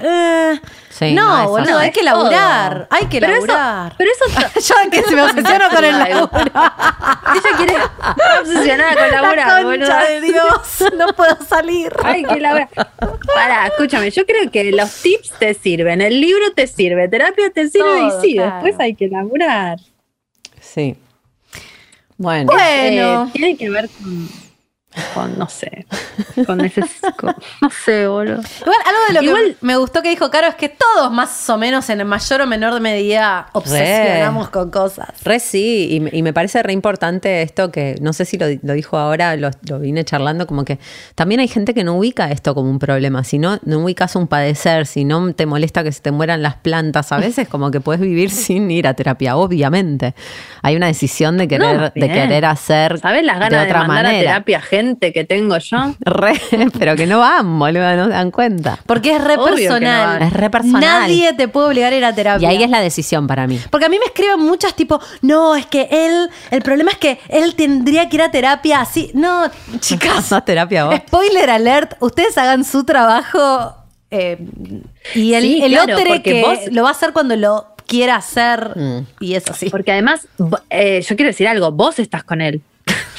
Sí, 0.90 1.15
no, 1.15 1.48
boludo, 1.48 1.70
no. 1.70 1.78
hay 1.78 1.93
que 1.93 2.02
laburar. 2.02 2.89
Hay 2.90 3.07
que 3.07 3.20
Pero 3.20 3.35
eso- 3.35 3.47
laburar. 3.47 3.94
pero 3.97 4.11
eso 4.11 4.51
Yo 4.85 4.90
que 4.90 5.02
se 5.05 5.15
me 5.15 5.23
obsesiono 5.23 5.70
con 5.73 5.85
el 5.85 5.97
laburo. 5.98 6.31
Ella 6.35 7.57
quiere 7.57 7.74
obsesionada 8.40 8.94
con 8.97 9.11
La 9.11 9.23
laburar, 9.23 9.62
concha 9.62 9.65
boludo. 9.65 10.09
de 10.09 10.20
Dios, 10.20 10.85
no 10.98 11.07
puedo 11.15 11.39
salir. 11.48 11.93
Ay, 12.02 12.24
que 12.24 12.40
laburar. 12.40 12.69
Pará, 13.35 13.69
escúchame, 13.69 14.11
yo 14.11 14.27
creo 14.27 14.51
que 14.51 14.73
los 14.73 14.93
tips 15.01 15.31
te 15.39 15.55
sirven, 15.55 16.01
el 16.02 16.20
libro 16.20 16.52
te 16.55 16.66
sirve, 16.66 17.09
terapia 17.09 17.48
te 17.51 17.69
sirve 17.69 17.85
Todo, 17.85 18.19
y 18.19 18.20
sí, 18.20 18.35
claro. 18.35 18.55
después 18.57 18.74
hay 18.81 18.94
que 18.97 19.07
laburar. 19.09 19.78
Sí. 20.61 20.97
Bueno. 22.19 22.52
Bueno. 22.52 23.24
Eh, 23.27 23.31
tiene 23.32 23.57
que 23.57 23.70
ver 23.70 23.89
con, 23.89 24.28
con, 25.15 25.39
no 25.39 25.49
sé, 25.49 25.87
con 26.47 26.61
ese, 26.65 26.83
con- 27.17 27.35
no 27.62 27.71
sé, 27.71 28.09
boludo. 28.09 28.41
Igual, 28.61 28.77
algo 28.87 29.01
de 29.09 29.15
lo 29.15 29.23
Igual- 29.23 29.57
que 29.61 29.67
me 29.67 29.77
gustó 29.77 30.03
que 30.03 30.09
dijo 30.11 30.31
Caro 30.31 30.49
es 30.49 30.57
que 30.57 30.69
todos 30.69 31.12
más 31.12 31.49
o 31.49 31.57
menos 31.59 31.89
en 31.91 32.05
mayor 32.07 32.41
o 32.41 32.47
menor 32.47 32.81
medida 32.81 33.47
obsesionamos 33.53 34.51
con 34.51 34.71
cosas. 34.71 35.09
Re 35.23 35.39
sí, 35.39 35.89
y, 35.93 36.01
me- 36.01 36.11
y 36.12 36.23
me 36.23 36.33
parece 36.33 36.61
re 36.65 36.73
importante 36.73 37.43
esto 37.43 37.71
que, 37.71 37.97
no 38.01 38.12
sé 38.12 38.25
si 38.25 38.37
lo, 38.37 38.47
lo 38.62 38.73
dijo 38.73 38.99
ahora, 38.99 39.37
lo, 39.37 39.51
lo 39.69 39.79
vine 39.79 40.05
charlando, 40.05 40.47
como 40.49 40.65
que 40.65 40.81
también 41.15 41.41
hay 41.41 41.49
gente 41.49 41.73
que 41.73 41.85
no 41.85 41.95
ubica 41.97 42.31
esto 42.33 42.55
como 42.57 42.69
un 42.69 42.81
problema, 42.81 43.23
si 43.23 43.39
no, 43.39 43.61
no 43.65 43.79
ubicas 43.79 44.17
un 44.17 44.27
padecer, 44.27 44.87
si 44.87 45.05
no 45.05 45.33
te 45.35 45.47
molesta 45.47 45.85
que 45.85 45.93
se 45.93 46.01
te 46.01 46.11
mueran 46.11 46.43
las 46.43 46.57
plantas, 46.57 47.12
a 47.12 47.19
veces 47.19 47.47
como 47.49 47.71
que 47.71 47.81
puedes 47.81 48.01
vivir 48.01 48.31
sin 48.33 48.69
ir 48.73 48.89
a 48.89 48.95
terapia, 48.95 49.37
obviamente. 49.37 50.15
Hay 50.62 50.75
una 50.75 50.89
decisión 50.89 51.39
de 51.39 51.47
querer, 51.47 51.77
No, 51.77 51.91
de 51.95 52.09
querer 52.12 52.45
hacer 52.45 52.99
¿Sabes 52.99 53.25
las 53.25 53.37
ganas 53.39 53.51
de 53.51 53.57
de, 53.59 53.62
otra 53.67 53.79
mandar 53.85 54.07
a 54.07 54.09
manera. 54.09 54.21
terapia 54.33 54.61
gente 54.61 54.80
que 55.12 55.24
tengo 55.24 55.57
yo? 55.59 55.94
Re, 56.01 56.40
pero 56.78 56.97
que 56.97 57.07
no 57.07 57.19
van, 57.20 57.59
boludo, 57.59 57.97
no 57.97 58.05
se 58.05 58.11
dan 58.11 58.31
cuenta. 58.31 58.78
Porque 58.86 59.15
es 59.16 59.23
re 59.24 59.35
Obvio 59.36 59.55
que 59.57 59.62
no 59.65 59.69
personal. 59.69 60.23
Es 60.23 60.32
re 60.32 60.51
personal. 60.51 60.81
Nadie 60.81 61.32
te 61.35 61.48
puede 61.48 61.69
obligar 61.69 61.93
a 61.93 61.97
ir 61.97 62.05
a 62.05 62.15
terapia. 62.15 62.52
Y 62.52 62.57
ahí 62.57 62.62
es 62.62 62.70
la 62.70 62.81
decisión 62.81 63.27
para 63.27 63.47
mí. 63.47 63.59
Porque 63.70 63.86
a 63.86 63.89
mí 63.89 63.98
me 63.98 64.05
escriben 64.07 64.40
muchas 64.40 64.74
tipo, 64.74 65.01
no, 65.23 65.55
es 65.57 65.66
que 65.66 65.89
él, 65.90 66.28
el 66.51 66.62
problema 66.62 66.90
es 66.93 66.98
que 66.98 67.19
él 67.28 67.55
tendría 67.55 68.09
que 68.09 68.16
ir 68.16 68.23
a 68.23 68.31
terapia 68.31 68.81
así. 68.81 69.11
No, 69.15 69.51
chicas. 69.81 70.31
No, 70.31 70.43
terapia 70.43 70.85
vos. 70.86 70.94
Spoiler 71.07 71.51
alert, 71.51 71.94
ustedes 72.01 72.36
hagan 72.39 72.65
su 72.65 72.85
trabajo 72.85 73.74
eh, 74.11 74.39
y 75.15 75.35
el, 75.35 75.43
Sí, 75.43 75.62
el 75.62 75.73
claro, 75.73 75.97
otro 75.97 76.23
que 76.23 76.43
vos- 76.43 76.59
lo 76.73 76.82
va 76.82 76.89
a 76.89 76.93
hacer 76.93 77.12
cuando 77.12 77.36
lo 77.36 77.66
quiera 77.86 78.16
hacer 78.16 78.70
Mm. 78.77 78.98
y 79.20 79.35
es 79.35 79.48
así. 79.51 79.69
Porque 79.70 79.90
además, 79.93 80.27
eh, 80.70 81.01
yo 81.02 81.16
quiero 81.16 81.28
decir 81.31 81.48
algo, 81.48 81.73
vos 81.73 81.98
estás 81.98 82.23
con 82.23 82.40
él. 82.40 82.61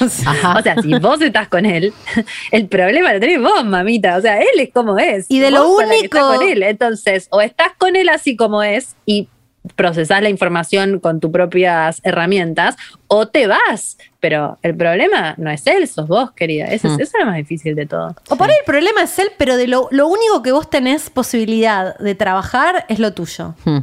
O 0.00 0.62
sea, 0.62 0.76
si 0.82 0.94
vos 0.98 1.20
estás 1.20 1.48
con 1.48 1.64
él, 1.66 1.92
el 2.50 2.66
problema 2.68 3.12
lo 3.12 3.20
tenés 3.20 3.40
vos, 3.40 3.64
mamita. 3.64 4.16
O 4.16 4.20
sea, 4.20 4.40
él 4.40 4.46
es 4.58 4.70
como 4.72 4.98
es. 4.98 5.26
Y 5.28 5.38
de 5.40 5.50
lo 5.50 5.66
Vos 5.68 5.84
único- 5.84 6.18
con 6.18 6.42
él. 6.48 6.62
Entonces, 6.62 7.28
o 7.30 7.40
estás 7.40 7.72
con 7.78 7.96
él 7.96 8.08
así 8.08 8.36
como 8.36 8.62
es 8.62 8.96
y 9.06 9.28
procesás 9.76 10.20
la 10.22 10.28
información 10.28 10.98
con 10.98 11.20
tus 11.20 11.30
propias 11.30 12.00
herramientas, 12.02 12.74
o 13.06 13.28
te 13.28 13.46
vas. 13.46 13.96
Pero 14.18 14.58
el 14.62 14.76
problema 14.76 15.34
no 15.38 15.50
es 15.52 15.64
él, 15.68 15.86
sos 15.86 16.08
vos, 16.08 16.32
querida. 16.32 16.64
Eso, 16.66 16.88
es, 16.88 16.94
Mm. 16.94 17.00
eso 17.00 17.12
es 17.16 17.20
lo 17.24 17.26
más 17.26 17.36
difícil 17.36 17.76
de 17.76 17.86
todo. 17.86 18.14
O 18.28 18.34
por 18.36 18.48
ahí 18.50 18.56
el 18.58 18.64
problema 18.64 19.02
es 19.02 19.16
él, 19.20 19.28
pero 19.38 19.56
de 19.56 19.68
lo, 19.68 19.86
lo 19.92 20.08
único 20.08 20.42
que 20.42 20.50
vos 20.50 20.68
tenés 20.68 21.10
posibilidad 21.10 21.96
de 21.98 22.14
trabajar 22.16 22.86
es 22.88 22.98
lo 22.98 23.12
tuyo. 23.12 23.54
Hmm. 23.64 23.78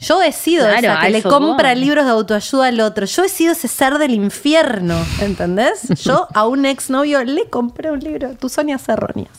Yo 0.00 0.20
he 0.22 0.32
sido 0.32 0.66
Claro, 0.66 0.88
esa 0.92 1.00
que 1.02 1.10
le 1.10 1.22
compra 1.22 1.74
libros 1.74 2.04
de 2.04 2.10
autoayuda 2.10 2.66
al 2.66 2.80
otro. 2.80 3.06
Yo 3.06 3.22
he 3.22 3.28
sido 3.28 3.52
ese 3.52 3.68
ser 3.68 3.96
del 3.98 4.12
infierno, 4.12 4.96
¿entendés? 5.20 5.88
Yo 6.04 6.26
a 6.34 6.46
un 6.48 6.66
exnovio 6.66 7.22
le 7.24 7.48
compré 7.48 7.90
un 7.92 8.00
libro, 8.00 8.34
tus 8.36 8.52
soñas 8.52 8.86
erróneas. 8.88 9.30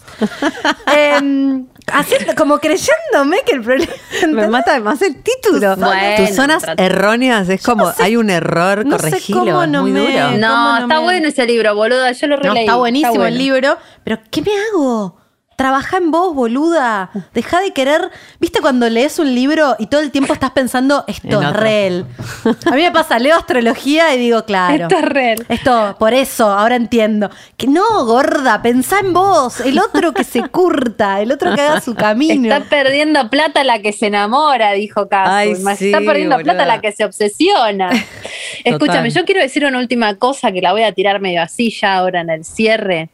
Así, 1.92 2.16
como 2.38 2.60
creyéndome 2.60 3.38
que 3.46 3.56
el 3.56 3.62
problema... 3.62 3.92
Me 4.30 4.48
mata 4.48 4.72
además 4.72 5.02
el 5.02 5.22
título. 5.22 5.76
Bueno, 5.76 6.26
Tus 6.26 6.36
zonas 6.36 6.64
trato- 6.64 6.82
erróneas 6.82 7.48
es 7.50 7.62
como, 7.62 7.92
sé- 7.92 8.04
hay 8.04 8.16
un 8.18 8.30
error, 8.30 8.86
no 8.86 8.98
sé 8.98 9.04
corregilo, 9.10 9.40
cómo 9.42 9.64
es 9.64 9.70
no 9.70 9.82
muy 9.84 9.92
me- 9.92 10.00
duro. 10.00 10.26
¿Cómo 10.26 10.38
No, 10.38 10.72
no 10.80 10.82
está 10.84 10.96
me- 11.00 11.04
bueno 11.04 11.28
ese 11.28 11.46
libro, 11.46 11.76
boluda. 11.76 12.12
Yo 12.14 12.28
lo 12.28 12.38
No, 12.38 12.44
releí. 12.44 12.60
está 12.62 12.76
buenísimo 12.76 13.14
el 13.14 13.20
bueno. 13.20 13.38
libro, 13.38 13.78
pero 14.04 14.20
¿qué 14.32 14.42
me 14.42 14.52
hago? 14.72 15.18
Trabaja 15.56 15.98
en 15.98 16.12
vos, 16.12 16.36
boluda. 16.36 17.10
Deja 17.34 17.62
de 17.62 17.72
querer. 17.72 18.10
¿Viste 18.40 18.60
cuando 18.60 18.90
lees 18.90 19.20
un 19.20 19.34
libro 19.34 19.76
y 19.80 19.88
todo 19.88 20.02
el 20.02 20.12
tiempo 20.12 20.34
estás 20.34 20.52
pensando, 20.52 21.06
esto 21.08 21.42
es 21.42 21.54
real? 21.54 22.06
A 22.66 22.72
mí 22.72 22.82
me 22.82 22.92
pasa, 22.92 23.20
leo 23.20 23.36
astrología 23.38 24.14
y 24.14 24.20
digo, 24.20 24.44
claro. 24.44 24.84
Esto 24.84 24.98
es 24.98 25.06
real. 25.06 25.46
Esto, 25.48 25.96
por 25.98 26.14
eso, 26.14 26.48
ahora 26.52 26.76
entiendo. 26.76 27.30
Que 27.56 27.68
no, 27.68 28.06
gorda, 28.06 28.62
pensá 28.62 29.00
en 29.00 29.14
vos. 29.14 29.62
El 29.62 29.80
otro 29.80 30.14
que 30.14 30.24
se 30.26 30.48
curta, 30.50 31.22
el 31.22 31.32
otro 31.32 31.56
que 31.56 31.62
haga 31.62 31.80
su 31.80 31.96
camino. 31.96 32.54
Está 32.54 32.70
perdiendo 32.70 33.30
plata 33.30 33.64
la 33.64 33.80
que 33.80 33.94
se 33.94 34.08
enamora, 34.08 34.74
dijo 34.74 35.08
Casu. 35.08 35.32
Ay, 35.32 35.56
Más 35.56 35.80
sí, 35.80 35.86
está 35.88 36.00
perdiendo 36.00 36.36
boluda. 36.36 36.54
plata 36.54 36.66
la 36.66 36.82
que 36.82 36.92
se 36.92 37.06
obsesiona. 37.06 37.90
Escúchame, 38.66 39.10
yo 39.10 39.24
quiero 39.26 39.42
decir 39.42 39.66
una 39.66 39.80
última 39.80 40.16
cosa 40.16 40.52
que 40.52 40.62
la 40.62 40.72
voy 40.74 40.84
a 40.84 40.92
tirar 40.92 41.22
medio 41.22 41.42
así 41.42 41.72
ya 41.72 41.96
ahora 41.96 42.22
en 42.22 42.30
el 42.30 42.44
cierre. 42.44 43.10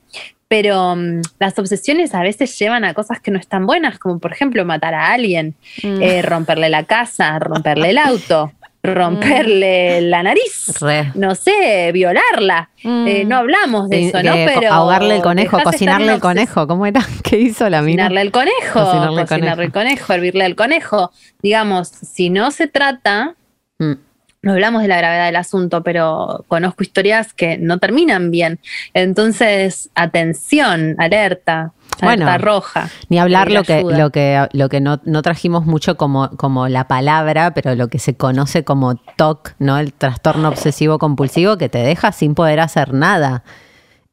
Pero 0.52 0.98
mm, 0.98 1.22
las 1.40 1.58
obsesiones 1.58 2.14
a 2.14 2.22
veces 2.24 2.60
llevan 2.60 2.84
a 2.84 2.94
cosas 2.94 3.22
que 3.22 3.32
no 3.32 3.40
están 3.40 3.66
buenas, 3.66 3.98
como 4.00 4.20
por 4.20 4.34
ejemplo 4.34 4.66
matar 4.66 4.94
a 4.94 5.14
alguien, 5.14 5.56
Mm. 5.82 6.02
eh, 6.02 6.22
romperle 6.22 6.68
la 6.70 6.84
casa, 6.84 7.40
romperle 7.40 7.92
el 7.92 7.98
auto, 7.98 8.52
romperle 8.84 10.02
la 10.02 10.24
nariz, 10.24 10.74
Re. 10.82 11.12
no 11.16 11.36
sé, 11.36 11.92
violarla. 11.94 12.70
Mm. 12.84 13.08
Eh, 13.08 13.24
no 13.26 13.38
hablamos 13.38 13.88
de 13.88 13.98
Eh, 14.00 14.08
eso, 14.10 14.22
¿no? 14.24 14.34
Pero 14.34 14.74
ahogarle 14.74 15.16
el 15.16 15.22
conejo, 15.22 15.58
cocinarle 15.64 16.14
el 16.16 16.20
conejo. 16.20 16.68
¿Cómo 16.68 16.86
era? 16.86 17.00
¿Qué 17.24 17.38
hizo 17.40 17.70
la 17.70 17.82
mina? 17.82 18.04
Cocinarle 18.04 18.22
el 18.22 18.32
conejo, 18.32 18.80
Cocinarle 18.86 19.22
cocinarle, 19.22 19.64
el 19.66 19.72
conejo, 19.72 20.14
hervirle 20.14 20.46
el 20.46 20.56
conejo. 20.58 21.12
Digamos, 21.42 21.88
si 21.88 22.30
no 22.30 22.52
se 22.52 22.68
trata, 22.68 23.36
Mm. 23.80 23.94
No 24.44 24.54
hablamos 24.54 24.82
de 24.82 24.88
la 24.88 24.98
gravedad 24.98 25.26
del 25.28 25.36
asunto, 25.36 25.84
pero 25.84 26.44
conozco 26.48 26.84
historias 26.84 27.34
que 27.34 27.58
no 27.58 27.78
terminan 27.78 28.32
bien. 28.32 28.60
Entonces, 28.94 29.90
atención, 29.94 30.96
alerta, 30.98 31.74
Bueno, 32.02 32.26
alerta 32.26 32.38
roja. 32.44 32.90
Ni 33.10 33.20
hablar 33.20 33.46
pedir 33.48 33.60
lo 33.60 33.64
que, 33.66 33.74
ayuda. 33.74 33.98
lo 33.98 34.10
que, 34.10 34.48
lo 34.54 34.70
que 34.70 34.80
no, 34.82 35.00
no 35.06 35.22
trajimos 35.22 35.66
mucho 35.66 35.96
como, 35.98 36.30
como 36.38 36.68
la 36.70 36.88
palabra, 36.88 37.54
pero 37.54 37.76
lo 37.76 37.88
que 37.90 38.00
se 38.00 38.16
conoce 38.16 38.64
como 38.64 38.96
TOC, 38.96 39.54
¿no? 39.60 39.78
El 39.78 39.94
trastorno 39.94 40.50
obsesivo 40.50 40.98
compulsivo 40.98 41.58
que 41.58 41.70
te 41.70 41.80
deja 41.80 42.12
sin 42.12 42.34
poder 42.34 42.60
hacer 42.62 42.94
nada. 42.94 43.44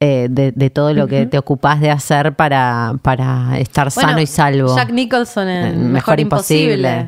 eh, 0.01 0.29
de, 0.31 0.53
de 0.53 0.71
todo 0.71 0.93
lo 0.95 1.09
que 1.09 1.27
te 1.27 1.39
ocupás 1.39 1.81
de 1.81 1.91
hacer 1.91 2.35
para, 2.35 2.95
para 3.03 3.59
estar 3.59 3.89
Bueno, 3.93 4.11
sano 4.11 4.21
y 4.21 4.27
salvo. 4.27 4.77
Jack 4.77 4.91
Nicholson 4.91 5.49
en 5.49 5.67
Eh, 5.67 5.77
Mejor, 5.77 6.21
Imposible. 6.21 7.07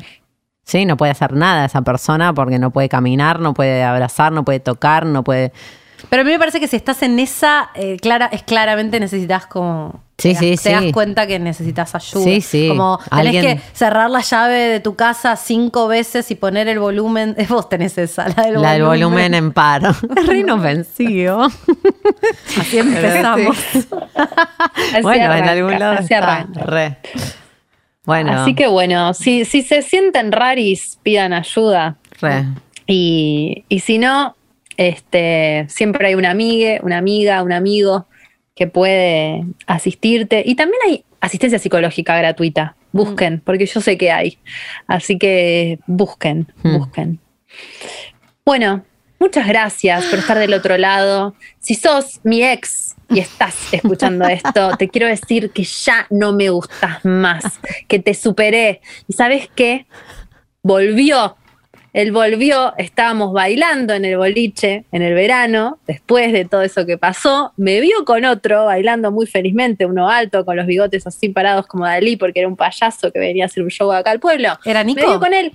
Sí, 0.63 0.85
no 0.85 0.95
puede 0.97 1.11
hacer 1.11 1.33
nada 1.33 1.65
esa 1.65 1.81
persona 1.81 2.33
porque 2.33 2.59
no 2.59 2.71
puede 2.71 2.87
caminar, 2.87 3.39
no 3.39 3.53
puede 3.53 3.83
abrazar, 3.83 4.31
no 4.31 4.45
puede 4.45 4.59
tocar, 4.59 5.05
no 5.05 5.23
puede. 5.23 5.51
Pero 6.09 6.21
a 6.21 6.25
mí 6.25 6.31
me 6.31 6.39
parece 6.39 6.59
que 6.59 6.67
si 6.67 6.75
estás 6.75 7.03
en 7.03 7.19
esa, 7.19 7.69
eh, 7.75 7.97
clara, 8.01 8.27
es 8.31 8.41
claramente 8.43 8.99
necesitas 8.99 9.45
como. 9.45 10.01
Sí, 10.17 10.33
te, 10.35 10.55
sí, 10.55 10.63
te 10.63 10.71
das 10.71 10.83
cuenta 10.93 11.25
que 11.25 11.39
necesitas 11.39 11.95
ayuda. 11.95 12.23
Sí, 12.23 12.41
sí. 12.41 12.67
Como 12.69 12.99
tenés 13.09 13.25
Alguien- 13.25 13.57
que 13.57 13.63
cerrar 13.73 14.09
la 14.09 14.21
llave 14.21 14.55
de 14.59 14.79
tu 14.79 14.95
casa 14.95 15.35
cinco 15.35 15.87
veces 15.87 16.29
y 16.31 16.35
poner 16.35 16.67
el 16.67 16.79
volumen. 16.79 17.35
Vos 17.49 17.69
tenés 17.69 17.97
esa, 17.97 18.29
la 18.29 18.43
del 18.43 18.61
la 18.61 18.73
del 18.73 18.83
volumen. 18.83 19.33
en 19.33 19.51
par. 19.51 19.81
Es 20.17 20.27
re 20.27 20.39
inofensivo. 20.39 21.43
Así 22.59 22.77
empezamos. 22.79 23.57
Así 24.93 25.01
bueno, 25.01 25.33
en 25.33 25.49
algún 25.49 25.79
lado 25.79 25.93
así 25.93 26.13
está. 26.13 26.45
Re. 26.53 26.97
Bueno, 28.05 28.31
Así 28.31 28.55
que 28.55 28.67
bueno, 28.67 29.13
si, 29.13 29.45
si 29.45 29.61
se 29.61 29.81
sienten 29.81 30.31
raris, 30.31 30.97
pidan 31.03 31.33
ayuda. 31.33 31.97
re. 32.19 32.45
Y, 32.87 33.63
y 33.69 33.79
si 33.79 33.97
no, 33.99 34.35
este, 34.77 35.65
siempre 35.69 36.07
hay 36.07 36.15
una 36.15 36.31
amiga, 36.31 36.79
una 36.81 36.97
amiga, 36.97 37.43
un 37.43 37.53
amigo 37.53 38.07
que 38.55 38.67
puede 38.67 39.45
asistirte. 39.67 40.43
Y 40.45 40.55
también 40.55 40.79
hay 40.87 41.05
asistencia 41.19 41.59
psicológica 41.59 42.17
gratuita. 42.17 42.75
Busquen, 42.91 43.39
porque 43.39 43.65
yo 43.67 43.79
sé 43.81 43.97
que 43.97 44.11
hay. 44.11 44.39
Así 44.87 45.17
que 45.17 45.79
busquen, 45.87 46.51
Hmm. 46.63 46.77
busquen. 46.77 47.19
Bueno, 48.43 48.83
muchas 49.19 49.47
gracias 49.47 50.05
por 50.05 50.19
estar 50.19 50.37
del 50.39 50.53
otro 50.53 50.77
lado. 50.77 51.35
Si 51.59 51.75
sos 51.75 52.19
mi 52.23 52.43
ex 52.43 52.90
y 53.11 53.19
estás 53.19 53.73
escuchando 53.73 54.25
esto, 54.25 54.75
te 54.77 54.89
quiero 54.89 55.07
decir 55.07 55.51
que 55.51 55.63
ya 55.63 56.07
no 56.09 56.33
me 56.33 56.49
gustas 56.49 57.03
más, 57.03 57.59
que 57.87 57.99
te 57.99 58.13
superé. 58.13 58.81
¿Y 59.07 59.13
sabes 59.13 59.49
qué? 59.53 59.85
Volvió. 60.63 61.35
Él 61.93 62.13
volvió, 62.13 62.73
estábamos 62.77 63.33
bailando 63.33 63.93
en 63.93 64.05
el 64.05 64.17
boliche 64.17 64.85
en 64.93 65.01
el 65.01 65.13
verano, 65.13 65.77
después 65.85 66.31
de 66.31 66.45
todo 66.45 66.61
eso 66.61 66.85
que 66.85 66.97
pasó, 66.97 67.51
me 67.57 67.81
vio 67.81 68.05
con 68.05 68.23
otro 68.23 68.63
bailando 68.63 69.11
muy 69.11 69.27
felizmente, 69.27 69.85
uno 69.85 70.09
alto, 70.09 70.45
con 70.45 70.55
los 70.55 70.65
bigotes 70.65 71.05
así 71.05 71.27
parados 71.27 71.67
como 71.67 71.85
Dalí, 71.85 72.15
porque 72.15 72.39
era 72.39 72.47
un 72.47 72.55
payaso 72.55 73.11
que 73.11 73.19
venía 73.19 73.43
a 73.43 73.47
hacer 73.47 73.61
un 73.63 73.69
show 73.69 73.91
acá 73.91 74.11
al 74.11 74.21
pueblo. 74.21 74.57
¿Era 74.63 74.85
Nico? 74.85 75.01
Me 75.01 75.07
vio 75.07 75.19
con 75.19 75.33
él. 75.33 75.51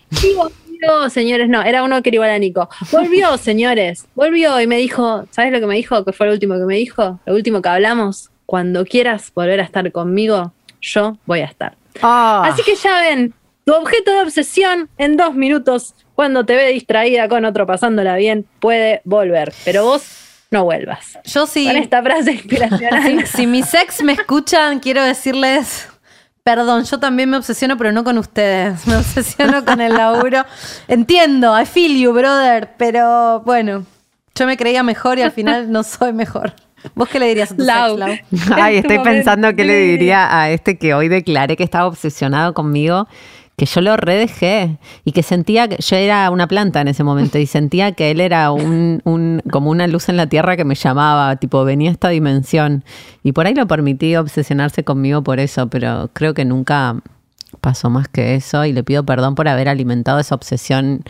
Volvió, 0.81 1.11
señores, 1.11 1.49
no, 1.49 1.63
era 1.63 1.83
uno 1.83 2.03
que 2.03 2.11
era 2.11 2.17
igual 2.17 2.31
a 2.31 2.39
Nico. 2.39 2.69
Volvió, 2.93 3.37
señores, 3.39 4.07
volvió 4.15 4.61
y 4.61 4.67
me 4.67 4.77
dijo, 4.77 5.27
¿sabes 5.31 5.53
lo 5.53 5.61
que 5.61 5.67
me 5.67 5.77
dijo? 5.77 6.05
Que 6.05 6.13
fue 6.13 6.27
lo 6.27 6.33
último 6.33 6.55
que 6.55 6.65
me 6.65 6.77
dijo, 6.77 7.21
lo 7.25 7.35
último 7.35 7.63
que 7.63 7.69
hablamos. 7.69 8.31
Cuando 8.45 8.85
quieras 8.85 9.33
volver 9.35 9.61
a 9.61 9.65
estar 9.65 9.91
conmigo, 9.91 10.53
yo 10.81 11.17
voy 11.27 11.41
a 11.41 11.47
estar. 11.47 11.77
Ah, 12.03 12.45
Así 12.47 12.63
que 12.63 12.77
ya 12.77 13.01
ven, 13.01 13.35
tu 13.65 13.73
objeto 13.75 14.13
de 14.13 14.21
obsesión 14.21 14.89
en 14.99 15.17
dos 15.17 15.35
minutos, 15.35 15.95
cuando 16.15 16.47
te 16.47 16.55
ve 16.55 16.69
distraída 16.69 17.29
con 17.29 17.45
otro 17.45 17.67
pasándola 17.67 18.15
bien, 18.17 18.47
puede 18.61 19.01
volver. 19.05 19.53
Pero 19.65 19.85
vos 19.85 20.27
no 20.51 20.65
vuelvas. 20.65 21.19
Yo 21.25 21.47
sí. 21.47 21.67
Con 21.67 21.77
esta 21.77 22.03
frase 22.03 22.33
inspiracional. 22.33 23.25
Si, 23.27 23.39
si 23.39 23.47
mis 23.47 23.75
ex 23.75 24.03
me 24.03 24.13
escuchan, 24.13 24.79
quiero 24.79 25.03
decirles. 25.03 25.89
Perdón, 26.47 26.85
yo 26.85 27.01
también 27.01 27.29
me 27.29 27.39
obsesiono, 27.39 27.77
pero 27.77 27.91
no 27.91 28.05
con 28.05 28.19
ustedes. 28.19 28.87
Me 28.87 28.95
obsesiono 28.95 29.65
con 29.65 29.81
el 29.81 29.95
laburo. 29.95 30.45
Entiendo, 30.87 31.61
I 31.61 31.67
feel 31.67 31.99
you, 31.99 32.13
brother. 32.13 32.71
Pero 32.79 33.41
bueno, 33.41 33.85
yo 34.33 34.47
me 34.47 34.57
creía 34.57 34.85
mejor 34.85 35.19
y 35.19 35.23
al 35.23 35.33
final 35.33 35.73
no 35.73 35.83
soy 35.83 36.13
mejor. 36.13 36.53
¿Vos 36.95 37.09
qué 37.09 37.19
le 37.19 37.27
dirías 37.27 37.51
a 37.51 37.57
tu 37.57 37.65
Lau. 37.65 37.99
Ay, 38.55 38.77
estoy 38.77 39.01
pensando 39.01 39.57
qué 39.57 39.65
le 39.65 39.77
diría 39.77 40.41
a 40.41 40.49
este 40.51 40.79
que 40.79 40.95
hoy 40.95 41.09
declaré 41.09 41.57
que 41.57 41.65
estaba 41.65 41.89
obsesionado 41.89 42.55
conmigo, 42.55 43.09
que 43.57 43.65
yo 43.65 43.81
lo 43.81 43.97
redejé 43.97 44.77
y 45.05 45.13
que 45.13 45.23
sentía 45.23 45.67
que 45.67 45.77
yo 45.83 45.97
era 45.97 46.31
una 46.31 46.47
planta 46.47 46.83
en 46.83 46.89
ese 46.89 47.03
momento 47.05 47.39
y 47.39 47.47
sentía 47.47 47.93
que 47.93 48.11
él 48.11 48.21
era 48.21 48.51
un, 48.53 49.01
un- 49.05 49.41
como 49.51 49.71
una 49.71 49.87
luz 49.87 50.09
en 50.11 50.17
la 50.19 50.27
tierra 50.27 50.57
que 50.57 50.65
me 50.65 50.75
llamaba, 50.75 51.37
tipo 51.37 51.65
venía 51.65 51.89
a 51.89 51.93
esta 51.93 52.11
dimensión 52.11 52.85
y 53.23 53.33
por 53.33 53.47
ahí 53.47 53.55
lo 53.55 53.67
permití 53.67 54.15
obsesionarse 54.17 54.85
conmigo 54.85 55.23
por 55.23 55.41
eso, 55.41 55.69
pero 55.69 56.11
creo 56.13 56.35
que 56.35 56.45
nunca 56.45 56.97
pasó 57.63 57.89
más 57.89 58.09
que 58.09 58.35
eso 58.35 58.65
y 58.67 58.73
le 58.75 58.85
pido 58.85 59.05
perdón 59.07 59.35
por 59.35 59.49
haber 59.49 59.69
alimentado 59.71 60.19
esa 60.19 60.35
obsesión 60.35 61.03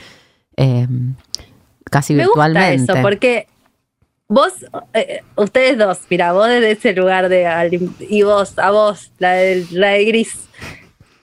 eh, 0.57 0.87
casi 1.85 2.15
Me 2.15 2.27
gusta 2.27 2.47
virtualmente. 2.47 2.93
eso, 2.93 3.03
porque 3.03 3.49
vos, 4.29 4.53
eh, 4.95 5.23
ustedes 5.35 5.79
dos, 5.79 5.99
mira, 6.09 6.33
vos 6.33 6.47
desde 6.47 6.71
ese 6.71 6.93
lugar 6.93 7.29
de 7.29 7.91
y 8.09 8.23
vos, 8.23 8.57
a 8.61 8.71
vos, 8.71 9.11
la 9.19 9.33
de, 9.33 9.67
la 9.73 9.89
de 9.89 10.05
gris. 10.05 10.49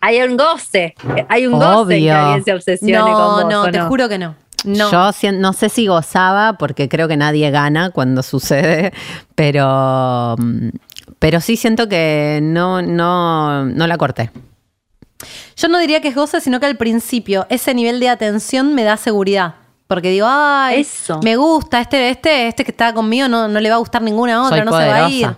Hay 0.06 0.22
un 0.22 0.36
goce, 0.36 0.96
hay 1.30 1.48
un 1.48 1.54
goce 1.54 1.96
en 1.96 2.04
que 2.04 2.12
Obvio. 2.12 2.18
alguien 2.18 2.44
se 2.44 2.54
obsesione 2.54 3.00
con 3.00 3.10
No, 3.10 3.32
vos. 3.32 3.46
no, 3.50 3.62
¿o 3.62 3.72
te 3.72 3.80
juro 3.80 4.10
que 4.10 4.18
no. 4.18 4.36
No. 4.66 4.92
Yo 4.92 5.32
no 5.32 5.54
sé 5.54 5.70
si 5.70 5.88
gozaba, 5.88 6.58
porque 6.58 6.90
creo 6.90 7.08
que 7.08 7.16
nadie 7.16 7.50
gana 7.52 7.90
cuando 7.90 8.22
sucede, 8.24 8.92
pero, 9.36 10.36
mm, 10.38 10.70
pero 11.20 11.40
sí 11.40 11.56
siento 11.56 11.88
que 11.88 12.42
no, 12.44 12.82
no, 12.82 13.64
no 13.64 13.88
la 13.88 13.98
corté. 13.98 14.30
Yo 15.56 15.70
no 15.70 15.80
diría 15.80 16.02
que 16.02 16.10
es 16.10 16.16
goce, 16.16 16.42
sino 16.42 16.60
que 16.60 16.66
al 16.66 16.76
principio 16.76 17.46
ese 17.50 17.74
nivel 17.74 18.02
de 18.02 18.10
atención 18.10 18.76
me 18.76 18.84
da 18.84 18.98
seguridad. 18.98 19.56
Porque 19.88 20.10
digo, 20.10 20.28
ay, 20.30 20.82
Eso. 20.82 21.22
me 21.24 21.38
gusta, 21.38 21.80
este, 21.80 22.10
este, 22.10 22.48
este 22.50 22.66
que 22.66 22.72
está 22.72 22.94
conmigo 22.94 23.30
no, 23.30 23.48
no 23.48 23.60
le 23.62 23.70
va 23.70 23.76
a 23.76 23.80
gustar 23.80 24.02
ninguna 24.02 24.42
otra, 24.44 24.58
Soy 24.58 24.66
no 24.66 24.78
se 24.78 24.88
va 24.88 25.06
a 25.06 25.10
ir. 25.10 25.36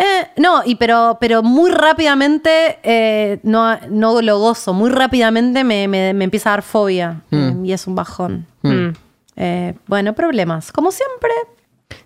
Eh, 0.00 0.28
no, 0.36 0.62
y 0.64 0.76
pero, 0.76 1.18
pero 1.20 1.42
muy 1.42 1.70
rápidamente 1.72 2.78
eh, 2.84 3.40
no, 3.42 3.76
no 3.90 4.22
lo 4.22 4.38
gozo, 4.38 4.72
muy 4.72 4.90
rápidamente 4.90 5.64
me, 5.64 5.88
me- 5.88 6.14
me 6.14 6.24
empieza 6.24 6.50
a 6.50 6.52
dar 6.52 6.62
fobia 6.62 7.22
eh, 7.32 7.52
y 7.64 7.72
es 7.72 7.86
un 7.88 7.94
bajón. 7.96 8.46
Mm. 8.62 8.90
Eh, 9.36 9.74
bueno, 9.86 10.12
problemas. 10.14 10.70
Como 10.72 10.90
siempre, 10.92 11.30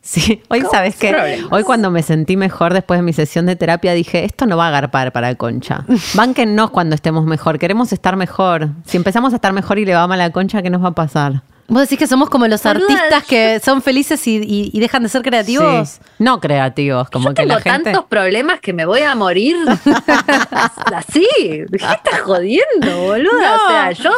Sí, 0.00 0.42
hoy 0.48 0.62
sabes 0.70 0.96
que 0.96 1.44
hoy 1.50 1.62
cuando 1.64 1.90
me 1.90 2.02
sentí 2.02 2.36
mejor 2.36 2.72
después 2.72 2.98
de 2.98 3.02
mi 3.02 3.12
sesión 3.12 3.46
de 3.46 3.56
terapia 3.56 3.92
dije, 3.94 4.24
esto 4.24 4.46
no 4.46 4.56
va 4.56 4.66
a 4.66 4.68
agarpar 4.68 5.12
para 5.12 5.34
Concha. 5.34 5.84
Bánquennos 6.14 6.70
cuando 6.70 6.94
estemos 6.94 7.24
mejor, 7.24 7.58
queremos 7.58 7.92
estar 7.92 8.16
mejor. 8.16 8.68
Si 8.84 8.96
empezamos 8.96 9.32
a 9.32 9.36
estar 9.36 9.52
mejor 9.52 9.78
y 9.78 9.84
le 9.84 9.94
va 9.94 10.06
mal 10.06 10.20
a 10.20 10.30
Concha, 10.30 10.62
¿qué 10.62 10.70
nos 10.70 10.82
va 10.82 10.88
a 10.88 10.94
pasar? 10.94 11.42
Vos 11.68 11.82
decís 11.82 11.98
que 11.98 12.06
somos 12.06 12.28
como 12.30 12.46
los 12.48 12.62
Boluda, 12.62 12.84
artistas 12.86 13.22
yo- 13.22 13.28
que 13.28 13.60
son 13.60 13.82
felices 13.82 14.26
y, 14.26 14.36
y- 14.36 14.70
y 14.72 14.80
dejan 14.80 15.02
de 15.02 15.08
ser 15.08 15.22
creativos. 15.22 15.88
Sí. 15.88 16.00
No 16.18 16.40
creativos, 16.40 17.08
como 17.10 17.28
Yo 17.30 17.34
que 17.34 17.42
tengo 17.42 17.54
la 17.54 17.60
gente... 17.60 17.84
tantos 17.92 18.04
problemas 18.06 18.60
que 18.60 18.72
me 18.72 18.84
voy 18.84 19.00
a 19.00 19.14
morir 19.14 19.56
así. 20.94 21.26
¿Qué 21.38 21.66
estás 21.76 22.20
jodiendo, 22.22 23.00
boluda? 23.02 23.54
O 23.64 23.68
sea, 23.68 23.92
yo 23.92 24.10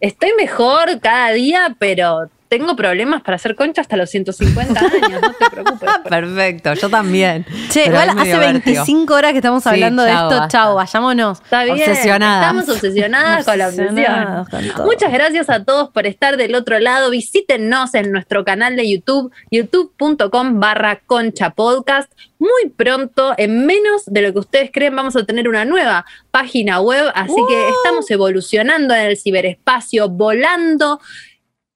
estoy 0.00 0.32
mejor 0.36 1.00
cada 1.00 1.30
día, 1.30 1.74
pero 1.78 2.28
tengo 2.48 2.76
problemas 2.76 3.22
para 3.22 3.36
hacer 3.36 3.54
concha 3.54 3.80
hasta 3.80 3.96
los 3.96 4.10
150 4.10 4.78
años, 4.80 5.20
no 5.22 5.32
te 5.32 5.50
preocupes. 5.50 5.90
Perfecto, 6.08 6.74
yo 6.74 6.88
también. 6.88 7.44
Che, 7.70 7.84
Pero 7.86 8.02
igual 8.02 8.10
hace 8.10 8.36
vértigo. 8.38 8.62
25 8.84 9.14
horas 9.14 9.32
que 9.32 9.38
estamos 9.38 9.62
Sí, 9.62 9.68
hablando 9.70 10.02
de 10.02 10.10
esto. 10.12 10.28
basta. 10.28 10.48
Chao, 10.48 10.74
vayámonos. 10.74 11.40
Está 11.42 11.64
bien, 11.64 11.78
Obsesionadas. 11.78 12.46
estamos 12.54 12.68
obsesionadas 12.76 13.44
con 13.44 13.58
la 13.58 13.68
Obsesionadas 13.68 14.46
obsesión. 14.48 14.74
con. 14.76 14.86
Muchas 14.86 15.12
gracias 15.12 15.50
a 15.50 15.64
todos 15.64 15.90
por 15.90 16.06
estar 16.06 16.36
del 16.36 16.54
otro 16.54 16.78
lado. 16.78 17.10
Visítenos 17.10 17.94
en 17.94 18.12
nuestro 18.12 18.44
canal 18.44 18.76
de 18.76 18.90
YouTube, 18.90 19.32
youtube.com 19.50 20.60
barra 20.60 21.00
concha 21.06 21.50
podcast. 21.50 22.12
Muy 22.38 22.70
pronto, 22.76 23.32
en 23.38 23.64
menos 23.66 24.02
de 24.06 24.20
lo 24.22 24.32
que 24.32 24.38
ustedes 24.40 24.70
creen, 24.72 24.94
vamos 24.94 25.16
a 25.16 25.24
tener 25.24 25.48
una 25.48 25.64
nueva 25.64 26.04
página 26.30 26.80
web. 26.80 27.10
Así 27.14 27.34
que 27.48 27.68
estamos 27.70 28.10
evolucionando 28.10 28.94
en 28.94 29.00
el 29.06 29.16
ciberespacio, 29.16 30.08
volando 30.08 31.00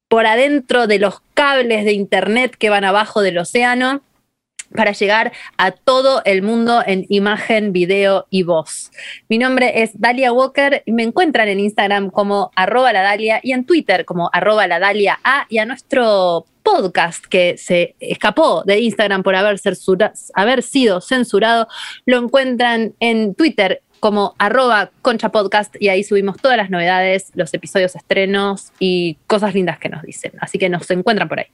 por 0.09 0.25
adentro 0.25 0.87
de 0.87 0.99
los 0.99 1.21
cables 1.33 1.85
de 1.85 1.93
internet 1.93 2.55
que 2.57 2.69
van 2.69 2.83
abajo 2.83 3.21
del 3.21 3.37
océano. 3.37 4.01
para 4.75 4.91
llegar 4.91 5.31
a 5.57 5.71
todo 5.71 6.21
el 6.25 6.43
mundo 6.43 6.83
en 6.85 7.07
imagen, 7.09 7.73
video 7.73 8.27
y 8.29 8.43
voz. 8.43 8.91
Mi 9.27 9.39
nombre 9.39 9.81
es 9.81 9.99
Dalia 9.99 10.31
Walker 10.31 10.83
y 10.85 10.91
me 10.91 11.01
encuentran 11.01 11.47
en 11.47 11.59
Instagram 11.59 12.11
como 12.11 12.51
arroba 12.55 12.93
la 12.93 13.01
Dalia 13.01 13.39
y 13.41 13.53
en 13.53 13.65
Twitter 13.65 14.05
como 14.05 14.29
arroba 14.31 14.67
la 14.67 14.77
Dalia 14.77 15.19
A 15.23 15.47
y 15.49 15.57
a 15.57 15.65
nuestro 15.65 16.45
podcast 16.61 17.25
que 17.25 17.57
se 17.57 17.95
escapó 17.99 18.61
de 18.63 18.79
Instagram 18.79 19.23
por 19.23 19.35
haber, 19.35 19.59
haber 20.35 20.61
sido 20.61 21.01
censurado, 21.01 21.67
lo 22.05 22.19
encuentran 22.19 22.93
en 22.99 23.33
Twitter 23.33 23.81
como 23.99 24.35
arroba 24.37 24.91
concha 25.01 25.29
podcast 25.29 25.75
y 25.79 25.89
ahí 25.89 26.03
subimos 26.03 26.37
todas 26.37 26.57
las 26.57 26.69
novedades, 26.69 27.31
los 27.35 27.53
episodios 27.53 27.95
estrenos 27.95 28.71
y 28.79 29.17
cosas 29.27 29.53
lindas 29.53 29.79
que 29.79 29.89
nos 29.89 30.01
dicen. 30.03 30.33
Así 30.39 30.57
que 30.57 30.69
nos 30.69 30.89
encuentran 30.91 31.29
por 31.29 31.39
ahí. 31.39 31.47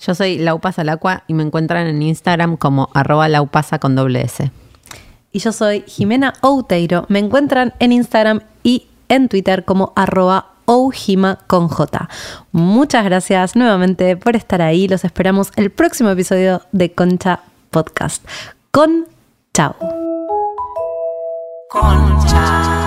Yo 0.00 0.14
soy 0.14 0.38
Laupasa 0.38 0.84
Lacua 0.84 1.24
y 1.26 1.34
me 1.34 1.42
encuentran 1.42 1.86
en 1.86 2.02
Instagram 2.02 2.56
como 2.56 2.90
arroba 2.94 3.28
laupasa 3.28 3.78
con 3.78 3.94
doble 3.94 4.22
S. 4.22 4.50
Y 5.32 5.38
yo 5.38 5.52
soy 5.52 5.84
Jimena 5.86 6.34
Outeiro. 6.42 7.06
Me 7.08 7.18
encuentran 7.18 7.74
en 7.78 7.92
Instagram 7.92 8.40
y 8.62 8.86
en 9.08 9.28
Twitter 9.28 9.64
como 9.64 9.92
arroba 9.96 10.52
Oujima 10.66 11.38
con 11.46 11.68
J. 11.68 12.08
Muchas 12.52 13.04
gracias 13.04 13.56
nuevamente 13.56 14.16
por 14.16 14.36
estar 14.36 14.62
ahí. 14.62 14.88
Los 14.88 15.04
esperamos 15.04 15.52
el 15.56 15.70
próximo 15.70 16.10
episodio 16.10 16.62
de 16.72 16.92
Concha 16.92 17.40
Podcast. 17.70 18.26
Con 18.70 19.06
chao. 19.54 20.05
Concha. 21.68 22.85